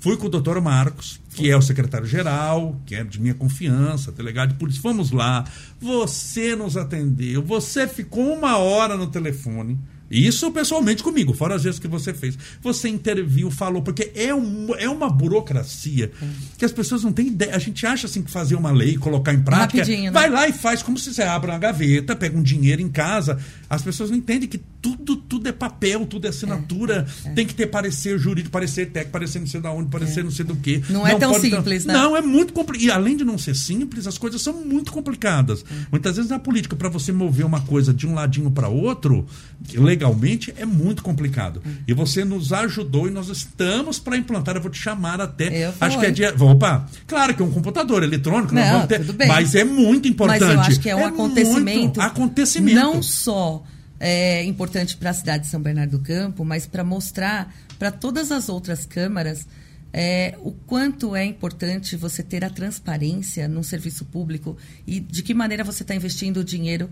fui 0.01 0.17
com 0.17 0.27
o 0.27 0.31
doutor 0.31 0.61
Marcos, 0.61 1.21
que 1.35 1.51
é 1.51 1.57
o 1.57 1.63
secretário-geral, 1.63 2.81
que 2.87 2.95
é 2.95 3.05
de 3.05 3.21
minha 3.21 3.35
confiança, 3.35 4.11
delegado 4.13 4.51
de 4.51 4.59
polícia. 4.59 4.81
Fomos 4.83 5.11
lá, 5.11 5.45
você 5.81 6.57
nos 6.57 6.77
atendeu, 6.77 7.43
você 7.43 7.87
ficou 7.87 8.33
uma 8.35 8.57
hora 8.57 8.97
no 8.97 9.07
telefone. 9.07 9.79
Isso 10.11 10.51
pessoalmente 10.51 11.03
comigo, 11.03 11.35
fora 11.35 11.55
as 11.55 11.65
vezes 11.65 11.79
que 11.79 11.89
você 11.89 12.15
fez. 12.15 12.39
Você 12.63 12.89
interviu, 12.89 13.51
falou, 13.51 13.83
porque 13.83 14.11
é, 14.15 14.35
um, 14.35 14.75
é 14.77 14.89
uma 14.89 15.11
burocracia 15.11 16.11
que 16.57 16.65
as 16.65 16.73
pessoas 16.73 17.05
não 17.05 17.13
têm 17.13 17.29
ideia. 17.29 17.55
A 17.55 17.59
gente 17.59 17.87
acha 17.87 18.07
assim 18.07 18.23
que 18.23 18.31
fazer 18.31 18.55
uma 18.55 18.71
lei, 18.71 18.97
colocar 18.97 19.33
em 19.35 19.43
prática, 19.43 19.83
Rapidinho, 19.83 20.05
né? 20.05 20.11
vai 20.11 20.31
lá 20.31 20.49
e 20.49 20.53
faz 20.53 20.83
como 20.83 20.99
se 20.99 21.13
você 21.13 21.23
abre 21.23 21.51
uma 21.51 21.59
gaveta, 21.59 22.17
pega 22.17 22.37
um 22.37 22.43
dinheiro 22.43 22.81
em 22.81 22.89
casa. 22.89 23.39
As 23.69 23.83
pessoas 23.83 24.11
não 24.11 24.17
entendem 24.17 24.49
que 24.49 24.61
tudo, 24.81 25.17
tudo 25.17 25.49
é 25.49 25.53
papel, 25.53 26.07
tudo 26.07 26.27
é 26.27 26.31
assinatura. 26.31 27.07
Tem 27.35 27.47
que 27.47 27.55
ter 27.55 27.67
parecer 27.67 28.19
jurídico, 28.19 28.51
parecer 28.51 28.87
técnico, 28.87 29.13
parecer 29.13 29.41
não 29.41 29.47
sei 29.47 29.61
da 29.61 29.71
onde, 29.73 29.91
parecer 29.91 30.23
não 30.23 30.31
sei 30.31 30.45
do 30.45 30.57
que. 30.57 30.83
Não 30.89 31.07
é 31.07 31.17
tão 31.17 31.35
simples, 31.35 31.85
né? 31.85 31.93
Não, 31.93 32.17
é 32.17 32.23
muito 32.23 32.53
complicado. 32.53 32.85
E 32.87 32.91
além 32.91 33.17
de 33.17 33.25
não 33.25 33.37
ser 33.37 33.55
simples, 33.55 34.07
as 34.07 34.17
coisas 34.17 34.41
são 34.41 34.53
muito 34.53 34.93
complicadas. 34.93 35.65
Muitas 35.91 36.17
vezes 36.17 36.31
na 36.31 36.39
política, 36.39 36.77
para 36.77 36.89
você 36.89 37.11
mover 37.13 37.45
uma 37.45 37.61
coisa 37.63 37.93
de 37.93 38.07
um 38.07 38.15
ladinho 38.15 38.51
para 38.51 38.69
outro, 38.69 39.27
legalmente, 39.75 40.55
é 40.57 40.65
muito 40.65 41.03
complicado. 41.03 41.63
E 41.87 41.93
você 41.93 42.25
nos 42.25 42.53
ajudou 42.53 43.09
e 43.09 43.11
nós 43.11 43.29
estamos 43.29 43.99
para 43.99 44.17
implantar. 44.17 44.55
Eu 44.57 44.63
vou 44.63 44.71
te 44.71 44.79
chamar 44.79 45.21
até. 45.21 45.67
Eu 45.67 45.75
acho 45.81 45.99
que 45.99 46.07
é 46.07 46.11
dia. 46.11 46.35
Opa, 46.39 46.87
claro 47.07 47.35
que 47.35 47.43
é 47.43 47.45
um 47.45 47.51
computador 47.51 48.03
eletrônico, 48.03 48.55
Não, 48.55 48.87
ter, 48.87 49.01
mas 49.27 49.55
é 49.55 49.65
muito 49.65 50.07
importante. 50.07 50.45
Mas 50.45 50.55
eu 50.55 50.61
acho 50.61 50.81
que 50.81 50.89
é 50.89 50.95
um 50.95 51.01
muito 51.01 51.15
acontecimento. 51.15 52.01
acontecimento. 52.01 52.77
Não 52.77 53.03
só 53.03 53.65
é 54.01 54.45
importante 54.45 54.97
para 54.97 55.11
a 55.11 55.15
cidade 55.15 55.45
de 55.45 55.51
São 55.51 55.61
Bernardo 55.61 55.99
do 55.99 56.05
Campo, 56.05 56.45
mas 56.45 56.67
para 56.67 56.85
mostrar 56.85 57.53
para 57.79 57.91
todas 57.91 58.31
as 58.33 58.49
outras 58.49 58.85
câmaras 58.87 59.47
é, 59.93 60.37
o 60.41 60.53
quanto 60.53 61.17
é 61.17 61.25
importante 61.25 61.97
você 61.97 62.23
ter 62.23 62.45
a 62.45 62.51
transparência 62.51 63.49
num 63.49 63.63
serviço 63.63 64.05
público 64.05 64.57
e 64.87 65.01
de 65.01 65.23
que 65.23 65.33
maneira 65.35 65.65
você 65.65 65.83
está 65.83 65.95
investindo 65.95 66.39
o 66.39 66.45
dinheiro 66.45 66.91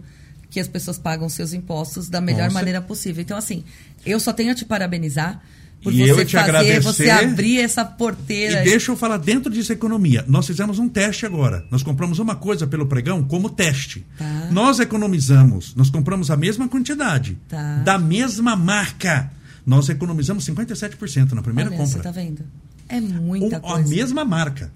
que 0.51 0.59
as 0.61 0.69
pessoas 0.69 0.97
pagam 0.99 1.29
seus 1.29 1.53
impostos 1.53 2.09
da 2.09 2.21
melhor 2.21 2.45
cer- 2.45 2.53
maneira 2.53 2.81
possível. 2.81 3.21
Então, 3.23 3.37
assim, 3.37 3.64
eu 4.05 4.19
só 4.21 4.33
tenho 4.33 4.53
a 4.53 4.55
te 4.55 4.64
parabenizar 4.64 5.42
por 5.87 5.94
E 5.94 5.99
você 5.99 6.11
eu 6.11 6.27
te 6.27 6.33
fazer, 6.33 6.38
agradecer. 6.38 6.81
você 6.81 7.11
abrir 7.11 7.61
essa 7.61 7.83
E 7.83 7.96
porteira. 7.96 8.62
deixa 8.64 8.90
eu 8.90 8.96
falar 8.96 9.18
dentro 9.18 9.53
disso 9.53 9.72
economia. 9.72 10.25
Nós 10.27 10.44
fizemos 10.44 10.81
um 10.81 10.88
teste 10.88 11.25
agora. 11.25 11.64
Nós 11.70 11.85
compramos 11.85 12.18
uma 12.18 12.35
coisa 12.35 12.66
pelo 12.66 12.87
pregão 12.87 13.22
como 13.22 13.49
teste. 13.49 14.05
Tá. 14.18 14.49
Nós 14.51 14.81
economizamos, 14.81 15.75
nós 15.77 15.88
compramos 15.88 16.29
a 16.29 16.37
mesma 16.37 16.66
quantidade, 16.68 17.38
Tá. 17.49 17.77
da 17.85 17.99
mesma 17.99 18.57
marca. 18.57 19.31
Nós 19.64 19.88
economizamos 19.88 20.44
57% 20.44 21.33
na 21.37 21.42
primeira 21.42 21.70
Olha, 21.70 21.79
compra. 21.79 21.92
Você 21.99 22.03
tá 22.03 22.11
vendo? 22.11 22.42
É 22.88 23.01
muita 23.01 23.57
O- 23.61 23.66
a 23.66 23.75
coisa. 23.75 23.88
mesma 23.88 24.25
marca. 24.25 24.72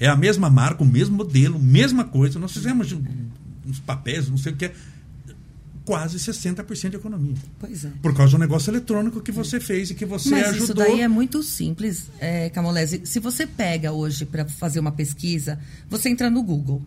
É 0.00 0.08
a 0.08 0.16
mesma 0.16 0.50
marca, 0.50 0.82
o 0.82 0.86
mesmo 0.86 1.16
modelo, 1.16 1.58
mesma 1.58 2.02
coisa. 2.04 2.38
Nós 2.38 2.52
fizemos 2.52 2.90
um- 2.92 3.02
uns 3.64 3.78
papéis, 3.78 4.28
não 4.28 4.36
sei 4.36 4.52
o 4.52 4.56
que. 4.56 4.64
é. 4.66 4.72
Quase 5.86 6.18
60% 6.18 6.90
de 6.90 6.96
economia. 6.96 7.34
Pois 7.58 7.84
é. 7.84 7.90
Por 8.02 8.12
causa 8.14 8.32
do 8.32 8.38
negócio 8.38 8.70
eletrônico 8.70 9.20
que 9.22 9.30
você 9.32 9.58
fez 9.60 9.90
e 9.90 9.94
que 9.94 10.04
você 10.04 10.30
Mas 10.30 10.48
ajudou. 10.48 10.64
isso 10.64 10.74
daí 10.74 11.00
é 11.00 11.08
muito 11.08 11.42
simples, 11.42 12.10
é, 12.18 12.50
Camolese. 12.50 13.02
Se 13.04 13.20
você 13.20 13.46
pega 13.46 13.92
hoje 13.92 14.26
para 14.26 14.44
fazer 14.46 14.80
uma 14.80 14.90
pesquisa, 14.92 15.58
você 15.88 16.08
entra 16.08 16.28
no 16.28 16.42
Google, 16.42 16.82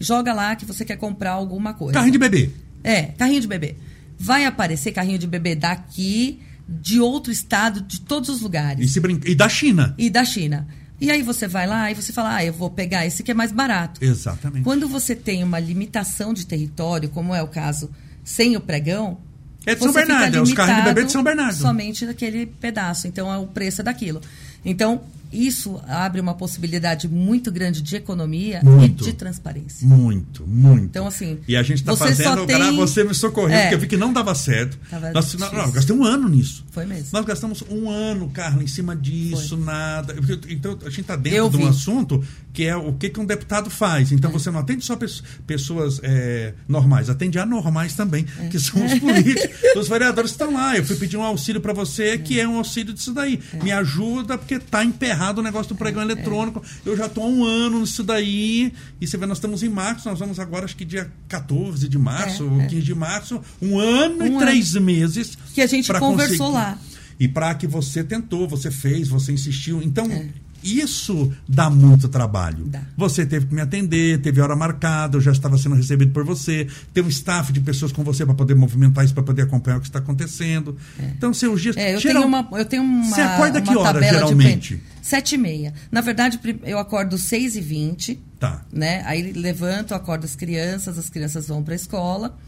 joga 0.00 0.32
lá 0.32 0.56
que 0.56 0.64
você 0.64 0.84
quer 0.84 0.96
comprar 0.96 1.32
alguma 1.32 1.74
coisa. 1.74 1.92
Carrinho 1.92 2.12
de 2.12 2.18
bebê. 2.18 2.50
É, 2.82 3.02
carrinho 3.02 3.42
de 3.42 3.46
bebê. 3.46 3.76
Vai 4.18 4.46
aparecer 4.46 4.90
carrinho 4.92 5.18
de 5.18 5.26
bebê 5.26 5.54
daqui, 5.54 6.40
de 6.66 6.98
outro 6.98 7.30
estado, 7.30 7.80
de 7.82 8.00
todos 8.00 8.30
os 8.30 8.40
E, 8.40 8.42
lugares. 8.42 8.90
se 8.90 9.00
brinca... 9.00 9.28
e 9.30 9.34
da 9.34 9.48
China. 9.50 9.94
E 9.98 10.08
da 10.08 10.24
China. 10.24 10.66
E 11.00 11.10
aí 11.10 11.22
você 11.22 11.46
vai 11.48 11.66
lá 11.66 11.90
e 11.90 11.94
você 11.94 12.12
fala, 12.12 12.36
ah, 12.36 12.44
eu 12.44 12.52
vou 12.52 12.70
pegar 12.70 13.06
esse 13.06 13.22
que 13.22 13.30
é 13.30 13.34
mais 13.34 13.52
barato. 13.52 14.02
Exatamente. 14.04 14.64
Quando 14.64 14.86
você 14.88 15.14
tem 15.14 15.42
uma 15.42 15.58
limitação 15.58 16.32
de 16.34 16.46
território, 16.46 17.08
como 17.08 17.34
é 17.34 17.42
o 17.42 17.48
caso 17.48 17.90
sem 18.24 18.56
o 18.56 18.60
pregão. 18.60 19.18
É 19.66 19.74
de 19.74 19.82
São 19.82 19.92
Bernardo, 19.92 20.38
é 20.38 20.40
os 20.40 20.52
carrinhos 20.54 20.84
de 20.84 20.88
bebê 20.88 21.04
de 21.04 21.12
São 21.12 21.22
Bernardo. 21.22 21.56
Somente 21.56 22.06
daquele 22.06 22.46
pedaço. 22.46 23.06
Então, 23.06 23.32
é 23.32 23.36
o 23.36 23.46
preço 23.46 23.82
é 23.82 23.84
daquilo. 23.84 24.20
Então, 24.64 25.02
isso 25.32 25.80
abre 25.86 26.20
uma 26.20 26.34
possibilidade 26.34 27.08
muito 27.08 27.50
grande 27.52 27.80
de 27.82 27.96
economia 27.96 28.60
Muito. 28.62 29.02
e 29.04 29.06
de 29.06 29.12
transparência. 29.12 29.86
Muito, 29.86 30.46
muito. 30.46 30.84
Então, 30.84 31.06
assim, 31.06 31.38
E 31.46 31.56
a 31.56 31.62
gente 31.62 31.78
está 31.78 31.96
fazendo. 31.96 32.46
tem- 32.46 32.56
gra- 32.58 32.72
Você 32.72 33.04
me 33.04 33.14
socorreu, 33.14 33.56
É. 33.56 33.62
porque 33.62 33.74
eu 33.74 33.78
vi 33.80 33.86
que 33.86 33.96
não 33.96 34.12
dava 34.12 34.34
certo. 34.34 34.78
Tava 34.90 35.12
Nós, 35.12 35.32
eu 35.34 35.72
gastei 35.72 35.94
um 35.94 36.04
ano 36.04 36.28
nisso. 36.28 36.64
Foi 36.70 36.84
mesmo. 36.86 37.08
Nós 37.12 37.24
gastamos 37.24 37.62
um 37.70 37.88
ano, 37.90 38.28
Carla, 38.30 38.62
em 38.62 38.66
cima 38.66 38.96
disso, 38.96 39.56
nada. 39.56 40.14
Porque- 40.14 40.52
Então, 40.52 40.76
a 40.82 40.88
gente 40.90 41.00
está 41.02 41.16
dentro 41.16 41.38
Eu 41.38 41.50
de 41.50 41.56
um 41.56 41.60
vi. 41.60 41.66
assunto 41.68 42.24
que 42.52 42.64
é 42.64 42.74
o 42.76 42.92
que, 42.94 43.08
que 43.10 43.20
um 43.20 43.24
deputado 43.24 43.70
faz. 43.70 44.10
Então, 44.12 44.30
você 44.32 44.50
não 44.50 44.58
atende 44.60 44.84
só 44.84 44.96
pes- 44.96 45.22
pessoas 45.46 46.00
é, 46.02 46.54
normais, 46.66 47.08
atende 47.08 47.38
anormais 47.38 47.94
também, 47.94 48.26
É. 48.40 48.48
que 48.48 48.58
são 48.58 48.84
os 48.84 48.92
políticos. 48.98 49.50
os 49.76 49.88
vereadores 49.88 50.30
estão 50.32 50.52
lá. 50.54 50.76
Eu 50.76 50.84
fui 50.84 50.96
pedir 50.96 51.16
um 51.16 51.22
auxílio 51.22 51.60
para 51.60 51.72
você, 51.72 52.18
que 52.18 52.40
é 52.40 52.48
um 52.48 52.56
auxílio 52.56 52.92
disso 52.92 53.12
daí. 53.12 53.38
É. 53.54 53.62
Me 53.62 53.70
ajuda, 53.70 54.36
porque 54.36 54.54
está 54.54 54.84
emperrado 54.84 55.19
o 55.40 55.42
negócio 55.42 55.74
do 55.74 55.78
pregão 55.78 56.02
eletrônico. 56.02 56.62
Eu 56.84 56.96
já 56.96 57.06
estou 57.06 57.24
há 57.24 57.26
um 57.26 57.44
ano 57.44 57.80
nisso 57.80 58.02
daí. 58.02 58.72
E 59.00 59.06
você 59.06 59.16
vê, 59.16 59.26
nós 59.26 59.36
estamos 59.38 59.62
em 59.62 59.68
março, 59.68 60.08
nós 60.08 60.18
vamos 60.18 60.38
agora, 60.38 60.64
acho 60.64 60.76
que 60.76 60.84
dia 60.84 61.10
14 61.28 61.88
de 61.88 61.98
março, 61.98 62.42
É, 62.42 62.46
ou 62.46 62.60
é. 62.62 62.66
15 62.66 62.82
de 62.82 62.94
março, 62.94 63.40
um 63.60 63.78
ano 63.78 64.26
e 64.26 64.30
Um 64.30 64.38
três 64.38 64.72
meses. 64.74 65.36
Que 65.54 65.60
a 65.60 65.66
gente 65.66 65.92
conversou 65.92 66.50
conseguir. 66.52 66.52
lá. 66.52 66.78
E 67.18 67.28
para 67.28 67.54
que 67.54 67.66
você 67.66 68.02
tentou, 68.02 68.48
você 68.48 68.70
fez, 68.70 69.08
você 69.08 69.32
insistiu. 69.32 69.82
Então, 69.82 70.06
É. 70.10 70.28
isso 70.62 71.32
dá 71.48 71.70
muito 71.70 72.08
trabalho. 72.08 72.64
Dá. 72.66 72.82
Você 72.96 73.24
teve 73.24 73.46
que 73.46 73.54
me 73.54 73.60
atender, 73.60 74.20
teve 74.20 74.40
hora 74.40 74.54
marcada, 74.56 75.16
eu 75.16 75.20
já 75.20 75.32
estava 75.32 75.56
sendo 75.58 75.74
recebido 75.74 76.12
por 76.12 76.24
você, 76.24 76.66
tem 76.92 77.02
um 77.02 77.08
staff 77.08 77.52
de 77.52 77.60
pessoas 77.60 77.92
com 77.92 78.02
você 78.04 78.24
para 78.24 78.34
poder 78.34 78.54
movimentar 78.54 79.04
isso, 79.04 79.14
para 79.14 79.22
poder 79.22 79.42
acompanhar 79.42 79.78
o 79.78 79.80
que 79.80 79.86
está 79.86 79.98
acontecendo. 79.98 80.76
Então, 80.98 81.32
seus 81.32 81.60
dias. 81.60 81.76
É, 81.76 81.94
eu, 81.94 82.00
geral- 82.00 82.22
tenho 82.22 82.28
uma, 82.28 82.58
eu 82.58 82.64
tenho 82.64 82.82
uma. 82.82 83.04
Você 83.04 83.20
acorda 83.20 83.58
uma 83.58 83.66
que 83.66 83.76
hora, 83.76 84.02
geralmente? 84.02 84.82
Sete 85.02 85.34
e 85.34 85.38
meia. 85.38 85.74
Na 85.90 86.00
verdade, 86.00 86.38
eu 86.64 86.78
acordo 86.78 87.16
seis 87.18 87.56
e 87.56 87.60
vinte. 87.60 88.20
Tá. 88.38 88.64
Né? 88.72 89.02
Aí 89.04 89.32
levanto, 89.32 89.94
acordo 89.94 90.24
as 90.24 90.34
crianças, 90.34 90.98
as 90.98 91.10
crianças 91.10 91.48
vão 91.48 91.62
para 91.62 91.74
a 91.74 91.76
escola. 91.76 92.38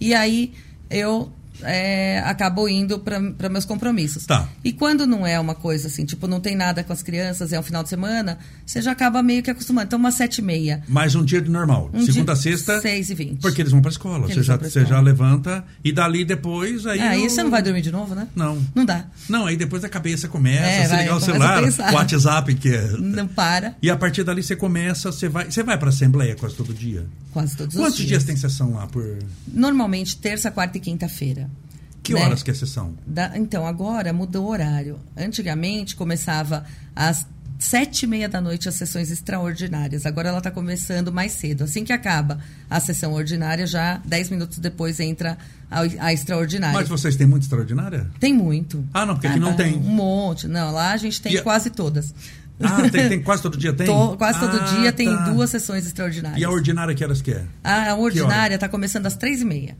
E 0.00 0.14
aí 0.14 0.52
eu 0.88 1.30
é, 1.62 2.20
acabo 2.24 2.68
indo 2.68 2.98
para 2.98 3.48
meus 3.48 3.64
compromissos. 3.64 4.26
Tá. 4.26 4.48
E 4.62 4.72
quando 4.72 5.06
não 5.06 5.26
é 5.26 5.38
uma 5.38 5.54
coisa 5.54 5.86
assim, 5.88 6.04
tipo, 6.04 6.26
não 6.26 6.40
tem 6.40 6.56
nada 6.56 6.82
com 6.82 6.92
as 6.92 7.02
crianças, 7.02 7.52
é 7.52 7.58
um 7.58 7.62
final 7.62 7.82
de 7.82 7.88
semana, 7.88 8.38
você 8.66 8.80
já 8.82 8.92
acaba 8.92 9.22
meio 9.22 9.42
que 9.42 9.50
acostumando. 9.50 9.86
Então, 9.86 9.98
umas 9.98 10.14
sete 10.14 10.38
e 10.38 10.42
meia. 10.42 10.82
Mais 10.88 11.14
um 11.14 11.24
dia 11.24 11.40
de 11.40 11.50
normal. 11.50 11.90
Um 11.92 12.04
Segunda 12.04 12.32
a 12.32 12.36
sexta. 12.36 12.80
seis 12.80 13.10
e 13.10 13.14
vinte. 13.14 13.40
Porque 13.40 13.62
eles 13.62 13.72
vão 13.72 13.80
pra 13.82 13.90
escola. 13.90 14.26
Você 14.26 14.42
já, 14.42 14.56
você 14.56 14.84
já 14.84 15.00
levanta 15.00 15.64
e 15.84 15.92
dali 15.92 16.24
depois. 16.24 16.86
Aí 16.86 17.00
Aí 17.00 17.26
o- 17.26 17.30
você 17.30 17.42
não 17.42 17.50
vai 17.50 17.62
dormir 17.62 17.82
de 17.82 17.90
novo, 17.92 18.14
né? 18.14 18.26
Não. 18.34 18.60
Não 18.74 18.84
dá. 18.84 19.06
Não, 19.28 19.46
aí 19.46 19.56
depois 19.56 19.84
a 19.84 19.88
cabeça 19.88 20.28
começa, 20.28 20.64
É, 20.66 20.88
vai, 20.88 21.02
ligar 21.02 21.16
o 21.16 21.20
celular, 21.20 21.62
o 21.62 21.94
WhatsApp, 21.94 22.54
que 22.54 22.68
é. 22.70 22.88
Não 22.98 23.26
para. 23.28 23.74
E 23.82 23.90
a 23.90 23.96
partir 23.96 24.24
dali 24.24 24.42
você 24.42 24.56
começa, 24.56 25.10
você 25.12 25.28
vai. 25.28 25.50
Você 25.50 25.62
vai 25.62 25.78
pra 25.78 25.88
Assembleia 25.88 26.34
quase 26.34 26.54
todo 26.54 26.72
dia. 26.74 27.04
Quase 27.32 27.56
todos 27.56 27.74
Quantos 27.74 27.92
os 27.92 27.96
dias 27.98 28.08
dias. 28.08 28.24
tem 28.24 28.36
sessão 28.36 28.74
lá 28.74 28.86
por. 28.86 29.04
Normalmente, 29.52 30.16
terça, 30.16 30.50
quarta 30.50 30.78
e 30.78 30.80
quinta-feira. 30.80 31.43
Que 32.04 32.14
né? 32.14 32.20
horas 32.24 32.42
que 32.42 32.50
é 32.50 32.54
sessão? 32.54 32.94
Da- 33.06 33.32
então, 33.36 33.66
agora 33.66 34.12
mudou 34.12 34.44
o 34.44 34.48
horário. 34.50 35.00
Antigamente 35.16 35.96
começava 35.96 36.64
às 36.94 37.26
sete 37.58 38.02
e 38.02 38.06
meia 38.06 38.28
da 38.28 38.40
noite 38.40 38.68
as 38.68 38.74
sessões 38.74 39.10
extraordinárias. 39.10 40.04
Agora 40.06 40.28
ela 40.28 40.38
está 40.38 40.50
começando 40.50 41.10
mais 41.12 41.32
cedo. 41.32 41.64
Assim 41.64 41.82
que 41.84 41.92
acaba 41.92 42.38
a 42.68 42.78
sessão 42.78 43.12
ordinária, 43.14 43.66
já 43.66 44.00
dez 44.04 44.28
minutos 44.28 44.58
depois 44.58 45.00
entra 45.00 45.38
a, 45.70 45.80
a 45.98 46.12
extraordinária. 46.12 46.78
Mas 46.78 46.88
vocês 46.88 47.16
têm 47.16 47.26
muito 47.26 47.42
extraordinária? 47.44 48.06
Tem 48.20 48.34
muito. 48.34 48.84
Ah, 48.92 49.06
não, 49.06 49.14
porque 49.14 49.26
aqui 49.28 49.40
não 49.40 49.52
tá, 49.52 49.64
tem. 49.64 49.74
Um 49.76 49.80
monte. 49.80 50.46
Não, 50.46 50.70
lá 50.72 50.92
a 50.92 50.96
gente 50.98 51.20
tem 51.22 51.32
E 51.32 51.38
a- 51.38 51.42
quase 51.42 51.70
todas. 51.70 52.14
Ah, 52.60 52.88
tem, 52.88 53.08
tem 53.08 53.22
quase 53.22 53.42
todo 53.42 53.56
dia 53.56 53.72
tem? 53.72 53.86
To- 53.86 54.16
quase 54.16 54.38
todo 54.38 54.56
Ah, 54.60 54.64
dia 54.80 54.92
tem 54.92 55.06
tá. 55.08 55.30
duas 55.30 55.50
sessões 55.50 55.86
extraordinárias. 55.86 56.40
E 56.40 56.44
a 56.44 56.50
ordinária 56.50 56.94
que 56.94 57.02
horas 57.02 57.20
que 57.22 57.32
é? 57.32 57.44
A, 57.64 57.90
a 57.92 57.96
ordinária 57.96 58.54
está 58.56 58.68
começando 58.68 59.06
às 59.06 59.16
três 59.16 59.40
e 59.40 59.44
meia. 59.44 59.76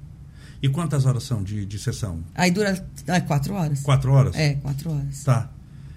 E 0.64 0.68
quantas 0.70 1.04
horas 1.04 1.24
são 1.24 1.42
de, 1.42 1.66
de 1.66 1.78
sessão? 1.78 2.24
Aí 2.34 2.50
dura 2.50 2.82
ah, 3.08 3.20
quatro 3.20 3.52
horas. 3.52 3.80
Quatro 3.82 4.10
horas? 4.12 4.34
É, 4.34 4.54
quatro 4.54 4.90
horas. 4.92 5.22
Tá. 5.22 5.50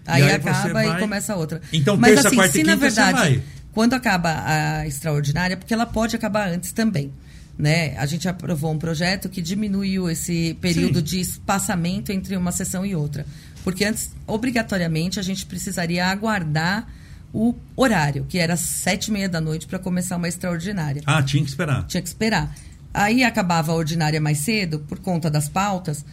Aí, 0.06 0.22
E 0.22 0.26
aí 0.26 0.32
acaba 0.34 0.62
você 0.62 0.68
e 0.68 0.74
vai- 0.74 1.00
começa 1.00 1.36
outra. 1.38 1.62
Então, 1.72 1.96
Mas 1.96 2.12
terça, 2.16 2.28
assim, 2.28 2.36
quarta 2.36 2.58
e 2.58 2.60
se 2.62 2.64
na 2.68 2.74
quinta 2.74 2.90
você 2.90 3.02
verdade, 3.02 3.18
vai. 3.38 3.44
quando 3.72 3.94
acaba 3.94 4.44
a 4.46 4.86
extraordinária, 4.86 5.56
porque 5.56 5.74
ela 5.74 5.86
pode 5.86 6.18
acabar 6.18 6.50
antes 6.50 6.74
também. 6.74 7.14
Né? 7.58 7.98
A 7.98 8.06
gente 8.06 8.28
aprovou 8.28 8.72
um 8.74 8.78
projeto 8.78 9.30
que 9.30 9.42
diminuiu 9.42 10.10
esse 10.10 10.54
período 10.60 11.00
Sim. 11.00 11.06
de 11.06 11.20
espaçamento 11.22 12.12
entre 12.12 12.36
uma 12.36 12.52
sessão 12.52 12.86
e 12.86 12.94
outra. 12.94 13.26
Porque 13.64 13.86
antes, 13.86 14.12
obrigatoriamente, 14.28 15.18
a 15.18 15.24
gente 15.24 15.46
precisaria 15.46 16.06
aguardar 16.08 16.88
o 17.34 17.56
horário, 17.76 18.26
que 18.28 18.38
era 18.38 18.56
sete 18.58 19.08
e 19.08 19.12
meia 19.12 19.30
da 19.30 19.40
noite 19.40 19.66
para 19.66 19.80
começar 19.80 20.18
uma 20.18 20.28
extraordinária 20.28 21.02
Ah, 21.06 21.24
tinha 21.24 21.42
que 21.42 21.50
esperar. 21.50 21.86
tinha 21.88 22.02
que 22.02 22.08
esperar. 22.10 22.54
Aí 23.00 23.24
acabava 23.24 23.72
a 23.72 23.76
ordinária 23.76 24.20
mais 24.20 24.40
cedo, 24.40 24.80
por 24.80 24.98
conta 25.00 25.30
das 25.30 25.48
pautas, 25.48 26.04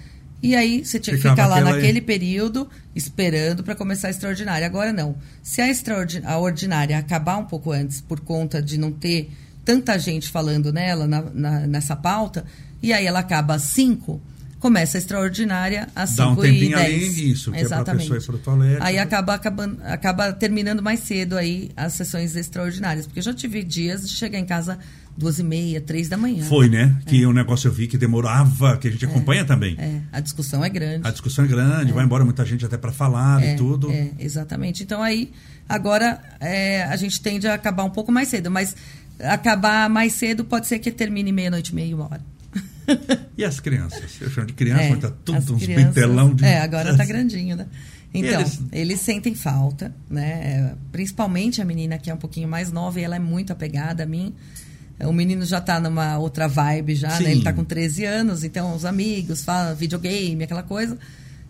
e 0.42 0.54
aí 0.54 0.84
você 0.84 1.00
tinha 1.00 1.16
que 1.16 1.22
Ficava 1.22 1.34
ficar 1.36 1.46
lá 1.48 1.54
aquela 1.56 1.70
aí. 1.70 1.76
naquele 1.80 2.00
período 2.02 2.68
esperando 2.94 3.64
para 3.64 3.74
começar 3.74 4.08
a 4.08 4.10
extraordinária. 4.10 4.66
Agora 4.66 4.92
não. 4.92 5.16
Se 5.42 5.62
a, 5.62 5.68
extraordi- 5.70 6.22
a 6.24 6.38
ordinária 6.38 6.98
acabar 6.98 7.38
um 7.38 7.44
pouco 7.44 7.72
antes, 7.72 8.00
por 8.02 8.20
conta 8.20 8.60
de 8.60 8.76
não 8.78 8.92
ter 8.92 9.30
tanta 9.64 9.98
gente 9.98 10.28
falando 10.28 10.70
nela, 10.72 11.06
na- 11.06 11.22
na- 11.32 11.66
nessa 11.66 11.96
pauta, 11.96 12.44
e 12.82 12.92
aí 12.92 13.06
ela 13.06 13.20
acaba 13.20 13.54
às 13.54 13.62
5, 13.62 14.20
começa 14.60 14.98
a 14.98 15.00
extraordinária 15.00 15.88
às 15.96 16.10
5 16.10 16.22
Dá 16.22 16.28
um 16.28 16.44
e 16.44 16.50
tempinho 16.52 16.76
10. 16.76 16.94
ali, 17.16 17.30
isso, 17.32 17.50
que 17.50 17.56
é 17.56 17.60
pra 17.60 17.66
Exatamente. 17.66 18.10
pessoa 18.10 18.18
ir 18.18 18.22
pro 18.26 18.38
toalete. 18.38 18.82
Aí 18.82 18.98
acaba, 18.98 19.32
acabando, 19.34 19.78
acaba 19.84 20.32
terminando 20.34 20.82
mais 20.82 21.00
cedo 21.00 21.38
aí 21.38 21.70
as 21.74 21.94
sessões 21.94 22.36
extraordinárias. 22.36 23.06
Porque 23.06 23.20
eu 23.20 23.24
já 23.24 23.32
tive 23.32 23.62
dias 23.62 24.06
de 24.06 24.14
chegar 24.14 24.38
em 24.38 24.44
casa 24.44 24.78
duas 25.16 25.38
e 25.38 25.42
meia, 25.42 25.80
três 25.80 26.08
da 26.08 26.16
manhã. 26.16 26.44
Foi, 26.44 26.68
né? 26.68 26.96
Que 27.06 27.24
o 27.24 27.32
negócio 27.32 27.68
eu 27.68 27.72
vi 27.72 27.86
que 27.86 27.96
demorava, 27.96 28.76
que 28.76 28.88
a 28.88 28.90
gente 28.90 29.04
acompanha 29.04 29.44
também. 29.44 29.76
É, 29.78 30.00
a 30.12 30.20
discussão 30.20 30.64
é 30.64 30.68
grande. 30.68 31.06
A 31.06 31.10
discussão 31.10 31.44
é 31.44 31.48
grande, 31.48 31.92
vai 31.92 32.04
embora 32.04 32.24
muita 32.24 32.44
gente 32.44 32.64
até 32.64 32.76
para 32.76 32.92
falar 32.92 33.42
é, 33.42 33.54
e 33.54 33.56
tudo. 33.56 33.90
É, 33.90 34.10
exatamente. 34.18 34.82
Então 34.82 35.02
aí, 35.02 35.30
agora 35.68 36.20
é, 36.40 36.82
a 36.84 36.96
gente 36.96 37.20
tende 37.20 37.46
a 37.46 37.54
acabar 37.54 37.84
um 37.84 37.90
pouco 37.90 38.10
mais 38.10 38.28
cedo, 38.28 38.50
mas 38.50 38.74
acabar 39.20 39.88
mais 39.88 40.12
cedo 40.14 40.44
pode 40.44 40.66
ser 40.66 40.78
que 40.78 40.90
termine 40.90 41.30
meia-noite 41.32 41.72
e 41.72 41.74
meia, 41.74 41.94
uma 41.94 42.06
hora. 42.06 42.20
E 43.36 43.44
as 43.44 43.58
crianças? 43.58 44.20
Eu 44.20 44.30
chamo 44.30 44.46
de 44.46 44.52
criança, 44.52 44.82
É, 44.82 44.90
mas 44.90 45.00
tá 45.00 45.10
tudo 45.24 45.54
uns 45.54 45.66
bitelão 45.66 46.34
de. 46.34 46.44
É, 46.44 46.60
agora 46.60 46.96
tá 46.96 47.04
grandinho, 47.04 47.56
né? 47.56 47.66
Então, 48.12 48.40
Eles- 48.40 48.60
eles... 48.70 49.00
sentem 49.00 49.34
falta, 49.34 49.92
né? 50.08 50.74
Principalmente 50.92 51.60
a 51.60 51.64
menina 51.64 51.98
que 51.98 52.08
é 52.10 52.14
um 52.14 52.18
pouquinho 52.18 52.46
mais 52.46 52.70
nova 52.70 53.00
e 53.00 53.02
ela 53.02 53.16
é 53.16 53.18
muito 53.18 53.52
apegada 53.52 54.04
a 54.04 54.06
mim. 54.06 54.32
O 55.00 55.12
menino 55.12 55.44
já 55.44 55.60
tá 55.60 55.80
numa 55.80 56.18
outra 56.18 56.46
vibe 56.46 56.94
já, 56.94 57.10
Sim. 57.10 57.24
né? 57.24 57.32
Ele 57.32 57.42
tá 57.42 57.52
com 57.52 57.64
13 57.64 58.04
anos, 58.04 58.44
então 58.44 58.74
os 58.74 58.84
amigos, 58.84 59.44
fala 59.44 59.74
videogame, 59.74 60.44
aquela 60.44 60.62
coisa. 60.62 60.96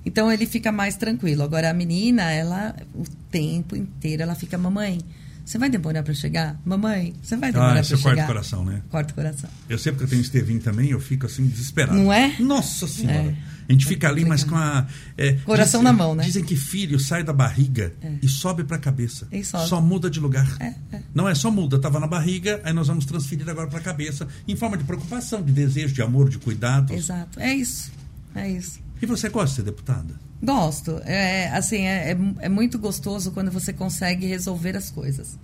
Então 0.07 0.31
ele 0.33 0.47
fica 0.47 0.71
mais 0.73 0.97
tranquilo. 0.97 1.43
Agora 1.43 1.71
a 1.71 1.75
menina, 1.75 2.31
ela 2.31 2.75
o 2.95 3.05
tempo 3.31 3.77
inteiro 3.77 4.23
ela 4.23 4.35
fica, 4.35 4.57
mamãe, 4.59 4.99
você 5.45 5.59
vai 5.59 5.69
demorar 5.69 6.03
para 6.03 6.15
chegar? 6.15 6.59
Mamãe, 6.65 7.15
você 7.23 7.37
vai 7.37 7.53
demorar 7.53 7.71
Ah, 7.71 7.73
para 7.73 7.81
isso 7.83 7.97
chegar? 7.99 8.03
corta 8.11 8.23
o 8.23 8.27
coração, 8.27 8.65
né? 8.65 8.83
Corta 8.91 9.13
o 9.13 9.15
coração. 9.15 9.51
Eu 9.69 9.79
sempre 9.79 9.99
que 9.99 10.05
eu 10.05 10.09
tenho 10.09 10.23
Estevinho 10.23 10.61
também, 10.61 10.91
eu 10.91 11.01
fico 11.01 11.27
assim 11.27 11.47
desesperado. 11.47 11.99
Não 11.99 12.13
é? 12.13 12.35
Nossa 12.41 12.87
Senhora. 12.89 13.29
É. 13.29 13.35
A 13.69 13.73
gente 13.73 13.87
fica 13.87 14.09
ali, 14.09 14.25
mas 14.25 14.45
com 14.45 14.55
a. 14.57 14.87
é, 15.17 15.33
Coração 15.45 15.83
na 15.83 15.93
mão, 15.93 16.15
né? 16.15 16.23
É. 16.23 16.27
Dizem 16.27 16.45
que 16.45 16.57
filho 16.57 16.99
sai 16.99 17.23
da 17.23 17.33
barriga 17.33 17.93
e 18.23 18.29
sobe 18.29 18.65
pra 18.65 18.79
cabeça. 18.79 19.27
E 19.33 19.43
sobe. 19.45 19.69
Só 19.69 19.81
muda 19.81 20.11
de 20.11 20.21
lugar. 20.21 20.47
É, 20.61 20.75
é. 20.93 21.03
Não 21.15 21.29
é 21.29 21.35
só 21.35 21.51
muda, 21.51 21.79
tava 21.79 21.99
na 21.99 22.07
barriga, 22.07 22.61
aí 22.65 22.73
nós 22.73 22.89
vamos 22.89 23.05
transferir 23.05 23.49
agora 23.49 23.69
pra 23.69 23.81
cabeça, 23.81 24.27
em 24.47 24.55
forma 24.57 24.77
de 24.77 24.85
preocupação, 24.85 25.43
de 25.43 25.53
desejo, 25.53 25.95
de 25.95 26.03
amor, 26.03 26.29
de 26.29 26.39
cuidado. 26.39 26.93
Exato. 26.93 27.41
É 27.41 27.55
isso. 27.55 27.91
É 28.35 28.49
isso. 28.51 28.81
E 29.01 29.07
você 29.07 29.29
gosta 29.29 29.49
de 29.51 29.55
ser 29.57 29.63
deputada? 29.63 30.15
Gosto. 30.43 31.01
É, 31.05 31.49
assim, 31.57 31.83
é, 31.87 32.13
é, 32.13 32.19
é 32.41 32.49
muito 32.49 32.79
gostoso 32.79 33.31
quando 33.33 33.51
você 33.51 33.73
consegue 33.73 34.27
resolver 34.27 34.77
as 34.77 34.91
coisas. 34.91 35.39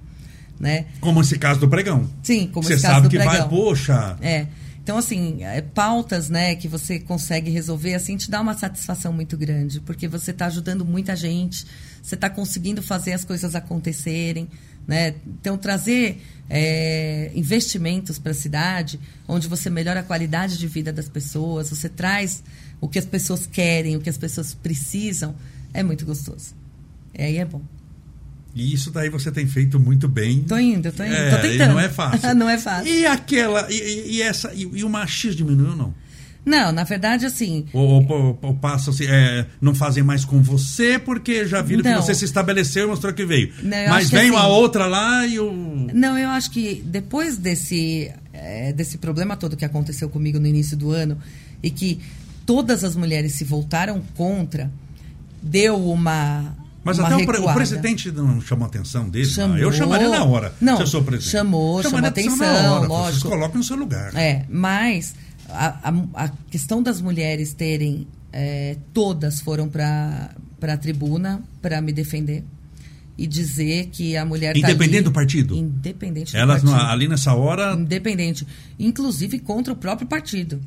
Né? 0.59 0.87
Como 1.01 1.23
esse 1.23 1.39
caso 1.39 1.59
do 1.59 1.69
pregão. 1.69 2.07
Sim, 2.23 2.47
como 2.53 2.67
Você 2.67 2.75
esse 2.75 2.83
caso 2.83 2.97
sabe 2.97 3.09
do 3.09 3.11
que 3.11 3.17
vai, 3.17 3.29
pregão. 3.29 3.49
poxa. 3.49 4.17
É. 4.21 4.47
Então, 4.91 4.99
assim, 4.99 5.45
é, 5.45 5.63
pautas, 5.63 6.29
né, 6.29 6.57
que 6.57 6.67
você 6.67 6.99
consegue 6.99 7.49
resolver, 7.49 7.95
assim, 7.95 8.17
te 8.17 8.29
dá 8.29 8.41
uma 8.41 8.59
satisfação 8.59 9.13
muito 9.13 9.37
grande, 9.37 9.81
porque 9.81 10.09
você 10.09 10.33
está 10.33 10.47
ajudando 10.47 10.85
muita 10.85 11.15
gente, 11.15 11.65
você 12.03 12.17
está 12.17 12.29
conseguindo 12.29 12.83
fazer 12.83 13.13
as 13.13 13.25
coisas 13.25 13.55
acontecerem, 13.55 14.49
né? 14.89 15.15
Então, 15.25 15.57
trazer 15.57 16.21
é, 16.49 17.31
investimentos 17.37 18.19
para 18.19 18.33
a 18.33 18.35
cidade, 18.35 18.99
onde 19.29 19.47
você 19.47 19.71
melhora 19.71 20.01
a 20.01 20.03
qualidade 20.03 20.59
de 20.59 20.67
vida 20.67 20.93
das 20.93 21.09
pessoas, 21.09 21.71
você 21.71 21.89
traz 21.89 22.43
o 22.81 22.89
que 22.89 22.99
as 22.99 23.07
pessoas 23.07 23.47
querem, 23.47 23.95
o 23.95 24.01
que 24.01 24.11
as 24.11 24.19
pessoas 24.19 24.55
precisam, 24.55 25.37
é 25.73 25.85
muito 25.85 26.05
gostoso. 26.05 26.53
E 27.17 27.23
aí 27.23 27.37
é 27.37 27.45
bom. 27.45 27.63
E 28.55 28.75
isso 28.75 28.91
daí 28.91 29.09
você 29.09 29.31
tem 29.31 29.47
feito 29.47 29.79
muito 29.79 30.09
bem. 30.09 30.41
Tô 30.43 30.59
indo, 30.59 30.91
tô 30.91 31.05
indo, 31.05 31.15
É, 31.15 31.31
tô 31.37 31.43
tentando. 31.43 31.71
não 31.73 31.81
é 31.81 31.89
fácil. 31.89 32.35
não 32.35 32.49
é 32.49 32.59
fácil. 32.59 32.93
E 32.93 33.07
aquela. 33.07 33.67
E, 33.71 34.17
e- 34.17 34.23
essa. 34.23 34.53
E, 34.55 34.63
e 34.63 34.85
o 34.85 34.89
machismo 34.91 35.37
diminuiu, 35.47 35.77
não? 35.77 35.95
Não, 36.45 36.73
na 36.73 36.85
verdade, 36.85 37.27
assim, 37.27 37.67
Ou, 37.71 38.03
ou, 38.11 38.39
ou 38.41 38.55
passa 38.55 38.91
assim, 38.91 39.05
é, 39.07 39.45
não 39.61 39.75
fazem 39.75 40.03
mais 40.03 40.25
com 40.25 40.43
você 40.43 40.99
porque 40.99 41.45
já 41.47 41.61
viram 41.61 41.83
Não. 41.85 42.01
que 42.01 42.07
você 42.07 42.15
se 42.15 42.25
estabeleceu 42.25 42.85
e 42.85 42.87
mostrou 42.89 43.13
que 43.13 43.27
veio. 43.27 43.53
Não, 43.63 43.89
Mas 43.91 44.13
a 44.13 44.19
assim- 44.19 44.31
outra 44.31 44.87
lá 44.87 45.27
e 45.27 45.39
o. 45.39 45.53
Não, 45.93 46.19
eu 46.19 46.31
acho 46.31 46.51
que 46.51 46.83
depois 46.87 47.37
desse, 47.37 48.11
eh, 48.33 48.73
desse 48.73 48.97
problema 48.97 49.37
todo 49.37 49.55
que 49.55 49.67
aconteceu 49.67 50.09
comigo 50.09 50.41
no 50.41 50.47
início 50.47 50.77
do 50.79 50.91
ano 50.91 51.19
e 51.63 51.71
que 51.71 52.01
todas 52.47 52.85
as 52.85 52.97
mulheres 52.97 53.33
se 53.33 53.45
voltaram 53.45 54.03
contra, 54.17 54.73
deu 55.43 55.77
uma. 55.77 56.57
Mas 56.83 56.99
até 56.99 57.17
o, 57.17 57.55
presidente 57.55 58.11
não 58.11 58.41
chamou 58.41 58.65
a 58.65 58.69
atenção 58.69 59.09
dele. 59.09 59.27
não. 59.27 59.33
Chamou. 59.35 59.59
Eu 59.59 59.73
chamaria 59.73 60.09
na 60.09 60.25
hora. 60.25 60.55
Não, 60.61 60.77
se 60.77 60.83
eu 60.83 60.87
sou 60.87 61.03
presidente. 61.03 61.31
chamou, 61.31 61.83
chamou 61.83 61.99
Chamaria 61.99 62.09
atenção, 62.09 62.37
na 62.39 62.73
hora. 62.73 62.79
Vocês 62.89 62.89
lógico. 62.89 63.29
colocam 63.29 63.59
no 63.59 63.65
seu 63.65 63.77
lugar. 63.77 64.15
É, 64.17 64.45
mas 64.49 65.15
a, 65.49 65.91
a- 65.91 66.25
a 66.25 66.29
questão 66.51 66.83
das 66.83 67.01
mulheres 67.01 67.53
terem. 67.53 68.07
eh, 68.33 68.77
todas 68.95 69.41
foram 69.41 69.69
para 69.69 70.31
a 70.63 70.77
tribuna 70.77 71.43
para 71.61 71.81
me 71.83 71.93
defender 71.93 72.45
e 73.19 73.27
dizer 73.27 73.89
que 73.93 74.17
a 74.17 74.25
mulher. 74.25 74.53
tá 74.55 74.59
Independente 74.61 74.95
ali- 74.97 75.05
do 75.05 75.13
partido? 75.13 75.55
Independente 75.57 76.33
do 76.33 76.39
Elas 76.39 76.63
partido. 76.63 76.71
não- 76.83 76.91
ali 76.91 77.09
nessa 77.09 77.35
hora. 77.35 77.75
independente, 77.75 78.47
inclusive 78.79 79.39
contra 79.41 79.73
o 79.73 79.77
próprio 79.77 80.07
partido. 80.09 80.61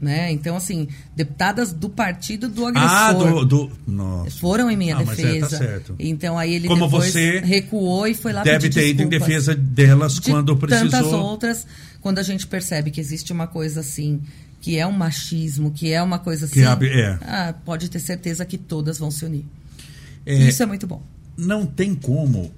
Né? 0.00 0.30
Então, 0.32 0.54
assim, 0.56 0.88
deputadas 1.16 1.72
do 1.72 1.88
partido 1.88 2.48
do 2.48 2.66
agressor 2.66 2.90
Ah, 2.90 3.12
do. 3.12 3.44
do 3.44 3.70
nossa. 3.86 4.30
foram 4.38 4.70
em 4.70 4.76
minha 4.76 4.96
Ah, 4.96 5.04
mas 5.04 5.18
é, 5.18 5.22
defesa. 5.40 5.80
tá. 5.80 5.94
Então, 5.98 6.36
aí 6.38 6.54
ele 6.54 6.68
Como 6.68 6.88
você 6.88 7.38
recuou 7.40 8.06
e 8.06 8.12
foi 8.14 8.32
lá 8.32 8.42
Deve 8.42 8.68
ter 8.68 8.88
ido 8.88 9.02
em 9.02 9.08
defesa 9.08 9.54
delas 9.54 10.14
de 10.14 10.30
quando 10.30 10.54
tantas 10.56 10.90
precisou. 10.90 11.22
outras, 11.22 11.66
quando 12.02 12.18
a 12.18 12.22
gente 12.22 12.46
percebe 12.46 12.90
que 12.90 13.00
existe 13.00 13.32
uma 13.32 13.46
coisa 13.46 13.80
assim, 13.80 14.20
que 14.60 14.76
é 14.76 14.86
um 14.86 14.92
machismo, 14.92 15.70
que 15.70 15.90
é 15.90 16.02
uma 16.02 16.18
coisa 16.18 16.44
assim, 16.46 16.64
abre- 16.64 16.90
é. 17.00 17.18
ah, 17.22 17.54
pode 17.64 17.88
ter 17.88 18.00
certeza 18.00 18.44
que 18.44 18.58
todas 18.58 18.98
vão 18.98 19.10
se 19.10 19.24
unir. 19.24 19.44
É, 20.26 20.34
Isso 20.48 20.62
é 20.62 20.66
muito 20.66 20.86
bom. 20.86 21.02
não 21.38 21.64
tem 21.64 21.94
como. 21.94 22.52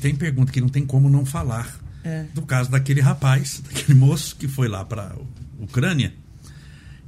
Tem 0.00 0.14
pergunta 0.14 0.52
que 0.52 0.60
não 0.60 0.68
tem 0.68 0.84
como 0.86 1.08
não 1.10 1.24
falar 1.26 1.78
É. 2.04 2.24
do 2.34 2.42
caso 2.42 2.70
daquele 2.70 3.00
rapaz, 3.00 3.60
daquele 3.64 3.98
moço 3.98 4.36
que 4.36 4.46
foi 4.48 4.68
lá 4.68 4.84
para 4.84 5.12
Ucrânia 5.58 6.12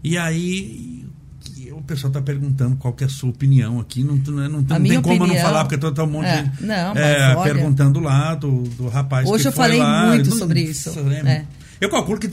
E 0.02 0.18
aí 0.18 1.06
o 1.72 1.82
pessoal 1.82 2.10
está 2.10 2.20
perguntando 2.20 2.76
qual 2.76 2.92
que 2.92 3.04
é 3.04 3.06
a 3.06 3.10
sua 3.10 3.30
opinião 3.30 3.80
aqui. 3.80 4.02
Não, 4.02 4.16
não, 4.16 4.32
não, 4.32 4.48
não 4.48 4.64
tem 4.64 5.00
como 5.00 5.16
opinião, 5.16 5.26
não 5.28 5.36
falar, 5.36 5.64
porque 5.64 5.86
está 5.86 6.04
um 6.04 6.06
monte 6.06 6.26
é, 6.26 6.42
de 6.42 6.66
não, 6.66 6.96
é, 6.96 7.42
perguntando 7.42 8.00
lá 8.00 8.34
do, 8.34 8.62
do 8.62 8.88
rapaz 8.88 9.28
Hoje 9.28 9.42
que 9.42 9.48
eu 9.48 9.52
falei 9.52 9.78
lá. 9.78 10.06
muito 10.08 10.36
sobre 10.36 10.62
isso. 10.62 10.90
É. 11.24 11.44
Eu 11.80 11.88
calculo 11.88 12.18
que 12.18 12.30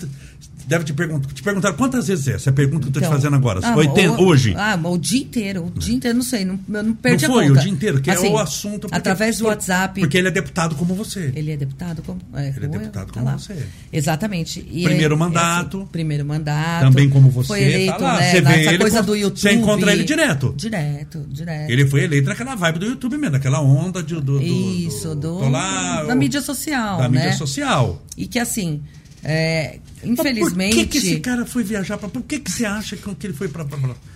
deve 0.67 0.83
te 0.85 0.93
perguntar. 0.93 1.33
Te 1.33 1.41
perguntaram 1.41 1.75
quantas 1.75 2.07
vezes 2.07 2.27
é 2.27 2.33
essa 2.33 2.51
pergunta 2.51 2.81
que 2.81 2.85
eu 2.85 2.89
estou 2.89 3.01
te 3.01 3.05
Então, 3.05 3.15
fazendo 3.17 3.35
agora? 3.35 3.59
ah, 3.63 3.75
80, 3.75 4.11
o- 4.21 4.25
hoje? 4.25 4.53
Ah, 4.57 4.77
o 4.83 4.97
dia 4.97 5.21
inteiro. 5.21 5.71
O 5.75 5.79
dia 5.79 5.95
inteiro, 5.95 6.17
não 6.17 6.23
sei. 6.23 6.43
Não, 6.45 6.59
eu 6.73 6.83
não 6.83 6.93
perdi 6.93 7.25
não 7.27 7.33
a 7.33 7.37
foi 7.37 7.47
conta. 7.47 7.59
o 7.59 7.63
dia 7.63 7.71
inteiro, 7.71 8.01
que 8.01 8.11
Assim, 8.11 8.27
é 8.27 8.29
o 8.29 8.37
assunto. 8.37 8.81
porque- 8.81 8.95
através 8.95 9.37
do 9.39 9.45
WhatsApp. 9.45 9.99
Porque 10.01 10.17
ele 10.17 10.27
é 10.27 10.31
deputado 10.31 10.75
como 10.75 10.93
você. 10.93 11.31
Ele 11.35 11.51
é 11.51 11.57
deputado 11.57 12.01
como, 12.03 12.19
é, 12.35 12.47
Ele 12.49 12.49
é 12.49 12.53
como 12.53 12.65
eu, 12.75 12.79
deputado 12.79 13.07
tá 13.07 13.13
como 13.13 13.25
lá. 13.25 13.37
você. 13.37 13.55
Exatamente. 13.91 14.59
E 14.59 14.83
Primeiro 14.83 15.13
é- 15.13 15.17
é 15.17 15.19
mandato. 15.19 15.77
assim, 15.77 15.87
primeiro 15.87 16.25
mandato. 16.25 16.81
Também 16.83 17.09
como 17.09 17.29
você, 17.29 17.47
Foi 17.47 17.63
eleito, 17.63 17.97
tá 17.97 18.03
lá. 18.03 18.17
né, 18.19 18.31
Você 18.31 18.41
vê 18.41 18.65
ele 18.67 18.77
coisa 18.77 18.99
com- 18.99 19.05
do 19.05 19.15
YouTube. 19.15 19.39
você 19.41 19.51
encontra 19.53 19.91
ele 19.93 20.03
direto. 20.03 20.53
Direto, 20.57 21.25
direto. 21.29 21.69
Ele 21.71 21.87
foi 21.87 22.03
eleito 22.03 22.27
naquela 22.29 22.55
vibe 22.55 22.79
do 22.79 22.85
YouTube 22.87 23.17
mesmo, 23.17 23.31
daquela 23.31 23.61
onda 23.61 24.03
de, 24.03 24.15
do, 24.15 24.21
do- 24.21 24.41
Isso, 24.43 25.15
do, 25.15 25.49
lá, 25.49 26.03
da 26.03 26.15
mídia 26.15 26.41
social, 26.41 26.97
da 26.97 27.09
né? 27.09 27.19
mídia 27.19 27.33
social. 27.37 28.03
E 28.15 28.27
que 28.27 28.39
assim, 28.39 28.81
é, 29.29 29.79
Mas 30.01 30.09
infelizmente, 30.11 30.75
Por 30.75 30.81
que, 30.83 30.87
que 30.87 30.97
esse 30.99 31.19
cara 31.19 31.45
foi 31.45 31.61
viajar 31.63 31.97
para? 31.97 32.07
Por 32.07 32.23
que, 32.23 32.39
que 32.39 32.49
você 32.49 32.65
acha 32.65 32.95
que, 32.95 33.27
ele 33.27 33.33
foi 33.33 33.49
para? 33.49 33.65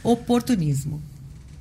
oportunismo. 0.03 1.01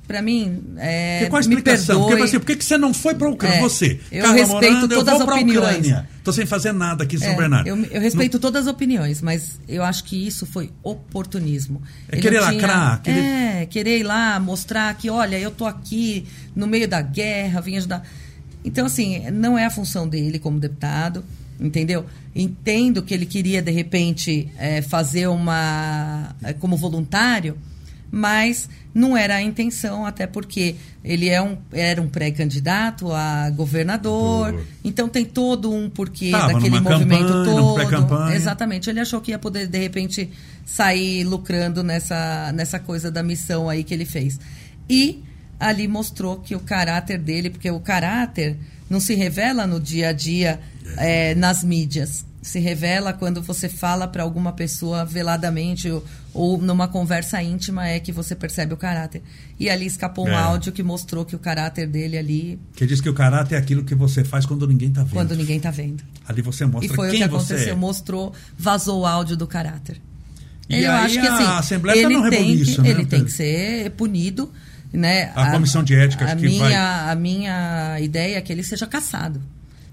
Pra 0.07 0.21
mim, 0.21 0.61
é, 0.77 1.25
qual 1.29 1.37
a 1.41 1.45
me 1.47 1.53
explicação? 1.55 1.95
perdoe. 1.95 2.09
Porque, 2.09 2.23
assim, 2.23 2.39
por 2.39 2.45
que, 2.47 2.55
que 2.57 2.65
você 2.65 2.77
não 2.77 2.93
foi 2.93 3.15
para 3.15 3.27
a 3.27 3.31
Ucrânia? 3.31 3.57
É, 3.57 3.61
você, 3.61 3.99
eu 4.11 4.23
Carla 4.23 4.37
respeito 4.37 4.87
todas 4.89 4.97
eu 4.97 5.05
vou 5.05 5.13
as 5.13 5.23
pra 5.23 5.35
opiniões. 5.35 5.77
Ucrânia. 5.77 6.09
Tô 6.23 6.33
sem 6.33 6.45
fazer 6.45 6.73
nada 6.73 7.03
aqui 7.05 7.15
em 7.15 7.19
São 7.19 7.29
É, 7.29 7.35
Bernardo. 7.35 7.67
Eu, 7.67 7.77
eu 7.85 8.01
respeito 8.01 8.37
todas 8.39 8.63
as 8.63 8.73
opiniões, 8.73 9.21
mas 9.21 9.59
eu 9.69 9.83
acho 9.83 10.03
que 10.03 10.27
isso 10.27 10.45
foi 10.45 10.69
oportunismo. 10.83 11.81
É 12.09 12.15
Ele 12.15 12.21
querer 12.21 12.41
não 12.41 12.49
tinha- 12.49 12.61
lacrar, 12.61 13.01
querer- 13.01 13.19
É, 13.23 13.65
querer 13.67 13.99
ir 13.99 14.03
lá 14.03 14.37
mostrar 14.39 14.93
que, 14.95 15.09
olha, 15.09 15.39
eu 15.39 15.51
tô 15.51 15.65
aqui 15.65 16.25
no 16.53 16.67
meio 16.67 16.87
da 16.89 17.01
guerra, 17.01 17.61
vim 17.61 17.77
ajudar. 17.77 18.05
Então, 18.65 18.85
assim, 18.87 19.29
não 19.31 19.57
é 19.57 19.65
a 19.65 19.69
função 19.69 20.07
dele 20.09 20.39
como 20.39 20.59
deputado, 20.59 21.23
entendeu? 21.61 22.05
Entendo 22.35 23.03
que 23.03 23.13
ele 23.13 23.25
queria, 23.25 23.61
de 23.61 23.71
repente, 23.71 24.49
é, 24.57 24.81
fazer 24.81 25.27
uma. 25.27 26.35
é, 26.43 26.53
como 26.53 26.75
voluntário, 26.75 27.57
mas 28.11 28.67
não 28.93 29.15
era 29.15 29.35
a 29.35 29.41
intenção, 29.41 30.05
até 30.05 30.27
porque 30.27 30.75
ele 31.03 31.29
é 31.29 31.41
um, 31.41 31.57
era 31.71 32.01
um 32.01 32.09
pré-candidato 32.09 33.11
a 33.13 33.49
governador, 33.51 34.51
Doutor. 34.51 34.67
então 34.83 35.07
tem 35.07 35.23
todo 35.23 35.71
um 35.71 35.89
porquê 35.89 36.31
Tava 36.31 36.53
daquele 36.53 36.79
movimento 36.81 37.27
campanha, 37.27 38.07
todo. 38.07 38.31
Exatamente. 38.33 38.89
Ele 38.89 38.99
achou 38.99 39.21
que 39.21 39.31
ia 39.31 39.39
poder, 39.39 39.67
de 39.67 39.77
repente, 39.77 40.29
sair 40.65 41.23
lucrando 41.23 41.83
nessa, 41.83 42.51
nessa 42.53 42.79
coisa 42.79 43.09
da 43.09 43.23
missão 43.23 43.69
aí 43.69 43.83
que 43.83 43.93
ele 43.93 44.05
fez. 44.05 44.37
E 44.89 45.23
ali 45.57 45.87
mostrou 45.87 46.37
que 46.37 46.55
o 46.55 46.59
caráter 46.59 47.17
dele, 47.17 47.49
porque 47.49 47.69
o 47.71 47.79
caráter 47.79 48.57
não 48.89 48.99
se 48.99 49.15
revela 49.15 49.65
no 49.65 49.79
dia 49.79 50.09
a 50.09 50.11
dia 50.11 50.59
eh, 50.97 51.35
nas 51.35 51.63
mídias. 51.63 52.25
Se 52.41 52.59
revela 52.59 53.13
quando 53.13 53.39
você 53.39 53.69
fala 53.69 54.07
para 54.07 54.23
alguma 54.23 54.51
pessoa 54.51 55.05
veladamente 55.05 55.87
ou, 55.91 56.03
ou 56.33 56.57
numa 56.59 56.87
conversa 56.87 57.39
íntima 57.41 57.87
é 57.87 57.99
que 57.99 58.11
você 58.11 58.33
percebe 58.35 58.73
o 58.73 58.77
caráter. 58.77 59.21
E 59.59 59.69
ali 59.69 59.85
escapou 59.85 60.25
um 60.25 60.31
É. 60.31 60.35
áudio 60.35 60.71
que 60.71 60.81
mostrou 60.81 61.23
que 61.23 61.35
o 61.35 61.39
caráter 61.39 61.85
dele 61.87 62.17
ali, 62.17 62.59
Que 62.75 62.87
diz 62.87 62.99
que 62.99 63.07
o 63.07 63.13
caráter 63.13 63.53
é 63.53 63.57
aquilo 63.59 63.83
que 63.83 63.93
você 63.93 64.23
faz 64.23 64.43
quando 64.47 64.67
ninguém 64.67 64.91
tá 64.91 65.03
vendo. 65.03 65.13
quando 65.13 65.35
ninguém 65.35 65.59
tá 65.59 65.69
vendo. 65.69 66.03
Ali 66.27 66.41
você 66.41 66.63
E 66.63 66.67
mostra 66.67 66.95
foi 66.95 67.09
o 67.09 67.11
que 67.11 67.21
aconteceu, 67.23 67.73
é. 67.73 67.75
mostrou, 67.75 68.33
vazou 68.57 69.01
o 69.01 69.05
áudio 69.05 69.37
do 69.37 69.45
caráter. 69.45 70.01
E 70.67 70.81
eu 70.83 70.91
aí 70.91 71.05
acho 71.05 71.19
que 71.21 71.27
a 71.27 71.33
assim, 71.35 71.43
Assembleia 71.43 72.01
tá 72.01 72.07
ele 72.09 72.17
no 72.17 72.29
tem 72.29 72.57
que, 72.57 72.81
né, 72.81 72.89
ele 72.89 73.05
tem 73.05 73.23
que 73.25 73.31
ser 73.31 73.91
punido, 73.91 74.51
né? 74.91 75.31
A 75.35 75.51
comissão 75.51 75.83
de 75.83 75.93
ética, 75.93 76.25
a 76.25 76.29
acho 76.29 76.37
que 76.37 76.47
minha, 76.47 76.59
vai- 76.63 77.11
A 77.11 77.15
minha 77.15 77.99
ideia 77.99 78.37
é 78.37 78.41
que 78.41 78.51
ele 78.51 78.63
seja 78.63 78.87
caçado, 78.87 79.39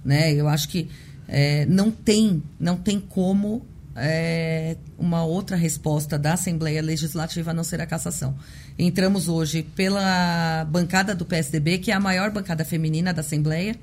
né? 0.05 0.33
Eu 0.33 0.49
acho 0.49 0.69
que 0.69 0.89
é, 1.27 1.67
não 1.67 1.91
tem, 1.91 2.43
não 2.59 2.77
tem 2.77 2.99
como 3.01 3.65
é, 3.95 4.77
uma 4.99 5.25
outra 5.25 5.57
resposta 5.57 6.19
da 6.19 6.35
Assembleia 6.35 6.81
Legislativa 6.83 7.51
a 7.51 7.55
não 7.55 7.65
ser 7.65 7.81
a 7.81 7.87
cassação. 7.87 8.35
Entramos 8.79 9.29
hoje 9.29 9.63
pela 9.75 10.65
bancada 10.71 11.15
do 11.15 11.25
PSDB, 11.25 11.79
que 11.79 11.91
é 11.91 11.95
a 11.95 12.01
maior 12.01 12.31
bancada 12.31 12.65
feminina 12.65 13.13
da 13.13 13.21
Assembleia. 13.21 13.77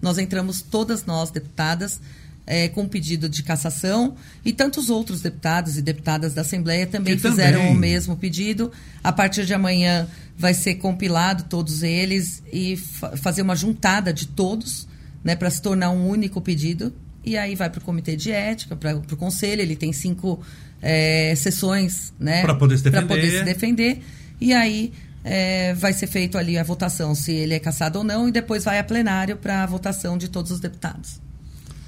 Nós 0.00 0.16
entramos 0.18 0.62
todas 0.62 1.04
nós, 1.04 1.30
deputadas, 1.30 2.00
é, 2.46 2.66
com 2.68 2.88
pedido 2.88 3.28
de 3.28 3.42
cassação 3.42 4.16
e 4.42 4.52
tantos 4.54 4.88
outros 4.88 5.20
deputados 5.20 5.76
e 5.76 5.82
deputadas 5.82 6.32
da 6.32 6.40
Assembleia 6.40 6.86
também 6.86 7.14
Que 7.14 7.20
fizeram 7.28 7.58
também. 7.58 7.74
o 7.76 7.78
mesmo 7.78 8.16
pedido. 8.16 8.72
A 9.04 9.12
partir 9.12 9.44
de 9.44 9.52
amanhã 9.52 10.08
vai 10.36 10.54
ser 10.54 10.76
compilado 10.76 11.44
todos 11.44 11.82
eles 11.82 12.42
e 12.50 12.76
fa- 12.76 13.16
fazer 13.18 13.42
uma 13.42 13.54
juntada 13.54 14.14
de 14.14 14.26
todos, 14.28 14.88
né, 15.28 15.36
para 15.36 15.50
se 15.50 15.60
tornar 15.60 15.90
um 15.90 16.08
único 16.08 16.40
pedido. 16.40 16.90
E 17.22 17.36
aí 17.36 17.54
vai 17.54 17.68
para 17.68 17.80
o 17.80 17.84
comitê 17.84 18.16
de 18.16 18.30
ética, 18.30 18.74
para 18.74 18.96
o 18.96 19.16
conselho. 19.16 19.60
Ele 19.60 19.76
tem 19.76 19.92
cinco 19.92 20.40
é, 20.80 21.34
sessões, 21.36 22.14
né, 22.18 22.40
Pra 22.40 22.54
poder 22.54 22.78
se 22.78 22.90
pra 22.90 23.02
defender. 23.02 23.14
poder 23.14 23.38
se 23.38 23.44
defender. 23.44 24.02
E 24.40 24.54
aí 24.54 24.90
é, 25.22 25.74
vai 25.74 25.92
ser 25.92 26.06
feito 26.06 26.38
ali 26.38 26.56
a 26.56 26.62
votação 26.62 27.14
se 27.14 27.30
ele 27.30 27.52
é 27.52 27.58
cassado 27.58 27.98
ou 27.98 28.04
não 28.04 28.26
e 28.26 28.32
depois 28.32 28.64
vai 28.64 28.78
a 28.78 28.84
plenário 28.84 29.36
para 29.36 29.62
a 29.64 29.66
votação 29.66 30.16
de 30.16 30.28
todos 30.30 30.50
os 30.50 30.60
deputados. 30.60 31.20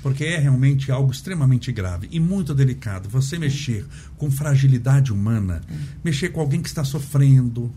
Porque 0.02 0.24
é 0.24 0.38
realmente 0.38 0.92
algo 0.92 1.10
extremamente 1.10 1.72
grave 1.72 2.08
e 2.10 2.20
muito 2.20 2.54
delicado. 2.54 3.08
Você 3.08 3.38
mexer 3.38 3.86
com 4.18 4.30
fragilidade 4.30 5.14
humana, 5.14 5.62
mexer 6.04 6.28
com 6.28 6.40
alguém 6.40 6.60
que 6.60 6.68
está 6.68 6.84
sofrendo, 6.84 7.72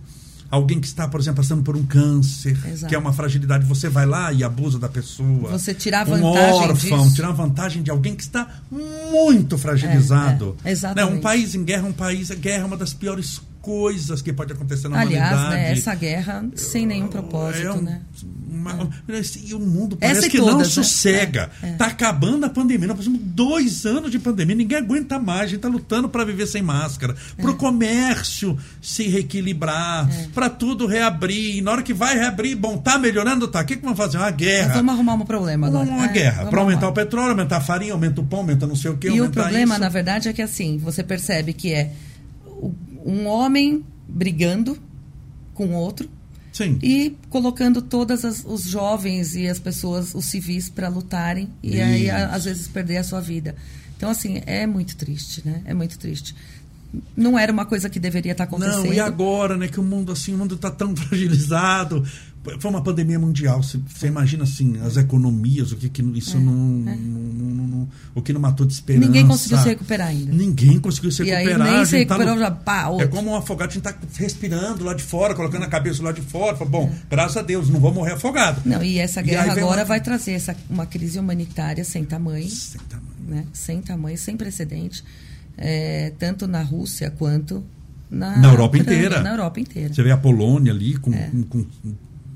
alguém 0.53 0.79
que 0.79 0.85
está, 0.85 1.07
por 1.07 1.19
exemplo, 1.19 1.37
passando 1.37 1.63
por 1.63 1.75
um 1.75 1.83
câncer, 1.83 2.55
Exato. 2.67 2.87
que 2.87 2.93
é 2.93 2.97
uma 2.97 3.11
fragilidade, 3.11 3.65
você 3.65 3.89
vai 3.89 4.05
lá 4.05 4.31
e 4.31 4.43
abusa 4.43 4.77
da 4.77 4.87
pessoa. 4.87 5.49
Você 5.51 5.73
tirar 5.73 6.07
um 6.07 6.11
vantagem 6.11 6.61
órfão, 6.69 7.03
disso. 7.03 7.15
tirar 7.15 7.31
vantagem 7.31 7.81
de 7.81 7.89
alguém 7.89 8.13
que 8.15 8.21
está 8.21 8.47
muito 9.09 9.57
fragilizado. 9.57 10.55
É, 10.63 10.69
é, 10.69 10.71
exatamente. 10.71 11.11
Né? 11.11 11.17
Um 11.17 11.21
país 11.21 11.55
em 11.55 11.63
guerra, 11.63 11.87
um 11.87 11.93
país, 11.93 12.29
a 12.29 12.35
guerra 12.35 12.63
é 12.63 12.65
uma 12.65 12.77
das 12.77 12.93
piores 12.93 13.41
coisas 13.61 14.21
que 14.21 14.31
pode 14.31 14.53
acontecer 14.53 14.89
na 14.89 14.99
Aliás, 14.99 15.31
humanidade. 15.31 15.55
né, 15.63 15.71
essa 15.71 15.95
guerra 15.95 16.45
sem 16.55 16.85
nenhum 16.85 17.07
propósito, 17.07 17.65
É 17.65 17.71
um- 17.73 17.81
né? 17.81 18.01
Uma- 18.53 18.89
E 19.43 19.53
o 19.53 19.59
mundo 19.59 19.97
Essa 19.99 20.13
parece 20.13 20.27
e 20.27 20.31
que 20.31 20.37
não 20.39 20.45
todas, 20.47 20.67
né? 20.67 20.73
sossega. 20.73 21.49
É, 21.61 21.69
é. 21.69 21.71
Tá 21.73 21.87
acabando 21.87 22.45
a 22.45 22.49
pandemia. 22.49 22.87
Nós 22.87 22.97
passamos 22.97 23.19
dois 23.21 23.85
anos 23.85 24.11
de 24.11 24.19
pandemia. 24.19 24.55
Ninguém 24.55 24.77
aguenta 24.77 25.19
mais. 25.19 25.41
A 25.41 25.47
gente 25.47 25.59
tá 25.59 25.67
lutando 25.67 26.07
para 26.09 26.23
viver 26.23 26.47
sem 26.47 26.61
máscara. 26.61 27.15
É. 27.37 27.41
Para 27.41 27.51
o 27.51 27.55
comércio 27.55 28.57
se 28.81 29.03
reequilibrar. 29.07 30.09
Para 30.33 30.49
tudo 30.49 30.85
reabrir. 30.87 31.57
E 31.57 31.61
na 31.61 31.71
hora 31.71 31.83
que 31.83 31.93
vai 31.93 32.15
reabrir, 32.17 32.55
bom, 32.55 32.77
tá 32.77 32.97
melhorando? 32.97 33.47
Tá. 33.47 33.61
O 33.61 33.65
que, 33.65 33.75
que 33.77 33.83
vamos 33.83 33.97
fazer? 33.97 34.17
Uma 34.17 34.31
guerra. 34.31 34.73
vamos 34.75 34.93
arrumar 34.93 35.13
um 35.15 35.19
problema 35.25 35.67
agora. 35.67 35.89
uma 35.89 36.05
É, 36.05 36.13
guerra. 36.13 36.45
Para 36.45 36.59
aumentar 36.61 36.87
arrumar. 36.87 36.91
o 36.91 36.93
petróleo, 37.05 37.29
aumentar 37.31 37.57
a 37.57 37.61
farinha, 37.61 37.93
aumenta 37.93 38.21
o 38.21 38.23
pão, 38.25 38.39
aumenta 38.39 38.67
não 38.67 38.75
sei 38.75 38.91
o 38.91 38.97
que. 38.97 39.07
E 39.07 39.21
o 39.21 39.29
problema, 39.29 39.73
isso. 39.75 39.81
na 39.81 39.89
verdade, 39.89 40.29
é 40.29 40.33
que 40.33 40.41
assim, 40.41 40.77
você 40.77 41.03
percebe 41.03 41.53
que 41.53 41.71
é 41.73 41.91
um 43.05 43.27
homem 43.27 43.83
brigando 44.07 44.77
com 45.53 45.73
outro 45.73 46.09
Sim. 46.53 46.77
e 46.83 47.17
colocando 47.31 47.81
todas 47.81 48.23
as- 48.23 48.45
os 48.45 48.61
jovens 48.63 49.35
e 49.35 49.47
as 49.49 49.57
pessoas, 49.59 50.13
os 50.13 50.25
civis, 50.25 50.69
para 50.69 50.87
lutarem 50.87 51.49
e 51.63 51.81
aí, 51.81 52.09
a- 52.11 52.25
Isso. 52.25 52.35
às 52.35 52.43
vezes, 52.45 52.67
perder 52.67 52.97
a 52.97 53.03
sua 53.03 53.19
vida. 53.19 53.55
Então, 53.97 54.09
assim, 54.09 54.41
é 54.45 54.65
muito 54.67 54.95
triste, 54.95 55.41
né? 55.43 55.61
É 55.65 55.73
muito 55.73 55.97
triste. 55.97 56.35
Não 57.17 57.39
era 57.39 57.51
uma 57.51 57.65
coisa 57.65 57.89
que 57.89 57.99
deveria 57.99 58.33
estar 58.33 58.43
acontecendo. 58.43 58.85
Não, 58.85 58.93
e 58.93 58.99
agora, 58.99 59.57
né, 59.57 59.67
que 59.67 59.79
o 59.79 59.83
mundo 59.83 60.11
assim, 60.11 60.33
o 60.35 60.37
mundo 60.37 60.53
está 60.55 60.69
tão 60.69 60.93
fragilizado. 60.95 62.05
Foi 62.59 62.69
uma 62.69 62.81
pandemia 62.83 63.17
mundial. 63.17 63.63
Você, 63.63 63.79
você 63.87 64.07
imagina 64.07 64.43
assim, 64.43 64.77
as 64.85 64.97
economias, 64.97 65.71
o 65.71 65.77
que, 65.77 65.87
que 65.87 66.01
isso 66.17 66.37
não, 66.39 66.53
não- 66.53 66.95
não- 66.97 67.67
não- 67.67 67.89
o 68.13 68.21
que 68.21 68.33
não 68.33 68.41
matou 68.41 68.65
de 68.65 68.73
esperança. 68.73 69.05
É, 69.05 69.07
Ninguém 69.07 69.25
conseguiu 69.27 69.57
se 69.59 69.69
recuperar 69.69 70.07
ainda. 70.09 70.31
Ninguém 70.33 70.77
conseguiu 70.79 71.09
se 71.11 71.23
E 71.23 71.31
aí 71.31 71.45
recuperar. 71.45 71.71
nem 71.73 71.85
se 71.85 71.91
tá 71.91 71.97
recuperou, 72.15 72.33
no- 72.35 72.39
já 72.41 72.51
pá, 72.51 72.89
É 72.99 73.07
como 73.07 73.31
um 73.31 73.35
afogado, 73.35 73.69
a 73.69 73.73
gente 73.73 73.87
está 73.87 73.97
respirando 74.17 74.83
lá 74.83 74.93
de 74.93 75.03
fora, 75.03 75.33
colocando 75.33 75.63
a 75.63 75.67
cabeça 75.67 76.03
lá 76.03 76.11
de 76.11 76.21
fora. 76.21 76.57
Fala, 76.57 76.69
Bom, 76.69 76.89
É. 76.93 76.97
graças 77.09 77.37
a 77.37 77.41
Deus, 77.41 77.69
não 77.69 77.79
vou 77.79 77.93
morrer 77.93 78.13
afogado. 78.13 78.61
Não, 78.65 78.83
e 78.83 78.97
essa 78.99 79.21
E 79.21 79.23
guerra 79.23 79.53
vem 79.53 79.63
agora 79.63 79.81
uma- 79.81 79.85
vai 79.87 80.01
trazer 80.01 80.31
essa, 80.33 80.53
uma 80.69 80.85
crise 80.85 81.17
humanitária 81.19 81.83
sem 81.85 82.03
tamanho. 82.03 82.49
Sem 82.49 82.81
tamanho. 82.89 83.13
né? 83.25 83.45
sem 83.53 83.81
tamanho, 83.81 84.17
sem 84.17 84.35
precedente, 84.35 85.01
é, 85.57 86.11
tanto 86.19 86.45
na 86.45 86.61
Rússia 86.61 87.09
quanto 87.09 87.63
na, 88.11 88.37
Na 88.37 88.49
Europa 88.49 88.77
Ucrânia, 88.77 88.97
inteira. 88.99 89.21
Na 89.23 89.31
Europa 89.31 89.59
inteira. 89.61 89.93
Você 89.93 90.03
vê 90.03 90.11
a 90.11 90.17
Polônia 90.17 90.73
ali 90.73 90.97
com, 90.97 91.13
É. 91.13 91.29
com- 91.31 91.43
com 91.43 91.65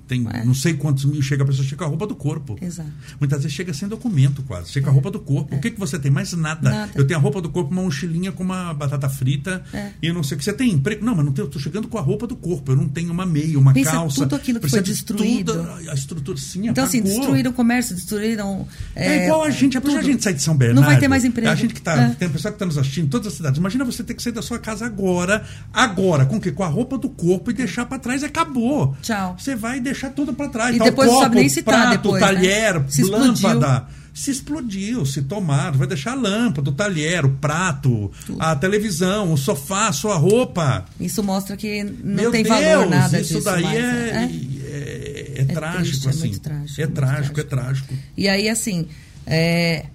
tem 0.07 0.25
É. 0.31 0.43
não 0.43 0.53
sei 0.53 0.73
quantos 0.73 1.05
mil, 1.05 1.21
chega 1.21 1.43
a 1.43 1.45
pessoa, 1.45 1.63
chega 1.63 1.77
com 1.77 1.83
a 1.85 1.87
roupa 1.87 2.07
do 2.07 2.15
corpo. 2.15 2.57
Exato. 2.61 2.89
Muitas 3.19 3.39
vezes 3.43 3.53
chega 3.55 3.73
sem 3.73 3.87
documento 3.87 4.41
quase, 4.43 4.71
chega 4.71 4.85
com 4.85 4.89
a 4.91 4.93
roupa 4.93 5.11
do 5.11 5.19
corpo. 5.19 5.55
O 5.55 5.59
que, 5.59 5.71
que 5.71 5.79
você 5.79 5.99
tem? 5.99 6.09
Mais 6.11 6.33
nada. 6.33 6.69
É. 6.69 6.71
Nada. 6.73 6.91
Eu 6.95 7.05
tenho 7.05 7.19
a 7.19 7.21
roupa 7.21 7.41
do 7.41 7.49
corpo, 7.49 7.71
uma 7.71 7.81
mochilinha 7.83 8.31
com 8.31 8.43
uma 8.43 8.73
batata 8.73 9.07
frita 9.09 9.63
É. 9.73 9.91
e 10.01 10.07
eu 10.07 10.13
não 10.13 10.23
sei 10.23 10.35
o 10.35 10.37
que. 10.39 10.43
Você 10.45 10.53
tem 10.53 10.71
emprego? 10.71 11.03
Não, 11.05 11.15
mas 11.15 11.25
não 11.25 11.31
tenho, 11.33 11.45
eu 11.45 11.49
tô 11.49 11.59
chegando 11.59 11.87
com 11.87 11.97
a 11.97 12.01
roupa 12.01 12.25
do 12.27 12.35
corpo. 12.35 12.71
Eu 12.71 12.75
não 12.75 12.87
tenho 12.87 13.11
uma 13.11 13.25
meia, 13.25 13.57
uma 13.59 13.73
Pensa 13.73 13.91
calça. 13.91 14.21
tudo 14.21 14.35
aquilo 14.35 14.59
que 14.59 14.69
foi 14.69 14.81
de 14.81 14.91
destruído. 14.91 15.53
tudo, 15.53 15.89
a 15.89 15.93
estrutura, 15.93 16.37
sim, 16.37 16.67
Então, 16.67 16.83
assim, 16.83 16.99
apagou. 16.99 17.17
destruíram 17.19 17.51
o 17.51 17.53
comércio, 17.53 17.95
destruíram. 17.95 18.67
É, 18.95 19.25
igual 19.25 19.43
a 19.43 19.49
gente, 19.49 19.77
apesar 19.77 20.01
de 20.01 20.09
a 20.09 20.11
gente 20.11 20.23
sair 20.23 20.33
de 20.33 20.41
São 20.41 20.55
Bernardo. 20.55 20.81
Não 20.81 20.87
vai 20.87 20.99
ter 20.99 21.07
mais 21.07 21.23
emprego. 21.25 21.49
A 21.49 21.55
gente 21.55 21.73
que 21.73 21.81
tá, 21.81 21.95
É. 22.01 22.09
tem 22.09 22.27
a 22.27 22.31
pessoa 22.31 22.51
que 22.51 22.55
está 22.55 22.65
nos 22.65 22.77
assistindo 22.77 23.05
em 23.05 23.09
todas 23.09 23.27
as 23.27 23.33
cidades. 23.33 23.57
Imagina 23.59 23.83
você 23.83 24.03
ter 24.03 24.13
que 24.13 24.21
sair 24.23 24.33
da 24.33 24.41
sua 24.41 24.59
casa 24.59 24.85
agora, 24.85 25.43
agora, 25.73 26.25
com 26.25 26.37
o 26.37 26.41
quê? 26.41 26.51
Com 26.51 26.63
a 26.63 26.67
roupa 26.67 26.97
do 26.97 27.09
corpo 27.09 27.51
e 27.51 27.53
deixar 27.53 27.85
para 27.85 27.99
trás, 27.99 28.23
acabou. 28.23 28.95
Tchau. 29.01 29.35
Você 29.39 29.55
vai 29.55 29.79
deixar 29.79 29.96
tudo 30.11 30.33
para 30.33 30.47
trás. 30.49 30.75
E 30.75 30.79
Tá 30.79 30.85
depois 30.85 31.09
copo, 31.09 31.21
sabe 31.23 31.35
nem 31.35 31.49
citar 31.49 31.73
prato, 31.87 31.97
depois, 32.03 32.21
né? 32.21 32.27
talher, 32.27 32.83
Se 32.89 33.01
explodiu. 33.01 33.49
lâmpada. 33.49 33.87
Se 34.13 34.31
explodiu, 34.31 35.05
se 35.05 35.21
tomaram, 35.21 35.77
vai 35.77 35.85
deixar 35.87 36.13
a 36.13 36.15
lâmpada, 36.15 36.71
o 36.71 36.73
talher, 36.73 37.23
o 37.23 37.29
prato, 37.29 38.11
a 38.39 38.55
televisão, 38.55 39.31
o 39.31 39.37
sofá, 39.37 39.89
a 39.89 39.93
sua 39.93 40.15
roupa. 40.15 40.85
Isso 40.99 41.21
mostra 41.23 41.55
que 41.55 41.83
não 41.83 42.15
Meu 42.15 42.31
tem 42.31 42.41
Deus, 42.41 42.55
valor 42.55 42.89
nada 42.89 43.19
isso 43.19 43.33
disso. 43.35 43.45
daí 43.45 43.61
mais, 43.63 43.77
é, 43.77 43.81
né? 43.81 44.31
é, 44.65 45.33
é, 45.37 45.41
é 45.41 45.45
trágico, 45.45 45.83
triste, 45.83 46.07
é 46.07 46.09
assim. 46.09 46.19
muito 46.19 46.39
trágico, 46.39 46.81
é 46.81 46.87
trágico, 46.87 47.39
é 47.39 47.43
trágico. 47.43 47.93
E 48.17 48.27
aí, 48.27 48.49
assim, 48.49 48.87
é, 49.27 49.85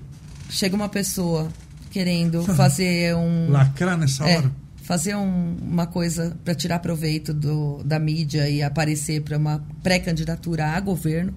chega 0.48 0.76
uma 0.76 0.88
pessoa 0.88 1.48
querendo 1.90 2.44
fazer 2.54 3.16
um. 3.16 3.50
Lacrar 3.50 3.98
nessa 3.98 4.24
é, 4.28 4.36
hora. 4.38 4.52
Fazer 4.82 5.14
um- 5.16 5.56
uma 5.62 5.86
coisa 5.86 6.36
para 6.44 6.54
tirar 6.54 6.78
proveito 6.80 7.32
do, 7.32 7.82
da 7.84 7.98
mídia 7.98 8.48
e 8.50 8.62
aparecer 8.62 9.22
para 9.22 9.38
uma 9.38 9.64
pré-candidatura 9.82 10.70
a 10.70 10.80
governo 10.80 11.32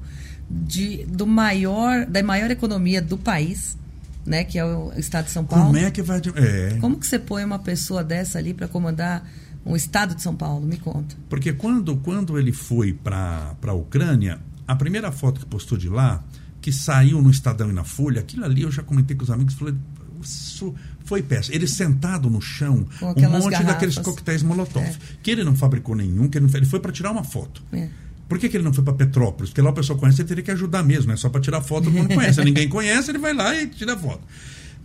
de, 0.50 1.06
do 1.06 1.26
maior, 1.26 2.06
da 2.06 2.22
maior 2.24 2.50
economia 2.52 3.02
do 3.02 3.18
país, 3.18 3.78
né, 4.26 4.44
que 4.44 4.58
é 4.58 4.66
o 4.66 4.92
estado 4.98 5.26
de 5.26 5.32
São 5.32 5.46
Paulo. 5.46 5.66
Como 5.68 5.78
é 5.78 5.92
que 5.92 6.02
vai. 6.02 6.20
É. 6.36 6.78
Como 6.80 6.98
que 6.98 7.06
você 7.06 7.20
põe 7.20 7.44
uma 7.44 7.60
pessoa 7.60 8.04
dessa 8.04 8.38
ali 8.40 8.54
para 8.54 8.68
comandar 8.68 9.28
um 9.66 9.76
estado 9.76 10.16
de 10.16 10.22
São 10.22 10.36
Paulo? 10.36 10.66
Me 10.66 10.78
conta. 10.78 11.16
Porque 11.30 11.54
quando, 11.54 11.96
quando 11.98 12.38
ele 12.40 12.52
foi 12.52 12.94
para 12.94 13.56
a 13.64 13.74
Ucrânia, 13.74 14.40
a 14.68 14.76
primeira 14.76 15.12
foto 15.12 15.40
que 15.40 15.46
postou 15.46 15.78
de 15.78 15.88
lá, 15.90 16.24
que 16.62 16.72
saiu 16.74 17.22
no 17.22 17.30
Estadão 17.30 17.70
e 17.70 17.74
na 17.74 17.84
Folha, 17.84 18.22
aquilo 18.22 18.44
ali 18.46 18.64
eu 18.64 18.72
já 18.72 18.82
comentei 18.82 19.16
com 19.16 19.24
os 19.24 19.30
amigos, 19.30 19.54
falei, 19.54 19.76
isso 20.24 20.74
foi 21.06 21.22
péssimo. 21.22 21.56
Ele 21.56 21.68
sentado 21.68 22.30
no 22.30 22.42
chão, 22.42 22.86
um 23.02 23.08
monte 23.08 23.52
garrafas. 23.52 23.66
daqueles 23.66 23.98
coquetéis 23.98 24.44
Molotov. 24.44 24.84
É. 24.84 24.96
Que 25.24 25.32
ele 25.32 25.44
não 25.44 25.56
fabricou 25.56 25.96
nenhum, 25.96 26.28
que 26.28 26.38
ele, 26.38 26.48
não, 26.48 26.54
ele 26.54 26.66
foi 26.66 26.80
para 26.80 26.92
tirar 26.92 27.12
uma 27.12 27.24
foto. 27.24 27.64
É. 27.72 27.88
Por 28.28 28.40
que, 28.40 28.50
que 28.50 28.58
ele 28.58 28.64
não 28.64 28.74
foi 28.74 28.84
para 28.84 28.94
Petrópolis? 28.94 29.52
Porque 29.52 29.62
lá 29.62 29.70
o 29.70 29.74
pessoal 29.74 30.00
conhece, 30.00 30.22
ele 30.22 30.28
teria 30.28 30.44
que 30.44 30.52
ajudar 30.52 30.84
mesmo, 30.84 31.12
é 31.12 31.16
só 31.16 31.30
para 31.30 31.40
tirar 31.40 31.62
foto, 31.62 31.92
mundo 31.92 32.10
conhece. 32.14 32.44
Ninguém 32.44 32.68
conhece, 32.68 33.12
ele 33.12 33.20
vai 33.20 33.34
lá 33.34 33.56
e 33.56 33.68
tira 33.68 33.96
foto. 33.96 34.22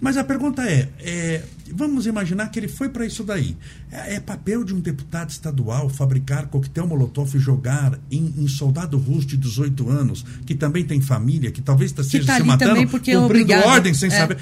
Mas 0.01 0.16
a 0.16 0.24
pergunta 0.24 0.62
é, 0.62 0.88
é, 1.01 1.42
vamos 1.72 2.07
imaginar 2.07 2.48
que 2.51 2.59
ele 2.59 2.68
foi 2.68 2.88
para 2.88 3.05
isso 3.05 3.22
daí. 3.22 3.57
É, 3.90 4.14
é 4.14 4.20
papel 4.20 4.64
de 4.64 4.74
um 4.74 4.80
deputado 4.80 5.30
estadual 5.30 5.88
fabricar 5.88 6.46
coquetel 6.46 6.86
molotov 6.86 7.34
e 7.36 7.38
jogar 7.38 7.98
em, 8.11 8.34
em 8.38 8.48
soldado 8.48 8.96
russo 8.96 9.26
de 9.26 9.36
18 9.36 9.88
anos, 9.88 10.24
que 10.46 10.55
também 10.55 10.84
tem 10.84 11.01
família, 11.01 11.51
que 11.51 11.61
talvez 11.61 11.90
esteja 11.90 12.26
tá 12.26 12.34
se 12.36 12.40
ali 12.40 12.48
matando, 12.48 12.70
também 12.70 12.86
porque 12.86 13.11
é 13.11 13.14
cumprindo 13.14 13.44
obrigado. 13.44 13.66
ordem 13.68 13.94
sem 13.94 14.09
É. 14.09 14.16
saber. 14.18 14.38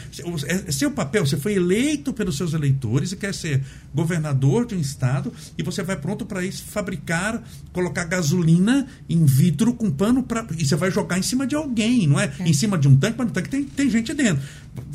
É, 0.46 0.68
é 0.68 0.72
seu 0.72 0.90
papel, 0.90 1.26
você 1.26 1.36
foi 1.36 1.54
eleito 1.54 2.12
pelos 2.12 2.36
seus 2.36 2.52
eleitores 2.54 3.12
e 3.12 3.16
quer 3.16 3.34
ser 3.34 3.62
governador 3.94 4.66
de 4.66 4.74
um 4.74 4.80
estado 4.80 5.32
e 5.56 5.62
você 5.62 5.82
vai 5.82 5.96
pronto 5.96 6.24
para 6.24 6.44
isso 6.44 6.64
fabricar, 6.64 7.42
colocar 7.72 8.04
gasolina 8.04 8.86
em 9.08 9.24
vidro 9.24 9.74
com 9.74 9.90
pano 9.90 10.22
para 10.22 10.46
e 10.56 10.64
você 10.64 10.76
vai 10.76 10.90
jogar 10.90 11.18
em 11.18 11.22
cima 11.22 11.46
de 11.46 11.54
alguém, 11.54 12.06
não 12.06 12.18
é? 12.18 12.32
Em 12.40 12.52
cima 12.52 12.78
de 12.78 12.86
um 12.86 12.96
tanque, 12.96 13.16
mas 13.18 13.26
no 13.26 13.32
tanque 13.32 13.48
tem, 13.48 13.64
tem 13.64 13.90
gente 13.90 14.14
dentro. 14.14 14.42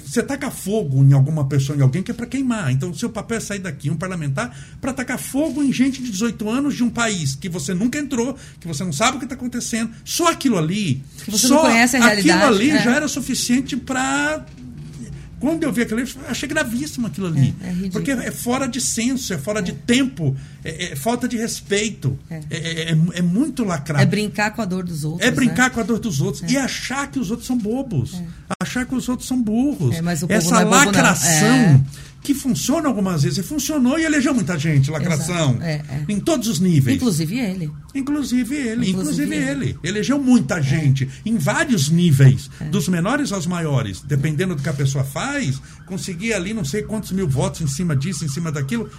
Você 0.05 0.21
taca 0.23 0.49
fogo 0.51 1.03
em 1.03 1.13
alguma 1.13 1.45
pessoa, 1.45 1.77
em 1.77 1.81
alguém 1.81 2.03
que 2.03 2.11
é 2.11 2.13
para 2.13 2.25
queimar. 2.25 2.71
Então 2.71 2.89
o 2.89 2.95
seu 2.95 3.09
papel 3.09 3.37
é 3.37 3.39
sair 3.39 3.59
daqui, 3.59 3.89
um 3.89 3.95
parlamentar, 3.95 4.55
para 4.79 4.93
tacar 4.93 5.17
fogo 5.17 5.63
em 5.63 5.71
gente 5.71 6.01
de 6.01 6.11
18 6.11 6.49
anos 6.49 6.75
de 6.75 6.83
um 6.83 6.89
país 6.89 7.35
que 7.35 7.49
você 7.49 7.73
nunca 7.73 7.97
entrou, 7.97 8.37
que 8.59 8.67
você 8.67 8.83
não 8.83 8.93
sabe 8.93 9.17
o 9.17 9.19
que 9.19 9.25
está 9.25 9.35
acontecendo. 9.35 9.91
Só 10.03 10.31
aquilo 10.31 10.57
ali, 10.57 11.01
Que 11.23 11.31
você 11.31 11.47
só 11.47 11.55
não 11.55 11.61
conhece 11.63 11.97
a 11.97 11.99
realidade, 11.99 12.31
aquilo 12.31 12.55
ali 12.55 12.69
é. 12.71 12.83
já 12.83 12.95
era 12.95 13.07
suficiente 13.07 13.75
para 13.77 14.45
quando 15.43 15.63
eu 15.63 15.73
vi 15.73 15.81
aquilo 15.81 15.99
eu 15.99 16.07
achei 16.29 16.47
gravíssimo 16.47 17.05
aquilo 17.05 17.27
ali. 17.27 17.53
É, 17.61 17.87
é 17.87 17.89
porque 17.89 18.11
é 18.11 18.31
fora 18.31 18.65
de 18.65 18.79
senso, 18.79 19.33
é 19.33 19.37
fora 19.37 19.61
de 19.61 19.73
tempo, 19.73 20.33
é, 20.63 20.93
é 20.93 20.95
falta 20.95 21.27
de 21.27 21.35
respeito. 21.35 22.17
É, 22.29 22.35
É. 22.35 22.41
é, 22.49 22.91
é- 22.91 22.97
é 23.15 23.21
muito 23.21 23.65
lacrado. 23.65 24.01
É 24.01 24.05
brincar 24.05 24.51
com 24.51 24.61
a 24.61 24.65
dor 24.65 24.85
dos 24.85 25.03
outros. 25.03 25.27
É 25.27 25.29
brincar 25.29 25.63
né? 25.63 25.69
com 25.71 25.81
a 25.81 25.83
dor 25.83 25.99
dos 25.99 26.21
outros. 26.21 26.49
E 26.49 26.55
achar 26.55 27.11
que 27.11 27.19
os 27.19 27.29
outros 27.29 27.45
são 27.45 27.57
bobos. 27.57 28.21
Achar 28.57 28.85
que 28.85 28.95
os 28.95 29.09
outros 29.09 29.27
são 29.27 29.41
burros. 29.41 29.93
É, 29.93 30.33
Essa 30.33 30.61
é 30.61 30.63
lacração 30.63 31.47
É. 31.47 31.81
que 32.23 32.33
funciona 32.33 32.87
algumas 32.87 33.23
vezes. 33.23 33.39
E 33.39 33.43
funcionou 33.43 33.99
e 33.99 34.05
elegeu 34.05 34.33
muita 34.33 34.57
gente, 34.57 34.89
lacração. 34.89 35.57
É, 35.61 35.73
é. 35.73 36.05
Em 36.07 36.19
todos 36.19 36.47
os 36.47 36.59
níveis. 36.59 36.95
Inclusive 36.95 37.37
ele. 37.37 37.71
Inclusive 37.93 38.55
ele, 38.55 38.89
inclusive, 38.89 38.91
Inclusive 38.91 39.35
ele. 39.35 39.77
Elegeu 39.83 40.17
muita 40.17 40.61
gente 40.61 41.09
em 41.25 41.37
vários 41.37 41.89
níveis, 41.89 42.49
dos 42.71 42.87
menores 42.87 43.31
aos 43.33 43.45
maiores, 43.45 44.01
dependendo 44.01 44.55
do 44.55 44.63
que 44.63 44.69
a 44.69 44.73
pessoa 44.73 45.03
faz, 45.03 45.61
conseguir 45.85 46.33
ali 46.33 46.53
não 46.53 46.63
sei 46.63 46.81
quantos 46.83 47.11
mil 47.11 47.27
votos 47.27 47.61
em 47.61 47.67
cima 47.67 47.95
disso, 47.95 48.23
em 48.23 48.29
cima 48.29 48.51
daquilo. 48.51 48.89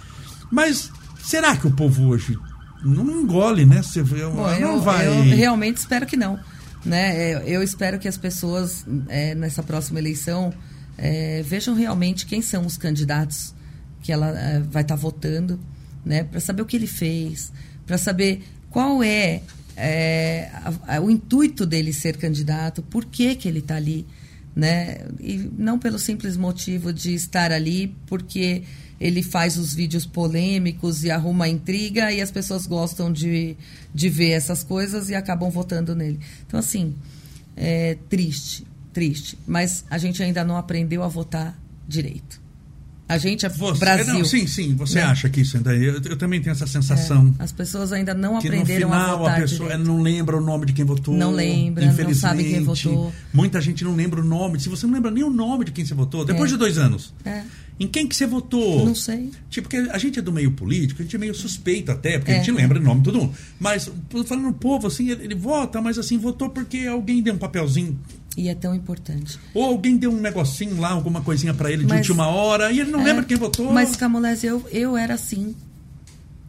Mas 0.50 0.90
será 1.24 1.56
que 1.56 1.66
o 1.66 1.70
povo 1.70 2.08
hoje 2.08 2.38
não 2.84 3.22
engole, 3.22 3.64
né? 3.64 3.82
Você 3.82 4.02
Bom, 4.02 4.34
não 4.34 4.74
eu, 4.74 4.80
vai. 4.80 5.08
eu 5.08 5.22
realmente 5.34 5.78
espero 5.78 6.04
que 6.04 6.16
não. 6.16 6.38
Né? 6.84 7.32
É, 7.32 7.42
Eu 7.46 7.62
espero 7.62 7.98
que 7.98 8.06
as 8.06 8.18
pessoas, 8.18 8.84
é, 9.08 9.34
nessa 9.34 9.62
próxima 9.62 9.98
eleição, 9.98 10.52
é, 10.99 11.42
vejam 11.42 11.74
realmente 11.74 12.26
quem 12.26 12.40
são 12.42 12.64
os 12.66 12.76
candidatos 12.76 13.55
que 14.03 14.12
ela 14.12 14.28
é, 14.38 14.61
vai 14.61 14.82
estar 14.82 14.97
votando, 14.97 15.59
né? 16.05 16.24
para 16.24 16.40
saber 16.40 16.62
o 16.62 16.66
que 16.66 16.76
ele 16.76 16.86
fez, 16.86 17.53
para 17.86 17.97
saber 17.99 18.42
qual 18.70 19.03
é, 19.03 19.42
é, 19.76 20.51
a- 20.53 20.97
a- 20.97 21.01
o 21.01 21.11
intuito 21.11 21.64
dele 21.66 21.92
ser 21.92 22.16
candidato, 22.16 22.82
por 22.82 23.05
que, 23.07 23.34
que 23.34 23.49
ele 23.49 23.61
está 23.61 23.76
ali. 23.76 24.07
Né? 24.55 24.99
E 25.18 25.51
não 25.59 25.78
pelo 25.80 25.99
simples 25.99 26.36
motivo 26.36 26.92
de 26.92 27.12
estar 27.12 27.51
ali, 27.51 27.92
porque 28.07 28.62
ele 29.01 29.20
faz 29.22 29.57
os 29.57 29.74
vídeos 29.74 30.07
polêmicos 30.07 31.03
e 31.03 31.11
arruma 31.11 31.49
intriga 31.49 32.12
e 32.12 32.20
as 32.20 32.30
pessoas 32.30 32.64
gostam 32.64 33.12
de, 33.12 33.57
de 33.92 34.09
ver 34.09 34.30
essas 34.30 34.62
coisas 34.62 35.09
e 35.11 35.14
acabam 35.14 35.51
votando 35.51 35.95
nele. 35.97 36.20
Então, 36.47 36.61
assim, 36.61 36.95
é 37.57 37.97
triste, 38.09 38.64
triste. 38.95 39.36
Mas 39.47 39.84
a 39.90 39.99
gente 39.99 40.22
ainda 40.22 40.42
não 40.45 40.57
aprendeu 40.57 41.03
a 41.03 41.09
votar 41.09 41.59
direito. 41.86 42.42
A 43.07 43.18
gente 43.18 43.45
é 43.45 43.51
Você, 43.51 43.78
Brasil. 43.80 44.14
não, 44.14 44.24
sim, 44.24 44.47
sim, 44.47 44.74
você 44.76 44.95
né? 44.95 45.03
acha 45.03 45.28
que 45.28 45.42
isso 45.42 45.59
ainda. 45.59 45.74
Eu, 45.76 46.01
eu 46.05 46.16
também 46.16 46.40
tenho 46.40 46.53
essa 46.53 46.66
sensação. 46.66 47.34
As 47.38 47.53
pessoas 47.53 47.92
ainda 47.92 48.14
não 48.14 48.32
no 48.32 48.38
aprenderam 48.38 48.88
a 48.90 48.99
final 48.99 49.14
a, 49.14 49.18
votar 49.18 49.40
pessoa 49.42 49.68
direito. 49.68 49.86
não 49.86 50.01
lembra 50.01 50.38
o 50.38 50.40
nome 50.40 50.64
de 50.64 50.72
quem 50.72 50.86
votou. 50.86 51.14
Não 51.14 51.30
lembra, 51.30 51.84
não 51.84 51.92
infelizmente. 51.92 52.18
sabe 52.20 52.45
quem 52.45 52.64
votou. 52.64 53.12
Muita 53.30 53.61
gente 53.61 53.84
não 53.84 53.95
lembra 53.95 54.22
o 54.22 54.24
nome. 54.24 54.59
Se 54.59 54.70
você 54.70 54.86
não 54.86 54.95
lembra 54.95 55.11
nem 55.11 55.22
o 55.22 55.28
nome 55.28 55.66
de 55.66 55.72
quem 55.72 55.84
você 55.84 55.92
votou, 55.92 56.24
depois 56.24 56.51
É. 56.51 56.55
de 56.55 56.59
dois 56.59 56.78
anos. 56.78 57.12
É. 57.26 57.42
Em 57.78 57.86
quem 57.86 58.07
que 58.09 58.16
você 58.16 58.26
votou? 58.26 58.86
Não 58.86 58.95
sei. 58.95 59.30
Tipo, 59.51 59.68
porque 59.68 59.90
a 59.90 59.99
gente 59.99 60.18
é 60.18 60.22
do 60.22 60.32
meio 60.32 60.53
político, 60.53 61.03
a 61.03 61.05
gente 61.05 61.14
é 61.14 61.18
meio 61.18 61.34
suspeito 61.34 61.92
até, 61.92 62.18
porque 62.18 62.32
a 62.32 62.36
É. 62.36 62.38
gente 62.38 62.53
lembra 62.53 62.78
o 62.80 62.82
nome 62.82 63.01
de 63.03 63.05
todo 63.12 63.18
mundo. 63.20 63.34
Mas, 63.61 63.90
falando 64.26 64.45
no 64.45 64.53
povo, 64.55 64.86
assim, 64.86 65.11
ele, 65.11 65.24
ele 65.24 65.34
vota, 65.34 65.78
mas 65.82 65.99
assim, 65.99 66.16
votou 66.16 66.49
porque 66.49 66.86
alguém 66.86 67.20
deu 67.22 67.34
um 67.34 67.38
papelzinho. 67.38 67.99
E 68.37 68.49
é 68.49 68.55
tão 68.55 68.74
importante. 68.74 69.39
Ou 69.55 69.64
alguém 69.64 69.97
deu 69.97 70.11
um 70.12 70.20
negocinho 70.20 70.80
lá, 70.80 70.91
alguma 70.91 71.20
coisinha 71.20 71.55
pra 71.55 71.70
ele 71.70 71.82
de 71.85 71.89
Mas- 71.89 71.99
última 72.01 72.26
hora, 72.26 72.72
e 72.72 72.80
ele 72.80 72.91
não 72.91 73.01
É, 73.01 73.05
lembra 73.05 73.24
quem 73.24 73.37
votou. 73.37 73.72
Mas, 73.72 73.95
Camolese, 73.97 74.47
eu, 74.47 74.66
eu 74.72 74.97
era 74.97 75.14
assim. 75.14 75.55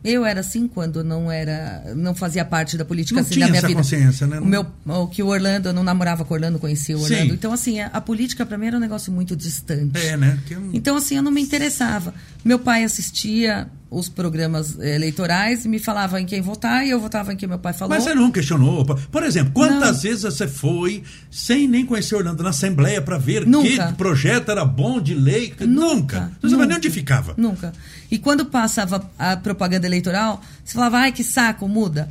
Eu 0.04 0.24
era 0.24 0.42
assim 0.42 0.68
quando 0.68 1.04
não 1.04 1.32
era, 1.32 1.94
não 1.96 2.14
fazia 2.14 2.46
parte 2.46 2.78
da 2.78 2.86
política 2.86 3.16
Não 3.16 3.22
assim, 3.26 3.34
tinha 3.34 3.48
da 3.48 3.52
minha 3.52 3.58
essa 3.60 3.68
vida. 3.68 3.80
consciência, 3.80 4.28
né? 4.28 4.40
O 4.40 4.46
meu, 4.46 4.64
o 4.86 5.08
que 5.08 5.24
o 5.24 5.28
Orlando, 5.28 5.70
eu 5.70 5.74
não 5.74 5.84
namorava 5.84 6.24
com 6.24 6.32
o 6.32 6.38
Orlando, 6.38 6.60
conhecia 6.60 6.96
o 6.96 7.00
Sim. 7.00 7.14
Orlando. 7.16 7.34
Então 7.34 7.52
assim, 7.52 7.80
a, 7.80 7.88
a 7.88 8.00
política 8.00 8.46
para 8.46 8.56
mim 8.56 8.68
era 8.68 8.78
um 8.78 8.80
negócio 8.80 9.12
muito 9.12 9.36
distante. 9.36 9.98
É, 9.98 10.16
né? 10.16 10.38
Um- 10.52 10.70
Então 10.74 10.96
assim, 10.96 11.16
eu 11.18 11.24
não 11.24 11.32
me 11.32 11.42
interessava. 11.42 12.14
Meu 12.44 12.60
pai 12.60 12.84
assistia 12.84 13.68
os 13.90 14.10
programas 14.10 14.78
eh, 14.80 14.96
eleitorais 14.96 15.66
e 15.66 15.70
me 15.70 15.80
falava 15.80 16.20
em 16.20 16.26
quem 16.26 16.42
votar 16.42 16.86
e 16.86 16.90
eu 16.90 17.00
votava 17.00 17.32
em 17.32 17.38
quem 17.38 17.48
meu 17.48 17.60
pai 17.60 17.74
falou. 17.74 17.96
Mas 17.96 18.04
você 18.04 18.16
não 18.16 18.32
questionou. 18.32 18.86
Por 18.86 19.24
exemplo, 19.24 19.54
quantas 19.54 19.98
Não. 19.98 20.02
vezes 20.02 20.24
você 20.24 20.48
foi 20.48 21.04
sem 21.32 21.68
nem 21.68 21.86
conhecer 21.86 22.16
Orlando 22.16 22.44
na 22.44 22.50
Assembleia 22.50 23.02
para 23.02 23.18
ver 23.18 23.46
Nunca. 23.46 23.88
que 23.88 23.94
projeto 23.94 24.50
era 24.50 24.66
bom 24.66 25.00
de 25.00 25.14
lei? 25.14 25.54
Nunca. 25.62 26.32
Você 26.42 26.48
não 26.48 26.50
sabia 26.50 26.66
nem 26.66 26.78
onde 26.78 26.90
ficava. 26.90 27.34
Nunca. 27.38 27.74
E 28.10 28.18
quando 28.18 28.46
passava 28.46 29.10
a 29.18 29.38
propaganda 29.38 29.86
eleitoral, 29.86 30.42
você 30.64 30.74
falava, 30.74 30.98
ai, 30.98 31.12
que 31.12 31.24
saco, 31.24 31.68
muda. 31.68 32.10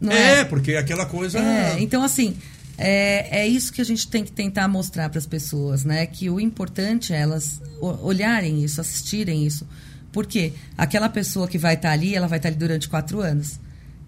Não 0.00 0.12
É, 0.12 0.44
porque 0.44 0.74
aquela 0.74 1.06
coisa. 1.06 1.38
É, 1.38 1.76
então 1.80 2.02
assim, 2.02 2.36
é, 2.76 3.40
é 3.40 3.48
isso 3.48 3.72
que 3.72 3.80
a 3.80 3.84
gente 3.84 4.06
tem 4.06 4.24
que 4.24 4.30
tentar 4.30 4.68
mostrar 4.68 5.08
para 5.08 5.18
as 5.18 5.26
pessoas, 5.26 5.84
né? 5.84 6.06
Que 6.06 6.30
o 6.30 6.38
importante 6.38 7.12
é 7.12 7.20
elas 7.20 7.60
olharem 7.80 8.62
isso, 8.62 8.80
assistirem 8.80 9.44
isso. 9.44 9.66
Porque 10.12 10.52
aquela 10.76 11.08
pessoa 11.08 11.46
que 11.46 11.58
vai 11.58 11.74
estar 11.74 11.90
ali, 11.90 12.14
ela 12.14 12.26
vai 12.26 12.38
estar 12.38 12.48
ali 12.48 12.56
durante 12.56 12.88
quatro 12.88 13.20
anos. 13.20 13.58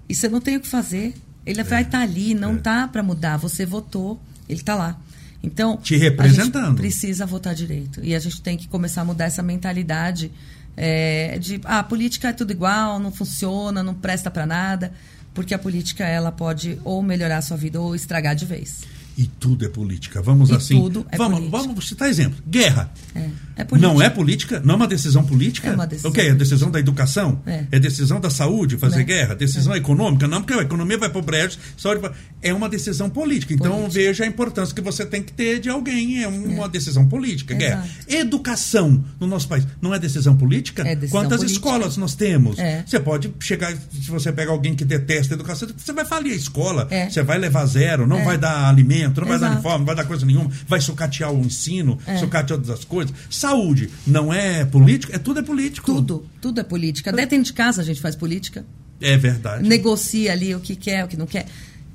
E 0.09 0.15
você 0.15 0.29
não 0.29 0.41
tem 0.41 0.57
o 0.57 0.61
que 0.61 0.69
fazer. 0.69 1.15
Ele 1.45 1.63
vai 1.63 1.83
estar 1.83 2.01
ali, 2.01 2.35
não 2.35 2.57
tá 2.59 2.89
para 2.89 3.03
mudar. 3.03 3.37
Você 3.37 3.65
votou, 3.67 4.21
ele 4.49 4.63
tá 4.63 4.75
lá. 4.75 4.99
Então, 5.43 5.77
Te 5.79 5.97
representando. 5.97 6.65
a 6.65 6.69
gente 6.69 6.77
precisa 6.77 7.25
votar 7.25 7.55
direito. 7.55 8.01
E 8.03 8.15
a 8.15 8.19
gente 8.19 8.43
tem 8.43 8.57
que 8.57 8.69
começar 8.69 9.03
a 9.03 9.05
mudar 9.05 9.25
essa 9.25 9.43
mentalidade 9.43 10.31
é, 10.77 11.39
de 11.39 11.61
ah, 11.65 11.81
a 11.81 11.83
política 11.83 12.29
é 12.29 12.33
tudo 12.33 12.53
igual, 12.53 12.99
não 12.99 13.13
funciona, 13.13 13.83
não 13.83 13.95
presta 13.95 14.31
para 14.31 14.47
nada, 14.47 14.93
porque 15.35 15.55
a 15.55 15.59
política 15.59 16.05
ela 16.07 16.33
pode 16.33 16.79
ou 16.85 17.03
melhorar 17.03 17.39
a 17.39 17.43
sua 17.43 17.57
vida 17.57 17.81
ou 17.81 17.95
estragar 17.95 18.35
de 18.35 18.47
vez. 18.47 18.81
E 19.21 19.27
tudo 19.39 19.67
é 19.67 19.69
política. 19.69 20.23
Vamos 20.23 20.49
E 20.49 20.55
assim. 20.55 20.81
tudo 20.81 21.07
é 21.11 21.17
vamos, 21.19 21.39
política. 21.41 21.59
vamos 21.59 21.89
citar 21.89 22.09
exemplo. 22.09 22.39
Guerra. 22.49 22.91
É, 23.15 23.29
é. 23.57 23.67
Não 23.79 24.01
é 24.01 24.09
política? 24.09 24.61
Não 24.65 24.73
é 24.73 24.77
uma 24.79 24.89
decisão 24.89 25.23
política? 25.25 25.69
É 25.69 25.75
uma 25.75 25.87
decisão 25.87 26.11
O 26.11 26.15
que? 26.15 26.21
É 26.23 26.35
decisão 26.35 26.71
da 26.71 26.81
educação? 26.81 27.43
É. 27.45 27.79
decisão 27.79 28.19
da 28.19 28.31
saúde, 28.31 28.79
fazer 28.79 29.01
É. 29.01 29.05
guerra? 29.05 29.35
Decisão 29.35 29.75
econômica? 29.77 30.27
Não, 30.27 30.41
porque 30.41 30.55
a 30.55 30.63
economia 30.63 30.97
vai 30.97 31.11
para 31.11 31.19
o 31.19 31.23
brejo, 31.23 31.59
saúde. 31.77 32.09
É 32.41 32.55
uma 32.55 32.67
decisão 32.69 33.11
política. 33.11 33.53
Então 33.53 33.73
Política. 33.73 33.93
veja 33.93 34.25
a 34.25 34.27
importância 34.27 34.75
que 34.75 34.81
você 34.81 35.05
tem 35.05 35.23
que 35.23 35.33
ter 35.35 35.61
de 35.61 35.69
alguém. 35.69 36.23
É 36.23 36.29
uma 36.29 36.67
decisão 36.69 37.07
política. 37.07 37.53
Guerra. 37.55 37.85
Exato. 38.09 38.15
Educação 38.17 39.05
no 39.19 39.27
nosso 39.27 39.47
país 39.49 39.67
não 39.83 39.93
é 39.93 39.99
decisão 39.99 40.37
política? 40.37 40.83
É 40.83 40.95
decisão 40.95 41.21
Quantas 41.21 41.41
política. 41.41 41.69
escolas 41.69 41.97
nós 41.99 42.15
temos? 42.15 42.59
É. 42.59 42.85
Você 42.87 42.99
pode 43.01 43.31
chegar, 43.41 43.75
se 43.77 44.11
você 44.11 44.33
pega 44.33 44.51
alguém 44.51 44.75
que 44.75 44.85
detesta 44.85 45.35
a 45.35 45.37
educação, 45.37 45.69
você 45.77 45.93
vai 45.93 46.05
falir 46.05 46.33
a 46.33 46.37
escola. 46.37 46.87
É. 46.91 47.11
Você 47.11 47.23
vai 47.23 47.37
levar 47.39 47.67
zero, 47.67 48.07
não 48.07 48.19
É. 48.21 48.25
vai 48.25 48.39
dar 48.39 48.69
alimento, 48.69 49.10
não 49.15 49.27
vai 49.29 49.39
dar 49.39 49.51
uniforme, 49.53 49.79
não 49.79 49.87
vai 49.87 49.95
dar 49.97 50.05
coisa 50.05 50.25
nenhuma, 50.27 50.51
vai 50.67 50.81
sucatear 50.81 51.33
o 51.33 51.41
ensino, 51.41 51.99
É. 52.07 52.19
sucatear 52.19 52.59
todas 52.59 52.71
as 52.71 52.85
coisas. 52.85 53.15
Saúde, 53.29 53.91
não 54.07 54.33
é 54.33 54.65
político? 54.65 55.15
É 55.15 55.19
tudo 55.19 55.41
é 55.41 55.43
político. 55.43 55.93
Tudo, 55.93 56.27
tudo 56.41 56.61
é 56.61 56.65
política. 56.65 57.11
Até 57.11 57.27
dentro 57.27 57.45
de 57.47 57.53
casa 57.53 57.83
a 57.83 57.85
gente 57.85 58.01
faz 58.01 58.15
política. 58.17 58.65
É 59.01 59.17
verdade. 59.17 59.67
negocia 59.67 60.31
ali 60.33 60.55
o 60.55 60.61
que 60.61 60.77
quer, 60.77 61.05
o 61.05 61.09
que 61.09 61.17
não 61.17 61.27
quer. 61.27 61.47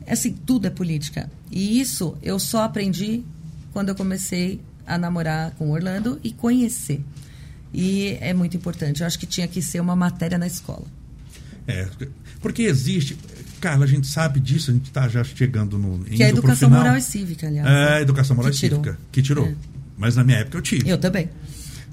Assim, 0.08 0.34
tudo 0.34 0.68
é 0.68 0.70
política. 0.70 1.30
E 1.52 1.80
isso 1.80 2.16
eu 2.22 2.38
só 2.40 2.64
aprendi 2.64 3.24
quando 3.74 3.90
eu 3.90 3.96
comecei 3.96 4.60
a 4.88 4.98
namorar 4.98 5.52
com 5.52 5.70
o 5.70 5.72
Orlando 5.72 6.20
e 6.24 6.32
conhecer. 6.32 7.02
E 7.74 8.18
é 8.22 8.34
muito 8.34 8.56
importante. 8.56 9.02
Eu 9.02 9.08
acho 9.08 9.20
que 9.20 9.26
tinha 9.26 9.48
que 9.48 9.62
ser 9.62 9.80
uma 9.80 9.96
matéria 9.96 10.38
na 10.38 10.48
escola. 10.48 10.86
É, 11.68 11.88
porque 12.40 12.64
existe. 12.64 13.18
Carla, 13.66 13.84
a 13.84 13.88
gente 13.88 14.06
sabe 14.06 14.40
disso, 14.40 14.70
a 14.70 14.74
gente 14.76 14.86
está 14.86 15.08
já 15.08 15.24
chegando 15.24 15.80
no. 15.80 16.04
Que 16.06 16.22
é 16.22 16.28
a 16.28 16.30
educação 16.30 16.70
moral 16.70 16.96
e 16.96 17.02
cívica, 17.02 17.48
aliás. 17.48 17.68
É, 17.68 17.96
né? 17.96 18.02
educação 18.04 18.36
moral 18.36 18.52
Que 18.52 18.58
e 18.58 18.60
tirou. 18.60 18.84
cívica. 18.84 19.00
Que 19.12 19.22
tirou. 19.24 19.46
É. 19.48 19.56
Mas 19.98 20.16
na 20.16 20.24
minha 20.24 20.38
época 20.38 20.58
eu 20.60 20.62
tive. 20.62 20.88
Eu 20.88 21.00
também. 21.00 21.30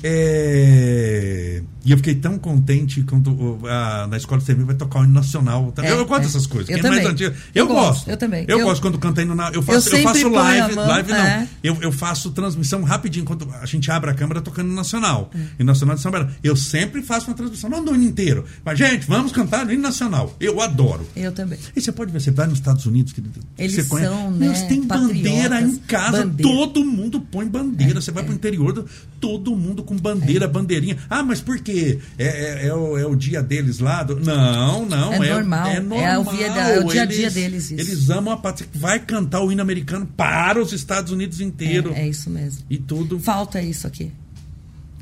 É, 0.03 1.63
E 1.85 1.91
eu 1.91 1.97
fiquei 1.97 2.15
tão 2.15 2.39
contente 2.39 3.03
quando 3.03 3.59
a- 3.67 4.07
na 4.07 4.17
escola 4.17 4.41
serviço 4.41 4.67
vai 4.67 4.77
tocar 4.77 5.01
o 5.01 5.05
hino 5.05 5.13
nacional. 5.13 5.75
É, 5.79 5.91
eu, 5.91 5.97
eu 5.97 6.07
gosto 6.07 6.23
é. 6.23 6.27
dessas 6.27 6.47
coisas. 6.47 6.71
Eu 6.71 6.77
é 6.79 6.81
também. 6.81 7.03
Eu, 7.05 7.35
Eu 7.55 7.67
gosto. 7.67 7.83
gosto, 7.83 8.11
eu 8.11 8.17
também. 8.17 8.45
Eu, 8.47 8.59
Eu- 8.61 8.67
gosto 8.67 8.81
quando 8.83 8.99
canta 8.99 9.21
hino 9.23 9.35
na. 9.35 9.51
Eu 9.51 9.63
faço, 9.63 9.89
eu 9.97 10.03
faço 10.05 10.29
live. 10.29 10.77
mão, 10.77 10.87
live 10.87 11.11
não. 11.11 11.17
é. 11.19 11.49
Eu, 11.63 11.77
eu 11.81 11.91
faço 11.91 12.31
transmissão 12.31 12.83
rapidinho 12.85 13.25
quando 13.25 13.49
a 13.61 13.67
gente 13.67 13.91
abre 13.91 14.11
a 14.11 14.15
câmera 14.15 14.41
tocando 14.41 14.73
nacional. 14.73 15.29
É. 15.35 15.39
Hino 15.59 15.67
nacional 15.73 15.97
de 15.97 16.03
São 16.03 16.13
Bernardo. 16.13 16.37
Eu 16.43 16.55
sempre 16.55 17.03
faço 17.03 17.27
uma 17.29 17.35
transmissão, 17.37 17.69
não 17.69 17.85
do 17.85 17.93
hino 17.97 18.05
inteiro. 18.05 18.45
Mas, 18.65 18.79
gente, 18.79 19.05
vamos 19.09 19.33
cantar 19.33 19.67
o 19.67 19.73
hino 19.73 19.83
nacional. 19.83 20.37
Eu 20.39 20.61
adoro. 20.61 21.05
Eu 21.17 21.33
também. 21.33 21.59
E 21.75 21.81
você 21.81 21.91
pode 21.91 22.13
ver, 22.13 22.21
você 22.21 22.31
vai 22.31 22.47
nos 22.47 22.59
Estados 22.59 22.87
Unidos, 22.87 23.13
querido. 23.13 23.41
Eles 23.59 23.75
você 23.75 23.85
conhece, 23.85 24.09
são, 24.13 24.31
né, 24.31 24.47
Eles 24.47 24.63
têm 24.63 24.83
bandeira 24.87 25.61
em 25.61 25.77
casa, 25.79 26.25
Bandeira. 26.25 26.43
todo 26.53 26.85
mundo 26.85 27.21
põe 27.21 27.45
bandeira. 27.47 28.01
você 28.01 28.13
vai 28.13 28.23
pro 28.23 28.33
interior, 28.33 28.73
do- 28.73 28.87
todo 29.21 29.55
mundo 29.57 29.83
com 29.83 29.92
bandeira, 29.99 30.47
bandeirinha. 30.49 30.97
Ah, 31.09 31.23
mas 31.23 31.41
por 31.41 31.59
quê? 31.61 31.99
É, 32.19 32.27
é- 32.65 32.67
é 32.69 32.75
o, 32.75 32.97
é 32.99 33.07
o 33.07 33.15
dia 33.15 33.43
deles 33.43 33.79
lá? 33.79 34.03
do- 34.03 34.19
Não, 34.21 34.87
não. 34.87 35.13
É 35.13 35.29
É, 35.29 35.35
normal. 35.35 35.67
É 35.67 35.77
É 35.77 35.81
normal. 35.81 36.21
o 36.23 36.37
dia 36.37 36.49
da- 36.51 36.69
é 36.69 36.79
o 36.81 36.85
dia 36.85 37.03
a 37.03 37.05
dia 37.07 37.19
Eles- 37.23 37.35
deles, 37.35 37.71
isso. 37.71 37.81
Eles 37.81 38.11
amam 38.11 38.33
a 38.35 38.37
pátria. 38.37 38.69
Vai 38.75 38.99
cantar 38.99 39.41
o 39.43 39.51
hino 39.53 39.63
americano 39.63 40.07
para 40.07 40.61
os 40.61 40.73
Estados 40.73 41.13
Unidos 41.13 41.41
inteiro. 41.41 41.93
É, 41.95 42.03
é 42.03 42.09
isso 42.09 42.29
mesmo. 42.31 42.65
E 42.71 42.79
tudo 42.79 43.19
Falta 43.21 43.61
isso 43.63 43.87
aqui. 43.87 44.13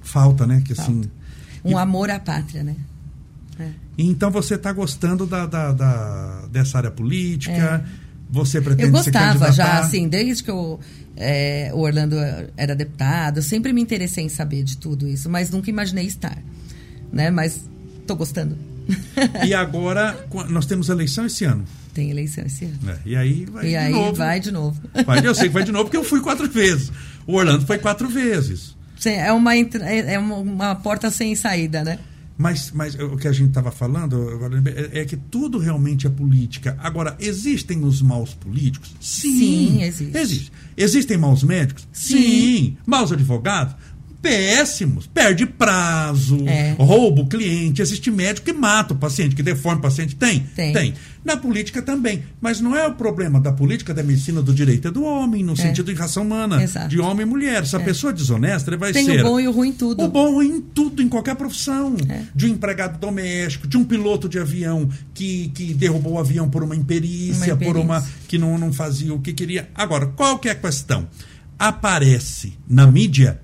falta, 0.03 0.47
né? 0.47 0.63
Que 0.65 0.73
assim. 0.73 1.03
Um 1.65 1.77
amor 1.79 2.11
à 2.11 2.19
pátria, 2.19 2.65
né? 2.65 2.75
É. 3.59 3.69
Então 3.99 4.31
você 4.31 4.55
está 4.55 4.73
gostando 4.73 5.27
da, 5.27 5.45
da- 5.47 5.73
da- 5.73 6.47
dessa 6.51 6.79
área 6.79 6.91
política? 6.91 7.85
Você 8.31 8.61
pretende 8.61 8.85
É. 8.85 8.87
Eu 8.89 8.93
gostava 8.93 9.51
já, 9.53 9.79
assim, 9.81 10.09
desde 10.09 10.43
que 10.45 10.51
eu, 10.51 10.79
é, 11.17 11.71
o 11.75 11.79
Orlando 11.81 12.17
era 12.57 12.75
deputado, 12.75 13.39
eu 13.39 13.43
sempre 13.43 13.73
me 13.73 13.81
interessei 13.83 14.25
em 14.25 14.29
saber 14.29 14.63
de 14.63 14.77
tudo 14.77 15.09
isso, 15.09 15.29
mas 15.29 15.51
nunca 15.51 15.69
imaginei 15.69 16.07
estar, 16.07 16.39
né? 17.13 17.31
Mas 17.31 17.61
tô 18.07 18.15
gostando. 18.15 18.57
E 19.47 19.55
agora 19.55 20.27
nós 20.49 20.67
temos 20.67 20.89
eleição 20.89 21.27
esse 21.27 21.45
ano. 21.45 21.65
Tem 21.95 22.11
eleição 22.11 22.45
esse 22.45 22.65
ano. 22.65 22.79
né? 22.83 22.99
E 23.05 23.15
aí 23.17 23.45
vai 23.45 23.67
e 23.67 23.69
de 23.71 23.77
aí 23.77 23.93
novo. 23.93 24.15
vai 24.15 24.41
de 24.41 24.51
novo. 24.51 24.81
Vai, 25.05 25.25
eu 25.27 25.35
sei 25.35 25.49
que 25.49 25.55
vai 25.55 25.63
de 25.65 25.71
novo 25.73 25.85
porque 25.85 25.97
eu 25.97 26.05
fui 26.05 26.21
quatro 26.21 26.49
vezes. 26.49 26.91
O 27.27 27.35
Orlando 27.35 27.67
foi 27.67 27.79
quatro 27.79 28.09
vezes. 28.09 28.77
Sim, 28.99 29.11
É 29.11 29.33
uma, 29.33 29.55
é 29.57 30.15
é 30.15 30.19
uma 30.19 30.75
porta 30.75 31.11
sem 31.11 31.35
saída, 31.35 31.83
né? 31.85 31.99
Mas, 32.41 32.73
mas 32.73 32.95
o 32.95 33.19
que 33.19 33.29
a 33.29 33.33
gente 33.33 33.51
estava 33.51 33.71
falando 33.71 34.41
é, 34.67 35.01
é 35.01 35.05
que 35.05 35.15
tudo 35.15 35.59
realmente 35.59 36.07
é 36.07 36.11
política. 36.11 36.75
Agora, 36.81 37.15
existem 37.21 37.85
os 37.85 38.01
maus 38.01 38.33
políticos? 38.33 38.95
Sim, 38.99 39.83
existe. 39.83 40.17
existe. 40.17 40.53
Existem 40.75 41.19
maus 41.19 41.43
médicos? 41.43 41.87
Sim. 41.93 42.79
Maus 42.87 43.13
advogados? 43.13 43.75
Péssimos. 44.23 45.07
Perde 45.07 45.47
prazo, 45.47 46.45
É. 46.47 46.75
rouba 46.79 47.23
o 47.23 47.27
cliente. 47.27 47.81
Existe 47.81 48.11
médico 48.11 48.47
que 48.47 48.53
mata 48.53 48.93
o 48.93 48.97
paciente, 48.97 49.35
que 49.35 49.43
deforma 49.43 49.79
o 49.79 49.83
paciente. 49.83 50.15
Tem? 50.17 50.41
Tem. 50.55 50.95
Na 51.25 51.37
política 51.37 51.81
também. 51.83 52.23
Mas 52.41 52.61
não 52.61 52.75
é 52.77 52.87
o 52.87 52.95
problema 52.95 53.41
da 53.41 53.53
política, 53.53 53.93
da 53.95 54.03
medicina, 54.03 54.41
do 54.43 54.53
direito, 54.55 54.89
é 54.89 54.91
do 54.91 55.03
homem, 55.05 55.43
no 55.43 55.57
sentido 55.57 55.93
de 55.93 55.99
raça 55.99 56.21
humana. 56.21 56.63
Exato. 56.63 56.89
De 56.89 56.99
homem 57.01 57.27
e 57.27 57.29
mulher. 57.29 57.67
Se 57.67 57.77
a 57.77 57.81
pessoa 57.81 58.11
é 58.11 58.15
desonesta, 58.15 58.71
ele 58.71 58.77
vai 58.77 58.93
Tem 58.93 59.05
ser. 59.05 59.21
o 59.21 59.25
bom 59.25 59.41
e 59.41 59.47
o 59.49 59.51
ruim 59.53 59.69
em 59.69 59.73
tudo. 59.73 60.03
O 60.03 60.09
bom 60.09 60.43
em 60.43 60.61
tudo, 60.61 61.03
em 61.03 61.09
qualquer 61.09 61.35
profissão. 61.37 61.97
É. 62.09 62.23
De 62.35 62.47
um 62.47 62.51
empregado 62.51 62.99
doméstico, 62.99 63.67
de 63.67 63.77
um 63.77 63.85
piloto 63.85 64.29
de 64.29 64.39
avião 64.39 64.89
que, 65.15 65.49
que 65.55 65.73
derrubou 65.75 66.15
o 66.15 66.19
avião 66.19 66.49
por 66.49 66.63
uma 66.63 66.75
imperícia, 66.77 67.55
Uma 67.55 67.65
por 67.65 67.77
uma 67.77 67.97
imperícia. 67.99 68.19
que 68.29 68.39
não, 68.39 68.57
não 68.59 68.73
fazia 68.73 69.13
o 69.15 69.21
que 69.21 69.33
queria. 69.33 69.69
Agora, 69.75 70.07
qual 70.07 70.39
que 70.39 70.49
é 70.49 70.53
a 70.53 70.55
questão? 70.55 71.07
Aparece 71.59 72.55
na 72.69 72.87
mídia 72.87 73.39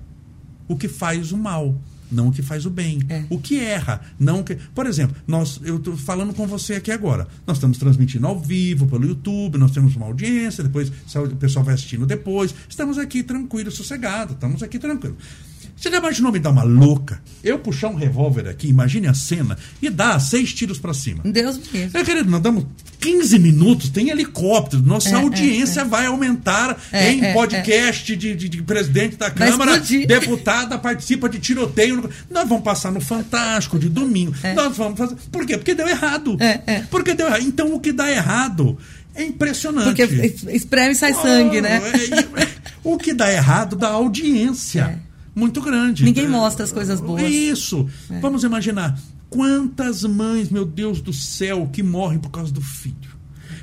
o 0.67 0.75
que 0.75 0.87
faz 0.87 1.31
o 1.31 1.37
mal. 1.37 1.75
Não 2.11 2.29
o 2.29 2.31
que 2.31 2.41
faz 2.41 2.65
o 2.65 2.69
bem. 2.69 2.99
É. 3.09 3.25
O 3.29 3.37
que 3.37 3.59
erra. 3.59 4.01
Não 4.17 4.39
o 4.39 4.43
que... 4.43 4.55
Por 4.55 4.85
exemplo, 4.85 5.15
nós, 5.27 5.59
eu 5.63 5.77
estou 5.77 5.97
falando 5.97 6.33
com 6.33 6.47
você 6.47 6.75
aqui 6.75 6.91
agora. 6.91 7.27
Nós 7.45 7.57
estamos 7.57 7.77
transmitindo 7.77 8.25
ao 8.25 8.39
vivo 8.39 8.87
pelo 8.87 9.05
YouTube, 9.05 9.57
nós 9.57 9.71
temos 9.71 9.95
uma 9.95 10.05
audiência, 10.05 10.63
depois 10.63 10.89
o 10.89 11.35
pessoal 11.35 11.65
vai 11.65 11.73
assistindo 11.73 12.05
depois. 12.05 12.55
Estamos 12.69 12.97
aqui 12.97 13.23
tranquilos, 13.23 13.75
sossegados, 13.75 14.35
estamos 14.35 14.63
aqui 14.63 14.79
tranquilos. 14.79 15.17
Você 15.77 15.91
já 15.91 15.97
imaginou 15.97 16.31
me 16.31 16.39
dar 16.39 16.49
uma 16.49 16.63
louca? 16.63 17.21
Eu 17.43 17.59
puxar 17.59 17.89
um 17.89 17.95
revólver 17.95 18.47
aqui, 18.49 18.67
imagine 18.67 19.07
a 19.07 19.13
cena, 19.13 19.55
e 19.81 19.89
dar 19.91 20.19
seis 20.19 20.51
tiros 20.51 20.79
para 20.79 20.91
cima. 20.93 21.21
Deus 21.23 21.57
me 21.57 21.63
livre. 21.71 21.91
Meu 21.93 22.03
querido, 22.03 22.29
nós 22.31 22.41
damos 22.41 22.65
15 22.99 23.37
minutos, 23.37 23.89
tem 23.89 24.09
helicóptero, 24.09 24.81
nossa 24.81 25.09
É, 25.09 25.13
audiência 25.13 25.85
vai 25.85 26.07
aumentar 26.07 26.75
É, 26.91 27.11
em 27.11 27.23
é, 27.23 27.33
podcast 27.33 28.15
De, 28.15 28.35
de, 28.35 28.49
de 28.49 28.63
presidente 28.63 29.15
da 29.17 29.29
Câmara, 29.29 29.79
deputada 30.07 30.77
participa 30.79 31.29
de 31.29 31.37
tiroteio. 31.39 32.09
Nós 32.29 32.49
vamos 32.49 32.63
passar 32.63 32.91
no 32.91 32.99
Fantástico 32.99 33.77
de 33.77 33.87
domingo. 33.87 34.33
É. 34.41 34.53
Nós 34.55 34.75
vamos 34.75 34.97
fazer. 34.97 35.15
Por 35.31 35.45
quê? 35.45 35.57
Porque 35.57 35.75
deu 35.75 35.87
errado. 35.87 36.37
É, 36.41 36.59
é. 36.65 36.79
Porque 36.89 37.13
deu 37.13 37.27
errado. 37.27 37.43
Então 37.43 37.73
o 37.73 37.79
que 37.79 37.91
dá 37.93 38.11
errado 38.11 38.77
é 39.13 39.23
impressionante. 39.23 39.85
Porque 39.85 40.03
es- 40.03 40.43
espreme 40.55 40.91
e 40.93 40.95
sai 40.95 41.13
sangue, 41.13 41.61
né? 41.61 41.79
Oh, 41.83 42.39
é, 42.39 42.43
é, 42.43 42.47
o 42.83 42.97
que 42.97 43.13
dá 43.13 43.31
errado 43.31 43.75
dá 43.75 43.89
audiência. 43.89 44.99
É. 45.37 45.39
Muito 45.39 45.61
grande. 45.61 46.03
Ninguém 46.03 46.27
mostra 46.27 46.65
as 46.65 46.71
coisas 46.71 46.99
boas. 46.99 47.21
É 47.21 47.29
isso. 47.29 47.87
É. 48.09 48.19
Vamos 48.19 48.43
imaginar 48.43 48.99
quantas 49.29 50.01
mães, 50.03 50.49
meu 50.49 50.65
Deus 50.65 50.99
do 50.99 51.13
céu, 51.13 51.69
que 51.71 51.83
morrem 51.83 52.17
por 52.19 52.31
causa 52.31 52.51
do 52.51 52.61
filho. 52.61 53.15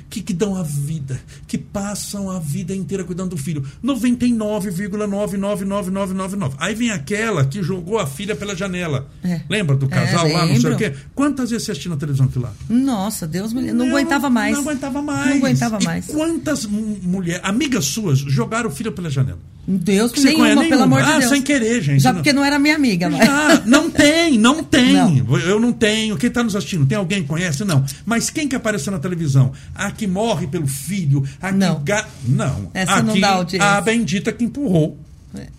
Que, 0.07 0.21
que 0.21 0.33
dão 0.33 0.55
a 0.55 0.61
vida, 0.63 1.19
que 1.47 1.57
passam 1.57 2.29
a 2.29 2.39
vida 2.39 2.73
inteira 2.73 3.03
cuidando 3.03 3.31
do 3.31 3.37
filho. 3.37 3.65
99,99999. 3.83 6.53
Aí 6.57 6.73
vem 6.75 6.91
aquela 6.91 7.43
que 7.45 7.61
jogou 7.61 7.99
a 7.99 8.07
filha 8.07 8.35
pela 8.35 8.55
janela. 8.55 9.09
É. 9.23 9.41
Lembra 9.49 9.75
do 9.75 9.87
casal 9.89 10.27
É, 10.27 10.33
lá, 10.33 10.45
não 10.45 10.61
sei 10.61 10.71
o 10.71 10.77
quê? 10.77 10.93
Quantas 11.13 11.49
vezes 11.49 11.65
você 11.65 11.71
assistiu 11.71 11.91
na 11.91 11.97
televisão 11.97 12.27
aquilo 12.27 12.45
lá? 12.45 12.53
Nossa, 12.69 13.27
Deus 13.27 13.51
me 13.51 13.61
livre. 13.61 13.75
Não, 13.75 13.87
aguentava 13.87 14.29
mais. 14.29 14.53
Não 14.53 14.61
aguentava 14.61 15.01
mais. 15.01 15.29
Não 15.29 15.37
aguentava 15.37 15.79
E 15.81 15.85
mais. 15.85 16.05
quantas 16.05 16.65
mulheres, 16.65 17.41
amigas 17.43 17.85
suas, 17.85 18.19
jogaram 18.19 18.69
o 18.69 18.73
filho 18.73 18.91
pela 18.91 19.09
janela? 19.09 19.39
Deus, 19.67 20.11
Você 20.11 20.25
nenhuma, 20.25 20.43
conhece 20.45 20.69
pelo 20.69 20.81
nenhuma? 20.81 20.97
amor 20.99 21.03
de 21.03 21.11
Ah, 21.11 21.19
Deus. 21.19 21.31
sem 21.31 21.41
querer, 21.41 21.81
gente. 21.81 22.01
Já 22.03 22.09
Não. 22.11 22.19
porque 22.19 22.31
não 22.31 22.43
era 22.45 22.59
minha 22.59 22.75
amiga, 22.75 23.09
mas... 23.09 23.27
Ah, 23.27 23.61
não 23.65 23.89
tem, 23.89 24.37
não 24.37 24.61
tem. 24.63 24.93
Não. 24.93 25.39
Eu 25.39 25.59
não 25.59 25.73
tenho. 25.73 26.15
Quem 26.17 26.27
está 26.27 26.43
nos 26.43 26.55
assistindo, 26.55 26.85
tem 26.85 26.97
alguém 26.97 27.23
que 27.23 27.27
conhece? 27.27 27.65
Não. 27.65 27.83
Mas 28.05 28.29
quem 28.29 28.47
que 28.47 28.55
apareceu 28.55 28.91
na 28.91 28.99
televisão? 28.99 29.51
A 29.73 29.89
que 29.89 30.05
morre 30.05 30.45
pelo 30.45 30.67
filho, 30.67 31.23
a 31.41 31.51
que 31.51 31.57
Não. 31.57 31.83
ga- 31.83 32.05
Não. 32.27 32.69
Essa 32.73 32.93
Aqui, 32.97 33.07
não 33.07 33.19
dá 33.19 33.29
audiência. 33.29 33.67
A 33.69 33.81
bendita 33.81 34.31
que 34.31 34.43
empurrou 34.43 34.99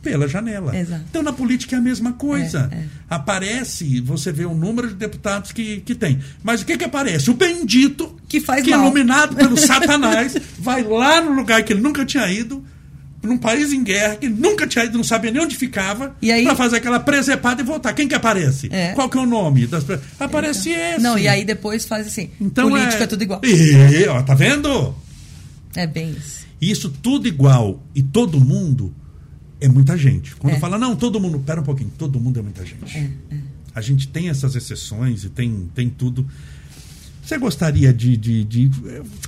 pela 0.02 0.26
janela. 0.26 0.74
Exato. 0.74 1.02
Então, 1.10 1.22
na 1.22 1.32
política 1.34 1.76
é 1.76 1.78
a 1.78 1.82
mesma 1.82 2.12
coisa. 2.14 2.68
É, 2.72 2.76
é. 2.76 2.84
Aparece, 3.10 4.00
você 4.00 4.30
vê 4.32 4.44
o 4.46 4.54
número 4.54 4.88
de 4.88 4.94
deputados 4.94 5.52
que, 5.52 5.80
que 5.80 5.94
tem. 5.94 6.18
Mas 6.42 6.62
o 6.62 6.64
que 6.64 6.78
que 6.78 6.84
aparece? 6.84 7.28
O 7.30 7.34
bendito, 7.34 8.14
Que 8.28 8.40
faz 8.40 8.62
que 8.62 8.72
é 8.72 8.76
mal. 8.76 8.86
iluminado 8.86 9.34
pelo 9.36 9.56
satanás, 9.58 10.34
vai 10.58 10.82
lá 10.82 11.20
no 11.20 11.32
lugar 11.32 11.62
que 11.64 11.72
ele 11.72 11.80
nunca 11.82 12.06
tinha 12.06 12.26
ido, 12.30 12.64
num 13.22 13.36
país 13.38 13.72
em 13.72 13.82
guerra, 13.82 14.16
que 14.16 14.28
nunca 14.28 14.66
tinha 14.66 14.84
ido, 14.84 14.96
não 14.96 15.04
sabia 15.04 15.30
nem 15.30 15.42
onde 15.42 15.56
ficava, 15.56 16.14
E 16.22 16.30
aí- 16.30 16.44
pra 16.44 16.54
fazer 16.54 16.76
aquela 16.76 17.00
presepada 17.00 17.60
e 17.60 17.64
voltar. 17.64 17.92
Quem 17.92 18.06
que 18.06 18.14
aparece? 18.14 18.68
É. 18.70 18.92
Qual 18.92 19.08
que 19.08 19.18
é 19.18 19.20
o 19.20 19.26
nome? 19.26 19.66
Das... 19.66 19.84
Aparece 20.20 20.70
esse. 20.70 21.02
Não, 21.02 21.18
e 21.18 21.26
aí 21.26 21.44
depois 21.44 21.84
faz 21.84 22.06
assim. 22.06 22.30
Então 22.40 22.68
política 22.68 23.00
é... 23.00 23.04
é 23.04 23.06
tudo 23.06 23.22
igual. 23.22 23.40
E, 23.44 24.06
ó, 24.08 24.22
tá 24.22 24.34
vendo? 24.34 24.94
É 25.74 25.86
bem 25.86 26.10
isso. 26.10 26.46
Isso 26.60 26.88
tudo 26.90 27.26
igual 27.28 27.82
e 27.94 28.02
todo 28.02 28.40
mundo 28.40 28.94
é 29.60 29.68
muita 29.68 29.96
gente. 29.96 30.34
Quando 30.36 30.54
É. 30.54 30.58
fala, 30.58 30.78
não, 30.78 30.94
todo 30.96 31.20
mundo, 31.20 31.38
pera 31.40 31.60
um 31.60 31.64
pouquinho, 31.64 31.90
todo 31.98 32.18
mundo 32.20 32.38
é 32.38 32.42
muita 32.42 32.64
gente. 32.64 32.96
É, 32.96 33.10
é. 33.34 33.38
A 33.74 33.80
gente 33.80 34.08
tem 34.08 34.28
essas 34.30 34.54
exceções 34.56 35.24
e 35.24 35.28
tem, 35.28 35.68
tem 35.74 35.90
tudo. 35.90 36.26
Você 37.26 37.38
gostaria 37.38 37.92
de, 37.92 38.16
de, 38.16 38.44
de- 38.44 38.70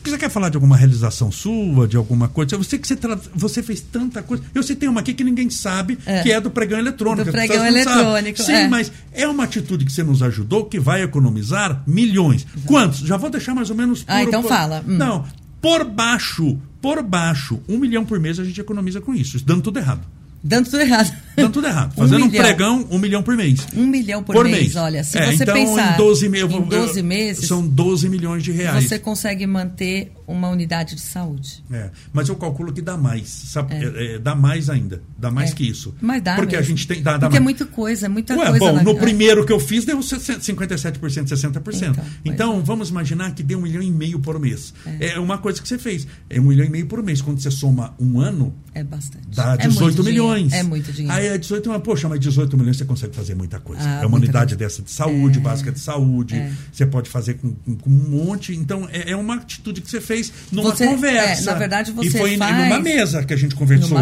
Você 0.04 0.16
quer 0.16 0.30
falar 0.30 0.50
de 0.50 0.56
alguma 0.56 0.76
realização 0.76 1.32
sua, 1.32 1.88
de 1.88 1.96
alguma 1.96 2.28
coisa? 2.28 2.54
Eu 2.54 2.62
sei 2.62 2.78
que 2.78 2.86
você, 2.86 2.94
tra- 2.94 3.18
você 3.34 3.60
fez 3.60 3.80
tanta 3.80 4.22
coisa. 4.22 4.44
Eu 4.54 4.62
citei 4.62 4.88
uma 4.88 5.00
aqui 5.00 5.12
que 5.12 5.24
ninguém 5.24 5.50
sabe, 5.50 5.98
É. 6.06 6.22
que 6.22 6.30
é 6.30 6.40
do 6.40 6.48
pregão 6.48 6.78
eletrônico. 6.78 7.24
Do 7.24 7.32
pregão 7.32 7.66
eletrônico, 7.66 8.40
Sim, 8.40 8.52
é. 8.52 8.68
mas 8.68 8.92
é 9.12 9.26
uma 9.26 9.42
atitude 9.42 9.84
que 9.84 9.90
você 9.92 10.04
nos 10.04 10.22
ajudou 10.22 10.66
que 10.66 10.78
vai 10.78 11.02
economizar 11.02 11.82
milhões. 11.88 12.46
Quantos? 12.64 13.00
Já 13.00 13.16
vou 13.16 13.30
deixar 13.30 13.52
mais 13.52 13.68
ou 13.68 13.74
menos 13.74 14.04
por, 14.04 14.12
Ah, 14.12 14.22
então 14.22 14.42
por- 14.42 14.48
fala. 14.48 14.84
Hum. 14.86 14.96
Não, 14.96 15.24
por 15.60 15.84
baixo, 15.84 16.56
por 16.80 17.02
baixo, 17.02 17.58
um 17.68 17.78
milhão 17.78 18.04
por 18.04 18.20
mês 18.20 18.38
a 18.38 18.44
gente 18.44 18.60
economiza 18.60 19.00
com 19.00 19.12
isso. 19.12 19.36
Isso 19.36 19.44
dando 19.44 19.62
tudo 19.62 19.80
errado. 19.80 20.02
Dando 20.40 20.66
tudo 20.70 20.80
errado. 20.80 21.12
Dando 21.42 21.52
tudo 21.52 21.66
errado. 21.66 21.92
Um 21.96 22.00
Fazendo 22.02 22.24
um, 22.24 22.26
milhão. 22.26 22.44
pregão, 22.44 22.86
um 22.90 22.98
milhão 22.98 23.22
por 23.22 23.36
mês. 23.36 23.66
Um 23.76 23.86
milhão 23.86 24.22
por, 24.22 24.44
mês, 24.44 24.76
olha. 24.76 25.02
Se 25.04 25.18
É, 25.18 25.32
você 25.32 25.42
então, 25.44 25.54
pensar 25.54 25.94
em 25.94 25.96
12, 25.96 26.28
me- 26.28 26.40
em 26.42 26.46
12 26.62 26.98
eu- 27.00 27.04
meses, 27.04 27.46
São 27.46 27.66
12 27.66 28.08
milhões 28.08 28.42
de 28.42 28.52
reais. 28.52 28.84
você 28.88 28.98
consegue 28.98 29.46
manter 29.46 30.12
uma 30.28 30.48
unidade 30.48 30.94
de 30.94 31.00
saúde. 31.00 31.64
É, 31.72 31.90
mas 32.12 32.28
eu 32.28 32.36
calculo 32.36 32.72
que 32.72 32.80
dá 32.82 32.96
mais. 32.96 33.28
Sabe? 33.28 33.74
É, 33.74 34.14
é, 34.14 34.18
dá 34.18 34.34
mais 34.34 34.68
ainda. 34.70 35.02
Dá 35.18 35.30
mais 35.30 35.50
É. 35.50 35.54
que 35.54 35.64
isso. 35.68 35.94
Mas 36.00 36.22
dá 36.22 36.36
Porque 36.36 36.54
a 36.54 36.58
mesmo. 36.60 36.76
gente 36.76 36.86
tem. 36.86 37.02
Dá, 37.02 37.12
dá 37.16 37.20
Porque 37.26 37.36
é 37.38 37.40
mais. 37.40 37.44
muita 37.44 37.66
coisa, 37.66 38.06
é 38.06 38.08
muita 38.08 38.36
Ué, 38.36 38.50
coisa. 38.58 38.58
bom, 38.58 38.82
no 38.82 38.96
primeiro 38.98 39.44
que 39.46 39.52
eu 39.52 39.58
fiz 39.58 39.84
deu 39.84 39.98
57%, 40.00 41.28
60%. 41.28 41.90
Então, 41.90 42.04
Então, 42.24 42.58
é. 42.58 42.62
vamos 42.62 42.90
imaginar 42.90 43.32
que 43.34 43.42
deu 43.42 43.58
um 43.58 43.62
milhão 43.62 43.82
e 43.82 43.90
meio 43.90 44.18
por 44.20 44.38
mês. 44.38 44.72
É. 45.00 45.18
uma 45.18 45.38
coisa 45.38 45.60
que 45.60 45.68
você 45.68 45.78
fez. 45.78 46.06
É 46.30 46.40
um 46.40 46.44
milhão 46.44 46.66
e 46.66 46.70
meio 46.70 46.86
por 46.86 47.02
mês. 47.02 47.20
Quando 47.22 47.40
você 47.40 47.50
soma 47.50 47.94
um 47.98 48.20
ano, 48.20 48.54
É 48.74 48.84
bastante. 48.84 49.26
dá 49.34 49.54
É 49.54 49.66
18 49.66 49.80
muito 49.96 50.04
milhões. 50.04 50.42
dinheiro, 50.48 50.56
É 50.56 50.62
muito 50.68 50.92
dinheiro. 50.92 51.16
Aí 51.18 51.26
é 51.26 51.38
18 51.38 51.66
milhões. 51.68 51.82
Poxa, 51.84 52.08
mas 52.08 52.20
18 52.20 52.56
milhões 52.56 52.76
você 52.76 52.84
consegue 52.84 53.14
fazer 53.14 53.34
muita 53.34 53.58
coisa. 53.60 53.82
Ah, 53.82 54.02
é 54.02 54.06
uma 54.06 54.16
unidade 54.16 54.54
coisa. 54.54 54.56
dessa 54.56 54.82
de 54.82 54.90
saúde, 54.90 55.38
É. 55.38 55.40
básica 55.42 55.72
de 55.72 55.80
saúde. 55.80 56.34
É. 56.36 56.52
Você 56.72 56.86
pode 56.86 57.08
fazer 57.08 57.34
com, 57.34 57.52
com- 57.54 57.76
com 57.76 57.90
um 57.90 58.10
monte. 58.10 58.54
Então, 58.54 58.88
é, 58.90 59.10
é 59.12 59.16
uma 59.16 59.36
atitude 59.36 59.80
que 59.80 59.90
você 59.90 60.00
fez 60.00 60.17
numa 60.52 60.70
Você- 60.70 60.86
conversa. 60.86 61.42
é, 61.42 61.44
na 61.52 61.54
verdade, 61.54 61.90
E 61.90 61.94
você 61.94 62.10
foi 62.18 62.34
em- 62.34 62.38
faz- 62.38 62.56
numa 62.56 62.80
mesa 62.80 63.24
que 63.24 63.32
a 63.32 63.36
gente 63.36 63.54
conversou. 63.54 63.98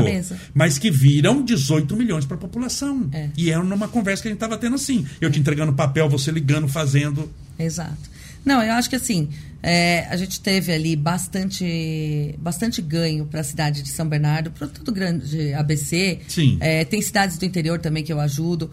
Mas 0.55 0.79
que 0.79 0.91
viram 0.91 1.43
18 1.43 1.97
milhões 1.97 2.25
para 2.25 2.37
a 2.37 2.41
população. 2.41 3.09
É. 3.13 3.29
E 3.37 3.51
era 3.51 3.63
numa 3.63 3.89
conversa 3.89 4.23
que 4.23 4.29
a 4.29 4.31
gente 4.31 4.37
estava 4.37 4.57
tendo 4.57 4.75
assim. 4.77 5.07
Eu 5.21 5.31
te 5.31 5.39
entregando 5.39 5.73
papel, 5.73 6.09
você 6.09 6.31
ligando, 6.31 6.69
fazendo. 6.69 7.31
Exato. 7.59 8.17
Não, 8.45 8.63
eu 8.63 8.75
acho 8.75 8.89
que 8.89 8.95
assim, 8.97 9.29
é, 9.63 10.07
a 10.09 10.17
gente 10.17 10.39
teve 10.41 10.73
ali 10.73 10.95
bastante, 10.95 12.35
bastante 12.39 12.81
ganho 12.81 13.27
para 13.27 13.41
a 13.41 13.45
cidade 13.45 13.83
de 13.83 13.89
São 13.91 14.09
Bernardo, 14.09 14.51
para 14.51 14.67
todo 14.69 14.89
o 14.89 14.93
grande 14.93 15.53
ABC. 15.55 16.21
Sim. 16.29 16.57
É, 16.61 16.85
tem 16.85 17.01
cidades 17.03 17.39
do 17.39 17.45
interior 17.45 17.79
também 17.81 18.05
que 18.05 18.13
eu 18.13 18.21
ajudo. 18.21 18.71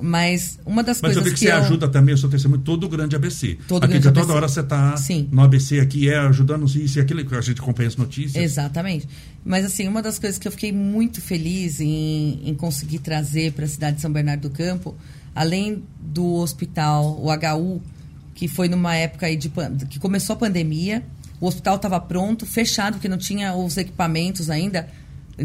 Mas 0.00 0.58
uma 0.64 0.82
das 0.82 1.00
Mas 1.00 1.16
eu 1.16 1.22
coisas 1.22 1.38
vi 1.38 1.38
que, 1.38 1.50
você 1.50 1.52
eu... 1.52 1.62
ajuda 1.62 1.88
também, 1.88 2.12
eu 2.12 2.18
sou 2.18 2.30
testemunho, 2.30 2.62
todo 2.62 2.84
o 2.84 2.88
grande 2.88 3.16
ABC. 3.16 3.58
Todo 3.66 3.84
aqui 3.84 3.92
grande 3.94 4.08
que 4.08 4.14
toda 4.14 4.32
ABC. 4.32 4.36
hora 4.36 4.48
você 4.48 4.60
está 4.60 4.94
no 5.30 5.42
ABC 5.42 5.80
aqui, 5.80 6.08
é 6.08 6.18
ajudando 6.18 6.64
isso 6.66 6.98
e 6.98 7.00
aquilo, 7.00 7.24
que 7.24 7.34
a 7.34 7.40
gente 7.40 7.60
acompanha 7.60 7.88
as 7.88 7.96
notícias. 7.96 8.42
Exatamente. 8.42 9.08
Mas 9.44 9.64
assim, 9.64 9.88
uma 9.88 10.02
das 10.02 10.18
coisas 10.18 10.38
que 10.38 10.46
eu 10.46 10.52
fiquei 10.52 10.72
muito 10.72 11.20
feliz 11.20 11.80
em, 11.80 12.40
em 12.44 12.54
conseguir 12.54 12.98
trazer 12.98 13.52
para 13.52 13.64
a 13.64 13.68
cidade 13.68 13.96
de 13.96 14.02
São 14.02 14.12
Bernardo 14.12 14.48
do 14.48 14.50
Campo, 14.50 14.96
além 15.34 15.82
do 16.00 16.34
hospital, 16.34 17.18
o 17.20 17.28
HU, 17.30 17.82
que 18.34 18.48
foi 18.48 18.68
numa 18.68 18.94
época 18.96 19.26
aí 19.26 19.36
de 19.36 19.50
que 19.88 19.98
começou 19.98 20.34
a 20.34 20.36
pandemia, 20.38 21.02
o 21.40 21.46
hospital 21.46 21.76
estava 21.76 21.98
pronto, 21.98 22.44
fechado, 22.44 22.94
porque 22.94 23.08
não 23.08 23.18
tinha 23.18 23.54
os 23.54 23.76
equipamentos 23.76 24.50
ainda, 24.50 24.88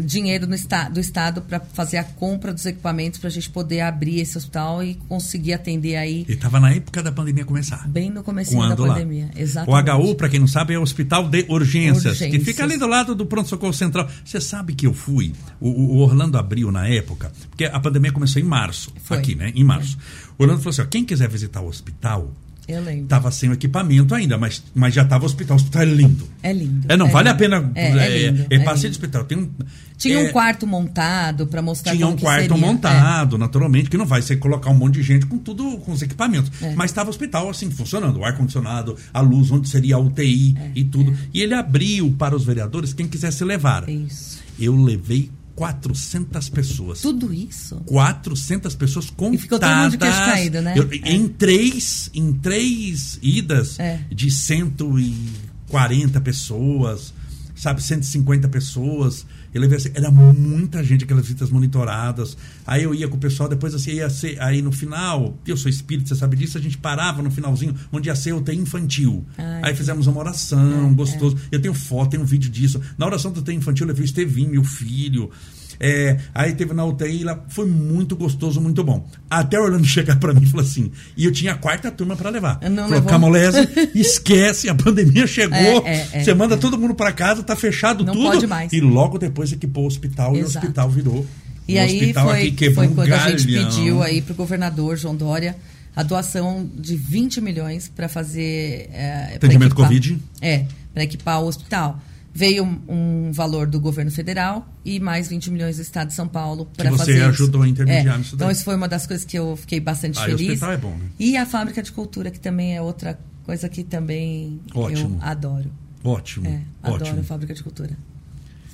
dinheiro 0.00 0.52
esta, 0.52 0.88
do 0.88 1.00
estado 1.00 1.42
para 1.42 1.60
fazer 1.60 1.96
a 1.98 2.04
compra 2.04 2.52
dos 2.52 2.64
equipamentos 2.66 3.18
para 3.18 3.28
a 3.28 3.32
gente 3.32 3.48
poder 3.50 3.80
abrir 3.80 4.20
esse 4.20 4.36
hospital 4.36 4.82
e 4.82 4.94
conseguir 5.08 5.52
atender 5.54 5.96
aí 5.96 6.24
E 6.28 6.32
estava 6.32 6.60
na 6.60 6.72
época 6.72 7.02
da 7.02 7.10
pandemia 7.12 7.44
começar. 7.44 7.86
bem 7.88 8.10
no 8.10 8.22
comecinho 8.22 8.60
da 8.68 8.82
lá? 8.82 8.94
pandemia. 8.94 9.30
O 9.34 9.38
Exatamente. 9.38 9.90
HU, 10.10 10.14
para 10.14 10.28
quem 10.28 10.40
não 10.40 10.46
sabe, 10.46 10.74
é 10.74 10.78
o 10.78 10.82
Hospital 10.82 11.28
de 11.28 11.44
Urgências, 11.48 12.18
que 12.18 12.24
Urgências. 12.24 12.44
fica 12.44 12.62
ali 12.64 12.76
do 12.76 12.86
lado 12.86 13.14
do 13.14 13.26
Pronto 13.26 13.48
Socorro 13.48 13.72
Central. 13.72 14.08
Você 14.24 14.40
sabe 14.40 14.74
que 14.74 14.86
eu 14.86 14.92
fui, 14.94 15.32
o, 15.60 15.68
o 15.68 15.98
Orlando 15.98 16.38
abriu 16.38 16.70
na 16.70 16.86
época, 16.88 17.32
porque 17.50 17.64
a 17.64 17.78
pandemia 17.80 18.12
começou 18.12 18.40
em 18.40 18.44
março, 18.44 18.92
Foi. 19.02 19.18
aqui, 19.18 19.34
né? 19.34 19.52
Em 19.54 19.64
março. 19.64 19.96
O 20.38 20.42
Orlando 20.42 20.60
falou 20.60 20.70
assim: 20.70 20.82
ó, 20.82 20.86
quem 20.86 21.04
quiser 21.04 21.28
visitar 21.28 21.60
o 21.60 21.68
hospital, 21.68 22.30
Eu 22.68 22.82
lembro. 22.82 23.04
estava 23.04 23.30
sem 23.30 23.48
o 23.48 23.52
equipamento 23.52 24.14
ainda, 24.14 24.36
mas, 24.36 24.62
mas 24.74 24.92
já 24.92 25.02
estava 25.02 25.22
o 25.22 25.26
hospital. 25.26 25.56
O 25.56 25.60
hospital 25.60 25.82
é 25.82 25.84
lindo. 25.84 26.28
É 26.42 26.52
lindo. 26.52 26.86
É, 26.90 26.96
não, 26.96 27.06
é 27.06 27.10
vale 27.10 27.28
a 27.28 27.32
lindo. 27.32 27.38
pena. 27.42 27.70
É, 27.74 27.86
é 27.90 28.28
lindo, 28.30 28.46
é, 28.50 28.56
é 28.56 28.58
passeio 28.60 28.90
de 28.90 28.96
hospital. 28.98 29.24
Tem 29.24 29.38
um, 29.38 29.48
Tinha 29.96 30.18
é, 30.20 30.28
um 30.28 30.32
quarto 30.32 30.66
montado 30.66 31.46
para 31.46 31.62
mostrar 31.62 31.92
Tinha 31.94 32.06
um 32.08 32.16
quarto 32.16 32.48
seria. 32.48 32.56
montado, 32.56 33.38
naturalmente, 33.38 33.88
que 33.88 33.96
não 33.96 34.06
vai 34.06 34.20
ser 34.20 34.36
colocar 34.36 34.70
um 34.70 34.74
monte 34.74 34.94
de 34.94 35.02
gente 35.02 35.26
com 35.26 35.38
tudo, 35.38 35.78
com 35.78 35.92
os 35.92 36.02
equipamentos. 36.02 36.50
É. 36.60 36.74
Mas 36.74 36.90
estava 36.90 37.08
o 37.08 37.10
hospital 37.10 37.48
assim, 37.48 37.70
funcionando, 37.70 38.18
o 38.18 38.24
ar-condicionado, 38.24 38.96
a 39.14 39.20
luz, 39.20 39.50
onde 39.50 39.68
seria 39.68 39.94
a 39.96 39.98
UTI 39.98 40.56
É, 40.58 40.70
e 40.74 40.84
tudo. 40.84 41.16
E 41.32 41.40
ele 41.42 41.54
abriu 41.54 42.14
para 42.18 42.34
os 42.34 42.44
vereadores 42.44 42.92
quem 42.92 43.06
quisesse 43.06 43.44
levar. 43.44 43.88
É. 43.88 43.92
Isso. 43.92 44.42
Eu 44.58 44.74
levei 44.74 45.30
400 45.56 46.48
pessoas. 46.50 47.00
Tudo 47.00 47.32
isso. 47.34 47.76
400 47.86 48.74
pessoas 48.74 49.10
contadas. 49.10 49.38
E 49.40 49.42
ficou 49.42 49.58
todo 49.58 49.74
mundo 49.74 49.90
de 49.92 49.98
caído, 49.98 50.60
né? 50.60 50.74
Eu- 50.76 50.88
É. 51.02 51.10
Em 51.12 51.26
três, 51.26 52.10
em 52.14 52.32
três 52.34 53.18
idas 53.22 53.80
É. 53.80 54.00
de 54.14 54.30
140 54.30 56.20
pessoas, 56.20 57.12
sabe, 57.56 57.82
150 57.82 58.48
pessoas. 58.48 59.26
Eu 59.64 59.76
assim, 59.76 59.90
era 59.94 60.10
muita 60.10 60.82
gente 60.82 61.04
aquelas 61.04 61.24
visitas 61.24 61.50
monitoradas. 61.50 62.36
Aí 62.66 62.82
eu 62.82 62.94
ia 62.94 63.08
com 63.08 63.16
o 63.16 63.20
pessoal, 63.20 63.48
depois 63.48 63.74
assim, 63.74 63.92
ia 63.92 64.10
ser, 64.10 64.40
aí 64.40 64.60
no 64.60 64.72
final, 64.72 65.38
eu 65.46 65.56
sou 65.56 65.70
espírita, 65.70 66.08
você 66.08 66.16
sabe 66.16 66.36
disso, 66.36 66.58
a 66.58 66.60
gente 66.60 66.78
parava 66.78 67.22
no 67.22 67.30
finalzinho, 67.30 67.74
onde 67.92 68.08
ia 68.08 68.14
ser 68.14 68.32
o 68.32 68.38
UTI 68.38 68.56
infantil. 68.56 69.24
Ai, 69.38 69.70
aí 69.70 69.76
fizemos 69.76 70.06
uma 70.06 70.18
oração, 70.20 70.90
É, 70.90 70.94
gostoso. 70.94 71.36
Eu 71.50 71.60
tenho 71.60 71.74
foto, 71.74 72.10
tenho 72.10 72.24
vídeo 72.24 72.50
disso. 72.50 72.80
Na 72.98 73.06
oração 73.06 73.32
do 73.32 73.40
UTI 73.40 73.54
infantil, 73.54 73.84
eu 73.84 73.88
levei 73.88 74.04
o 74.04 74.06
Estevinho, 74.06 74.50
meu 74.50 74.64
filho. 74.64 75.30
É, 75.78 76.16
aí 76.34 76.54
teve 76.54 76.72
na 76.72 76.84
UTI, 76.84 77.22
lá 77.24 77.44
foi 77.48 77.66
muito 77.66 78.16
gostoso, 78.16 78.60
muito 78.60 78.82
bom. 78.82 79.06
Até 79.28 79.58
o 79.58 79.64
Orlando 79.64 79.84
chegar 79.88 80.18
pra 80.18 80.32
mim 80.32 80.42
e 80.42 80.46
falou 80.46 80.64
assim: 80.64 80.90
e 81.16 81.24
eu 81.24 81.32
tinha 81.32 81.52
a 81.52 81.56
quarta 81.56 81.90
turma 81.90 82.16
pra 82.16 82.30
levar. 82.30 82.58
Não 82.70 82.88
falou? 82.88 83.02
Camolese, 83.02 83.68
esquece, 83.94 84.68
a 84.68 84.74
pandemia 84.74 85.26
chegou, 85.26 85.56
É, 85.58 85.78
é, 85.86 86.08
é, 86.12 86.24
você 86.24 86.34
manda 86.34 86.56
todo 86.56 86.78
mundo 86.78 86.94
pra 86.94 87.12
casa, 87.12 87.42
tá 87.42 87.54
fechado 87.56 88.04
Não 88.04 88.12
tudo. 88.12 88.26
pode 88.30 88.46
mais. 88.46 88.72
E 88.72 88.80
logo 88.80 89.18
depois 89.18 89.52
equipou 89.52 89.84
o 89.84 89.86
hospital 89.86 90.34
e 90.34 90.38
o 90.38 90.46
Exato. 90.46 90.66
hospital 90.66 90.90
virou. 90.90 91.26
E 91.68 91.76
o 91.76 91.80
aí 91.80 92.12
foi, 92.12 92.72
foi 92.72 92.86
um 92.86 92.94
quando 92.94 93.12
a 93.12 93.18
gente 93.30 93.46
galhão. 93.46 93.68
pediu 93.68 94.02
aí 94.02 94.22
pro 94.22 94.34
governador 94.34 94.96
João 94.96 95.16
Dória 95.16 95.56
a 95.96 96.02
doação 96.02 96.68
de 96.74 96.94
20 96.94 97.40
milhões 97.40 97.88
para 97.88 98.08
fazer. 98.08 98.88
É, 98.92 99.32
Atendimento 99.36 99.74
Covid? 99.74 100.18
É, 100.40 100.64
para 100.92 101.04
equipar 101.04 101.42
o 101.42 101.46
hospital. 101.46 102.00
Veio 102.36 102.64
um, 102.64 102.80
um 103.28 103.32
valor 103.32 103.66
do 103.66 103.80
governo 103.80 104.10
federal 104.10 104.68
e 104.84 105.00
mais 105.00 105.28
20 105.28 105.50
milhões 105.50 105.76
do 105.76 105.82
estado 105.82 106.08
de 106.08 106.14
São 106.14 106.28
Paulo 106.28 106.68
para 106.76 106.90
você 106.90 106.98
fazer. 106.98 107.16
isso. 107.18 107.28
ajudou 107.28 107.62
a 107.62 107.68
intermediar 107.68 108.14
É, 108.14 108.18
nisso 108.18 108.36
daí. 108.36 108.44
Então, 108.44 108.50
isso 108.50 108.62
foi 108.62 108.76
uma 108.76 108.86
das 108.86 109.06
coisas 109.06 109.24
que 109.24 109.38
eu 109.38 109.56
fiquei 109.56 109.80
bastante 109.80 110.18
Ah, 110.18 110.22
o 110.22 110.24
feliz. 110.26 110.48
hospital 110.48 110.72
é 110.72 110.76
bom, 110.76 110.90
né? 110.90 111.06
E 111.18 111.34
a 111.36 111.46
fábrica 111.46 111.82
de 111.82 111.90
cultura, 111.92 112.30
que 112.30 112.38
também 112.38 112.76
é 112.76 112.82
outra 112.82 113.18
coisa 113.42 113.68
que 113.70 113.82
também 113.82 114.60
Ótimo. 114.74 115.18
eu 115.18 115.26
adoro. 115.26 115.72
Ótimo, 116.04 116.46
É, 116.46 116.60
adoro 116.82 117.02
ótimo. 117.04 117.20
a 117.20 117.24
fábrica 117.24 117.54
de 117.54 117.62
cultura. 117.62 117.96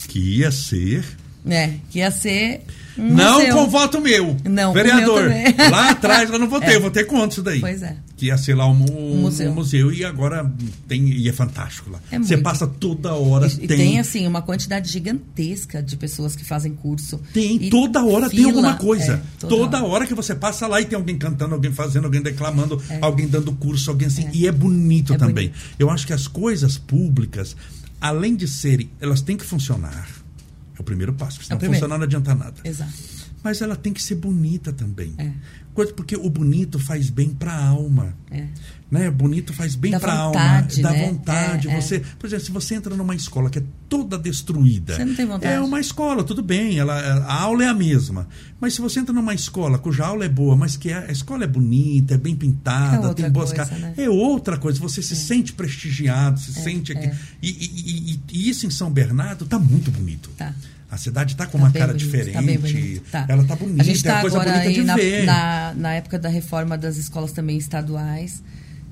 Que 0.09 0.19
ia 0.39 0.51
ser. 0.51 1.05
É, 1.47 1.75
que 1.91 2.01
ia 2.01 2.11
ser. 2.11 2.63
Um 2.99 3.15
não 3.15 3.39
museu. 3.39 3.55
com 3.55 3.69
voto 3.71 4.01
meu. 4.01 4.37
Não, 4.45 4.73
com 4.73 4.79
o 4.81 4.83
Vereador. 4.83 5.29
meu. 5.29 5.71
Lá 5.71 5.91
atrás 5.91 6.29
eu 6.31 6.39
não 6.39 6.49
votei, 6.49 6.75
É. 6.77 6.79
votei 6.81 7.05
contra 7.05 7.29
isso 7.29 7.43
daí. 7.43 7.61
Pois 7.61 7.81
é. 7.83 7.97
Que 8.23 8.27
ia 8.27 8.39
ser 8.39 8.55
lá 8.55 8.69
um, 8.71 8.85
um- 8.89 9.17
museu. 9.23 9.51
um 9.51 9.55
museu 9.57 9.93
e 9.93 10.05
agora 10.05 10.49
tem. 10.87 11.09
E 11.09 11.29
é 11.29 11.33
fantástico 11.33 11.91
lá. 11.91 11.99
É 12.09 12.21
Você 12.21 12.37
muito. 12.37 12.45
passa 12.45 12.69
toda 12.69 13.13
hora. 13.15 13.49
E 13.61 13.67
tem, 13.67 13.99
assim, 13.99 14.25
uma 14.29 14.41
quantidade 14.41 14.89
gigantesca 14.89 15.83
de 15.83 15.97
pessoas 15.97 16.37
que 16.37 16.45
fazem 16.45 16.73
curso. 16.73 17.21
Tem, 17.35 17.69
toda 17.69 18.05
hora 18.05 18.31
tem 18.31 18.39
fila, 18.39 18.51
alguma 18.53 18.75
coisa. 18.77 19.15
é, 19.15 19.47
toda 19.49 19.83
hora. 19.83 20.07
que 20.07 20.15
você 20.15 20.37
passa 20.37 20.69
lá 20.69 20.81
e 20.81 20.85
tem 20.85 20.97
alguém 20.97 21.19
cantando, 21.19 21.53
alguém 21.57 21.73
fazendo, 21.73 22.05
alguém 22.05 22.23
declamando, 22.23 22.81
É. 22.89 22.99
alguém 23.01 23.27
dando 23.27 23.51
curso, 23.55 23.91
alguém 23.91 24.07
assim. 24.07 24.29
E 24.33 24.47
é 24.47 24.53
bonito 24.53 25.15
É 25.15 25.19
também. 25.19 25.49
bonito. 25.49 25.59
Eu 25.81 25.91
acho 25.91 26.07
que 26.07 26.13
as 26.13 26.29
coisas 26.29 26.79
públicas, 26.79 27.57
além 28.01 28.37
de 28.37 28.47
serem, 28.47 28.89
elas 29.01 29.21
têm 29.21 29.37
que 29.37 29.45
funcionar. 29.45 30.07
o 30.79 30.83
primeiro 30.85 31.13
passo. 31.13 31.45
Se 31.45 31.53
É 31.53 31.55
o 31.55 31.59
não 31.61 31.67
funcionar, 31.73 31.97
não 31.97 32.05
adianta 32.05 32.35
nada. 32.35 32.55
Exato. 32.65 32.91
Mas 33.43 33.61
ela 33.61 33.75
tem 33.77 33.93
que 33.93 34.03
ser 34.03 34.15
bonita 34.17 34.73
também. 34.73 35.15
É. 35.19 35.33
Porque 35.97 36.15
o 36.17 36.29
bonito 36.29 36.79
faz 36.79 37.09
bem 37.09 37.31
para 37.31 37.53
a 37.53 37.67
alma. 37.69 38.15
É. 38.31 38.47
Né? 38.91 39.11
Bonito 39.11 39.55
faz 39.55 39.75
bem 39.75 39.99
para 39.99 40.13
a 40.13 40.19
alma. 40.19 40.67
Dá 40.83 40.91
né? 40.93 41.07
vontade. 41.09 41.69
É, 41.69 41.73
é. 41.73 41.81
você, 41.81 42.01
Por 42.19 42.27
exemplo, 42.27 42.45
se 42.45 42.53
você 42.53 42.75
entra 42.75 42.95
numa 42.95 43.15
escola 43.15 43.49
que 43.49 43.59
é 43.59 43.63
toda 43.89 44.19
destruída. 44.19 44.95
Você 44.97 45.05
não 45.07 45.15
tem 45.15 45.25
vontade. 45.25 45.55
É 45.55 45.59
uma 45.61 45.81
escola, 45.81 46.23
tudo 46.23 46.43
bem. 46.43 46.79
Ela, 46.79 46.95
a 47.25 47.41
aula 47.41 47.65
é 47.65 47.69
a 47.69 47.75
mesma. 47.75 48.29
Mas 48.61 48.75
se 48.75 48.83
você 48.83 49.01
entra 49.01 49.15
numa 49.15 49.33
escola 49.33 49.79
cuja 49.79 50.05
aula 50.05 50.27
é 50.27 50.29
boa, 50.29 50.55
mas 50.55 50.77
que 50.77 50.93
a, 50.93 51.11
escola 51.11 51.45
é 51.45 51.47
bonita, 51.47 52.15
é 52.15 52.19
bem 52.19 52.35
É 52.35 52.37
pintada, 52.37 53.09
outra 53.09 53.25
tem 53.25 53.33
boas 53.33 53.53
coisa, 53.55 53.65
caras. 53.65 53.83
né? 53.83 53.95
É 53.97 54.11
outra 54.11 54.59
coisa. 54.59 54.79
Você 54.79 55.03
se 55.03 55.17
sente 55.17 55.55
prestigiado, 55.55 56.39
se 56.39 56.53
sente 56.53 56.93
aqui. 56.93 57.07
é. 57.07 57.17
E, 57.41 57.49
e- 57.49 58.13
e- 58.13 58.21
e 58.31 58.51
isso 58.51 58.67
em 58.67 58.71
São 58.71 58.91
Bernardo 58.91 59.47
tá 59.47 59.59
muito 59.59 59.91
bonito. 59.91 60.29
Tá. 60.37 60.55
A 60.93 60.99
cidade 60.99 61.35
tá 61.35 61.47
com 61.47 61.59
Tá 61.59 61.65
uma 61.65 61.73
cara 61.73 61.87
bonito, 61.95 62.05
diferente. 62.05 62.33
tá 62.35 62.43
bonito, 62.43 63.03
tá. 63.11 63.27
Ela 63.29 63.45
tá 63.45 63.57
bonita, 63.57 63.81
A 63.81 63.85
gente 63.85 63.95
é 63.95 63.97
está 63.97 64.21
coisa 64.21 64.37
agora 64.37 64.51
bonita 64.53 64.69
aí 64.69 64.75
de 64.75 64.83
na, 64.85 64.95
ver. 64.97 65.25
na, 65.25 65.75
na 65.75 65.95
época 65.95 66.19
da 66.19 66.29
reforma 66.29 66.77
das 66.77 66.99
escolas 66.99 67.33
também 67.33 67.57
estaduais, 67.57 68.43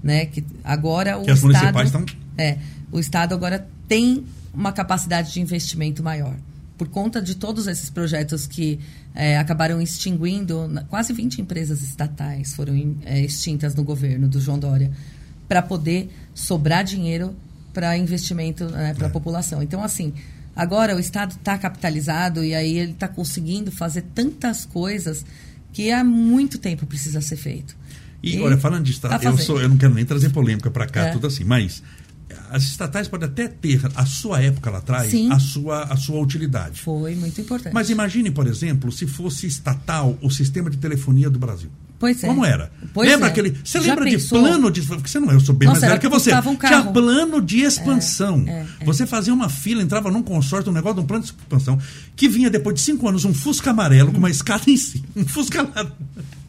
né? 0.02 0.24
Que 0.24 0.42
agora 0.64 1.18
o 1.18 1.24
Que 1.24 1.30
as 1.30 1.38
Estado... 1.38 1.52
municipais 1.52 1.88
estão- 1.88 2.06
É, 2.38 2.56
o 2.90 2.98
Estado 2.98 3.34
agora 3.34 3.68
tem 3.86 4.24
uma 4.54 4.72
capacidade 4.72 5.30
de 5.32 5.40
investimento 5.42 6.02
maior. 6.02 6.34
Por 6.78 6.88
conta 6.88 7.20
de 7.20 7.34
todos 7.34 7.66
esses 7.66 7.90
projetos 7.90 8.46
que 8.46 8.80
é, 9.14 9.36
acabaram 9.36 9.78
extinguindo, 9.82 10.70
quase 10.88 11.12
20 11.12 11.42
empresas 11.42 11.82
estatais 11.82 12.54
foram 12.54 12.96
é, 13.04 13.20
extintas 13.20 13.74
no 13.74 13.84
governo 13.84 14.26
do 14.26 14.40
João 14.40 14.58
Dória, 14.58 14.90
para 15.46 15.60
poder 15.60 16.08
sobrar 16.34 16.82
dinheiro 16.82 17.36
para 17.74 17.94
investimento 17.98 18.64
né, 18.70 18.94
para 18.94 19.06
a 19.06 19.10
É. 19.10 19.12
população. 19.12 19.62
Então, 19.62 19.82
assim, 19.84 20.14
agora 20.54 20.96
o 20.96 21.00
Estado 21.00 21.32
está 21.32 21.56
capitalizado 21.58 22.44
e 22.44 22.54
aí 22.54 22.78
ele 22.78 22.92
está 22.92 23.08
conseguindo 23.08 23.70
fazer 23.70 24.02
tantas 24.14 24.64
coisas 24.64 25.24
que 25.72 25.90
há 25.90 26.02
muito 26.02 26.58
tempo 26.58 26.86
precisa 26.86 27.20
ser 27.20 27.36
feito. 27.36 27.76
E, 28.22 28.38
olha, 28.40 28.58
falando 28.58 28.84
de 28.84 28.92
tá 29.00 29.08
estatais, 29.08 29.38
eu, 29.38 29.44
sou, 29.44 29.60
eu 29.60 29.68
não 29.68 29.76
quero 29.76 29.94
nem 29.94 30.04
trazer 30.04 30.30
polêmica 30.30 30.70
para 30.70 30.86
cá, 30.86 31.06
É. 31.06 31.10
tudo 31.12 31.26
assim, 31.26 31.44
mas 31.44 31.82
as 32.50 32.64
estatais 32.64 33.08
podem 33.08 33.28
até 33.28 33.48
ter 33.48 33.80
a 33.94 34.04
sua 34.04 34.40
época 34.42 34.70
lá 34.70 34.78
atrás, 34.78 35.10
Sim. 35.10 35.32
a 35.32 35.38
sua, 35.38 35.84
a 35.84 35.96
sua 35.96 36.20
utilidade. 36.20 36.80
Foi 36.80 37.14
muito 37.14 37.40
importante. 37.40 37.72
Mas 37.72 37.90
imagine, 37.90 38.30
por 38.30 38.46
exemplo, 38.46 38.92
se 38.92 39.06
fosse 39.06 39.46
estatal 39.46 40.18
o 40.20 40.30
sistema 40.30 40.68
de 40.68 40.76
telefonia 40.76 41.30
do 41.30 41.38
Brasil. 41.38 41.70
Pois 42.00 42.24
é. 42.24 42.26
Como 42.26 42.46
era? 42.46 42.72
Pois 42.94 43.06
lembra 43.06 43.28
é. 43.28 43.30
aquele. 43.30 43.54
Você 43.62 43.78
Já 43.78 43.90
lembra 43.90 44.06
pensou? 44.06 44.38
de 44.38 44.48
plano 44.48 44.70
de. 44.70 44.80
Porque 44.80 45.06
você 45.06 45.20
não 45.20 45.30
é, 45.30 45.34
eu 45.34 45.40
sou 45.40 45.54
bem 45.54 45.68
Nossa, 45.68 45.80
mais 45.82 45.90
velho 45.92 46.00
que 46.00 46.08
você. 46.08 46.34
um 46.34 46.56
Tinha 46.56 46.82
plano 46.82 47.42
de 47.42 47.60
expansão. 47.60 48.42
é, 48.48 48.64
é. 48.80 48.84
Você 48.86 49.06
fazia 49.06 49.34
uma 49.34 49.50
fila, 49.50 49.82
entrava 49.82 50.10
num 50.10 50.22
consórcio, 50.22 50.70
um 50.72 50.74
negócio 50.74 50.96
de 50.96 51.02
um 51.02 51.06
plano 51.06 51.22
de 51.22 51.30
expansão, 51.30 51.78
que 52.16 52.26
vinha 52.26 52.48
depois 52.48 52.74
de 52.74 52.80
cinco 52.80 53.06
anos 53.06 53.26
um 53.26 53.34
Fusca 53.34 53.70
amarelo 53.70 54.12
com 54.12 54.18
uma 54.18 54.30
escada 54.30 54.64
em 54.68 54.78
cima. 54.78 55.04
Um 55.14 55.26
Fusca 55.26 55.68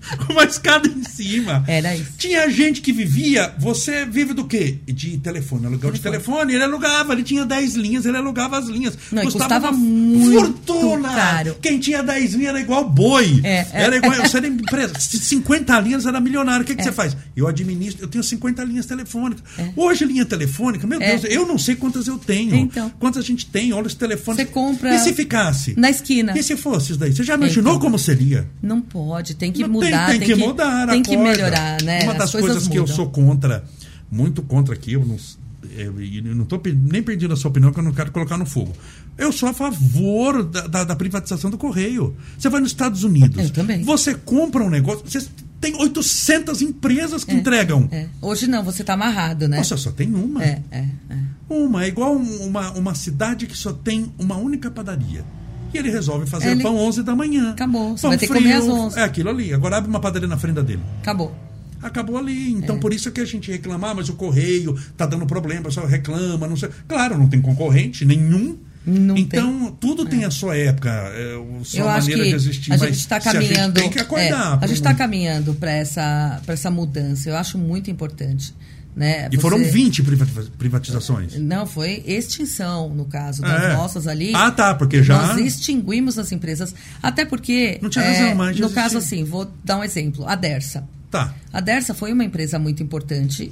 uma 0.30 0.44
escada 0.44 0.88
em 0.88 1.04
cima. 1.04 1.64
Era 1.68 1.96
isso. 1.96 2.12
Tinha 2.18 2.50
gente 2.50 2.82
que 2.82 2.92
vivia. 2.92 3.54
Você 3.60 4.06
vive 4.06 4.34
do 4.34 4.46
quê? 4.46 4.78
De 4.88 5.18
telefone. 5.18 5.66
Aluguel 5.68 5.92
de 5.92 6.00
telefone. 6.02 6.54
Ele 6.54 6.64
alugava, 6.64 7.14
ele 7.14 7.24
tinha 7.24 7.46
10 7.46 7.76
linhas, 7.76 8.06
ele 8.06 8.18
alugava 8.18 8.58
as 8.58 8.68
linhas. 8.68 8.98
Não, 9.12 9.24
custava 9.24 9.70
uma 9.70 9.78
muito 9.78 10.40
fortuna. 10.74 11.10
caro. 11.10 11.56
Quem 11.62 11.80
tinha 11.80 12.02
10 12.04 12.34
linhas 12.34 12.50
era 12.50 12.60
igual 12.62 12.90
boi. 12.90 13.40
É, 13.44 13.60
é. 13.60 13.68
Era 13.84 13.98
igual. 13.98 14.16
Você 14.16 14.38
era 14.38 14.48
empresa. 14.48 14.94
50 15.00 15.80
linhas 15.80 16.06
era 16.06 16.20
milionário. 16.20 16.64
O 16.64 16.66
que, 16.66 16.76
que 16.76 16.82
É. 16.82 16.86
você 16.86 16.92
faz? 16.92 17.16
Eu 17.36 17.48
administro, 17.48 18.04
eu 18.04 18.08
tenho 18.08 18.24
50 18.24 18.64
linhas 18.64 18.86
telefônicas. 18.86 19.44
Hoje, 19.76 20.06
linha 20.06 20.26
telefônica, 20.26 20.86
meu 20.88 21.02
É. 21.02 21.16
Deus, 21.18 21.24
eu 21.34 21.46
não 21.48 21.58
sei 21.58 21.76
quantas 21.76 22.08
eu 22.08 22.18
tenho. 22.18 22.56
Então. 22.56 22.92
Quantas 23.00 23.24
a 23.24 23.26
gente 23.28 23.46
tem, 23.46 23.72
olha 23.74 23.88
os 23.88 23.94
telefones. 23.94 24.42
Você 24.42 24.46
compra 24.46 24.94
E 24.96 25.00
se 25.00 25.14
ficasse? 25.14 25.74
na 25.78 25.90
esquina. 25.90 26.38
E 26.38 26.44
se 26.44 26.56
fosse 26.58 26.92
isso 26.92 27.00
daí? 27.00 27.14
Você 27.14 27.24
já 27.24 27.36
imaginou 27.36 27.74
Então. 27.74 27.82
como 27.82 27.98
seria? 28.00 28.48
Não 28.62 28.82
pode, 28.82 29.36
tem 29.36 29.52
que 29.52 29.62
Não 29.62 29.70
mudar, 29.70 29.91
tem, 29.92 30.20
tem 30.20 30.28
que, 30.28 30.36
mudar, 30.36 30.88
tem 30.88 31.04
que 31.04 31.18
melhorar, 31.18 31.82
né? 31.84 32.04
Uma 32.04 32.14
As 32.14 32.18
das 32.18 32.32
coisas 32.32 32.50
coisas 32.52 32.68
que 32.68 32.78
eu 32.78 32.88
sou 32.88 33.10
contra, 33.10 33.64
muito 34.12 34.42
contra 34.44 34.74
aqui, 34.74 34.94
eu 34.94 35.06
não, 35.06 35.18
eu, 35.78 35.94
não 36.36 36.44
estou 36.44 36.62
nem 36.66 37.02
pedindo 37.04 37.34
a 37.34 37.38
sua 37.38 37.50
opinião, 37.50 37.72
que 37.72 37.80
eu 37.80 37.84
não 37.84 37.94
quero 37.94 38.12
colocar 38.12 38.38
no 38.38 38.46
fogo. 38.46 38.74
Eu 39.18 39.32
sou 39.32 39.50
a 39.50 39.54
favor 39.54 40.44
da, 40.44 40.68
da- 40.68 40.84
da 40.84 40.96
privatização 40.96 41.52
do 41.52 41.58
correio. 41.58 42.16
Você 42.38 42.50
vai 42.50 42.60
nos 42.62 42.72
Estados 42.72 43.04
Unidos. 43.04 43.44
Eu 43.46 43.50
também. 43.52 43.84
Você 43.84 44.16
compra 44.16 44.64
um 44.64 44.70
negócio. 44.70 45.04
Você 45.06 45.28
tem 45.60 45.76
800 45.76 46.62
empresas 46.62 47.24
que 47.24 47.34
entregam. 47.36 47.88
É. 47.92 48.08
Hoje 48.22 48.48
não, 48.48 48.64
você 48.64 48.82
está 48.82 48.94
amarrado, 48.94 49.48
né? 49.48 49.58
Nossa, 49.58 49.78
só 49.78 49.92
tem 49.92 50.12
uma. 50.14 50.44
É, 50.44 50.62
é, 50.72 50.86
é. 51.10 51.18
Uma. 51.48 51.84
É 51.84 51.88
igual 51.90 52.16
um- 52.16 52.48
uma, 52.48 52.72
uma 52.72 52.96
cidade 52.96 53.46
que 53.46 53.56
só 53.56 53.72
tem 53.74 54.12
uma 54.18 54.38
única 54.38 54.72
padaria. 54.72 55.24
E 55.74 55.78
ele 55.78 55.90
resolve 55.90 56.26
fazer 56.30 56.50
Ele- 56.52 56.64
pão 56.64 56.76
11 56.76 57.04
da 57.04 57.16
manhã. 57.16 57.52
Acabou. 57.52 57.96
Você 57.98 58.02
Pão 58.02 58.12
vai 58.12 58.18
ter 58.18 58.28
que 58.28 58.34
comer 58.34 58.54
às 58.54 58.66
11. 58.68 59.00
É 59.00 59.04
aquilo 59.04 59.30
ali. 59.30 59.54
Agora 59.54 59.78
abre 59.78 59.90
uma 59.90 60.00
padaria 60.00 60.28
na 60.28 60.38
frente 60.38 60.62
dele. 60.62 60.82
Acabou. 61.02 61.34
Acabou 61.82 62.18
ali. 62.18 62.52
Então, 62.52 62.76
É. 62.76 62.80
por 62.80 62.94
isso 62.94 63.12
que 63.12 63.20
a 63.22 63.26
gente 63.26 63.52
reclama, 63.52 63.90
ah, 63.90 63.94
mas 63.96 64.08
o 64.10 64.14
correio 64.14 64.78
tá 64.96 65.06
dando 65.06 65.26
problema, 65.26 65.62
o 65.62 65.64
pessoal 65.66 65.88
reclama, 65.88 66.48
não 66.48 66.56
sei. 66.56 66.70
Claro, 66.88 67.18
não 67.18 67.28
tem 67.28 67.42
concorrente 67.42 68.06
nenhum. 68.06 68.58
Não 68.86 69.16
então, 69.16 69.76
tudo 69.80 70.06
tem 70.08 70.26
a 70.26 70.32
sua 70.32 70.58
época, 70.58 70.90
é, 70.90 71.36
a 71.36 71.64
sua 71.64 71.80
Eu 71.82 71.88
acho 71.90 72.10
maneira 72.10 72.24
que 72.24 72.30
de 72.30 72.36
existir. 72.36 72.72
a 72.74 72.78
mas 72.78 72.82
gente 72.88 73.00
está 73.00 73.22
se 73.22 73.30
a 73.30 73.34
gente 73.34 73.48
caminhando. 73.50 73.74
tem 73.76 73.90
que 73.92 74.00
acordar. 74.00 74.58
é, 74.60 74.64
a 74.66 74.68
gente 74.68 74.78
está 74.78 74.94
caminhando 74.96 75.54
para 75.54 75.72
essa, 75.72 76.42
pra 76.46 76.54
essa 76.56 76.72
mudança. 76.72 77.30
Eu 77.30 77.38
acho 77.38 77.60
muito 77.60 77.92
importante. 77.92 78.54
Né? 78.94 79.30
E 79.32 79.38
foram 79.38 79.58
Você- 79.58 79.72
20 79.72 80.04
privati- 80.04 80.52
privatizações. 80.58 81.36
Não, 81.40 81.66
foi 81.66 82.04
extinção, 82.06 82.90
no 82.90 83.06
caso 83.06 83.42
das 83.42 83.64
É. 83.64 83.74
nossas 83.74 84.06
ali. 84.06 84.34
Ah, 84.36 84.52
tá, 84.52 84.76
porque 84.76 85.02
já- 85.02 85.28
Nós 85.28 85.38
extinguimos 85.46 86.20
as 86.20 86.32
empresas. 86.34 86.76
Até 87.02 87.24
porque. 87.24 87.80
Não 87.82 87.90
tinha 87.90 88.04
é, 88.04 88.12
razão, 88.20 88.36
mas 88.36 88.58
já 88.58 88.66
No 88.68 88.72
caso, 88.74 88.98
assim, 88.98 89.24
vou 89.24 89.50
dar 89.64 89.78
um 89.78 89.84
exemplo. 89.84 90.28
A 90.28 90.36
Dersa. 90.36 90.84
Tá. 91.10 91.34
A 91.54 91.62
Dersa 91.62 91.94
foi 91.94 92.12
uma 92.12 92.24
empresa 92.26 92.60
muito 92.60 92.84
importante 92.84 93.52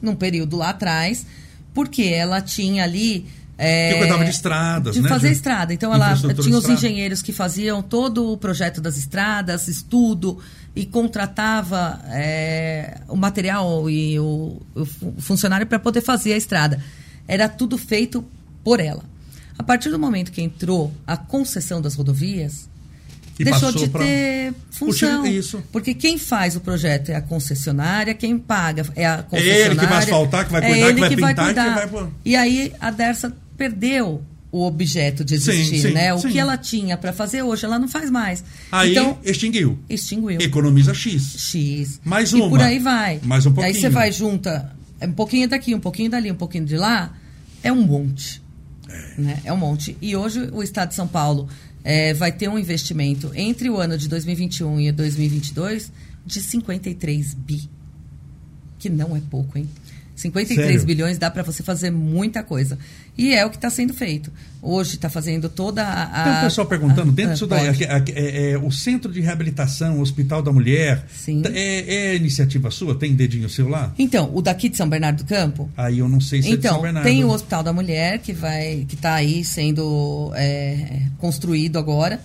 num 0.00 0.14
período 0.14 0.56
lá 0.56 0.70
atrás, 0.70 1.26
porque 1.74 2.02
ela 2.04 2.40
tinha 2.40 2.82
ali. 2.84 3.26
é, 3.60 3.92
Que 3.94 3.98
cuidava 3.98 4.24
de 4.24 4.30
estradas, 4.30 4.94
De 4.94 5.02
né? 5.02 5.08
fazer 5.08 5.28
De 5.30 5.34
estrada. 5.34 5.74
Então 5.74 5.92
ela 5.92 6.14
tinha 6.16 6.56
os 6.56 6.68
engenheiros 6.68 7.20
que 7.20 7.32
faziam 7.32 7.82
todo 7.82 8.32
o 8.32 8.36
projeto 8.38 8.80
das 8.80 8.96
estradas, 8.96 9.66
estudo, 9.66 10.38
e 10.76 10.86
contratava 10.86 12.00
é, 12.10 12.98
o 13.08 13.16
material 13.16 13.88
e 13.90 14.18
o, 14.20 14.60
o 14.74 14.84
fu- 14.84 15.14
o 15.16 15.20
funcionário 15.20 15.66
para 15.66 15.78
poder 15.78 16.00
fazer 16.00 16.32
a 16.32 16.36
estrada. 16.36 16.82
Era 17.26 17.48
tudo 17.48 17.76
feito 17.76 18.24
por 18.62 18.80
ela. 18.80 19.02
A 19.58 19.62
partir 19.62 19.90
do 19.90 19.98
momento 19.98 20.30
que 20.30 20.40
entrou 20.40 20.92
a 21.06 21.16
concessão 21.16 21.80
das 21.82 21.94
rodovias, 21.96 22.68
E 23.38 23.44
deixou 23.44 23.72
de 23.72 23.88
pra- 23.88 24.00
ter 24.00 24.54
função. 24.70 25.26
Isso. 25.26 25.62
Porque 25.72 25.94
quem 25.94 26.16
faz 26.16 26.54
o 26.54 26.60
projeto 26.60 27.08
é 27.10 27.16
a 27.16 27.20
concessionária, 27.22 28.14
quem 28.14 28.38
paga 28.38 28.86
é 28.94 29.04
a 29.06 29.14
É 29.18 29.22
concessionária. 29.22 29.64
ele 29.66 29.76
que 29.80 29.86
vai 29.86 29.98
asfaltar, 29.98 30.46
que 30.46 30.52
vai 30.52 30.60
é 30.62 30.68
cuidar, 30.68 30.86
que 31.08 31.14
ele 31.14 31.20
vai 31.20 31.34
vai 31.34 31.34
pintar 31.34 31.50
e 31.50 31.54
que 31.54 31.60
cuidar. 31.60 31.74
vai 31.74 31.88
pôr. 31.88 32.10
E 32.24 32.36
aí 32.36 32.72
a 32.80 32.90
Dersa 32.92 33.32
perdeu 33.56 34.22
o 34.50 34.64
objeto 34.64 35.24
de 35.24 35.38
Sim, 35.38 35.50
existir, 35.50 35.80
sim, 35.80 35.90
né? 35.92 36.14
O 36.14 36.18
sim. 36.18 36.30
que 36.30 36.38
ela 36.38 36.56
tinha 36.56 36.96
para 36.96 37.12
fazer 37.12 37.42
hoje, 37.42 37.64
ela 37.64 37.78
não 37.78 37.88
faz 37.88 38.10
mais. 38.10 38.42
Aí 38.72 38.92
então, 38.92 39.18
extinguiu. 39.22 39.78
extinguiu. 39.90 40.40
Economiza 40.40 40.94
X. 40.94 41.34
X. 41.38 42.00
Mais 42.04 42.32
E 42.32 42.36
uma. 42.36 42.48
por 42.48 42.60
aí 42.60 42.78
vai. 42.78 43.20
Mais 43.22 43.44
um 43.44 43.50
Aí 43.50 43.54
pouquinho. 43.54 43.74
você 43.80 43.88
vai 43.90 44.10
junta 44.10 44.78
é 45.00 45.06
um 45.06 45.12
pouquinho 45.12 45.48
daqui, 45.48 45.74
um 45.74 45.80
pouquinho 45.80 46.10
dali, 46.10 46.30
um 46.30 46.34
pouquinho 46.36 46.64
de 46.64 46.76
lá, 46.76 47.16
é 47.62 47.72
um 47.72 47.82
monte. 47.82 48.42
É, 48.88 49.20
né? 49.20 49.40
é 49.44 49.52
um 49.52 49.56
monte. 49.56 49.96
E 50.00 50.16
hoje 50.16 50.48
o 50.52 50.62
Estado 50.62 50.88
de 50.88 50.94
São 50.94 51.06
Paulo 51.06 51.48
é, 51.84 52.12
vai 52.14 52.32
ter 52.32 52.48
um 52.48 52.58
investimento 52.58 53.30
entre 53.34 53.70
o 53.70 53.76
ano 53.76 53.96
de 53.96 54.08
2021 54.08 54.80
e 54.80 54.92
2022 54.92 55.92
de 56.26 56.42
53 56.42 57.34
bi. 57.34 57.68
Que 58.78 58.88
não 58.88 59.16
é 59.16 59.20
pouco, 59.30 59.56
hein? 59.58 59.68
53 60.20 60.68
Sério? 60.70 60.84
bilhões 60.86 61.16
dá 61.18 61.30
para 61.30 61.42
você 61.42 61.62
fazer 61.62 61.90
muita 61.90 62.42
coisa. 62.42 62.76
E 63.16 63.32
é 63.32 63.46
o 63.46 63.50
que 63.50 63.56
está 63.56 63.70
sendo 63.70 63.94
feito. 63.94 64.32
Hoje 64.60 64.94
está 64.96 65.08
fazendo 65.08 65.48
toda 65.48 65.86
a. 65.86 66.24
Tem 66.24 66.32
um 66.32 66.40
pessoal 66.42 66.66
perguntando, 66.66 67.10
a- 67.10 67.14
dentro 67.14 67.32
disso 67.32 67.46
daí, 67.46 67.68
aqui- 67.68 67.84
é, 67.84 68.52
é, 68.52 68.58
o 68.58 68.70
Centro 68.72 69.12
de 69.12 69.20
Reabilitação, 69.20 69.98
o 69.98 70.00
Hospital 70.00 70.42
da 70.42 70.52
Mulher, 70.52 71.04
Sim. 71.14 71.42
é, 71.54 72.10
é 72.12 72.16
iniciativa 72.16 72.70
sua? 72.70 72.94
Tem 72.96 73.14
dedinho 73.14 73.48
seu 73.48 73.68
lá? 73.68 73.94
Então, 73.98 74.30
o 74.34 74.42
daqui 74.42 74.68
de 74.68 74.76
São 74.76 74.88
Bernardo 74.88 75.18
do 75.22 75.24
Campo, 75.24 75.70
Aí 75.76 76.00
eu 76.00 76.08
não 76.08 76.20
sei 76.20 76.42
se 76.42 76.52
é 76.52 76.56
de 76.56 76.62
São 76.62 76.70
Então, 76.72 76.82
Bernardo. 76.82 77.06
tem 77.06 77.24
o 77.24 77.28
Hospital 77.30 77.62
da 77.62 77.72
Mulher 77.72 78.18
que 78.18 78.32
vai, 78.32 78.84
que 78.88 78.96
está 78.96 79.14
aí 79.14 79.44
sendo 79.44 80.32
é, 80.34 81.02
construído 81.18 81.78
agora. 81.78 82.20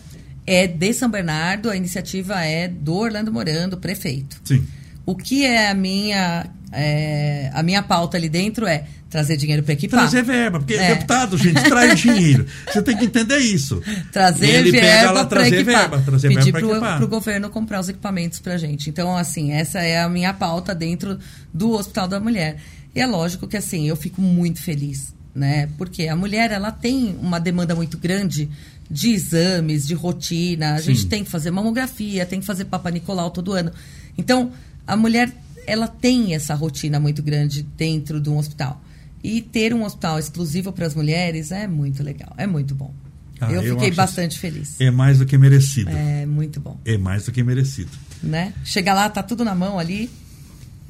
É 0.45 0.67
de 0.67 0.93
São 0.93 1.09
Bernardo, 1.09 1.69
a 1.69 1.77
iniciativa 1.77 2.43
é 2.43 2.67
do 2.67 2.95
Orlando 2.95 3.31
Morando, 3.31 3.77
prefeito. 3.77 4.41
Sim. 4.43 4.63
O 5.05 5.15
que 5.15 5.45
é 5.45 5.69
a 5.69 5.73
minha, 5.73 6.47
é, 6.73 7.49
a 7.53 7.61
minha 7.63 7.81
pauta 7.83 8.17
ali 8.17 8.27
dentro 8.29 8.65
é 8.65 8.85
trazer 9.09 9.37
dinheiro 9.37 9.61
para 9.61 9.73
equipar. 9.73 9.99
Trazer 10.01 10.23
verba, 10.23 10.59
porque 10.59 10.73
É. 10.73 10.95
deputado, 10.95 11.37
gente, 11.37 11.61
traz 11.63 11.99
dinheiro. 12.01 12.45
Você 12.67 12.81
tem 12.81 12.97
que 12.97 13.05
entender 13.05 13.37
isso. 13.37 13.81
Trazer 14.11 14.49
Ele 14.49 14.71
verba 14.71 15.25
para 15.25 15.47
equipar. 15.47 15.65
verba, 15.89 16.01
trazer 16.03 16.29
Pedir 16.29 16.51
para 16.51 17.03
o 17.03 17.07
governo 17.07 17.49
comprar 17.49 17.79
os 17.79 17.89
equipamentos 17.89 18.39
para 18.39 18.57
gente. 18.57 18.89
Então, 18.89 19.15
assim, 19.15 19.51
essa 19.51 19.79
é 19.79 20.01
a 20.01 20.09
minha 20.09 20.33
pauta 20.33 20.73
dentro 20.73 21.19
do 21.53 21.71
Hospital 21.73 22.07
da 22.07 22.19
Mulher. 22.19 22.57
E 22.95 22.99
é 23.01 23.05
lógico 23.05 23.47
que, 23.47 23.55
assim, 23.57 23.87
eu 23.87 23.95
fico 23.95 24.19
muito 24.21 24.59
feliz, 24.61 25.13
né? 25.35 25.69
Porque 25.77 26.07
a 26.07 26.15
mulher, 26.15 26.51
ela 26.51 26.71
tem 26.71 27.15
uma 27.21 27.39
demanda 27.39 27.75
muito 27.75 27.97
grande 27.99 28.49
de 28.89 29.11
exames, 29.11 29.85
de 29.87 29.93
rotina. 29.93 30.73
A 30.73 30.77
Sim. 30.79 30.93
gente 30.95 31.05
tem 31.07 31.23
que 31.23 31.29
fazer 31.29 31.51
mamografia, 31.51 32.25
tem 32.25 32.39
que 32.39 32.45
fazer 32.45 32.65
Papa 32.65 32.89
Nicolau 32.91 33.29
todo 33.31 33.51
ano. 33.53 33.71
Então, 34.17 34.51
a 34.85 34.95
mulher, 34.95 35.31
ela 35.65 35.87
tem 35.87 36.33
essa 36.33 36.53
rotina 36.55 36.99
muito 36.99 37.21
grande 37.21 37.63
dentro 37.63 38.19
de 38.19 38.29
um 38.29 38.37
hospital. 38.37 38.81
E 39.23 39.41
ter 39.41 39.73
um 39.73 39.83
hospital 39.83 40.19
exclusivo 40.19 40.73
para 40.73 40.85
as 40.85 40.93
mulheres 40.93 41.51
é 41.51 41.67
muito 41.67 42.03
legal, 42.03 42.33
é 42.37 42.45
muito 42.45 42.75
bom. 42.75 42.93
Ah, 43.39 43.51
eu 43.51 43.61
fiquei 43.63 43.89
eu 43.89 43.95
bastante 43.95 44.39
feliz. 44.39 44.79
É 44.79 44.91
mais 44.91 45.19
do 45.19 45.25
que 45.25 45.37
merecido. 45.37 45.89
É 45.89 46.25
muito 46.25 46.59
bom. 46.59 46.79
É 46.85 46.97
mais 46.97 47.25
do 47.25 47.31
que 47.31 47.43
merecido. 47.43 47.91
Né? 48.21 48.53
Chega 48.63 48.93
lá, 48.93 49.09
tá 49.09 49.23
tudo 49.23 49.43
na 49.43 49.55
mão 49.55 49.79
ali, 49.79 50.09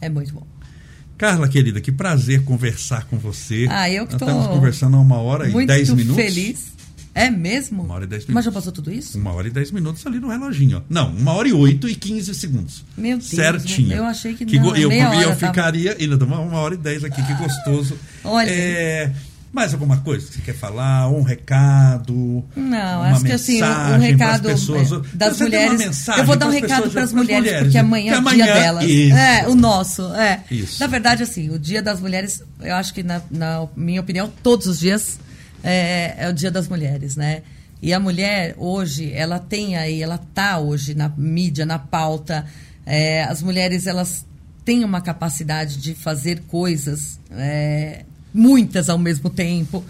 é 0.01 0.09
muito 0.09 0.33
bom. 0.33 0.45
Carla, 1.17 1.47
querida, 1.47 1.79
que 1.79 1.91
prazer 1.91 2.43
conversar 2.43 3.05
com 3.05 3.17
você. 3.17 3.67
Ah, 3.69 3.89
eu 3.89 4.05
que 4.05 4.17
tô 4.17 4.25
Estamos 4.25 4.47
conversando 4.47 4.97
há 4.97 4.99
uma 4.99 5.17
hora 5.17 5.47
e 5.47 5.65
dez 5.65 5.89
minutos. 5.89 6.15
Muito 6.15 6.33
feliz. 6.33 6.73
É 7.15 7.29
mesmo? 7.29 7.83
Uma 7.83 7.93
hora 7.93 8.05
e 8.05 8.07
dez 8.07 8.23
minutos. 8.23 8.33
Mas 8.33 8.45
já 8.45 8.51
passou 8.51 8.71
tudo 8.71 8.91
isso? 8.91 9.17
Uma 9.17 9.33
hora 9.33 9.47
e 9.47 9.51
dez 9.51 9.71
minutos 9.71 10.05
ali 10.07 10.19
no 10.19 10.29
reloginho. 10.29 10.79
Ó. 10.79 10.81
Não, 10.89 11.09
uma 11.09 11.33
hora 11.33 11.47
e 11.47 11.53
oito 11.53 11.87
e 11.87 11.95
quinze 11.95 12.33
segundos. 12.33 12.83
Meu 12.97 13.17
Deus. 13.17 13.29
Certinho. 13.29 13.93
Eu 13.93 14.05
achei 14.05 14.33
que 14.33 14.45
não. 14.45 14.73
Que, 14.73 14.81
eu, 14.81 14.91
eu, 14.91 15.13
eu 15.21 15.35
ficaria. 15.35 15.95
Ainda 15.99 16.25
uma, 16.25 16.59
hora 16.59 16.73
e 16.73 16.77
dez 16.77 17.03
aqui, 17.03 17.21
que 17.21 17.33
gostoso. 17.35 17.97
Olha. 18.23 18.49
É, 18.49 19.11
mais 19.51 19.71
alguma 19.71 19.97
coisa 19.97 20.25
que 20.25 20.33
você 20.33 20.41
quer 20.41 20.55
falar? 20.55 21.07
Um 21.09 21.21
recado? 21.21 22.43
Não, 22.55 23.03
acho 23.03 23.23
que 23.23 23.31
assim, 23.31 23.61
um 23.61 23.99
recado 23.99 24.49
pessoas, 24.49 24.91
é, 24.91 25.01
das 25.13 25.39
mulheres. 25.39 26.07
Eu 26.07 26.25
vou 26.25 26.35
dar 26.35 26.47
um 26.47 26.49
recado 26.49 26.89
para 26.89 27.03
as 27.03 27.13
mulheres, 27.13 27.43
mulheres, 27.43 27.63
porque 27.65 27.77
amanhã 27.77 28.13
é 28.15 28.19
o 28.19 28.23
dia 28.23 28.45
delas. 28.45 28.83
Isso. 28.85 29.15
É, 29.15 29.47
o 29.47 29.53
nosso. 29.53 30.01
É. 30.15 30.43
Isso. 30.49 30.79
Na 30.79 30.87
verdade, 30.87 31.21
assim, 31.21 31.51
o 31.51 31.59
dia 31.59 31.83
das 31.83 31.99
mulheres, 31.99 32.41
eu 32.59 32.73
acho 32.73 32.91
que, 32.91 33.03
na, 33.03 33.21
na 33.29 33.67
minha 33.75 34.01
opinião, 34.01 34.31
todos 34.41 34.65
os 34.65 34.79
dias 34.79 35.19
é, 35.63 36.15
é 36.17 36.29
o 36.29 36.33
dia 36.33 36.51
das 36.51 36.67
mulheres, 36.67 37.15
né? 37.15 37.41
E 37.81 37.93
a 37.93 37.99
mulher, 37.99 38.55
hoje, 38.57 39.11
ela 39.11 39.39
tem 39.39 39.75
aí, 39.75 40.01
ela 40.01 40.17
tá 40.17 40.57
hoje 40.59 40.93
na 40.93 41.09
mídia, 41.09 41.65
na 41.65 41.79
pauta. 41.79 42.45
É, 42.85 43.23
as 43.23 43.41
mulheres, 43.41 43.87
elas 43.87 44.25
têm 44.63 44.85
uma 44.85 45.01
capacidade 45.01 45.77
de 45.77 45.93
fazer 45.93 46.43
coisas 46.47 47.19
é, 47.31 48.05
muitas 48.33 48.89
ao 48.89 48.97
mesmo 48.97 49.29
tempo. 49.29 49.83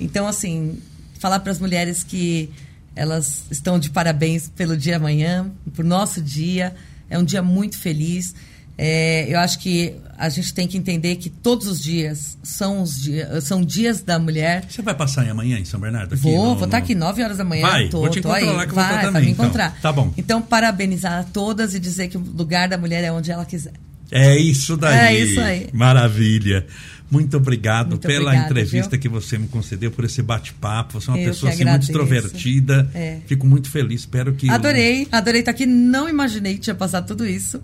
Então, 0.00 0.26
assim, 0.26 0.78
falar 1.18 1.40
para 1.40 1.52
as 1.52 1.58
mulheres 1.58 2.02
que 2.02 2.50
elas 2.96 3.44
estão 3.50 3.78
de 3.78 3.90
parabéns 3.90 4.48
pelo 4.48 4.76
dia 4.76 4.96
amanhã, 4.96 5.50
por 5.74 5.84
nosso 5.84 6.22
dia. 6.22 6.74
É 7.10 7.18
um 7.18 7.24
dia 7.24 7.42
muito 7.42 7.78
feliz. 7.78 8.34
É, 8.76 9.32
eu 9.32 9.38
acho 9.38 9.58
que 9.60 9.94
a 10.16 10.28
gente 10.28 10.52
tem 10.52 10.66
que 10.66 10.76
entender 10.76 11.16
que 11.16 11.28
todos 11.28 11.66
os 11.66 11.80
dias 11.80 12.38
são 12.42 12.82
os 12.82 13.02
dias, 13.02 13.44
são 13.44 13.62
dias 13.62 14.00
da 14.00 14.18
mulher. 14.18 14.64
Você 14.68 14.82
vai 14.82 14.94
passar 14.94 15.28
amanhã 15.28 15.58
em 15.58 15.64
São 15.64 15.78
Bernardo? 15.78 16.16
Vou, 16.16 16.32
no, 16.32 16.54
vou 16.56 16.64
estar 16.64 16.78
no... 16.78 16.84
aqui 16.84 16.94
9 16.94 17.22
horas 17.22 17.38
da 17.38 17.44
manhã. 17.44 17.62
Vai, 17.66 17.88
tô, 17.88 18.00
vou 18.00 18.08
te 18.08 18.18
encontrar 18.18 18.52
lá 18.52 18.66
que 18.66 18.74
vai, 18.74 18.84
eu 18.84 18.94
vou 18.94 19.06
também, 19.06 19.24
me 19.26 19.30
então. 19.32 19.44
encontrar. 19.44 19.68
Então, 19.68 19.82
tá 19.82 19.92
bom. 19.92 20.12
Então, 20.16 20.42
parabenizar 20.42 21.20
a 21.20 21.24
todas 21.24 21.74
e 21.74 21.80
dizer 21.80 22.08
que 22.08 22.16
o 22.16 22.20
lugar 22.20 22.68
da 22.68 22.78
mulher 22.78 23.02
é 23.04 23.12
onde 23.12 23.30
ela 23.30 23.44
quiser. 23.44 23.74
É 24.10 24.36
isso 24.36 24.76
daí. 24.76 25.16
É 25.16 25.24
isso 25.24 25.40
aí. 25.40 25.68
Maravilha. 25.72 26.66
Muito 27.10 27.36
obrigado 27.36 27.90
muito 27.90 28.06
pela 28.06 28.30
obrigado, 28.30 28.46
entrevista 28.46 28.90
viu? 28.90 28.98
que 28.98 29.08
você 29.08 29.38
me 29.38 29.46
concedeu, 29.46 29.90
por 29.90 30.04
esse 30.04 30.22
bate-papo. 30.22 31.00
Você 31.00 31.10
é 31.10 31.12
uma 31.12 31.20
Eu 31.20 31.30
pessoa 31.30 31.52
assim, 31.52 31.64
muito 31.64 31.82
extrovertida. 31.82 32.90
É. 32.94 33.18
Fico 33.26 33.46
muito 33.46 33.70
feliz. 33.70 34.00
Espero 34.00 34.34
que. 34.34 34.48
Adorei, 34.48 35.06
adorei 35.12 35.40
estar 35.40 35.52
aqui. 35.52 35.66
Não 35.66 36.08
imaginei 36.08 36.54
que 36.54 36.60
tinha 36.60 36.74
passado 36.74 37.06
tudo 37.06 37.26
isso. 37.26 37.60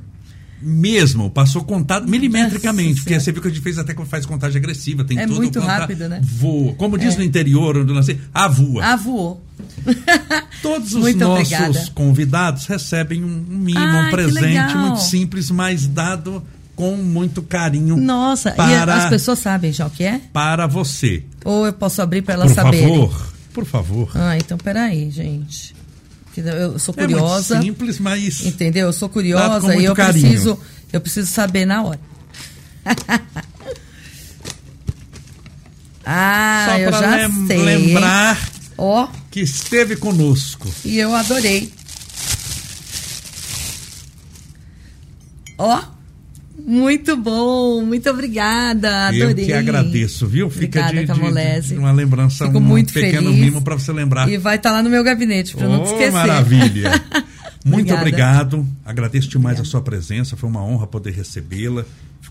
Mesmo, 0.62 1.30
passou 1.30 1.64
contado 1.64 2.06
milimetricamente, 2.08 2.90
Nossa 2.90 3.02
porque 3.02 3.18
você 3.20 3.32
viu 3.32 3.40
que 3.42 3.48
a 3.48 3.50
gente 3.50 3.62
fez 3.62 3.78
até 3.78 3.94
quando 3.94 4.08
faz 4.08 4.26
contagem 4.26 4.58
agressiva, 4.58 5.02
tem 5.04 5.18
É 5.18 5.26
tudo. 5.26 5.36
muito 5.36 5.58
conta- 5.60 5.72
rápido, 5.78 6.08
né? 6.08 6.20
Voa. 6.22 6.74
Como 6.74 6.98
diz 6.98 7.14
É. 7.14 7.18
no 7.18 7.24
interior, 7.24 7.78
onde 7.78 7.90
eu 7.90 7.94
nasci, 7.94 8.18
a 8.34 8.46
voa. 8.46 8.84
Ah. 8.84 8.96
Todos 10.62 10.94
os 10.94 11.00
Muito 11.00 11.18
nossos 11.18 11.52
obrigada. 11.52 11.90
convidados 11.94 12.66
recebem 12.66 13.24
um 13.24 13.44
mimo, 13.48 13.80
um 13.80 14.10
presente 14.10 14.76
muito 14.76 15.00
simples, 15.00 15.50
mas 15.50 15.86
dado 15.86 16.42
com 16.76 16.96
muito 16.96 17.42
carinho 17.42 17.96
Nossa, 17.96 18.50
e 18.50 18.52
Para- 18.52 18.94
as 19.04 19.08
pessoas 19.10 19.38
sabem 19.38 19.72
já 19.72 19.86
o 19.86 19.90
que 19.90 20.02
é? 20.04 20.20
para 20.32 20.66
você. 20.66 21.24
Ou 21.44 21.66
eu 21.66 21.72
posso 21.72 22.00
abrir 22.02 22.22
para 22.22 22.34
elas 22.34 22.48
Por 22.52 22.54
saberem? 22.54 22.88
favor, 22.88 23.32
por 23.52 23.64
favor. 23.66 24.10
Ah, 24.14 24.36
então 24.38 24.56
peraí, 24.58 25.10
gente. 25.10 25.74
Que 26.42 26.48
Eu 26.48 26.78
sou 26.78 26.94
É 26.96 27.00
muito 27.06 27.12
curiosa. 27.18 27.60
simples, 27.62 27.98
mas 27.98 28.44
Entendeu? 28.44 28.86
Eu 28.86 28.92
sou 28.92 29.08
curiosa 29.08 29.74
e 29.76 29.84
eu 29.84 29.94
carinho. 29.94 30.26
preciso, 30.28 30.58
eu 30.92 31.00
preciso 31.00 31.30
saber 31.30 31.64
na 31.66 31.82
hora. 31.82 32.00
ah, 36.04 36.66
só 36.68 36.78
eu 36.78 36.92
já 36.92 37.16
lem- 37.16 37.46
sei. 37.46 37.62
lembrar 37.62 38.50
Ó, 38.76 39.08
que 39.30 39.40
esteve 39.40 39.96
conosco. 39.96 40.68
e 40.84 40.98
eu 40.98 41.14
adorei. 41.14 41.72
Ó, 45.58 45.82
muito 46.66 47.16
bom, 47.16 47.82
muito 47.84 48.08
obrigada, 48.10 49.08
adorei. 49.08 49.44
Eu 49.44 49.46
que 49.46 49.52
agradeço, 49.52 50.26
viu? 50.26 50.48
Fica 50.50 50.80
Obrigada, 50.80 50.90
de, 50.92 51.60
de- 51.62 51.68
de 51.74 51.78
uma 51.78 51.92
lembrança, 51.92 52.46
Fico 52.46 52.58
um 52.58 52.60
muito 52.60 52.92
pequeno 52.92 53.28
feliz. 53.30 53.40
mimo 53.44 53.62
para 53.62 53.74
você 53.74 53.92
lembrar. 53.92 54.28
E 54.28 54.36
vai 54.38 54.56
estar 54.56 54.72
lá 54.72 54.82
no 54.82 54.90
meu 54.90 55.02
gabinete, 55.04 55.54
para 55.56 55.68
não 55.68 55.82
te 55.84 55.88
Oh, 55.88 55.92
esquecer. 55.92 56.12
maravilha. 56.12 56.90
Muito 57.62 57.92
obrigado. 57.92 58.66
Agradeço 58.86 59.28
demais 59.28 59.58
Obrigada. 59.58 59.68
a 59.68 59.70
sua 59.70 59.82
presença. 59.82 60.34
Foi 60.34 60.48
uma 60.48 60.64
honra 60.64 60.86
poder 60.86 61.10
recebê-la. 61.12 61.84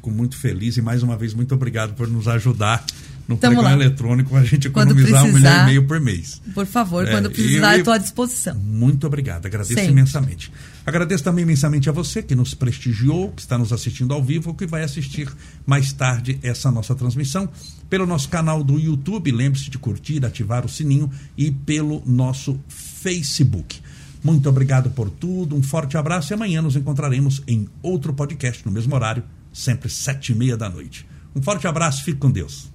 Fico 0.09 0.17
muito 0.17 0.37
feliz 0.37 0.77
e 0.77 0.81
mais 0.81 1.03
uma 1.03 1.15
vez 1.15 1.33
muito 1.33 1.53
obrigado 1.53 1.93
por 1.93 2.07
nos 2.07 2.27
ajudar 2.27 2.83
no 3.27 3.37
Tamo 3.37 3.53
programa 3.55 3.77
lá. 3.77 3.83
eletrônico 3.85 4.35
a 4.35 4.43
gente 4.43 4.67
economizar 4.67 5.23
um 5.23 5.31
milhão 5.31 5.61
e 5.63 5.65
meio 5.67 5.85
por 5.87 5.99
mês. 5.99 6.41
Por 6.53 6.65
favor, 6.65 7.07
É, 7.07 7.11
quando 7.11 7.29
precisar, 7.29 7.77
estou 7.77 7.93
à 7.93 7.97
disposição. 7.99 8.55
Muito 8.55 9.05
obrigado, 9.05 9.45
agradeço 9.45 9.75
Sempre. 9.75 9.91
imensamente. 9.91 10.51
Agradeço 10.83 11.23
também 11.23 11.43
imensamente 11.43 11.87
a 11.89 11.91
você 11.91 12.23
que 12.23 12.33
nos 12.33 12.55
prestigiou, 12.55 13.31
que 13.31 13.41
está 13.41 13.55
nos 13.57 13.71
assistindo 13.71 14.13
ao 14.15 14.23
vivo, 14.23 14.55
que 14.55 14.65
vai 14.65 14.83
assistir 14.83 15.29
mais 15.65 15.93
tarde 15.93 16.39
essa 16.41 16.71
nossa 16.71 16.95
transmissão 16.95 17.47
pelo 17.87 18.07
nosso 18.07 18.29
canal 18.29 18.63
do 18.63 18.79
YouTube. 18.79 19.31
Lembre-se 19.31 19.69
de 19.69 19.77
curtir, 19.77 20.25
ativar 20.25 20.65
o 20.65 20.69
sininho 20.69 21.11
e 21.37 21.51
pelo 21.51 22.01
nosso 22.07 22.59
Facebook. 22.67 23.79
Muito 24.23 24.49
obrigado 24.49 24.89
por 24.89 25.09
tudo, 25.09 25.55
um 25.55 25.61
forte 25.63 25.95
abraço 25.97 26.33
e 26.33 26.35
amanhã 26.35 26.61
nos 26.61 26.75
encontraremos 26.75 27.41
em 27.47 27.69
outro 27.81 28.11
podcast 28.13 28.65
no 28.65 28.71
mesmo 28.71 28.93
horário, 28.95 29.23
sempre 29.59 29.89
sete 29.89 30.31
e 30.31 30.35
meia 30.35 30.55
da 30.55 30.69
noite. 30.69 31.07
Um 31.35 31.41
forte 31.41 31.67
abraço, 31.67 32.03
fique 32.03 32.19
com 32.19 32.31
Deus. 32.31 32.68